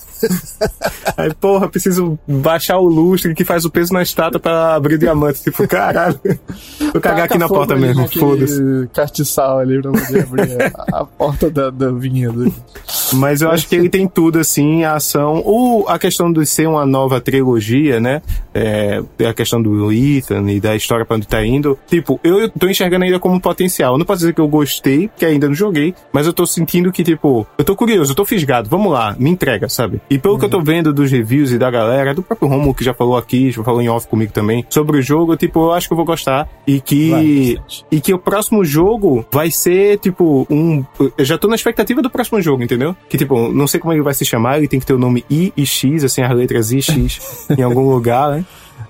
Aí, 1.16 1.33
porra, 1.35 1.68
preciso 1.68 2.18
baixar 2.27 2.79
o 2.79 2.87
lustre 2.87 3.35
que 3.35 3.45
faz 3.45 3.66
o 3.67 3.71
peso 3.71 3.93
na 3.93 4.03
estátua 4.03 4.41
pra 4.41 4.75
abrir 4.75 4.99
diamante. 4.99 5.43
Tipo, 5.43 5.67
caralho. 5.69 6.19
Vou 6.93 7.01
cagar 7.01 7.27
aqui 7.27 7.39
na 7.39 7.49
porta 7.49 7.77
mesmo, 7.77 8.03
naquele 8.03 8.25
foda-se. 8.25 8.89
Castiçal 8.93 9.59
ali 9.59 9.81
pra 9.81 9.93
poder 9.93 10.23
abrir 10.23 10.62
a, 10.62 11.01
a 11.01 11.05
porta 11.05 11.51
da, 11.51 11.71
da 11.71 11.91
vinhedo. 11.91 12.53
Mas 13.15 13.43
eu 13.43 13.51
acho 13.51 13.69
que 13.69 13.77
ele 13.77 13.89
tem 13.89 14.07
tudo, 14.07 14.39
assim, 14.39 14.85
a 14.85 14.95
ação. 14.95 15.43
Ou 15.45 15.89
a 15.89 15.99
questão 15.99 16.33
de 16.33 16.45
ser 16.47 16.69
uma 16.69 16.87
nova 16.87 17.21
trilogia, 17.21 18.01
né? 18.01 18.23
É, 18.55 19.03
a 19.29 19.35
questão 19.35 19.61
do 19.61 19.93
Ethan 19.93 20.51
e 20.51 20.61
da 20.61 20.75
história 20.75 21.05
pra 21.05 21.17
onde 21.17 21.27
tá 21.27 21.45
indo. 21.45 21.79
Tipo, 21.87 22.19
eu 22.23 22.49
tô 22.51 22.69
enxergando 22.69 23.05
ainda 23.05 23.19
como 23.19 23.41
potencial. 23.41 23.95
Eu 23.95 23.99
não 23.99 24.07
posso 24.07 24.21
dizer 24.21 24.35
que 24.35 24.41
eu 24.41 24.49
gostei, 24.49 25.09
porque 25.09 25.25
ainda 25.25 25.49
não 25.49 25.55
joguei, 25.55 25.95
mas 26.13 26.27
eu 26.27 26.33
tô 26.33 26.47
sentindo 26.47 26.91
que, 26.91 27.05
tipo, 27.05 27.47
eu 27.59 27.65
tô 27.65 27.77
curioso, 27.77 28.13
eu 28.13 28.17
tô 28.17 28.25
fisgado. 28.25 28.69
Vamos 28.69 28.93
lá, 28.93 29.15
me 29.19 29.31
entrega, 29.31 29.69
sabe? 29.69 30.01
E 30.09 30.19
pelo 30.19 30.39
que 30.39 30.45
eu 30.45 30.49
tô 30.49 30.61
vendo 30.61 30.93
dos 30.93 31.11
reviews 31.11 31.53
e 31.53 31.59
da 31.59 31.71
galera, 31.71 32.15
do 32.15 32.23
próprio 32.23 32.49
Romulo 32.49 32.75
que 32.75 32.85
já 32.85 32.95
falou 32.95 33.17
aqui, 33.17 33.51
já 33.51 33.63
falou 33.63 33.83
em 33.83 33.89
off 33.89 34.07
comigo 34.09 34.33
também, 34.33 34.65
sobre 34.71 34.99
o 34.99 35.03
jogo, 35.03 35.37
tipo, 35.37 35.61
eu 35.61 35.73
acho 35.73 35.87
que 35.87 35.93
eu 35.93 35.97
vou 35.97 36.07
gostar. 36.07 36.49
E 36.67 36.81
que. 36.81 37.11
Vai. 37.11 37.57
E 37.91 38.01
que 38.01 38.13
o 38.13 38.19
próximo 38.19 38.65
jogo 38.65 39.25
vai 39.31 39.51
ser, 39.51 39.99
tipo, 39.99 40.47
um. 40.51 40.85
Eu 41.17 41.25
já 41.25 41.39
tô 41.39 41.49
na 41.49 41.55
expectativa 41.55 42.03
do 42.03 42.11
próximo 42.11 42.41
jogo, 42.41 42.63
entendeu? 42.63 42.96
Que, 43.09 43.17
tipo, 43.17 43.53
não 43.53 43.67
sei 43.67 43.79
como 43.79 43.93
ele 43.93 44.03
vai 44.03 44.15
se 44.15 44.25
chamar, 44.25 44.59
ele 44.59 44.69
tem 44.69 44.81
que 44.81 44.87
ter 44.87 44.93
o 44.93 44.99
nome 44.99 45.25
I 45.31 45.53
e 45.57 45.65
X, 45.65 46.03
assim, 46.03 46.23
as 46.23 46.37
letras 46.37 46.73
I 46.73 46.79
e 46.79 46.83
X 46.83 47.47
em 47.57 47.63
algum 47.63 47.89
lugar, 47.89 48.31
né? 48.31 48.45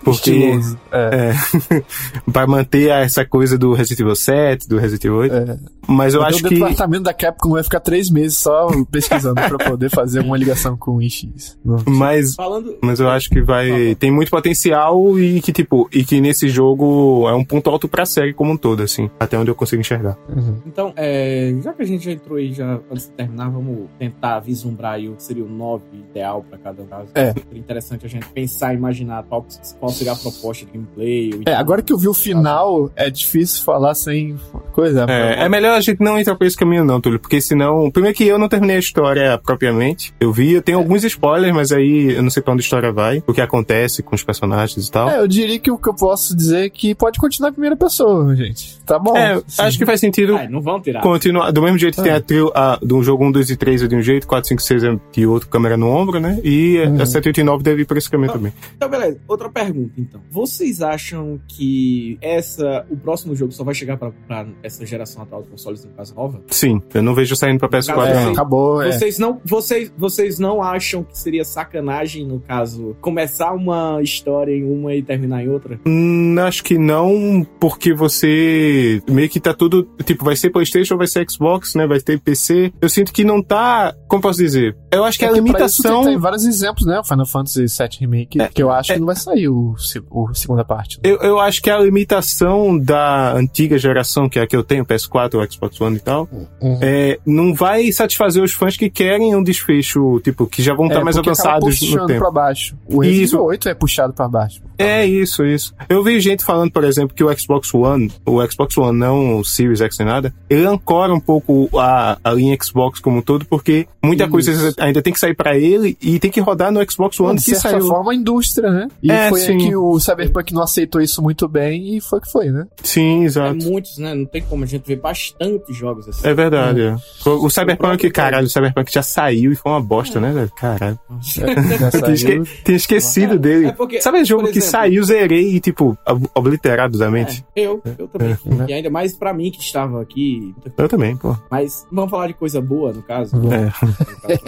Porque. 0.07 0.53
É. 0.93 1.33
É, 1.33 1.83
pra 2.31 2.47
manter 2.47 2.91
essa 2.91 3.25
coisa 3.25 3.59
do 3.59 3.73
Resident 3.73 3.99
Evil 4.01 4.15
7, 4.15 4.69
do 4.69 4.79
Resident 4.79 5.05
Evil 5.05 5.19
8. 5.19 5.35
É. 5.35 5.59
Mas 5.89 6.15
eu 6.15 6.23
acho 6.23 6.39
o 6.39 6.49
que. 6.49 6.55
departamento 6.55 7.03
da 7.03 7.13
Capcom 7.13 7.51
vai 7.51 7.63
ficar 7.65 7.81
três 7.81 8.09
meses 8.09 8.39
só 8.39 8.69
pesquisando 8.91 9.35
pra 9.35 9.59
poder 9.59 9.91
fazer 9.91 10.21
uma 10.21 10.37
ligação 10.37 10.77
com 10.77 10.93
o 10.93 11.03
IX. 11.03 11.59
Não. 11.65 11.79
Mas 11.87 12.37
Falando. 12.37 12.77
Mas 12.81 13.01
eu 13.01 13.09
acho 13.09 13.29
que 13.29 13.43
vai. 13.43 13.97
Tem 13.97 14.13
muito 14.13 14.31
potencial 14.31 15.19
e 15.19 15.41
que, 15.41 15.53
tipo, 15.53 15.89
e 15.93 16.05
que 16.05 16.21
nesse 16.21 16.49
jogo 16.49 17.29
é 17.29 17.35
um 17.35 17.45
ponto 17.45 17.69
alto 17.69 17.89
pra 17.89 18.07
série 18.07 18.33
como 18.33 18.53
um 18.53 18.57
todo, 18.57 18.85
assim. 18.85 19.11
Até 19.19 19.37
onde 19.37 19.51
eu 19.51 19.57
consigo 19.57 19.81
enxergar. 19.81 20.17
Uhum. 20.29 20.59
Então, 20.67 20.93
é, 20.95 21.53
já 21.63 21.73
que 21.73 21.83
a 21.83 21.87
gente 21.87 22.05
já 22.05 22.13
entrou 22.13 22.39
aí, 22.39 22.53
já 22.53 22.79
antes 22.91 23.07
de 23.07 23.13
terminar, 23.13 23.49
vamos 23.51 23.89
tentar 23.99 24.39
vislumbrar 24.39 24.95
aí 24.95 25.09
o 25.09 25.17
que 25.17 25.23
seria 25.23 25.45
o 25.45 25.49
9 25.49 25.83
ideal 26.11 26.45
pra 26.49 26.59
cada 26.59 26.85
caso. 26.85 27.11
É. 27.15 27.33
Seria 27.33 27.59
interessante 27.59 28.07
a 28.07 28.09
gente 28.09 28.29
pensar 28.29 28.73
e 28.73 28.77
imaginar 28.77 29.25
qual, 29.25 29.45
qual 29.81 29.96
seria 29.97 30.13
a 30.13 30.17
proposta 30.17 30.65
de 30.67 30.73
gameplay. 30.73 31.31
ou 31.33 31.39
É, 31.39 31.41
então- 31.43 31.59
agora 31.59 31.83
que 31.83 31.93
eu 31.93 31.99
vi 31.99 32.09
o 32.09 32.15
final, 32.15 32.91
é 32.97 33.11
difícil 33.11 33.65
falar 33.65 33.95
sem 33.95 34.37
coisa. 34.73 35.07
É, 35.09 35.45
é 35.45 35.49
melhor 35.49 35.77
a 35.77 35.81
gente 35.81 36.01
não 36.01 36.19
entrar 36.19 36.35
por 36.37 36.47
esse 36.47 36.57
caminho, 36.57 36.85
não, 36.85 37.01
Túlio, 37.01 37.19
porque 37.19 37.41
senão. 37.41 37.91
Primeiro 37.91 38.17
que 38.17 38.25
eu 38.25 38.39
não 38.39 38.49
terminei 38.49 38.77
a 38.77 38.79
história 38.79 39.39
propriamente. 39.43 40.13
Eu 40.21 40.33
vi, 40.33 40.53
eu 40.53 40.63
tenho 40.63 40.79
alguns 40.79 41.03
spoilers, 41.05 41.55
mas 41.55 41.73
aí 41.73 42.13
eu 42.15 42.23
não 42.23 42.31
sei 42.31 42.43
pra 42.43 42.53
onde 42.53 42.61
a 42.61 42.65
história 42.65 42.93
vai, 42.93 43.23
o 43.27 43.33
que 43.33 43.41
acontece 43.41 44.03
com 44.03 44.15
os 44.15 44.23
personagens 44.23 44.87
e 44.87 44.91
tal. 44.91 45.09
É, 45.09 45.19
eu 45.21 45.27
diria 45.27 45.59
que 45.59 45.71
o 45.71 45.79
que 45.79 45.89
eu 45.89 45.95
posso 45.95 46.37
dizer 46.37 46.67
é 46.67 46.71
que 46.71 46.95
pode 46.95 47.19
continuar 47.19 47.51
em 47.51 47.53
primeira 47.53 47.77
pessoa, 47.77 48.35
gente. 48.37 48.79
Tá 48.85 48.99
bom. 48.99 49.17
É, 49.17 49.37
Sim. 49.47 49.63
acho 49.63 49.79
que 49.79 49.87
faz 49.87 50.01
sentido. 50.01 50.37
Ah, 50.37 50.49
não 50.49 50.61
vão 50.61 50.81
tirar. 50.81 51.01
Continuar, 51.01 51.51
do 51.51 51.63
mesmo 51.63 51.79
jeito 51.79 51.97
que 51.97 52.03
tem 52.03 52.13
a 52.13 52.21
trio, 52.21 52.51
a, 52.55 52.79
do 52.83 53.03
jogo 53.03 53.25
1, 53.25 53.33
2 53.33 53.51
e 53.51 53.57
3 53.57 53.83
é 53.83 53.87
de 53.89 53.97
um 53.97 54.03
jeito, 54.03 54.27
4, 54.27 54.49
5, 54.49 54.63
6 54.63 54.85
é 54.85 54.97
de 55.13 55.27
outro, 55.27 55.49
câmera 55.49 55.77
no 55.77 55.89
ombro, 55.89 56.21
né? 56.21 56.39
E 56.45 56.79
Uhum. 56.87 57.01
a 57.03 57.07
7, 57.07 57.29
8 57.29 57.41
e 57.41 57.45
9 57.45 57.63
deve 57.63 57.83
ir 57.83 57.85
por 57.85 57.97
esse 57.97 58.11
caminho 58.11 58.33
também. 58.33 58.53
Então, 58.77 58.89
beleza. 58.89 59.19
Outra 59.27 59.49
pergunta, 59.49 59.76
então. 59.97 60.21
Vocês 60.31 60.83
acham 60.83 61.41
que 61.49 62.19
essa, 62.21 62.87
o 62.91 62.97
próximo 62.97 63.35
jogo 63.35 63.53
só 63.53 63.65
vai 63.65 63.75
chegar 63.75 63.97
pra, 63.97 64.11
pra 64.27 64.47
essa 64.63 64.85
geração 64.87 65.23
atual 65.23 65.43
de 65.43 65.49
consoles, 65.51 65.85
no 65.85 65.91
caso 65.93 66.15
nova? 66.15 66.43
Sim, 66.49 66.81
eu 66.95 67.03
não 67.03 67.15
vejo 67.15 67.35
saindo 67.37 67.59
pra 67.59 67.69
PS4, 67.69 68.07
É, 68.07 68.25
não. 68.25 68.33
acabou, 68.33 68.83
é. 68.83 68.93
Vocês 68.93 69.19
não, 69.19 69.41
vocês, 69.45 69.93
vocês 69.97 70.39
não 70.39 70.63
acham 70.63 71.03
que 71.03 71.19
seria 71.19 71.45
sacanagem, 71.45 72.27
no 72.27 72.41
caso, 72.41 72.97
começar 73.01 73.53
uma 73.53 74.01
história 74.03 74.53
em 74.53 74.65
uma 74.65 74.95
e 74.95 75.03
terminar 75.03 75.43
em 75.45 75.49
outra? 75.49 75.79
Hum, 75.87 76.37
acho 76.41 76.63
que 76.65 76.79
não, 76.79 77.47
porque 77.61 77.93
você 77.95 79.03
meio 79.09 79.29
que 79.29 79.41
tá 79.41 79.53
tudo, 79.55 79.89
tipo, 80.05 80.25
vai 80.25 80.37
ser 80.37 80.51
Playstation, 80.51 80.97
vai 80.97 81.07
ser 81.07 81.25
Xbox, 81.31 81.75
né, 81.75 81.87
vai 81.87 82.01
ter 82.01 82.21
PC. 82.21 82.73
Eu 82.81 82.89
sinto 82.89 83.13
que 83.13 83.25
não 83.25 83.43
tá, 83.43 83.95
como 84.09 84.23
posso 84.23 84.39
dizer? 84.39 84.77
Eu 84.93 85.05
acho 85.05 85.19
que 85.19 85.25
a 85.25 85.29
É 85.29 85.33
que 85.33 85.41
pra 85.43 85.45
isso 85.67 85.83
limitação... 85.83 86.03
Tem, 86.03 86.13
tem 86.13 86.19
vários 86.19 86.45
exemplos, 86.47 86.87
né? 86.87 86.99
O 87.01 87.05
Final 87.05 87.27
Fantasy 87.27 87.65
VII 87.67 87.89
Remake, 88.01 88.41
É, 88.41 88.49
que 88.49 88.63
eu 88.63 88.71
acho 88.71 88.93
é. 88.93 88.95
que 88.95 89.01
não 89.01 89.07
vai 89.07 89.17
sair 89.17 89.49
o, 89.49 89.66
o 90.11 90.35
segunda 90.35 90.65
parte. 90.65 90.97
né? 90.97 91.03
Eu, 91.11 91.17
eu 91.19 91.41
acho 91.41 91.63
que 91.63 91.71
a 91.71 91.79
limitação 91.79 92.79
da 92.79 93.33
antiga 93.33 93.77
geração, 93.79 94.29
que 94.29 94.39
é 94.39 94.43
a 94.43 94.47
que 94.47 94.55
eu 94.57 94.63
tenho, 94.63 94.85
PS4, 94.85 95.35
o 95.35 95.53
Xbox 95.53 95.81
One 95.81 95.97
e 95.97 96.01
tal, 96.01 96.29
Uhum. 96.61 96.79
é, 96.83 97.19
não 97.27 97.55
vai 97.55 97.91
satisfazer 97.93 98.43
os 98.43 98.53
fãs 98.53 98.77
que 98.77 98.89
querem 98.91 99.35
um 99.35 99.43
desfecho, 99.43 100.21
tipo, 100.21 100.47
que 100.47 100.63
já 100.63 100.75
vão 100.75 100.87
estar 100.87 101.01
É, 101.01 101.05
mais 101.05 101.17
avançados 101.19 101.81
no 101.83 102.07
tempo. 102.07 102.21
pra 102.21 102.31
baixo. 102.31 102.77
O 102.87 103.01
Resident 103.01 103.25
Isso. 103.25 103.37
Evil 103.37 103.47
8 103.47 103.69
é 103.69 103.75
puxado 103.75 104.13
pra 104.13 104.29
baixo. 104.29 104.61
É 104.79 105.07
isso, 105.07 105.45
isso. 105.45 105.75
Eu 105.89 106.03
vi 106.03 106.21
gente 106.21 106.45
falando, 106.45 106.71
por 106.71 106.85
exemplo, 106.85 107.15
que 107.15 107.23
o 107.25 107.39
Xbox 107.39 107.73
One, 107.75 108.11
o 108.25 108.45
Xbox 108.51 108.77
One 108.77 108.99
não 108.99 109.39
o 109.39 109.45
Series 109.45 109.81
X 109.81 109.99
nem 109.99 110.07
nada, 110.09 110.35
ele 110.49 110.67
ancora 110.67 111.13
um 111.15 111.21
pouco 111.21 111.69
a, 111.79 112.19
a 112.23 112.33
linha 112.33 112.57
Xbox 112.63 113.01
como 113.01 113.19
um 113.19 113.23
todo, 113.23 113.45
porque 113.47 113.87
muita 114.03 114.25
Isso. 114.25 114.31
coisa 114.33 114.75
ainda 114.79 115.03
tem 115.03 115.13
que 115.13 115.19
sair 115.21 115.35
pra 115.35 115.57
ele 115.59 115.97
e 116.01 116.19
tem 116.19 116.31
que 116.31 116.41
rodar 116.41 116.71
no 116.71 116.81
Xbox 116.91 117.19
One 117.21 117.39
de 117.39 117.45
que 117.45 117.51
certa 117.53 117.71
saiu. 117.71 117.87
forma, 117.87 118.13
a 118.13 118.15
indústria, 118.15 118.71
né? 118.71 118.89
E 119.03 119.11
É, 119.11 119.29
foi 119.29 119.41
sim. 119.41 119.53
aí 119.53 119.59
que 119.59 119.77
o 119.77 119.99
Cyberpunk 120.01 120.53
não 120.55 120.63
aceitou 120.63 121.01
isso 121.01 121.23
muito 121.23 121.49
bem 121.49 121.97
e 121.97 122.01
foi 122.01 122.21
que 122.21 122.31
foi, 122.31 122.51
né? 122.51 122.67
Sim, 122.83 123.23
É 123.23 123.25
exato. 123.25 123.65
muitos, 123.65 123.99
né? 123.99 124.15
Não 124.15 124.27
tem 124.27 124.43
como 124.43 124.65
a 124.65 124.67
gente 124.67 124.87
ver 124.87 124.97
bastante 124.97 125.73
jogos 125.73 126.09
assim. 126.09 126.27
É 126.27 126.35
verdade, 126.35 126.81
é. 126.83 126.97
O, 127.29 127.47
o 127.47 127.51
Cyberpunk, 127.51 127.79
próprio- 127.79 128.13
caralho, 128.13 128.47
o 128.47 128.51
Cyberpunk 128.51 128.93
já 128.93 129.03
saiu 129.03 129.53
e 129.53 129.57
foi 129.57 129.73
uma 129.73 129.81
bosta, 129.81 130.21
né, 130.21 130.33
velho? 130.33 130.51
Caralho. 130.57 130.99
Já 131.23 131.47
Eu 131.47 131.55
tinha, 131.65 131.91
saiu. 131.91 132.13
esque- 132.43 132.63
tinha 132.65 132.77
esquecido 132.77 133.35
É, 133.35 133.39
dele. 133.39 133.67
é 133.67 133.73
porque, 133.73 134.01
Sabe 134.01 134.21
o 134.21 134.25
jogo 134.25 134.49
que 134.51 134.61
saiu, 134.67 135.05
zerei 135.05 135.55
e, 135.57 135.61
tipo, 135.61 135.97
ob- 136.07 136.29
obliterado 136.35 136.99
da 136.99 137.11
mente? 137.11 137.45
É, 137.55 137.61
eu, 137.63 137.81
eu 137.99 138.09
também. 138.09 138.33
É. 138.33 138.71
E 138.71 138.73
ainda 138.75 138.91
mais 138.91 139.17
pra 139.17 139.33
mim 139.33 139.51
que 139.51 139.61
estava 139.61 140.01
aqui. 140.03 140.55
Eu 140.77 140.89
também, 140.89 141.17
pô. 141.17 141.37
Mas 141.51 141.87
vamos 141.91 142.11
falar 142.11 142.27
de 142.29 142.35
coisa 142.35 142.61
boa, 142.61 142.93
no 142.93 143.03
caso. 143.03 143.37
Uhum. 143.37 143.53
É. 143.53 143.71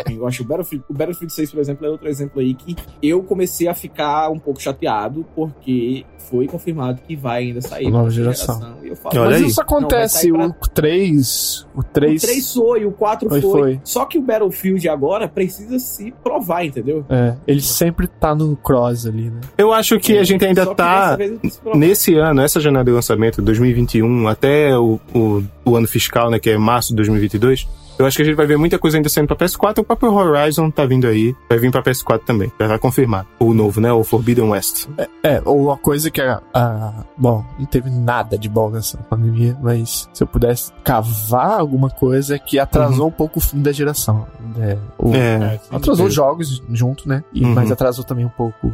Quem 0.07 0.17
gosta. 0.19 0.43
O 0.43 0.47
Battlefield, 0.47 0.85
o 0.89 0.93
Battlefield 0.93 1.33
6, 1.33 1.51
por 1.53 1.61
exemplo, 1.61 1.87
é 1.87 1.91
outro 1.91 2.09
exemplo 2.09 2.41
aí 2.41 2.55
que 2.55 2.77
eu 3.03 3.23
comecei 3.23 3.69
a 3.69 3.75
ficar 3.75 4.31
um 4.31 4.39
pouco 4.39 4.61
chateado 4.61 5.25
porque 5.35 6.05
foi 6.19 6.47
confirmado 6.47 7.01
que 7.07 7.17
vai 7.17 7.45
ainda 7.45 7.61
sair. 7.61 7.91
Nova 7.91 8.11
geração. 8.11 8.77
E 8.83 8.89
eu 8.89 8.97
falo, 8.97 9.15
Mas 9.27 9.37
aí. 9.37 9.47
isso 9.47 9.61
acontece, 9.61 10.31
Não, 10.31 10.49
o 10.49 10.69
3. 10.69 11.67
O 11.75 11.83
3. 11.83 12.23
O 12.23 12.27
3 12.27 12.53
foi, 12.55 12.85
o 12.85 12.93
4 12.93 13.29
Foi, 13.29 13.41
foi. 13.41 13.51
foi. 13.51 13.81
Só 13.85 14.05
que 14.05 14.19
o 14.19 14.23
Battlefield 14.23 14.89
agora 14.89 15.29
precisa 15.29 15.79
se 15.79 16.13
provar, 16.23 16.65
entendeu? 16.65 17.05
É, 17.09 17.35
ele 17.47 17.61
sempre 17.61 18.07
tá 18.07 18.35
no 18.35 18.57
cross 18.57 19.07
ali, 19.07 19.31
né? 19.31 19.41
Eu 19.57 19.73
acho 19.73 19.99
que 19.99 20.19
a 20.19 20.25
gente 20.25 20.45
ainda 20.45 20.67
tá. 20.75 21.17
Nesse 21.75 22.15
ano, 22.15 22.41
essa 22.41 22.61
janela 22.61 22.85
de 22.85 22.91
lançamento, 22.91 23.41
2021, 23.43 24.29
até 24.29 24.77
o, 24.77 25.01
o, 25.15 25.43
o 25.65 25.77
ano 25.77 25.89
fiscal, 25.89 26.31
né, 26.31 26.39
que 26.39 26.51
é 26.51 26.59
março 26.59 26.91
de 26.91 26.97
2022, 26.97 27.69
Eu 27.99 28.07
acho 28.07 28.17
que 28.17 28.23
a 28.23 28.25
gente 28.25 28.35
vai 28.37 28.47
ver 28.47 28.57
muita 28.57 28.79
coisa 28.79 28.97
ainda 28.97 29.09
saindo 29.09 29.27
pra 29.27 29.37
PS4. 29.47 29.79
O 29.79 29.85
próprio 29.85 30.13
Horizon 30.15 30.71
tá 30.71 30.87
vindo 30.87 31.07
aí. 31.07 31.35
Vai 31.49 31.59
vir 31.59 31.71
pra 31.71 31.83
PS4 31.83 32.21
também. 32.25 32.53
Já 32.61 32.69
tá 32.69 32.79
confirmado. 32.79 33.27
O 33.41 33.53
novo, 33.53 33.81
né? 33.81 33.93
O 33.93 34.05
Forbidden 34.05 34.51
West. 34.51 34.87
É, 35.23 35.43
ou 35.45 35.65
uma 35.65 35.77
coisa 35.77 36.11
que 36.11 36.21
a, 36.21 36.41
a- 36.55 37.05
Bom, 37.17 37.45
não 37.59 37.67
teve 37.67 37.91
nada 37.91 38.39
de 38.39 38.49
bom 38.49 38.71
nessa 38.71 38.97
pandemia, 38.99 39.57
mas 39.61 40.09
se 40.13 40.23
eu 40.23 40.27
pudesse 40.27 40.73
cavar 40.85 41.59
alguma 41.59 41.91
coisa 41.91 42.37
é 42.37 42.39
que 42.39 42.59
atrasou 42.59 43.09
um 43.09 43.13
pouco 43.13 43.39
o 43.39 43.43
fim 43.43 43.61
da 43.61 43.73
geração. 43.73 44.27
É, 44.61 44.79
o- 44.99 45.15
É. 45.15 45.59
atrasou 45.71 46.07
os 46.07 46.15
jogos 46.15 46.63
junto, 46.71 47.09
né? 47.09 47.25
E, 47.33 47.45
Uhum. 47.45 47.55
Mas 47.55 47.71
atrasou 47.73 48.05
também 48.05 48.25
um 48.25 48.29
pouco. 48.31 48.73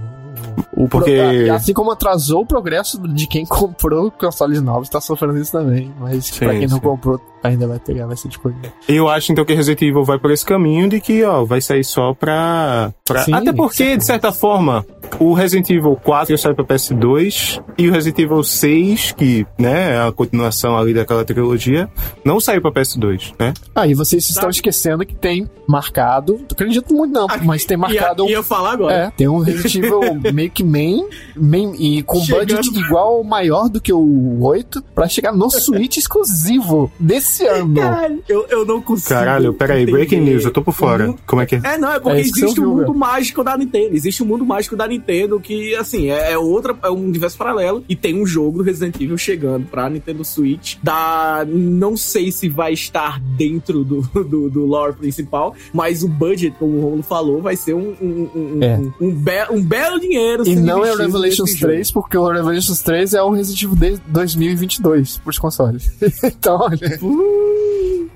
O, 0.76 0.88
pro- 0.88 0.98
Porque- 1.00 1.48
a- 1.50 1.54
assim 1.54 1.72
como 1.72 1.90
atrasou 1.90 2.42
o 2.42 2.46
progresso 2.46 2.98
de 3.08 3.26
quem 3.26 3.46
comprou 3.46 4.10
consoles 4.10 4.60
novos, 4.60 4.88
tá 4.88 5.00
sofrendo 5.00 5.38
isso 5.38 5.52
também. 5.52 5.92
Mas 5.98 6.26
Sim, 6.26 6.38
pra 6.40 6.50
quem 6.52 6.66
não 6.66 6.76
sim. 6.76 6.80
comprou, 6.82 7.20
ainda 7.45 7.66
vai 7.66 7.78
pegar, 7.78 8.07
vai 8.07 8.16
ser 8.16 8.28
de 8.28 8.38
coisa. 8.38 8.57
Eu 8.88 9.09
acho 9.09 9.30
então 9.30 9.45
que 9.45 9.53
Resident 9.53 9.82
Evil 9.82 10.03
vai 10.03 10.18
por 10.18 10.30
esse 10.30 10.45
caminho 10.45 10.88
de 10.88 11.01
que, 11.01 11.22
ó, 11.22 11.45
vai 11.45 11.61
sair 11.61 11.84
só 11.84 12.14
pra. 12.14 12.92
pra... 13.05 13.22
Sim, 13.22 13.34
Até 13.34 13.53
porque, 13.53 13.97
de 13.97 14.05
certa 14.05 14.32
forma, 14.32 14.84
o 15.18 15.34
Resident 15.34 15.70
Evil 15.70 15.97
4 16.03 16.36
sai 16.38 16.55
pra 16.55 16.64
PS2 16.64 17.62
e 17.76 17.88
o 17.88 17.92
Resident 17.92 18.18
Evil 18.18 18.42
6, 18.42 19.12
que, 19.12 19.47
né, 19.59 19.95
é 19.95 20.09
a 20.09 20.12
continuação 20.12 20.76
ali 20.76 20.95
daquela 20.95 21.24
trilogia, 21.24 21.88
não 22.24 22.40
saiu 22.40 22.62
pra 22.62 22.72
PS2, 22.72 23.34
né? 23.38 23.53
Ah, 23.74 23.86
e 23.86 23.95
vocês 23.95 24.28
estão 24.28 24.49
esquecendo 24.49 25.05
que 25.05 25.14
tem 25.14 25.49
marcado. 25.66 26.38
Não 26.38 26.47
acredito 26.51 26.95
muito, 26.95 27.12
não, 27.12 27.26
mas 27.45 27.64
tem 27.64 27.76
marcado. 27.76 28.24
Ia, 28.24 28.32
ia 28.32 28.42
falar 28.42 28.72
agora. 28.72 28.95
É, 28.95 29.11
tem 29.11 29.28
um 29.28 29.38
Resident 29.38 29.74
Evil 29.74 30.01
meio 30.32 30.51
que 30.51 30.64
main, 30.64 31.07
main 31.36 31.74
e 31.78 32.03
com 32.03 32.20
Chegando. 32.20 32.57
budget 32.57 32.78
igual 32.78 33.18
ou 33.18 33.24
maior 33.24 33.68
do 33.68 33.80
que 33.80 33.92
o 33.92 34.42
8 34.42 34.82
pra 34.95 35.09
chegar 35.09 35.32
no 35.32 35.51
Switch 35.51 35.99
exclusivo 35.99 36.90
desse 36.99 37.34
ano. 37.43 37.74
Caralho, 37.74 38.22
eu, 38.28 38.47
eu 38.49 38.64
não 38.64 38.80
consigo. 38.80 39.09
Caralho, 39.09 39.53
peraí, 39.55 39.82
entender 39.82 39.93
breaking 39.93 40.20
news, 40.20 40.45
eu 40.45 40.51
tô 40.53 40.62
por 40.62 40.72
fora. 40.74 41.07
como- 41.07 41.18
Como 41.26 41.43
é 41.43 41.47
que 41.47 41.57
é? 41.57 41.61
É, 41.64 41.78
não, 41.78 41.91
é 41.93 41.99
porque 41.99 42.18
É 42.18 42.20
existe 42.20 42.45
o 42.45 42.49
ouviu, 42.49 42.68
mundo 42.68 42.80
velho. 42.87 42.95
mágico 42.95 43.43
da 43.43 43.57
Nintendo. 43.57 43.95
Existe 43.95 44.22
o 44.22 44.26
mundo 44.26 44.45
mágico 44.45 44.76
da 44.76 44.87
Nintendo 44.87 45.41
que, 45.41 45.74
assim, 45.74 46.11
é, 46.11 46.32
é 46.32 46.39
outra, 46.39 46.76
é 46.82 46.91
um 46.91 47.05
universo 47.05 47.37
paralelo. 47.37 47.85
E 47.89 47.97
tem 47.97 48.20
um 48.20 48.26
jogo 48.26 48.59
do 48.59 48.64
Resident 48.64 49.01
Evil 49.01 49.16
chegando 49.18 49.66
pra 49.66 49.89
Nintendo 49.91 50.24
Switch. 50.24 50.76
Da. 50.82 51.45
Não 51.49 51.97
sei 51.97 52.30
se 52.30 52.49
vai 52.49 52.72
estar 52.72 53.20
dentro 53.20 53.82
do, 53.85 54.03
do, 54.03 54.51
do 54.51 54.64
lore 54.66 54.93
principal, 54.95 55.55
mas 55.72 56.03
o 56.03 56.09
budget, 56.09 56.55
como 56.59 56.76
o 56.76 56.80
Romulo 56.82 57.03
falou, 57.03 57.41
vai 57.43 57.57
ser 57.57 57.74
um, 57.74 57.95
um, 58.01 58.28
um, 58.35 58.59
É. 58.62 58.76
um, 58.78 58.93
um, 59.09 59.11
be- 59.14 59.47
um 59.51 59.62
belo 59.62 59.99
dinheiro. 59.99 60.47
E 60.47 60.55
não 60.57 60.85
é 60.85 60.93
o 60.93 60.97
Revelations 60.97 61.49
nesse 61.51 61.61
jogo. 61.61 61.72
3, 61.72 61.91
porque 61.91 62.16
o 62.18 62.26
Revelations 62.28 62.80
3 62.82 63.14
é 63.14 63.22
o 63.22 63.30
Resident 63.30 63.62
Evil 63.62 63.74
de 63.76 64.01
2022 64.07 65.18
pros 65.18 65.39
consoles. 65.39 65.91
então, 66.24 66.59
olha. 66.61 66.99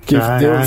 Que 0.08 0.16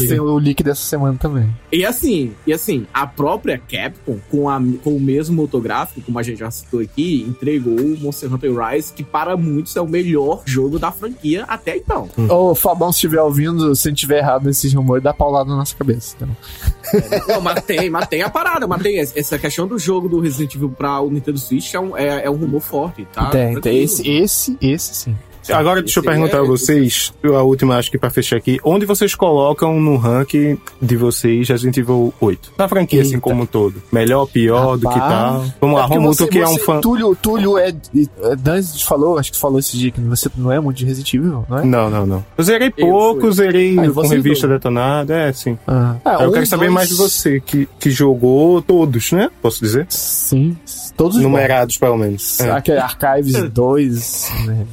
deu 0.07 0.23
o 0.23 0.37
leak 0.37 0.61
dessa 0.61 0.83
semana 0.83 1.17
também. 1.17 1.49
E 1.71 1.83
assim, 1.83 2.31
e 2.45 2.53
assim, 2.53 2.85
a 2.93 3.07
própria 3.07 3.57
Capcom, 3.57 4.19
com, 4.29 4.47
a, 4.47 4.61
com 4.83 4.95
o 4.95 4.99
mesmo 4.99 5.35
motográfico, 5.35 5.99
como 6.01 6.19
a 6.19 6.23
gente 6.23 6.37
já 6.37 6.51
citou 6.51 6.79
aqui, 6.79 7.25
entregou 7.27 7.73
o 7.73 7.99
Monster 7.99 8.31
Hunter 8.31 8.51
Rise, 8.55 8.93
que 8.93 9.03
para 9.03 9.35
muitos 9.35 9.75
é 9.75 9.81
o 9.81 9.87
melhor 9.87 10.43
jogo 10.45 10.77
da 10.77 10.91
franquia 10.91 11.43
até 11.47 11.75
então. 11.75 12.07
Ô, 12.29 12.53
Fabão, 12.53 12.91
se 12.91 12.97
estiver 12.97 13.21
ouvindo, 13.21 13.75
se 13.75 13.89
estiver 13.89 14.19
errado 14.19 14.45
nesses 14.45 14.71
rumores, 14.75 15.03
dá 15.03 15.11
paulada 15.11 15.49
na 15.49 15.55
nossa 15.55 15.75
cabeça. 15.75 16.15
Então. 16.15 16.29
Não, 17.27 17.41
mas 17.41 17.63
tem, 17.63 17.89
mas 17.89 18.07
tem 18.07 18.21
a 18.21 18.29
parada, 18.29 18.67
mas 18.67 18.83
tem 18.83 18.99
essa 18.99 19.39
questão 19.39 19.65
do 19.65 19.79
jogo 19.79 20.07
do 20.07 20.19
Resident 20.19 20.53
Evil 20.53 20.69
pra 20.69 21.01
o 21.01 21.09
Nintendo 21.09 21.39
Switch 21.39 21.73
é 21.73 21.79
um, 21.79 21.97
é, 21.97 22.25
é 22.25 22.29
um 22.29 22.35
rumor 22.35 22.61
forte, 22.61 23.07
tá? 23.11 23.31
tem, 23.31 23.59
tem. 23.59 23.81
Esse, 23.81 24.07
esse, 24.07 24.57
esse 24.61 24.93
sim. 24.93 25.15
Agora 25.49 25.81
deixa 25.81 25.99
eu 25.99 26.03
perguntar 26.03 26.37
é- 26.37 26.39
a 26.41 26.43
vocês, 26.43 27.13
a 27.23 27.41
última 27.41 27.77
acho 27.77 27.89
que 27.89 27.97
pra 27.97 28.09
fechar 28.09 28.35
aqui, 28.37 28.59
onde 28.63 28.85
vocês 28.85 29.15
colocam 29.15 29.79
no 29.79 29.97
ranking 29.97 30.57
de 30.81 30.95
vocês 30.97 31.47
Resident 31.49 31.77
Evil 31.77 32.13
8? 32.19 32.53
Na 32.57 32.67
franquia 32.67 33.01
assim 33.01 33.11
Eita. 33.15 33.21
como 33.21 33.43
um 33.43 33.45
todo. 33.45 33.81
Melhor, 33.91 34.25
pior, 34.27 34.77
do 34.77 34.87
que 34.89 34.99
Rapaz. 34.99 35.11
tal? 35.11 35.45
Vamos 35.61 35.75
lá, 35.75 35.81
É 35.81 35.83
porque 35.87 35.95
Romulo, 35.95 36.13
você- 36.13 36.25
tu 36.25 36.29
que 36.29 36.39
é 36.39 36.47
um 36.47 36.57
fã... 36.57 36.81
Túlio, 36.81 37.15
Túlio 37.15 37.57
é. 37.57 37.69
é 37.69 38.35
Dan 38.35 38.61
falou, 38.85 39.17
acho 39.17 39.31
que 39.31 39.39
falou 39.39 39.59
esse 39.59 39.77
dia 39.77 39.91
que 39.91 39.99
você 40.01 40.29
não 40.35 40.51
é 40.51 40.59
muito 40.59 40.77
de 40.77 40.85
Resident 40.85 41.13
Evil, 41.13 41.45
não 41.49 41.57
é? 41.59 41.65
Não, 41.65 41.89
não, 41.89 42.05
não. 42.05 42.25
Eu 42.37 42.43
zerei 42.43 42.71
Eu 42.77 42.87
pouco, 42.87 43.21
fui. 43.21 43.31
zerei 43.33 43.77
Ah, 43.79 43.89
com 43.91 44.01
revista 44.07 44.41
jogou? 44.47 44.57
detonada, 44.57 45.15
é, 45.15 45.33
sim. 45.33 45.57
Ah, 45.67 45.95
eu 46.21 46.29
um, 46.29 46.31
quero 46.33 46.45
saber 46.45 46.65
dois- 46.65 46.73
mais 46.73 46.89
de 46.89 46.95
você, 46.95 47.39
que, 47.39 47.67
que 47.79 47.89
jogou 47.89 48.61
todos, 48.61 49.11
né? 49.11 49.29
Posso 49.41 49.59
dizer? 49.63 49.85
Sim, 49.89 50.55
todos 50.95 51.17
os 51.17 51.23
Numerados, 51.23 51.77
pelo 51.77 51.97
menos. 51.97 52.39
É, 52.39 52.51
Aquele 52.51 52.79
Archives 52.79 53.33
2. 53.51 54.31
Né? 54.45 54.67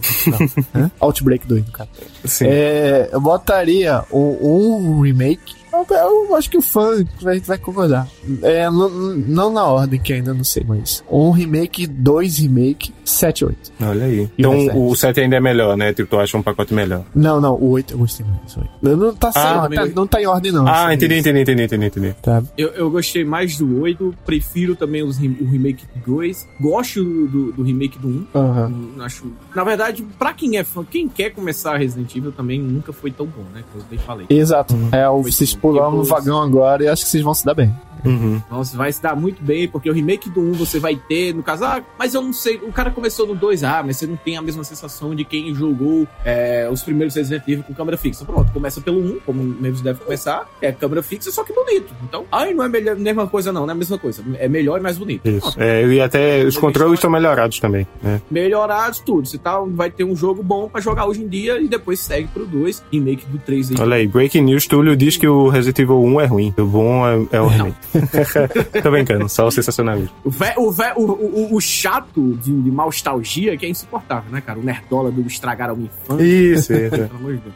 Não? 0.74 0.90
Outbreak 1.00 1.46
2, 1.46 1.66
no 1.66 1.72
caso. 1.72 1.90
sim. 2.24 2.46
É, 2.46 3.08
eu 3.12 3.20
botaria 3.20 4.04
um, 4.12 4.38
um 4.40 5.00
remake. 5.00 5.56
Eu, 5.72 5.86
eu 5.96 6.34
acho 6.36 6.50
que 6.50 6.56
o 6.58 6.62
fã 6.62 7.04
vai, 7.20 7.38
vai 7.40 7.58
concordar. 7.58 8.08
É, 8.42 8.64
não, 8.70 8.88
não 8.88 9.52
na 9.52 9.64
ordem, 9.64 10.00
que 10.00 10.12
ainda 10.12 10.32
não 10.34 10.44
sei, 10.44 10.64
mas. 10.66 11.04
Um 11.10 11.30
remake, 11.30 11.86
dois 11.86 12.38
remake, 12.38 12.92
7, 13.09 13.44
8. 13.44 13.72
Olha 13.82 14.04
aí. 14.04 14.20
E 14.20 14.30
Então 14.38 14.86
o 14.88 14.94
7 14.94 15.20
ainda 15.20 15.36
é 15.36 15.40
melhor, 15.40 15.76
né? 15.76 15.92
Tipo, 15.92 16.11
tu 16.11 16.18
acha 16.18 16.36
um 16.36 16.42
pacote 16.42 16.72
melhor. 16.74 17.02
Não, 17.14 17.40
não, 17.40 17.54
o 17.54 17.70
8 17.70 17.94
eu 17.94 17.98
gostei 17.98 18.24
mais. 18.26 18.56
o 18.56 18.61
8. 18.61 18.96
Não 18.96 19.14
tá, 19.14 19.30
Ah, 19.34 19.62
ordem, 19.62 19.78
tá- 19.78 19.86
não 19.94 20.06
tá 20.06 20.20
em 20.22 20.26
ordem, 20.26 20.52
não. 20.52 20.66
Ah, 20.66 20.92
entendi, 20.94 21.18
entendi, 21.18 21.40
entendi, 21.40 21.62
entendi, 21.64 21.86
entendi. 21.86 22.14
Tá. 22.22 22.42
Eu, 22.56 22.68
eu 22.68 22.90
gostei 22.90 23.24
mais 23.24 23.56
do 23.56 23.80
8, 23.80 24.14
prefiro 24.26 24.74
também 24.76 25.02
os, 25.02 25.18
o 25.18 25.44
remake 25.44 25.84
do 26.04 26.12
2, 26.16 26.46
gosto 26.61 27.02
do, 27.04 27.26
do, 27.28 27.52
do 27.52 27.62
remake 27.62 27.98
do 27.98 28.09
1. 28.09 28.26
Aham. 28.34 28.66
Hum, 28.68 29.02
Acho, 29.02 29.24
na 29.54 29.64
verdade, 29.64 30.04
pra 30.18 30.32
quem 30.32 30.56
é 30.59 30.64
fã, 30.64 30.84
quem 30.84 31.09
quer 31.09 31.30
começar 31.30 31.76
Resident 31.76 32.14
Evil 32.14 32.32
também 32.32 32.61
nunca 32.61 32.92
foi 32.92 33.11
tão 33.11 33.26
bom, 33.26 33.44
né? 33.54 33.62
Que 33.72 33.78
eu 33.78 33.84
bem 33.88 33.98
falei. 33.98 34.26
Exato. 34.28 34.74
É, 34.92 35.09
o, 35.09 35.22
vocês 35.22 35.50
sim. 35.50 35.59
pularam 35.59 35.92
no 35.92 36.02
Depois- 36.02 36.24
vagão 36.24 36.42
agora 36.42 36.84
e 36.84 36.88
acho 36.88 37.04
que 37.04 37.11
vocês 37.11 37.22
vão 37.22 37.34
se 37.34 37.44
dar 37.44 37.54
bem. 37.54 37.74
Uhum. 38.04 38.40
Então 38.46 38.62
você 38.62 38.76
vai 38.76 38.92
se 38.92 39.02
dar 39.02 39.16
muito 39.16 39.42
bem, 39.42 39.66
porque 39.66 39.90
o 39.90 39.92
remake 39.92 40.30
do 40.30 40.40
1 40.40 40.52
você 40.52 40.78
vai 40.78 40.94
ter, 40.94 41.34
no 41.34 41.42
caso, 41.42 41.64
ah, 41.64 41.82
mas 41.98 42.14
eu 42.14 42.22
não 42.22 42.32
sei, 42.32 42.56
o 42.56 42.70
cara 42.72 42.90
começou 42.99 43.26
no 43.26 43.34
2, 43.34 43.62
ah, 43.64 43.82
mas 43.84 43.96
você 43.96 44.07
não 44.07 44.16
tem 44.16 44.36
a 44.36 44.42
mesma 44.42 44.64
sensação 44.64 45.14
de 45.14 45.24
quem 45.24 45.55
jogou 45.55 46.07
é, 46.24 46.68
os 46.70 46.82
primeiros 46.82 47.14
Resident 47.14 47.42
Evil 47.46 47.62
com 47.64 47.72
câmera 47.74 47.96
fixa. 47.96 48.24
Pronto, 48.24 48.53
começa 48.53 48.80
pelo 48.80 49.01
1, 49.01 49.20
como 49.24 49.42
mesmo 49.42 49.82
deve 49.82 50.01
começar, 50.01 50.49
é 50.61 50.72
câmera 50.72 51.03
fixa, 51.03 51.30
só 51.30 51.44
que 51.44 51.53
bonito. 51.53 51.92
Então, 52.05 52.24
ai, 52.32 52.53
não 52.53 52.64
é 52.64 52.68
melhor, 52.68 52.96
mesma 52.96 53.26
coisa 53.26 53.53
não, 53.53 53.62
não 53.62 53.68
é 53.70 53.72
a 53.72 53.76
mesma 53.76 53.99
coisa, 53.99 54.22
é 54.38 54.49
melhor 54.49 54.78
e 54.78 54.82
mais 54.82 54.99
bonito. 54.99 55.26
Isso. 55.28 55.40
Pronto. 55.40 55.61
É, 55.62 55.86
e 55.86 56.01
até 56.01 56.42
os 56.44 56.57
controles 56.57 56.94
estão 56.94 57.11
melhorados 57.11 57.61
também, 57.61 57.86
né? 58.03 58.20
Melhorados 58.30 58.99
tudo, 59.01 59.26
você 59.26 59.38
tá, 59.38 59.59
vai 59.61 59.90
ter 59.90 60.05
um 60.05 60.16
jogo 60.16 60.42
bom 60.42 60.68
pra 60.68 60.80
jogar 60.80 61.07
hoje 61.07 61.22
em 61.22 61.28
dia 61.28 61.61
e 61.61 61.68
depois 61.68 62.01
segue 62.01 62.28
pro 62.28 62.44
2, 62.46 62.82
remake 62.92 63.26
do 63.26 63.38
3 63.38 63.70
aí. 63.72 63.76
Olha 63.80 63.96
aí, 63.96 64.07
Breaking 64.07 64.42
News, 64.42 64.66
Túlio 64.66 64.96
diz 64.96 65.16
que 65.16 65.28
o 65.28 65.49
Resident 65.49 65.78
Evil 65.78 66.03
1 66.03 66.20
é 66.20 66.26
ruim. 66.26 66.55
O 66.59 66.64
bom 66.64 67.07
é, 67.07 67.36
é 67.36 67.40
o 67.40 67.46
remake. 67.46 67.76
Tô 68.82 68.90
brincando, 68.90 69.28
só 69.28 69.46
o 69.46 69.51
sensacionalismo. 69.51 70.11
O, 70.24 70.30
vé- 70.30 70.55
o, 70.57 70.70
vé- 70.70 70.92
o, 70.96 71.03
o, 71.03 71.55
o 71.57 71.61
chato 71.61 72.34
de, 72.42 72.53
de 72.53 72.70
nostalgia 72.89 73.57
que 73.57 73.66
é 73.66 73.68
insuportável, 73.68 74.30
né, 74.32 74.41
cara? 74.41 74.59
O 74.59 74.62
nerdola 74.62 75.11
do 75.11 75.26
estragaram 75.26 75.74
a 75.74 75.76
minha 75.76 75.91
infância. 76.03 76.24
Isso, 76.24 76.72
isso. 76.72 76.91
Pelo 76.97 77.16
amor 77.16 77.36
de 77.36 77.43
Deus. 77.43 77.55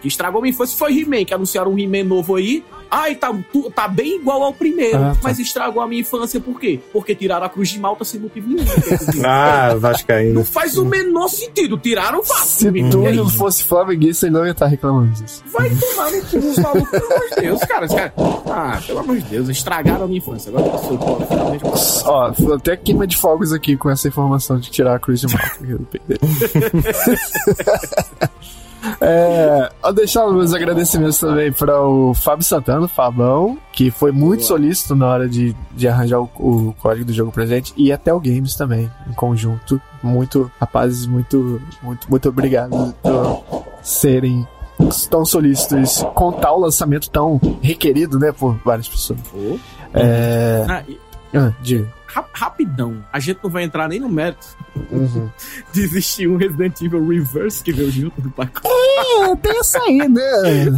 Que 0.00 0.08
estragou 0.08 0.42
minha 0.42 0.50
infância 0.50 0.76
foi 0.76 1.00
He-Man, 1.00 1.24
que 1.24 1.32
anunciaram 1.32 1.72
um 1.72 1.78
He-Man 1.78 2.04
novo 2.04 2.36
aí. 2.36 2.62
Ai, 2.90 3.14
tá, 3.14 3.34
tu- 3.52 3.70
tá 3.70 3.88
bem 3.88 4.16
igual 4.20 4.42
ao 4.42 4.52
primeiro. 4.52 4.98
Ah, 4.98 5.10
tá. 5.14 5.20
Mas 5.22 5.38
estragou 5.38 5.82
a 5.82 5.86
minha 5.88 6.00
infância 6.02 6.38
por 6.40 6.60
quê? 6.60 6.78
Porque 6.92 7.14
tiraram 7.14 7.46
a 7.46 7.48
Cruz 7.48 7.68
de 7.70 7.78
Malta 7.80 8.04
sem 8.04 8.20
motivo 8.20 8.48
nenhum. 8.48 8.64
Ah, 9.26 9.74
Vascaíno. 9.76 10.34
Não 10.34 10.44
faz 10.44 10.76
o 10.78 10.84
menor 10.84 11.28
sentido. 11.28 11.76
Tiraram 11.78 12.20
o 12.20 12.24
Se 12.24 12.70
Vasco. 12.70 12.90
Túlio 12.90 13.28
fosse 13.28 13.64
flamenguista, 13.64 14.26
ele 14.26 14.34
não 14.34 14.44
ia 14.44 14.52
estar 14.52 14.66
reclamando 14.66 15.12
disso. 15.12 15.42
Vai 15.52 15.70
tomar 15.70 16.10
no 16.10 16.22
cu, 16.26 16.36
os 16.38 16.58
malucos. 16.58 16.90
Pelo 16.90 17.12
amor 17.12 17.28
de 17.30 17.36
Deus, 17.40 17.60
cara. 17.64 17.86
Os 17.86 17.94
caras- 17.94 18.12
Ah, 18.50 18.80
pelo 18.86 18.98
amor 19.00 19.16
de 19.16 19.22
Deus. 19.22 19.48
Estragaram 19.48 20.04
a 20.04 20.06
minha 20.06 20.18
infância. 20.18 20.50
Agora 20.50 20.66
eu 20.66 20.78
sou 20.78 20.98
pobre, 20.98 21.26
finalmente. 21.26 21.62
posso- 21.62 22.08
Ó, 22.08 22.32
até 22.54 22.76
queima 22.76 23.06
de 23.06 23.16
fogos 23.16 23.52
aqui 23.52 23.76
com 23.76 23.90
essa 23.90 24.08
informação 24.08 24.58
de 24.58 24.70
tirar 24.70 24.94
a 24.94 24.98
cruz 24.98 25.20
de 25.20 25.26
Malta. 25.28 25.54
É, 29.00 29.70
ao 29.82 29.92
deixar 29.92 30.26
os 30.26 30.34
meus 30.34 30.52
agradecimentos 30.54 31.18
também 31.18 31.52
para 31.52 31.80
o 31.82 32.14
Fábio 32.14 32.44
Santana, 32.44 32.86
o 32.86 32.88
Fabão, 32.88 33.58
que 33.72 33.90
foi 33.90 34.12
muito 34.12 34.44
solícito 34.44 34.94
na 34.94 35.06
hora 35.08 35.28
de, 35.28 35.54
de 35.72 35.88
arranjar 35.88 36.20
o, 36.20 36.30
o 36.38 36.74
código 36.80 37.06
do 37.06 37.12
jogo 37.12 37.32
presente, 37.32 37.72
e 37.76 37.92
até 37.92 38.12
o 38.12 38.20
Games 38.20 38.54
também, 38.54 38.90
em 39.08 39.12
conjunto. 39.12 39.80
Muito, 40.02 40.50
rapazes, 40.60 41.06
muito, 41.06 41.60
muito, 41.82 42.08
muito 42.10 42.28
obrigado 42.28 42.94
por 43.02 43.42
serem 43.82 44.46
tão 45.08 45.24
solícitos, 45.24 46.02
contar 46.14 46.52
o 46.52 46.60
lançamento 46.60 47.08
tão 47.08 47.40
requerido, 47.62 48.18
né, 48.18 48.32
por 48.32 48.56
várias 48.64 48.88
pessoas. 48.88 49.18
É. 49.94 50.66
Ah, 50.68 50.82
e- 50.88 51.00
Ah, 51.36 51.52
diga. 51.62 51.88
Ra- 52.14 52.24
rapidão. 52.32 53.04
A 53.12 53.18
gente 53.20 53.38
não 53.42 53.50
vai 53.50 53.64
entrar 53.64 53.88
nem 53.88 53.98
no 54.00 54.08
mérito 54.08 54.46
Uhum. 54.90 55.28
de 55.72 55.82
existir 55.82 56.26
um 56.28 56.36
Resident 56.36 56.80
Evil 56.82 57.06
Reverse 57.06 57.62
que 57.62 57.72
veio 57.72 57.90
junto 57.92 58.20
do 58.20 58.28
pacote. 58.30 58.66
É, 59.22 59.36
tem 59.36 59.58
essa 59.58 59.78
aí, 59.80 60.08
né? 60.08 60.20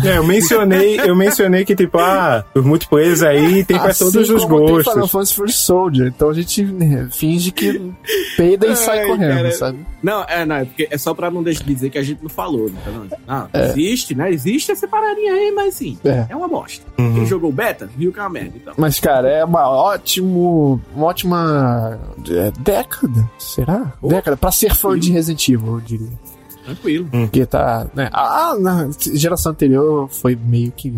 É, 0.04 0.18
eu 0.18 0.24
mencionei, 0.24 1.00
eu 1.00 1.16
mencionei 1.16 1.64
que, 1.64 1.74
tipo, 1.74 1.98
ah, 1.98 2.44
os 2.54 2.62
multiplayers 2.64 3.22
aí 3.22 3.64
tem 3.64 3.78
pra 3.78 3.88
Assim 3.90 4.04
todos 4.10 4.28
os 4.28 4.44
como 4.44 4.58
tem 4.66 4.66
Final 4.66 4.84
gostos. 4.84 5.10
Fantasy 5.10 5.34
First 5.34 5.56
Soldier. 5.58 6.08
Então 6.08 6.28
a 6.28 6.34
gente 6.34 6.62
né, 6.64 7.08
finge 7.10 7.50
que 7.50 7.90
peida 8.36 8.66
e 8.66 8.76
sai 8.76 9.00
Ai, 9.00 9.06
correndo, 9.06 9.34
cara. 9.34 9.52
sabe? 9.52 9.78
Não, 10.02 10.22
é, 10.24 10.44
não, 10.44 10.56
é, 10.56 10.64
porque 10.66 10.88
é 10.90 10.98
só 10.98 11.14
pra 11.14 11.30
não 11.30 11.42
deixar 11.42 11.64
de 11.64 11.74
dizer 11.74 11.88
que 11.90 11.98
a 11.98 12.02
gente 12.02 12.22
não 12.22 12.28
falou, 12.28 12.68
né? 12.70 12.80
Não, 12.86 13.08
não, 13.26 13.48
existe, 13.70 14.14
né? 14.14 14.30
Existe 14.30 14.72
essa 14.72 14.86
paradinha 14.86 15.32
aí, 15.32 15.52
mas 15.56 15.74
sim, 15.74 15.98
É. 16.04 16.26
é, 16.28 16.36
uma 16.36 16.46
bosta. 16.48 16.84
Uhum. 16.98 17.14
Quem 17.14 17.26
jogou 17.26 17.50
beta, 17.50 17.88
viu 17.96 18.12
que 18.12 18.18
é 18.18 18.22
uma 18.22 18.28
merda, 18.30 18.52
então. 18.56 18.74
Mas, 18.76 19.00
cara, 19.00 19.28
é 19.28 19.44
uma 19.44 19.68
ótimo, 19.70 20.80
uma 20.94 21.06
ótima 21.26 21.98
é, 22.30 22.50
década, 22.58 23.28
será? 23.38 23.92
Oh. 24.00 24.08
Década 24.08 24.36
pra 24.36 24.52
ser 24.52 24.74
fã 24.74 24.98
de 24.98 25.10
Resident 25.12 25.48
Evil, 25.48 25.74
eu 25.74 25.80
diria. 25.80 26.12
Tranquilo. 26.64 27.08
Porque 27.10 27.46
tá, 27.46 27.86
né? 27.94 28.08
Ah, 28.12 28.54
na 28.58 28.88
geração 29.14 29.52
anterior 29.52 30.08
foi 30.08 30.34
meio 30.36 30.72
que 30.72 30.92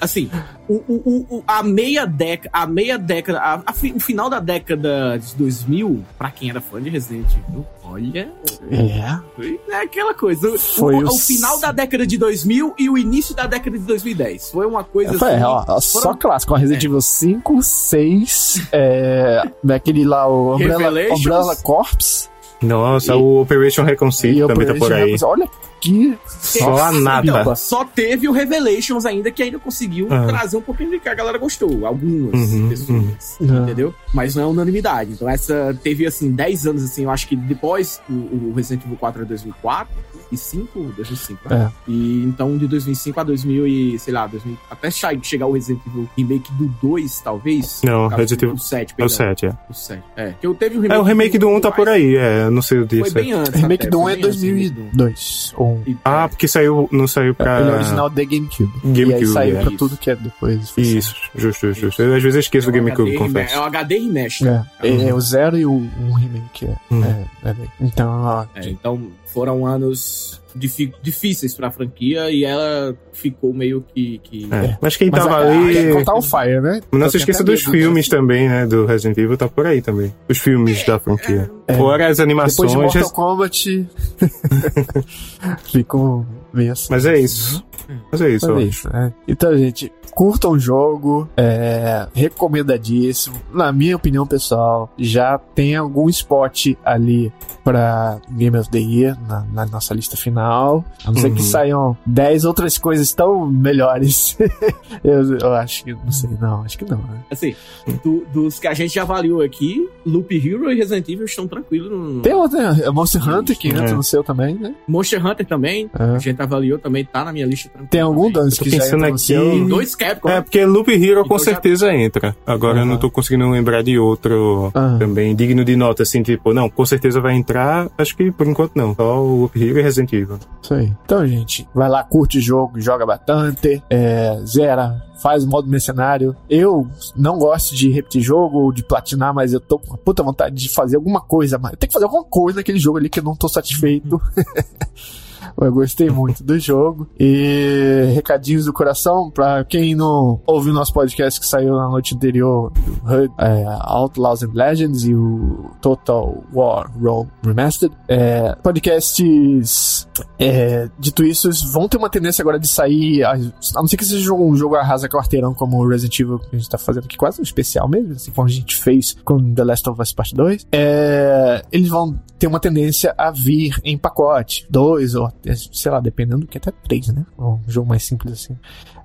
Assim, 0.00 0.30
o, 0.68 0.74
o, 0.88 1.26
o- 1.38 1.44
a 1.46 1.62
meia 1.62 2.06
década, 2.06 2.50
a 2.52 2.66
meia 2.66 2.96
década, 2.98 3.38
a- 3.40 3.62
a 3.66 3.72
fi- 3.72 3.92
o 3.92 4.00
final 4.00 4.30
da 4.30 4.40
década 4.40 5.18
de 5.18 5.34
2000, 5.36 6.02
pra 6.16 6.30
quem 6.30 6.48
era 6.50 6.60
fã 6.60 6.80
de 6.80 6.88
Resident 6.90 7.26
Evil, 7.48 7.66
olha, 7.84 8.30
é. 8.70 9.72
é 9.72 9.76
aquela 9.82 10.14
coisa. 10.14 10.48
O, 10.50 10.58
Foi 10.58 10.94
o, 10.96 11.06
o 11.06 11.10
o 11.10 11.18
final 11.18 11.58
da 11.60 11.72
década 11.72 12.06
de 12.06 12.16
2000 12.16 12.74
e 12.78 12.88
o 12.88 12.96
início 12.96 13.34
da 13.34 13.46
década 13.46 13.78
de 13.78 13.84
2010. 13.84 14.50
Foi 14.50 14.66
uma 14.66 14.82
coisa 14.84 15.18
Foi, 15.18 15.32
assim. 15.34 15.42
ó, 15.44 15.64
ó, 15.68 15.80
só 15.80 16.00
foram- 16.02 16.18
clássico, 16.18 16.54
Resident 16.54 16.82
É. 16.82 16.86
Evil 16.86 17.00
5, 17.00 17.62
6, 17.62 18.68
é, 18.72 19.42
daquele 19.62 20.04
lá, 20.04 20.26
o 20.28 20.54
Umbrella. 20.54 21.14
Umbrella 21.14 21.56
Corps 21.56 22.30
Nossa, 22.62 23.12
E- 23.14 23.16
o 23.16 23.40
Operation 23.42 23.82
Recon 23.84 24.10
City 24.10 24.40
e 24.40 24.46
também 24.46 24.66
tá 24.66 24.74
por 24.74 24.92
aí. 24.92 25.02
Operation 25.02 25.26
Olha 25.28 25.48
que 25.80 26.14
Só 26.28 26.76
a 26.76 26.92
nata. 26.92 27.26
Então, 27.26 27.56
só 27.56 27.84
teve 27.86 28.28
o 28.28 28.32
Revelations 28.32 29.06
ainda 29.06 29.30
que 29.30 29.42
ainda 29.42 29.58
conseguiu 29.58 30.08
Ah. 30.10 30.26
trazer 30.26 30.58
um 30.58 30.60
pouquinho 30.60 30.90
de 30.90 30.98
que 31.00 31.08
a 31.08 31.14
galera 31.14 31.38
gostou. 31.38 31.86
Algumas 31.86 32.50
Uhum, 32.52 32.68
pessoas. 32.68 33.36
uhum. 33.40 33.62
Entendeu? 33.62 33.94
Mas 34.12 34.34
não 34.34 34.42
é 34.42 34.46
unanimidade. 34.46 35.12
Então 35.12 35.26
essa 35.26 35.74
teve 35.82 36.04
assim 36.06 36.30
10 36.32 36.66
anos 36.66 36.84
assim, 36.84 37.04
eu 37.04 37.10
acho 37.10 37.26
que 37.26 37.34
depois 37.34 37.98
o, 38.10 38.12
o 38.12 38.52
Resident 38.54 38.84
Evil 38.84 38.98
4 38.98 39.22
é 39.22 39.24
2004 39.24 39.94
e 40.30 40.36
5, 40.36 40.92
2005, 40.96 41.48
né? 41.48 41.72
E 41.88 42.24
então 42.24 42.58
de 42.58 42.66
2005 42.68 43.18
a 43.18 43.22
2000 43.24 43.66
e 43.66 43.98
sei 43.98 44.12
lá, 44.12 44.26
2000, 44.26 44.58
até 44.70 44.90
che- 44.90 45.18
chegar 45.22 45.46
o 45.46 45.52
Resident 45.52 45.80
Evil 45.86 46.06
remake 46.16 46.52
do 46.52 46.66
2, 46.82 47.20
talvez. 47.20 47.80
Não, 47.82 48.06
Resident 48.08 48.42
Evil- 48.42 48.54
o 48.54 48.58
7, 48.58 48.90
É 48.90 48.92
o 48.92 48.96
perdão. 48.96 49.16
7, 49.16 49.46
é. 49.46 49.52
O 49.68 49.72
7. 49.74 50.02
É, 50.14 50.34
que 50.38 50.46
eu 50.46 50.54
teve 50.54 50.78
o 50.78 50.92
É, 50.92 50.98
o 50.98 51.02
remake 51.02 51.38
do 51.38 51.48
1 51.48 51.58
tá 51.60 51.68
mais- 51.70 51.76
por 51.76 51.88
aí, 51.88 52.16
é, 52.16 52.49
eu 52.50 52.54
não 52.54 52.62
sei 52.62 52.78
o 52.78 52.88
Foi 52.88 52.98
disso. 53.02 53.14
bem 53.14 53.32
antes. 53.32 53.54
remake 53.60 53.82
até, 53.82 53.90
do 53.90 54.00
1 54.00 54.02
foi 54.02 54.12
é 54.12 54.16
bem 54.16 54.24
antes 54.24 54.40
do 54.40 54.46
remake 54.46 54.70
do 54.70 54.80
2002. 54.82 55.52
Ou 55.56 55.82
Ah, 56.04 56.28
porque 56.28 56.48
saiu, 56.48 56.88
não 56.92 57.06
saiu 57.06 57.34
pra... 57.34 57.60
Ele 57.60 57.70
é 57.70 57.74
original 57.74 58.10
de 58.10 58.24
GameCube. 58.26 58.72
e 58.84 58.88
aí 58.88 58.94
GameCube, 58.94 59.26
saiu 59.26 59.56
é. 59.56 59.60
pra 59.60 59.68
Isso. 59.70 59.78
tudo 59.78 59.96
que 59.96 60.10
é 60.10 60.16
depois. 60.16 60.72
Isso, 60.76 61.14
justo, 61.34 61.66
justo, 61.66 61.72
justo. 61.72 62.02
Eu 62.02 62.14
às 62.14 62.22
vezes 62.22 62.40
esqueço 62.44 62.70
do 62.70 62.76
é 62.76 62.80
um 62.80 62.84
GameCube, 62.84 63.14
confesso. 63.16 63.54
É 63.54 63.60
um 63.60 63.64
HD 63.64 63.98
remaster. 63.98 64.64
É, 64.82 64.88
é, 65.08 65.14
o 65.14 65.20
zero 65.20 65.56
e 65.58 65.64
o 65.64 65.72
um 65.72 66.12
remake. 66.12 66.66
É, 66.66 66.76
Hum. 66.90 67.04
é, 67.04 67.50
é 67.50 67.54
bem. 67.54 67.68
Então, 67.80 68.10
ó, 68.10 68.44
É, 68.54 68.68
então 68.68 69.00
foram 69.32 69.66
anos 69.66 70.40
difíceis 70.52 71.54
pra 71.54 71.70
franquia 71.70 72.30
e 72.30 72.44
ela 72.44 72.96
ficou 73.12 73.52
meio 73.52 73.84
que. 73.94 74.18
que... 74.24 74.48
É, 74.52 74.76
Mas 74.80 74.96
quem 74.96 75.10
mas 75.10 75.22
tava 75.22 75.36
a, 75.36 75.50
ali... 75.50 75.78
a 75.78 75.82
Capcom 75.82 76.04
tá 76.04 76.14
on 76.14 76.22
fire, 76.22 76.60
né? 76.60 76.80
Não 76.90 77.08
se 77.08 77.18
esqueça 77.18 77.44
dos 77.44 77.62
filmes 77.62 78.08
também, 78.08 78.48
né? 78.48 78.66
Do 78.66 78.86
Resident 78.86 79.16
Evil 79.18 79.36
tá 79.36 79.48
por 79.48 79.66
aí 79.66 79.80
também. 79.80 80.12
Os 80.28 80.38
filmes 80.38 80.84
da 80.84 80.98
franquia. 80.98 81.50
É. 81.68 81.74
Fora 81.74 82.08
as 82.08 82.16
Depois 82.16 82.20
animações. 82.20 82.70
de 82.72 82.76
Mortal 82.76 83.10
Kombat, 83.10 83.88
ficou 85.70 86.26
meio 86.52 86.72
assim. 86.72 86.88
Mas 86.90 87.06
é 87.06 87.18
isso. 87.18 87.64
Mas 88.10 88.20
é 88.20 88.30
isso, 88.30 88.48
Mas 88.48 88.62
é 88.62 88.66
isso, 88.66 88.92
né? 88.92 89.12
Então, 89.26 89.56
gente, 89.56 89.92
curtam 90.10 90.52
o 90.52 90.58
jogo, 90.58 91.28
é 91.36 92.06
recomendadíssimo. 92.14 93.36
Na 93.52 93.72
minha 93.72 93.96
opinião 93.96 94.26
pessoal, 94.26 94.92
já 94.98 95.38
tem 95.38 95.76
algum 95.76 96.08
spot 96.08 96.68
ali 96.84 97.32
pra 97.64 98.18
Game 98.30 98.56
of 98.56 98.70
the 98.70 98.78
Year 98.78 99.16
na, 99.28 99.44
na 99.52 99.66
nossa 99.66 99.94
lista 99.94 100.16
final. 100.16 100.84
A 101.04 101.10
não 101.12 101.20
ser 101.20 101.30
que 101.30 101.40
Uhum. 101.40 101.46
saiam 101.46 101.96
10 102.06 102.44
outras 102.44 102.76
coisas 102.78 103.12
tão 103.12 103.46
melhores. 103.46 104.36
eu, 105.04 105.38
eu 105.38 105.54
acho 105.54 105.84
que, 105.84 105.92
não 105.92 106.10
sei, 106.12 106.30
não, 106.40 106.62
acho 106.62 106.78
que 106.78 106.84
não, 106.84 106.98
né? 106.98 107.20
Assim, 107.30 107.54
do- 108.02 108.24
dos 108.32 108.58
que 108.58 108.66
a 108.66 108.74
gente 108.74 108.94
já 108.94 109.02
avaliou 109.02 109.42
aqui, 109.42 109.88
Loop 110.06 110.34
Hero 110.36 110.70
e 110.72 110.76
Resident 110.76 111.08
Evil 111.08 111.24
estão 111.26 111.46
tranquilos. 111.46 111.90
No... 111.90 112.20
Tem 112.22 112.32
outra, 112.34 112.72
né? 112.74 112.90
Monster 112.90 113.28
Hunter 113.28 113.56
que 113.58 113.68
entra 113.68 113.90
É. 113.90 113.92
no 113.92 114.02
seu 114.02 114.22
também, 114.24 114.54
né? 114.54 114.74
Monster 114.88 115.24
Hunter 115.24 115.46
também, 115.46 115.90
É. 115.98 116.02
a 116.02 116.18
gente 116.18 116.40
avaliou 116.40 116.78
também, 116.78 117.04
tá 117.04 117.24
na 117.24 117.32
minha 117.32 117.46
lista 117.46 117.68
tranquilo. 117.68 117.90
Tem 117.90 118.00
algum 118.00 118.30
também. 118.32 118.40
Dance 118.50 118.60
que 118.60 118.70
já 118.70 118.78
pensando 118.78 118.96
entra 118.98 119.08
no 119.08 119.14
aqui- 119.14 119.22
seu? 119.24 119.68
Dois 119.68 119.94
Capcom. 120.00 120.28
É, 120.28 120.40
porque 120.40 120.64
Loop 120.64 120.88
Hero 120.92 121.20
com 121.20 121.26
Então 121.34 121.38
já- 121.38 121.44
certeza 121.44 121.92
entra. 121.94 122.34
Agora 122.46 122.78
eu 122.78 122.82
Aham. 122.82 122.90
não 122.90 122.96
tô 122.98 123.10
conseguindo 123.10 123.48
lembrar 123.50 123.82
de 123.82 123.98
outro 123.98 124.70
Ah. 124.74 124.96
também 124.98 125.34
digno 125.36 125.64
de 125.64 125.76
nota, 125.76 126.02
assim, 126.02 126.22
tipo, 126.22 126.52
não, 126.54 126.68
com 126.68 126.84
certeza 126.86 127.20
vai 127.20 127.34
entrar. 127.34 127.88
Acho 127.98 128.16
que 128.16 128.30
por 128.32 128.46
enquanto 128.46 128.72
não. 128.74 128.94
Só 128.94 129.22
o 129.22 129.40
Loop 129.42 129.62
Hero 129.62 129.78
e 129.78 129.82
Resident 129.82 130.12
Evil. 130.12 130.38
Isso 130.62 130.74
aí. 130.74 130.92
Então, 131.04 131.26
gente, 131.26 131.68
vai 131.74 131.88
lá, 131.88 132.02
curte 132.02 132.38
o 132.38 132.40
jogo, 132.40 132.80
joga 132.80 133.04
bastante, 133.04 133.82
é, 133.90 134.38
zera, 134.46 135.02
faz 135.22 135.44
o 135.44 135.48
modo 135.48 135.68
mercenário. 135.68 136.34
Eu 136.48 136.88
não 137.14 137.38
gosto 137.38 137.74
de 137.76 137.90
repetir 137.90 138.22
jogo 138.22 138.58
ou 138.58 138.72
de 138.72 138.82
platinar, 138.82 139.34
mas 139.34 139.52
eu 139.52 139.60
tô 139.60 139.78
com 139.78 139.88
uma 139.88 139.98
puta 139.98 140.22
vontade 140.22 140.54
de 140.56 140.68
fazer 140.70 140.96
alguma 140.96 141.20
coisa, 141.20 141.58
mas 141.58 141.72
tem 141.78 141.86
que 141.88 141.92
fazer 141.92 142.06
alguma 142.06 142.24
coisa 142.24 142.58
naquele 142.58 142.78
jogo 142.78 142.96
ali 142.98 143.08
que 143.10 143.20
eu 143.20 143.24
não 143.24 143.36
tô 143.36 143.48
satisfeito. 143.48 144.20
Eu 145.60 145.72
gostei 145.72 146.10
muito 146.10 146.42
do 146.42 146.58
jogo. 146.58 147.08
E 147.18 148.10
recadinhos 148.14 148.64
do 148.64 148.72
coração, 148.72 149.30
pra 149.30 149.64
quem 149.64 149.94
não 149.94 150.40
ouviu 150.46 150.72
nosso 150.72 150.92
podcast 150.92 151.40
que 151.40 151.46
saiu 151.46 151.76
na 151.76 151.88
noite 151.88 152.14
anterior, 152.14 152.72
HUD, 153.04 153.32
é, 153.38 153.64
Outlaws 153.80 154.42
and 154.42 154.52
Legends 154.52 155.04
e 155.04 155.14
o 155.14 155.70
Total 155.80 156.42
War 156.52 156.90
Role 156.98 157.28
Remastered. 157.44 157.94
É, 158.08 158.54
podcasts, 158.62 160.08
é, 160.38 160.88
dito 160.98 161.24
isso, 161.24 161.50
vão 161.72 161.88
ter 161.88 161.96
uma 161.96 162.10
tendência 162.10 162.42
agora 162.42 162.58
de 162.58 162.68
sair, 162.68 163.24
a, 163.24 163.36
não 163.74 163.86
ser 163.86 163.96
que 163.96 164.04
seja 164.04 164.32
um 164.32 164.54
jogo 164.56 164.76
arrasa 164.76 165.08
quarteirão 165.08 165.54
como 165.54 165.78
o 165.78 165.88
Resident 165.88 166.18
Evil 166.20 166.38
que 166.38 166.56
a 166.56 166.58
gente 166.58 166.68
tá 166.68 166.78
fazendo 166.78 167.04
aqui, 167.04 167.16
quase 167.16 167.40
um 167.40 167.44
especial 167.44 167.88
mesmo, 167.88 168.12
assim 168.12 168.30
como 168.30 168.46
a 168.46 168.50
gente 168.50 168.76
fez 168.76 169.16
com 169.24 169.54
The 169.54 169.64
Last 169.64 169.88
of 169.88 170.00
Us 170.00 170.12
Part 170.12 170.34
2. 170.34 170.66
É, 170.72 171.64
eles 171.72 171.88
vão 171.88 172.18
ter 172.38 172.46
uma 172.46 172.58
tendência 172.58 173.14
a 173.16 173.30
vir 173.30 173.78
em 173.84 173.98
pacote, 173.98 174.66
dois 174.70 175.14
ou 175.14 175.30
sei 175.72 175.90
lá, 175.90 176.00
dependendo 176.00 176.40
do 176.40 176.46
que 176.46 176.58
até 176.58 176.70
três, 176.70 177.08
né? 177.08 177.24
Um 177.38 177.58
jogo 177.66 177.88
mais 177.88 178.04
simples 178.04 178.32
assim. 178.32 178.56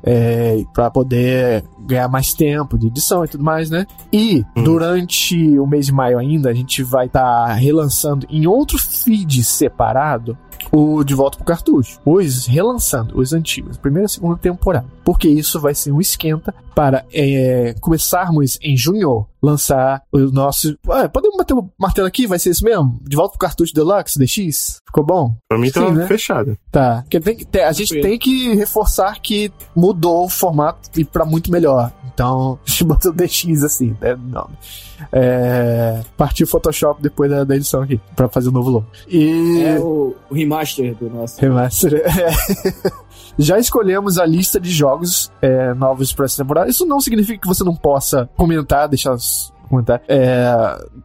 É, 0.04 0.64
para 0.74 0.92
poder 0.92 1.64
ganhar 1.88 2.08
mais 2.08 2.34
tempo 2.34 2.78
de 2.78 2.88
edição 2.88 3.26
e 3.26 3.28
tudo 3.28 3.44
mais, 3.44 3.70
né? 3.70 3.86
E 4.12 4.46
Hum. 4.56 4.64
durante 4.64 5.58
o 5.60 5.66
mês 5.66 5.88
de 5.88 5.92
maio 5.92 6.20
ainda, 6.20 6.50
a 6.50 6.54
gente 6.54 6.84
vai 6.84 7.08
estar 7.08 7.54
relançando 7.54 8.28
em 8.30 8.46
outro 8.46 8.78
feed 8.78 9.44
separado 9.44 10.38
o 10.72 11.04
De 11.04 11.14
Volta 11.14 11.38
pro 11.38 11.46
Cartucho. 11.46 12.00
Os 12.06 12.46
relançando, 12.46 13.20
os 13.20 13.34
antigos, 13.34 13.78
primeira 13.78 14.06
e 14.08 14.10
segunda 14.10 14.38
temporada. 14.38 14.86
Porque 15.04 15.28
isso 15.28 15.60
vai 15.60 15.74
ser 15.76 15.92
um 15.92 16.02
esquenta 16.02 16.54
para 16.74 17.06
é, 17.14 17.76
começarmos 17.80 18.58
em 18.62 18.76
junho 18.76 19.26
lançar 19.46 20.02
o 20.12 20.18
nosso. 20.32 20.76
Ah, 20.89 21.08
podemos 21.08 21.38
bater 21.38 21.54
o 21.54 21.70
martelo 21.80 22.08
aqui? 22.08 22.26
Vai 22.28 22.39
ser 22.39 22.50
isso 22.50 22.64
mesmo? 22.64 23.00
De 23.04 23.16
Volta 23.16 23.32
pro 23.32 23.39
Cartucho 23.39 23.74
Deluxe 23.74 24.18
DX? 24.20 24.78
Ficou 24.86 25.04
bom? 25.06 25.36
Pra 25.48 25.58
mim 25.58 25.70
tá 25.72 25.86
Sim, 25.86 25.91
né? 25.93 26.08
fechado. 26.08 26.58
Tá. 26.72 27.02
Porque 27.04 27.20
tem 27.20 27.36
que 27.36 27.46
ter- 27.46 27.64
a 27.64 27.72
gente 27.72 28.02
tem 28.02 28.18
que 28.18 28.54
reforçar 28.56 29.20
que 29.22 29.52
mudou 29.76 30.26
o 30.26 30.30
formato 30.30 30.89
e 30.98 31.04
pra 31.06 31.26
muito 31.26 31.52
melhor. 31.52 31.91
Então, 32.14 32.58
a 32.66 32.70
gente 32.70 32.84
botou 32.86 33.12
DX 33.14 33.64
assim, 33.64 33.96
né? 34.02 34.18
Não. 34.28 34.50
É, 35.12 36.02
partiu 36.16 36.46
o 36.46 36.50
Photoshop 36.50 37.02
depois 37.02 37.30
da, 37.30 37.43
da 37.43 37.56
edição 37.56 37.82
aqui, 37.82 38.00
pra 38.16 38.30
fazer 38.30 38.48
o 38.48 38.52
novo 38.52 38.70
logo. 38.70 38.86
E. 39.10 39.62
É 39.64 39.78
o, 39.80 40.16
o 40.30 40.34
remaster 40.34 40.96
do 40.96 41.10
nosso. 41.10 41.39
Remaster. 41.39 42.02
É. 42.16 42.96
Já 43.38 43.60
escolhemos 43.60 44.18
a 44.18 44.26
lista 44.26 44.60
de 44.60 44.72
jogos 44.72 45.32
é, 45.42 45.74
novos 45.74 46.14
para 46.14 46.26
essa 46.26 46.42
temporada. 46.42 46.70
Isso 46.70 46.86
não 46.86 47.02
significa 47.02 47.42
que 47.42 47.48
você 47.48 47.64
não 47.64 47.76
possa 47.76 48.30
comentar, 48.36 48.88
deixar 48.88 49.16
comentar 49.68 50.01
é, 50.07 50.45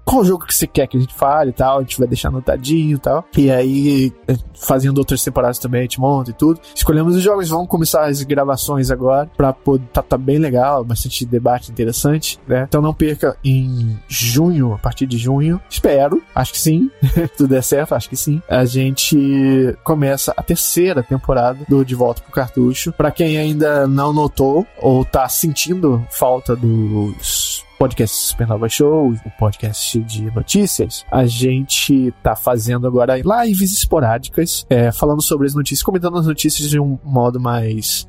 qual 0.04 0.24
jogo 0.24 0.46
que 0.46 0.54
você 0.54 0.66
quer 0.66 0.86
que 0.86 0.96
a 0.96 1.00
gente 1.00 1.14
fale 1.14 1.50
e 1.50 1.52
tal. 1.52 1.78
A 1.78 1.80
gente 1.82 1.98
vai 1.98 2.08
deixar 2.08 2.28
anotadinho 2.28 2.96
e 2.96 2.98
tal. 2.98 3.24
E 3.36 3.50
aí, 3.50 4.12
é, 4.28 4.34
fazendo 4.54 4.98
outras 4.98 5.22
temporadas 5.22 5.58
também, 5.58 5.80
a 5.80 5.82
gente 5.82 6.00
monta 6.00 6.30
e 6.30 6.34
tudo. 6.34 6.60
Escolhemos 6.74 7.16
os 7.16 7.22
jogos, 7.22 7.48
vamos 7.48 7.68
começar 7.68 8.04
as 8.04 8.22
gravações 8.22 8.90
agora 8.90 9.30
pra 9.36 9.52
poder. 9.52 9.86
Tá, 9.92 10.02
tá 10.02 10.18
bem 10.18 10.38
legal, 10.38 10.84
bastante 10.84 11.24
debate 11.24 11.70
interessante, 11.70 12.38
né? 12.46 12.64
Então 12.68 12.82
não 12.82 12.94
perca 12.94 13.36
em 13.44 13.98
junho, 14.08 14.74
a 14.74 14.78
partir 14.78 15.06
de 15.06 15.16
junho. 15.16 15.60
Espero, 15.68 16.22
acho 16.34 16.52
que 16.52 16.58
sim. 16.58 16.90
Tudo 17.36 17.48
der 17.48 17.62
certo, 17.62 17.94
acho 17.94 18.08
que 18.08 18.16
sim. 18.16 18.42
A 18.48 18.64
gente 18.64 19.76
começa 19.82 20.32
a 20.36 20.42
terceira 20.42 21.02
temporada 21.02 21.60
do 21.68 21.84
De 21.84 21.94
Volta 21.94 22.22
pro 22.22 22.32
Cartucho. 22.32 22.92
Pra 22.92 23.10
quem 23.10 23.38
ainda 23.38 23.86
não 23.86 24.12
notou 24.12 24.66
ou 24.78 25.04
tá 25.04 25.28
sentindo 25.28 26.04
falta 26.10 26.54
dos 26.56 27.59
podcast 27.80 28.14
Supernova 28.14 28.68
Show, 28.68 29.10
o 29.10 29.30
podcast 29.38 29.98
de 30.02 30.30
notícias, 30.34 31.06
a 31.10 31.24
gente 31.24 32.12
tá 32.22 32.36
fazendo 32.36 32.86
agora 32.86 33.16
lives 33.16 33.72
esporádicas, 33.72 34.66
é, 34.68 34.92
falando 34.92 35.22
sobre 35.22 35.46
as 35.46 35.54
notícias, 35.54 35.82
comentando 35.82 36.18
as 36.18 36.26
notícias 36.26 36.68
de 36.68 36.78
um 36.78 36.98
modo 37.02 37.40
mais 37.40 38.06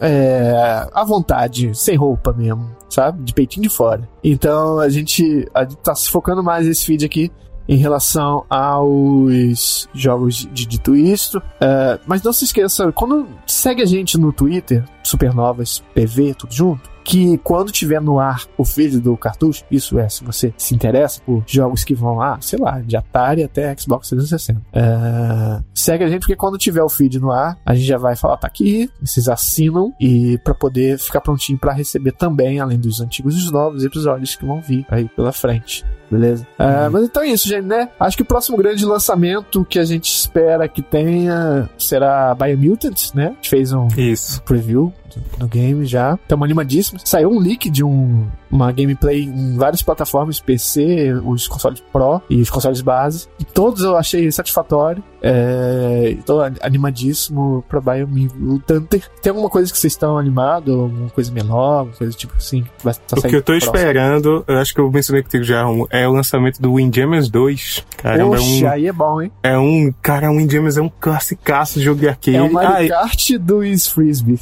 é, 0.00 0.88
à 0.94 1.04
vontade, 1.04 1.76
sem 1.76 1.96
roupa 1.96 2.32
mesmo, 2.32 2.70
sabe? 2.88 3.24
De 3.24 3.34
peitinho 3.34 3.64
de 3.64 3.68
fora. 3.68 4.08
Então 4.22 4.78
a 4.78 4.88
gente, 4.88 5.48
a 5.52 5.64
gente 5.64 5.78
tá 5.78 5.96
se 5.96 6.08
focando 6.08 6.40
mais 6.40 6.68
nesse 6.68 6.86
feed 6.86 7.04
aqui 7.04 7.28
em 7.68 7.76
relação 7.76 8.46
aos 8.48 9.88
jogos 9.92 10.48
de 10.52 10.64
dito 10.64 10.94
isto. 10.94 11.38
Uh, 11.38 12.00
mas 12.06 12.22
não 12.22 12.32
se 12.32 12.44
esqueça, 12.44 12.92
quando 12.92 13.26
segue 13.46 13.82
a 13.82 13.86
gente 13.86 14.16
no 14.16 14.32
Twitter, 14.32 14.84
Supernovas 15.02 15.82
PV, 15.92 16.34
tudo 16.34 16.54
junto, 16.54 16.97
que 17.08 17.38
quando 17.38 17.72
tiver 17.72 18.02
no 18.02 18.20
ar 18.20 18.44
o 18.58 18.66
feed 18.66 19.00
do 19.00 19.16
cartucho, 19.16 19.64
isso 19.70 19.98
é, 19.98 20.06
se 20.10 20.22
você 20.22 20.52
se 20.58 20.74
interessa 20.74 21.22
por 21.24 21.42
jogos 21.46 21.82
que 21.82 21.94
vão 21.94 22.16
lá, 22.16 22.38
sei 22.42 22.58
lá, 22.58 22.80
de 22.80 22.98
Atari 22.98 23.42
até 23.42 23.74
Xbox 23.74 24.10
360, 24.10 24.60
uh, 24.60 25.64
segue 25.74 26.04
a 26.04 26.08
gente 26.08 26.20
porque 26.20 26.36
quando 26.36 26.58
tiver 26.58 26.82
o 26.82 26.88
feed 26.88 27.18
no 27.18 27.30
ar, 27.30 27.58
a 27.64 27.74
gente 27.74 27.86
já 27.86 27.96
vai 27.96 28.14
falar, 28.14 28.36
tá 28.36 28.46
aqui, 28.46 28.90
vocês 29.00 29.26
assinam 29.26 29.94
e 29.98 30.36
para 30.44 30.52
poder 30.52 30.98
ficar 30.98 31.22
prontinho 31.22 31.58
para 31.58 31.72
receber 31.72 32.12
também, 32.12 32.60
além 32.60 32.78
dos 32.78 33.00
antigos 33.00 33.34
e 33.34 33.38
dos 33.38 33.50
novos 33.50 33.84
episódios 33.84 34.36
que 34.36 34.44
vão 34.44 34.60
vir 34.60 34.84
aí 34.90 35.08
pela 35.08 35.32
frente. 35.32 35.86
Beleza? 36.10 36.46
Uh, 36.58 36.90
mas 36.90 37.04
então 37.04 37.22
é 37.22 37.28
isso, 37.28 37.46
gente, 37.46 37.66
né? 37.66 37.88
Acho 38.00 38.16
que 38.16 38.22
o 38.22 38.26
próximo 38.26 38.56
grande 38.56 38.84
lançamento 38.84 39.64
que 39.64 39.78
a 39.78 39.84
gente 39.84 40.10
espera 40.10 40.66
que 40.66 40.80
tenha 40.80 41.68
será 41.76 42.34
Biomutant, 42.34 43.14
né? 43.14 43.26
A 43.26 43.34
gente 43.34 43.50
fez 43.50 43.72
um 43.72 43.88
isso. 43.96 44.42
preview 44.42 44.92
do 45.38 45.48
game 45.48 45.84
já. 45.86 46.14
Estamos 46.14 46.44
animadíssimos. 46.44 47.02
Saiu 47.04 47.30
um 47.30 47.38
leak 47.38 47.70
de 47.70 47.84
um, 47.84 48.26
uma 48.50 48.70
gameplay 48.72 49.24
em 49.24 49.56
várias 49.56 49.82
plataformas, 49.82 50.40
PC, 50.40 51.14
os 51.24 51.46
consoles 51.46 51.82
Pro 51.92 52.22
e 52.28 52.40
os 52.40 52.50
consoles 52.50 52.80
base. 52.80 53.28
E 53.38 53.44
todos 53.44 53.82
eu 53.82 53.96
achei 53.96 54.30
satisfatório. 54.30 55.02
É, 55.20 56.14
Estou 56.18 56.40
animadíssimo 56.62 57.64
pra 57.68 57.80
Biomutant. 57.80 59.02
Tem 59.22 59.30
alguma 59.30 59.50
coisa 59.50 59.70
que 59.70 59.78
vocês 59.78 59.92
estão 59.92 60.16
animados? 60.16 60.74
Alguma 60.74 61.10
coisa 61.10 61.32
menor? 61.32 61.80
Alguma 61.80 61.96
coisa 61.96 62.16
tipo 62.16 62.34
assim? 62.36 62.62
Que 62.62 62.84
vai 62.84 62.94
tá 62.94 63.16
o 63.18 63.22
que 63.22 63.36
eu 63.36 63.42
tô 63.42 63.54
esperando, 63.54 64.44
eu 64.46 64.58
acho 64.58 64.74
que 64.74 64.80
eu 64.80 64.90
mencionei 64.90 65.22
contigo 65.22 65.44
já, 65.44 65.64
é 65.90 66.06
o 66.06 66.12
lançamento 66.12 66.60
do 66.60 66.74
Windjammers 66.74 67.28
2. 67.28 67.84
Caramba, 67.96 68.36
Oxe, 68.36 68.64
é 68.64 68.68
um, 68.68 68.72
aí 68.72 68.86
é 68.86 68.92
bom, 68.92 69.22
hein? 69.22 69.32
É 69.42 69.58
um. 69.58 69.92
Cara, 70.02 70.30
o 70.30 70.36
Windjammers 70.36 70.76
é 70.76 70.82
um 70.82 70.88
classicaço 70.88 71.78
de 71.78 71.84
jogo 71.84 72.00
de 72.00 72.08
arcade. 72.08 72.36
É 72.36 72.42
o 72.42 72.52
Mario 72.52 72.88
Kart 72.88 73.30
do 73.38 73.60
Frisbee. 73.90 74.38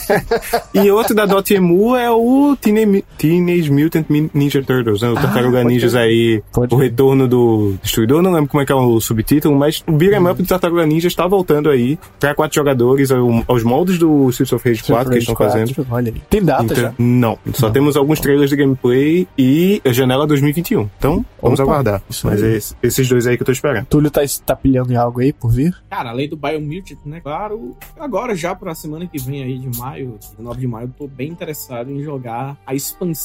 e 0.74 0.90
outro 0.90 1.14
da 1.14 1.26
Dotemu 1.26 1.96
é 1.96 2.10
o 2.10 2.56
Teenage, 2.60 3.04
Teenage 3.30 3.70
Mutant 3.70 4.06
Ninja 4.34 4.60
Turtles, 4.60 5.02
né? 5.02 5.08
O 5.08 5.16
ah, 5.16 5.20
Tartaruga 5.20 5.62
Ninjas 5.62 5.94
aí. 5.94 6.42
o 6.52 6.76
retorno 6.76 7.28
do 7.28 7.74
Destruidor, 7.80 8.22
não 8.22 8.32
lembro 8.32 8.50
como 8.50 8.60
é 8.60 8.66
que 8.66 8.72
é 8.72 8.74
o 8.74 9.00
subtítulo, 9.00 9.56
mas 9.56 9.84
o 9.86 9.92
Beat'em 9.92 10.20
hum. 10.20 10.30
Up 10.30 10.42
do 10.42 10.48
Tartaruga 10.48 10.84
Ninja 10.84 11.06
está 11.06 11.28
voltando 11.28 11.70
aí 11.70 11.96
pra 12.18 12.34
quatro 12.34 12.56
jogadores, 12.56 13.10
aos 13.46 13.62
moldes 13.62 13.98
do 13.98 14.28
Streets 14.30 14.52
of 14.52 14.68
Rage 14.68 14.82
4 14.82 15.10
que 15.10 15.14
eles 15.14 15.28
estão 15.28 15.36
fazendo. 15.36 15.86
Olha 15.88 16.12
aí. 16.12 16.20
Tem 16.28 16.42
data 16.42 16.64
então, 16.64 16.76
já? 16.76 16.94
Não, 16.98 17.38
só 17.54 17.66
não. 17.66 17.72
temos 17.72 17.96
alguns 17.96 18.18
trailers 18.18 18.50
de 18.50 18.56
gameplay 18.56 19.28
e 19.38 19.80
a 19.84 19.92
janela 19.92 20.26
2021. 20.26 20.90
Então, 20.98 21.24
vamos 21.40 21.60
Opa, 21.60 21.70
aguardar. 21.70 22.02
Mas 22.24 22.42
é 22.42 22.58
esses 22.82 23.08
dois 23.08 23.28
aí 23.28 23.36
que 23.36 23.42
eu 23.42 23.46
tô 23.46 23.52
esperando. 23.52 23.86
Túlio 23.86 24.10
tá, 24.10 24.22
tá 24.44 24.56
pilhando 24.56 24.92
em 24.92 24.96
algo 24.96 25.20
aí 25.20 25.32
por 25.32 25.52
vir? 25.52 25.72
Cara, 25.88 26.10
além 26.10 26.28
do 26.28 26.36
Biomutant, 26.36 26.98
né? 27.04 27.20
Claro, 27.20 27.76
agora 27.98 28.34
já 28.34 28.56
pra 28.56 28.74
semana 28.74 29.06
que 29.06 29.18
vem 29.18 29.42
aí 29.44 29.58
de 29.58 29.78
maio, 29.78 30.18
19 30.20 30.60
de 30.60 30.66
maio, 30.66 30.86
eu 30.86 30.94
tô 30.98 31.06
bem 31.06 31.28
interessado 31.28 31.92
em 31.92 32.02
jogar 32.02 32.56
a 32.66 32.74
expansão 32.74 33.19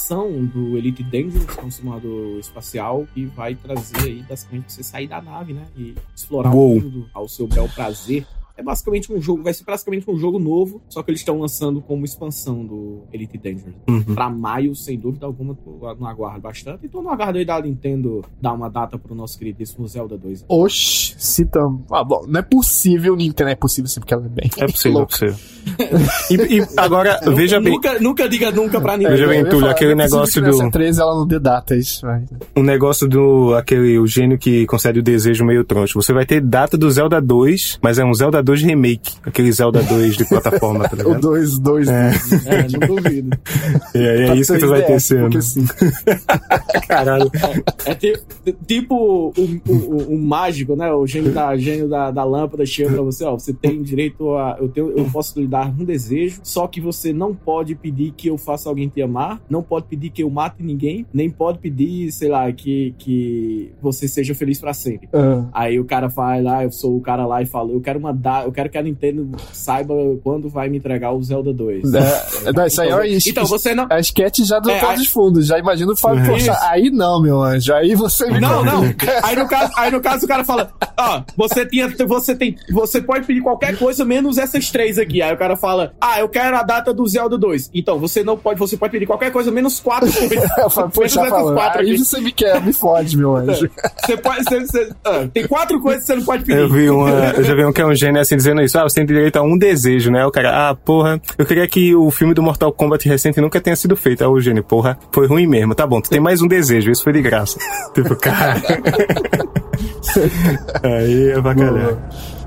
do 0.54 0.78
Elite 0.78 1.04
Dangerous, 1.04 1.46
que 1.46 1.60
é 1.60 1.64
um 1.64 1.72
simulador 1.72 2.40
espacial, 2.40 3.08
que 3.14 3.26
vai 3.26 3.56
trazer 3.56 4.04
aí 4.04 4.24
basicamente 4.28 4.74
você 4.74 4.84
sair 4.84 5.08
da 5.08 5.22
nave, 5.22 5.54
né? 5.54 5.66
E 5.76 5.96
explorar 6.16 6.54
Uou. 6.54 6.78
o 6.78 6.82
mundo 6.82 7.10
ao 7.14 7.28
seu 7.28 7.48
bel 7.48 7.68
prazer. 7.70 8.26
É 8.58 8.64
basicamente 8.64 9.12
um 9.12 9.22
jogo, 9.22 9.44
vai 9.44 9.54
ser 9.54 9.64
basicamente 9.64 10.10
um 10.10 10.18
jogo 10.18 10.40
novo, 10.40 10.82
só 10.90 11.04
que 11.04 11.12
eles 11.12 11.22
estão 11.22 11.40
lançando 11.40 11.82
como 11.82 12.06
expansão 12.06 12.66
do 12.66 13.04
Elite 13.12 13.38
Dangerous. 13.38 13.76
Uhum. 13.88 14.16
Pra 14.16 14.30
maio, 14.30 14.74
sem 14.76 14.98
dúvida 14.98 15.26
alguma, 15.26 15.56
tô 15.56 15.72
no 15.72 16.08
aguardo 16.08 16.42
bastante. 16.42 16.86
E 16.86 16.90
tô 16.90 17.02
no 17.02 17.10
aguardo 17.10 17.38
aí 17.38 17.46
da 17.46 17.62
Nintendo 17.62 18.24
dar 18.42 18.54
uma 18.54 18.70
data 18.70 18.98
pro 18.98 19.14
nosso 19.14 19.38
queridíssimo 19.38 19.88
Zelda 19.88 20.18
2. 20.18 20.46
Oxi, 20.48 21.16
se 21.18 21.46
tam... 21.46 21.84
Ah, 21.92 22.04
bom, 22.04 22.26
não 22.28 22.40
é 22.40 22.44
possível, 22.44 23.16
Nintendo 23.16 23.50
é 23.50 23.56
possível 23.56 23.90
sim, 23.90 24.00
porque 24.00 24.14
ela 24.14 24.26
é 24.26 24.30
bem. 24.30 24.50
É 24.58 24.66
possível, 24.66 25.02
é 25.02 25.06
possível. 25.06 25.36
e, 26.30 26.58
e, 26.58 26.68
agora, 26.78 27.20
nunca, 27.22 27.36
veja 27.36 27.60
bem. 27.60 27.74
Nunca, 27.74 28.00
nunca 28.00 28.30
diga 28.30 28.52
nunca 28.52 28.80
pra 28.80 28.98
ninguém. 28.98 29.14
Veja 29.14 29.28
bem, 29.28 29.44
Túlio, 29.46 29.70
aquele 29.70 29.94
é 29.94 29.96
negócio 29.96 30.42
do. 30.42 30.70
13 30.70 31.02
ela 31.02 31.16
não 31.16 31.26
dê 31.26 31.40
data, 31.40 31.76
isso, 31.76 32.06
vai. 32.06 32.24
Um 32.56 32.64
negócio 32.64 33.08
do. 33.08 33.54
aquele 33.56 33.98
o 33.98 34.08
gênio 34.08 34.38
que 34.38 34.66
concede 34.66 35.00
o 35.00 35.04
desejo 35.04 35.44
meio 35.44 35.64
troncho. 35.64 36.02
Você 36.02 36.14
vai 36.14 36.26
ter 36.26 36.42
data 36.42 36.78
do 36.78 36.90
Zelda 36.90 37.20
2, 37.20 37.80
mas 37.82 37.98
é 37.98 38.06
um 38.06 38.14
Zelda 38.14 38.42
2 38.46 38.62
remake. 38.62 39.14
Aquele 39.24 39.52
Zelda 39.52 39.82
2 39.82 40.18
de 40.18 40.26
plataforma, 40.26 40.88
tá 40.88 40.96
ligado? 40.98 41.18
o 41.18 41.20
2, 41.20 41.60
2. 41.60 41.88
É. 41.88 42.12
é, 42.46 42.68
não 42.70 42.96
duvido. 42.96 43.38
É, 43.94 44.28
é 44.28 44.36
isso 44.36 44.54
que 44.54 44.60
tu 44.60 44.68
vai 44.68 44.84
ter 44.84 45.00
sendo. 45.00 45.40
Caralho. 46.88 47.32
É, 47.86 47.92
é 47.92 48.54
tipo 48.68 48.96
o, 48.96 49.34
o, 49.38 49.72
o, 49.72 50.16
o, 50.16 50.18
mágico, 50.18 50.76
né? 50.76 50.92
O 50.92 51.08
gênio 51.08 51.32
da, 51.32 51.56
gênio 51.56 51.88
da, 51.88 52.12
da 52.12 52.24
lâmpada 52.24 52.66
chega 52.66 52.92
pra 52.92 53.02
você, 53.02 53.24
ó. 53.24 53.34
Você 53.34 53.54
tem 53.54 53.82
direito 53.82 54.36
a. 54.36 54.58
Eu, 54.60 54.68
tenho, 54.68 54.92
eu 54.92 55.06
posso 55.06 55.40
lhe 55.40 55.48
dar 55.48 55.68
um 55.68 55.86
desejo, 55.86 56.42
só 56.44 56.68
que 56.68 56.82
você 56.82 57.14
não 57.14 57.34
pode 57.34 57.74
pedir 57.76 58.12
que 58.12 58.28
eu 58.28 58.38
faça 58.38 58.68
alguém 58.68 58.90
te 58.90 59.02
amar, 59.02 59.42
não 59.50 59.64
pode 59.64 59.86
pedir 59.88 60.10
que 60.10 60.24
eu 60.24 60.30
mate 60.30 60.62
ninguém, 60.62 61.06
nem 61.14 61.30
pode 61.30 61.60
pedir, 61.60 62.12
sei 62.12 62.30
lá, 62.30 62.52
que, 62.52 62.94
que 62.98 63.72
você 63.82 64.08
seja 64.08 64.36
feliz 64.36 64.60
para 64.60 64.74
sempre. 64.74 65.08
Uhum. 65.14 65.48
Aí 65.54 65.80
o 65.80 65.86
cara 65.86 66.08
vai 66.08 66.42
lá, 66.42 66.64
eu 66.64 66.72
sou 66.72 66.98
o 66.98 67.02
cara 67.02 67.26
lá 67.26 67.42
e 67.42 67.46
falo, 67.46 67.74
eu 67.74 67.82
quero 67.82 68.00
mandar, 68.00 68.35
eu 68.44 68.52
quero 68.52 68.70
que 68.70 68.78
a 68.78 68.84
Nintendo 68.84 69.32
saiba 69.54 69.94
quando 70.24 70.50
vai 70.50 70.70
me 70.70 70.78
entregar 70.78 71.12
o 71.12 71.24
Zelda 71.24 71.54
2. 71.54 71.94
É, 71.94 72.52
não, 72.54 72.66
isso 72.66 72.82
aí 72.82 72.88
então, 72.88 73.02
é 73.02 73.18
então 73.28 73.46
você 73.46 73.74
não. 73.74 73.88
A 73.90 74.00
sketch 74.00 74.40
já 74.40 74.60
do 74.60 74.70
é, 74.70 74.96
de 74.96 75.08
fundo, 75.08 75.42
já 75.42 75.58
imagino 75.58 75.94
o 75.94 75.96
Fábio, 75.96 76.26
poxa, 76.26 76.58
aí 76.62 76.90
não, 76.90 77.22
meu 77.22 77.42
anjo, 77.42 77.74
aí 77.74 77.96
você 77.96 78.30
me 78.30 78.40
Não, 78.40 78.64
não. 78.64 78.84
Aí 79.24 79.36
no 79.36 79.48
caso, 79.48 79.72
aí 79.78 79.92
no 79.92 80.02
caso 80.02 80.26
o 80.26 80.28
cara 80.28 80.44
fala, 80.44 80.72
ó, 80.98 81.22
você 81.36 81.66
tinha, 81.66 81.88
você 82.08 82.36
tem, 82.36 82.56
você 82.72 83.02
pode 83.02 83.26
pedir 83.26 83.42
qualquer 83.42 83.78
coisa 83.78 84.06
menos 84.06 84.38
essas 84.38 84.70
três 84.70 84.98
aqui. 84.98 85.22
Aí 85.22 85.34
o 85.34 85.38
cara 85.38 85.56
fala, 85.56 85.94
ah, 86.00 86.20
eu 86.20 86.30
quero 86.30 86.58
a 86.58 86.64
data 86.64 86.94
do 86.94 87.06
Zelda 87.08 87.38
2. 87.38 87.72
Então, 87.74 88.00
você 88.00 88.24
não 88.24 88.38
pode, 88.38 88.60
você 88.60 88.78
pode 88.78 88.92
pedir 88.92 89.06
qualquer 89.06 89.32
coisa 89.32 89.52
menos 89.52 89.80
quatro 89.80 90.12
coisas. 90.14 90.52
Poxa, 90.94 91.30
quatro 91.30 91.82
aí 91.82 91.98
você 91.98 92.20
me 92.20 92.32
quer, 92.32 92.62
me 92.62 92.74
fode, 92.74 93.18
meu 93.18 93.36
anjo. 93.36 93.70
Você 94.04 94.18
pode, 94.18 94.44
você, 94.44 94.60
você, 94.62 94.90
ah, 95.04 95.28
tem 95.34 95.48
quatro 95.48 95.80
coisas 95.82 96.02
que 96.02 96.08
você 96.08 96.16
não 96.16 96.24
pode 96.24 96.44
pedir. 96.44 96.60
Eu 96.60 96.70
vi 96.70 96.90
uma, 96.90 97.10
eu 97.10 97.44
já 97.44 97.56
vi 97.56 97.66
um 97.66 97.74
que 97.74 97.82
é 97.82 97.86
um 97.86 97.96
gênio 97.96 98.22
assim 98.26 98.36
dizendo 98.36 98.62
isso, 98.62 98.78
ah, 98.78 98.84
você 98.84 98.96
tem 98.96 99.06
direito 99.06 99.38
a 99.38 99.42
um 99.42 99.58
desejo, 99.58 100.12
né? 100.12 100.26
O 100.26 100.32
cara, 100.32 100.70
ah, 100.70 100.76
porra, 100.76 101.22
eu 101.38 101.46
queria 101.46 101.68
que 101.68 101.96
o 101.96 102.12
filme 102.12 102.34
do 102.34 102.44
Mortal 102.44 102.72
Kombat 102.72 103.08
recente 103.08 103.40
nunca 103.40 103.62
tenha 103.62 103.76
sido 103.76 103.96
feito. 103.96 104.26
O 104.26 104.42
gênio, 104.42 104.64
porra, 104.64 104.98
foi 105.12 105.28
ruim 105.28 105.48
mesmo. 105.48 105.76
Tá 105.76 105.86
bom, 105.86 106.02
tu 106.02 106.10
tem 106.10 106.20
mais 106.20 106.42
um 106.42 106.48
desejo, 106.48 106.92
isso 106.92 107.04
foi 107.04 107.14
de 107.14 107.22
graça. 107.22 107.58
tipo, 107.94 108.16
cara. 108.16 108.56
aí 110.84 111.32
é 111.32 111.42
bacalhau. 111.42 111.98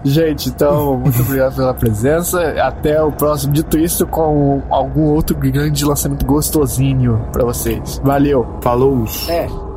Gente, 0.04 0.48
então, 0.48 0.98
muito 0.98 1.20
obrigado 1.22 1.56
pela 1.56 1.74
presença. 1.74 2.40
Até 2.62 3.02
o 3.02 3.10
próximo 3.10 3.52
Dito 3.52 3.78
Isso 3.78 4.06
com 4.06 4.62
algum 4.70 5.06
outro 5.06 5.36
grande 5.36 5.84
lançamento 5.84 6.24
gostosinho 6.24 7.20
pra 7.32 7.44
vocês. 7.44 8.00
Valeu. 8.04 8.46
Falou. 8.62 9.04
É. 9.28 9.67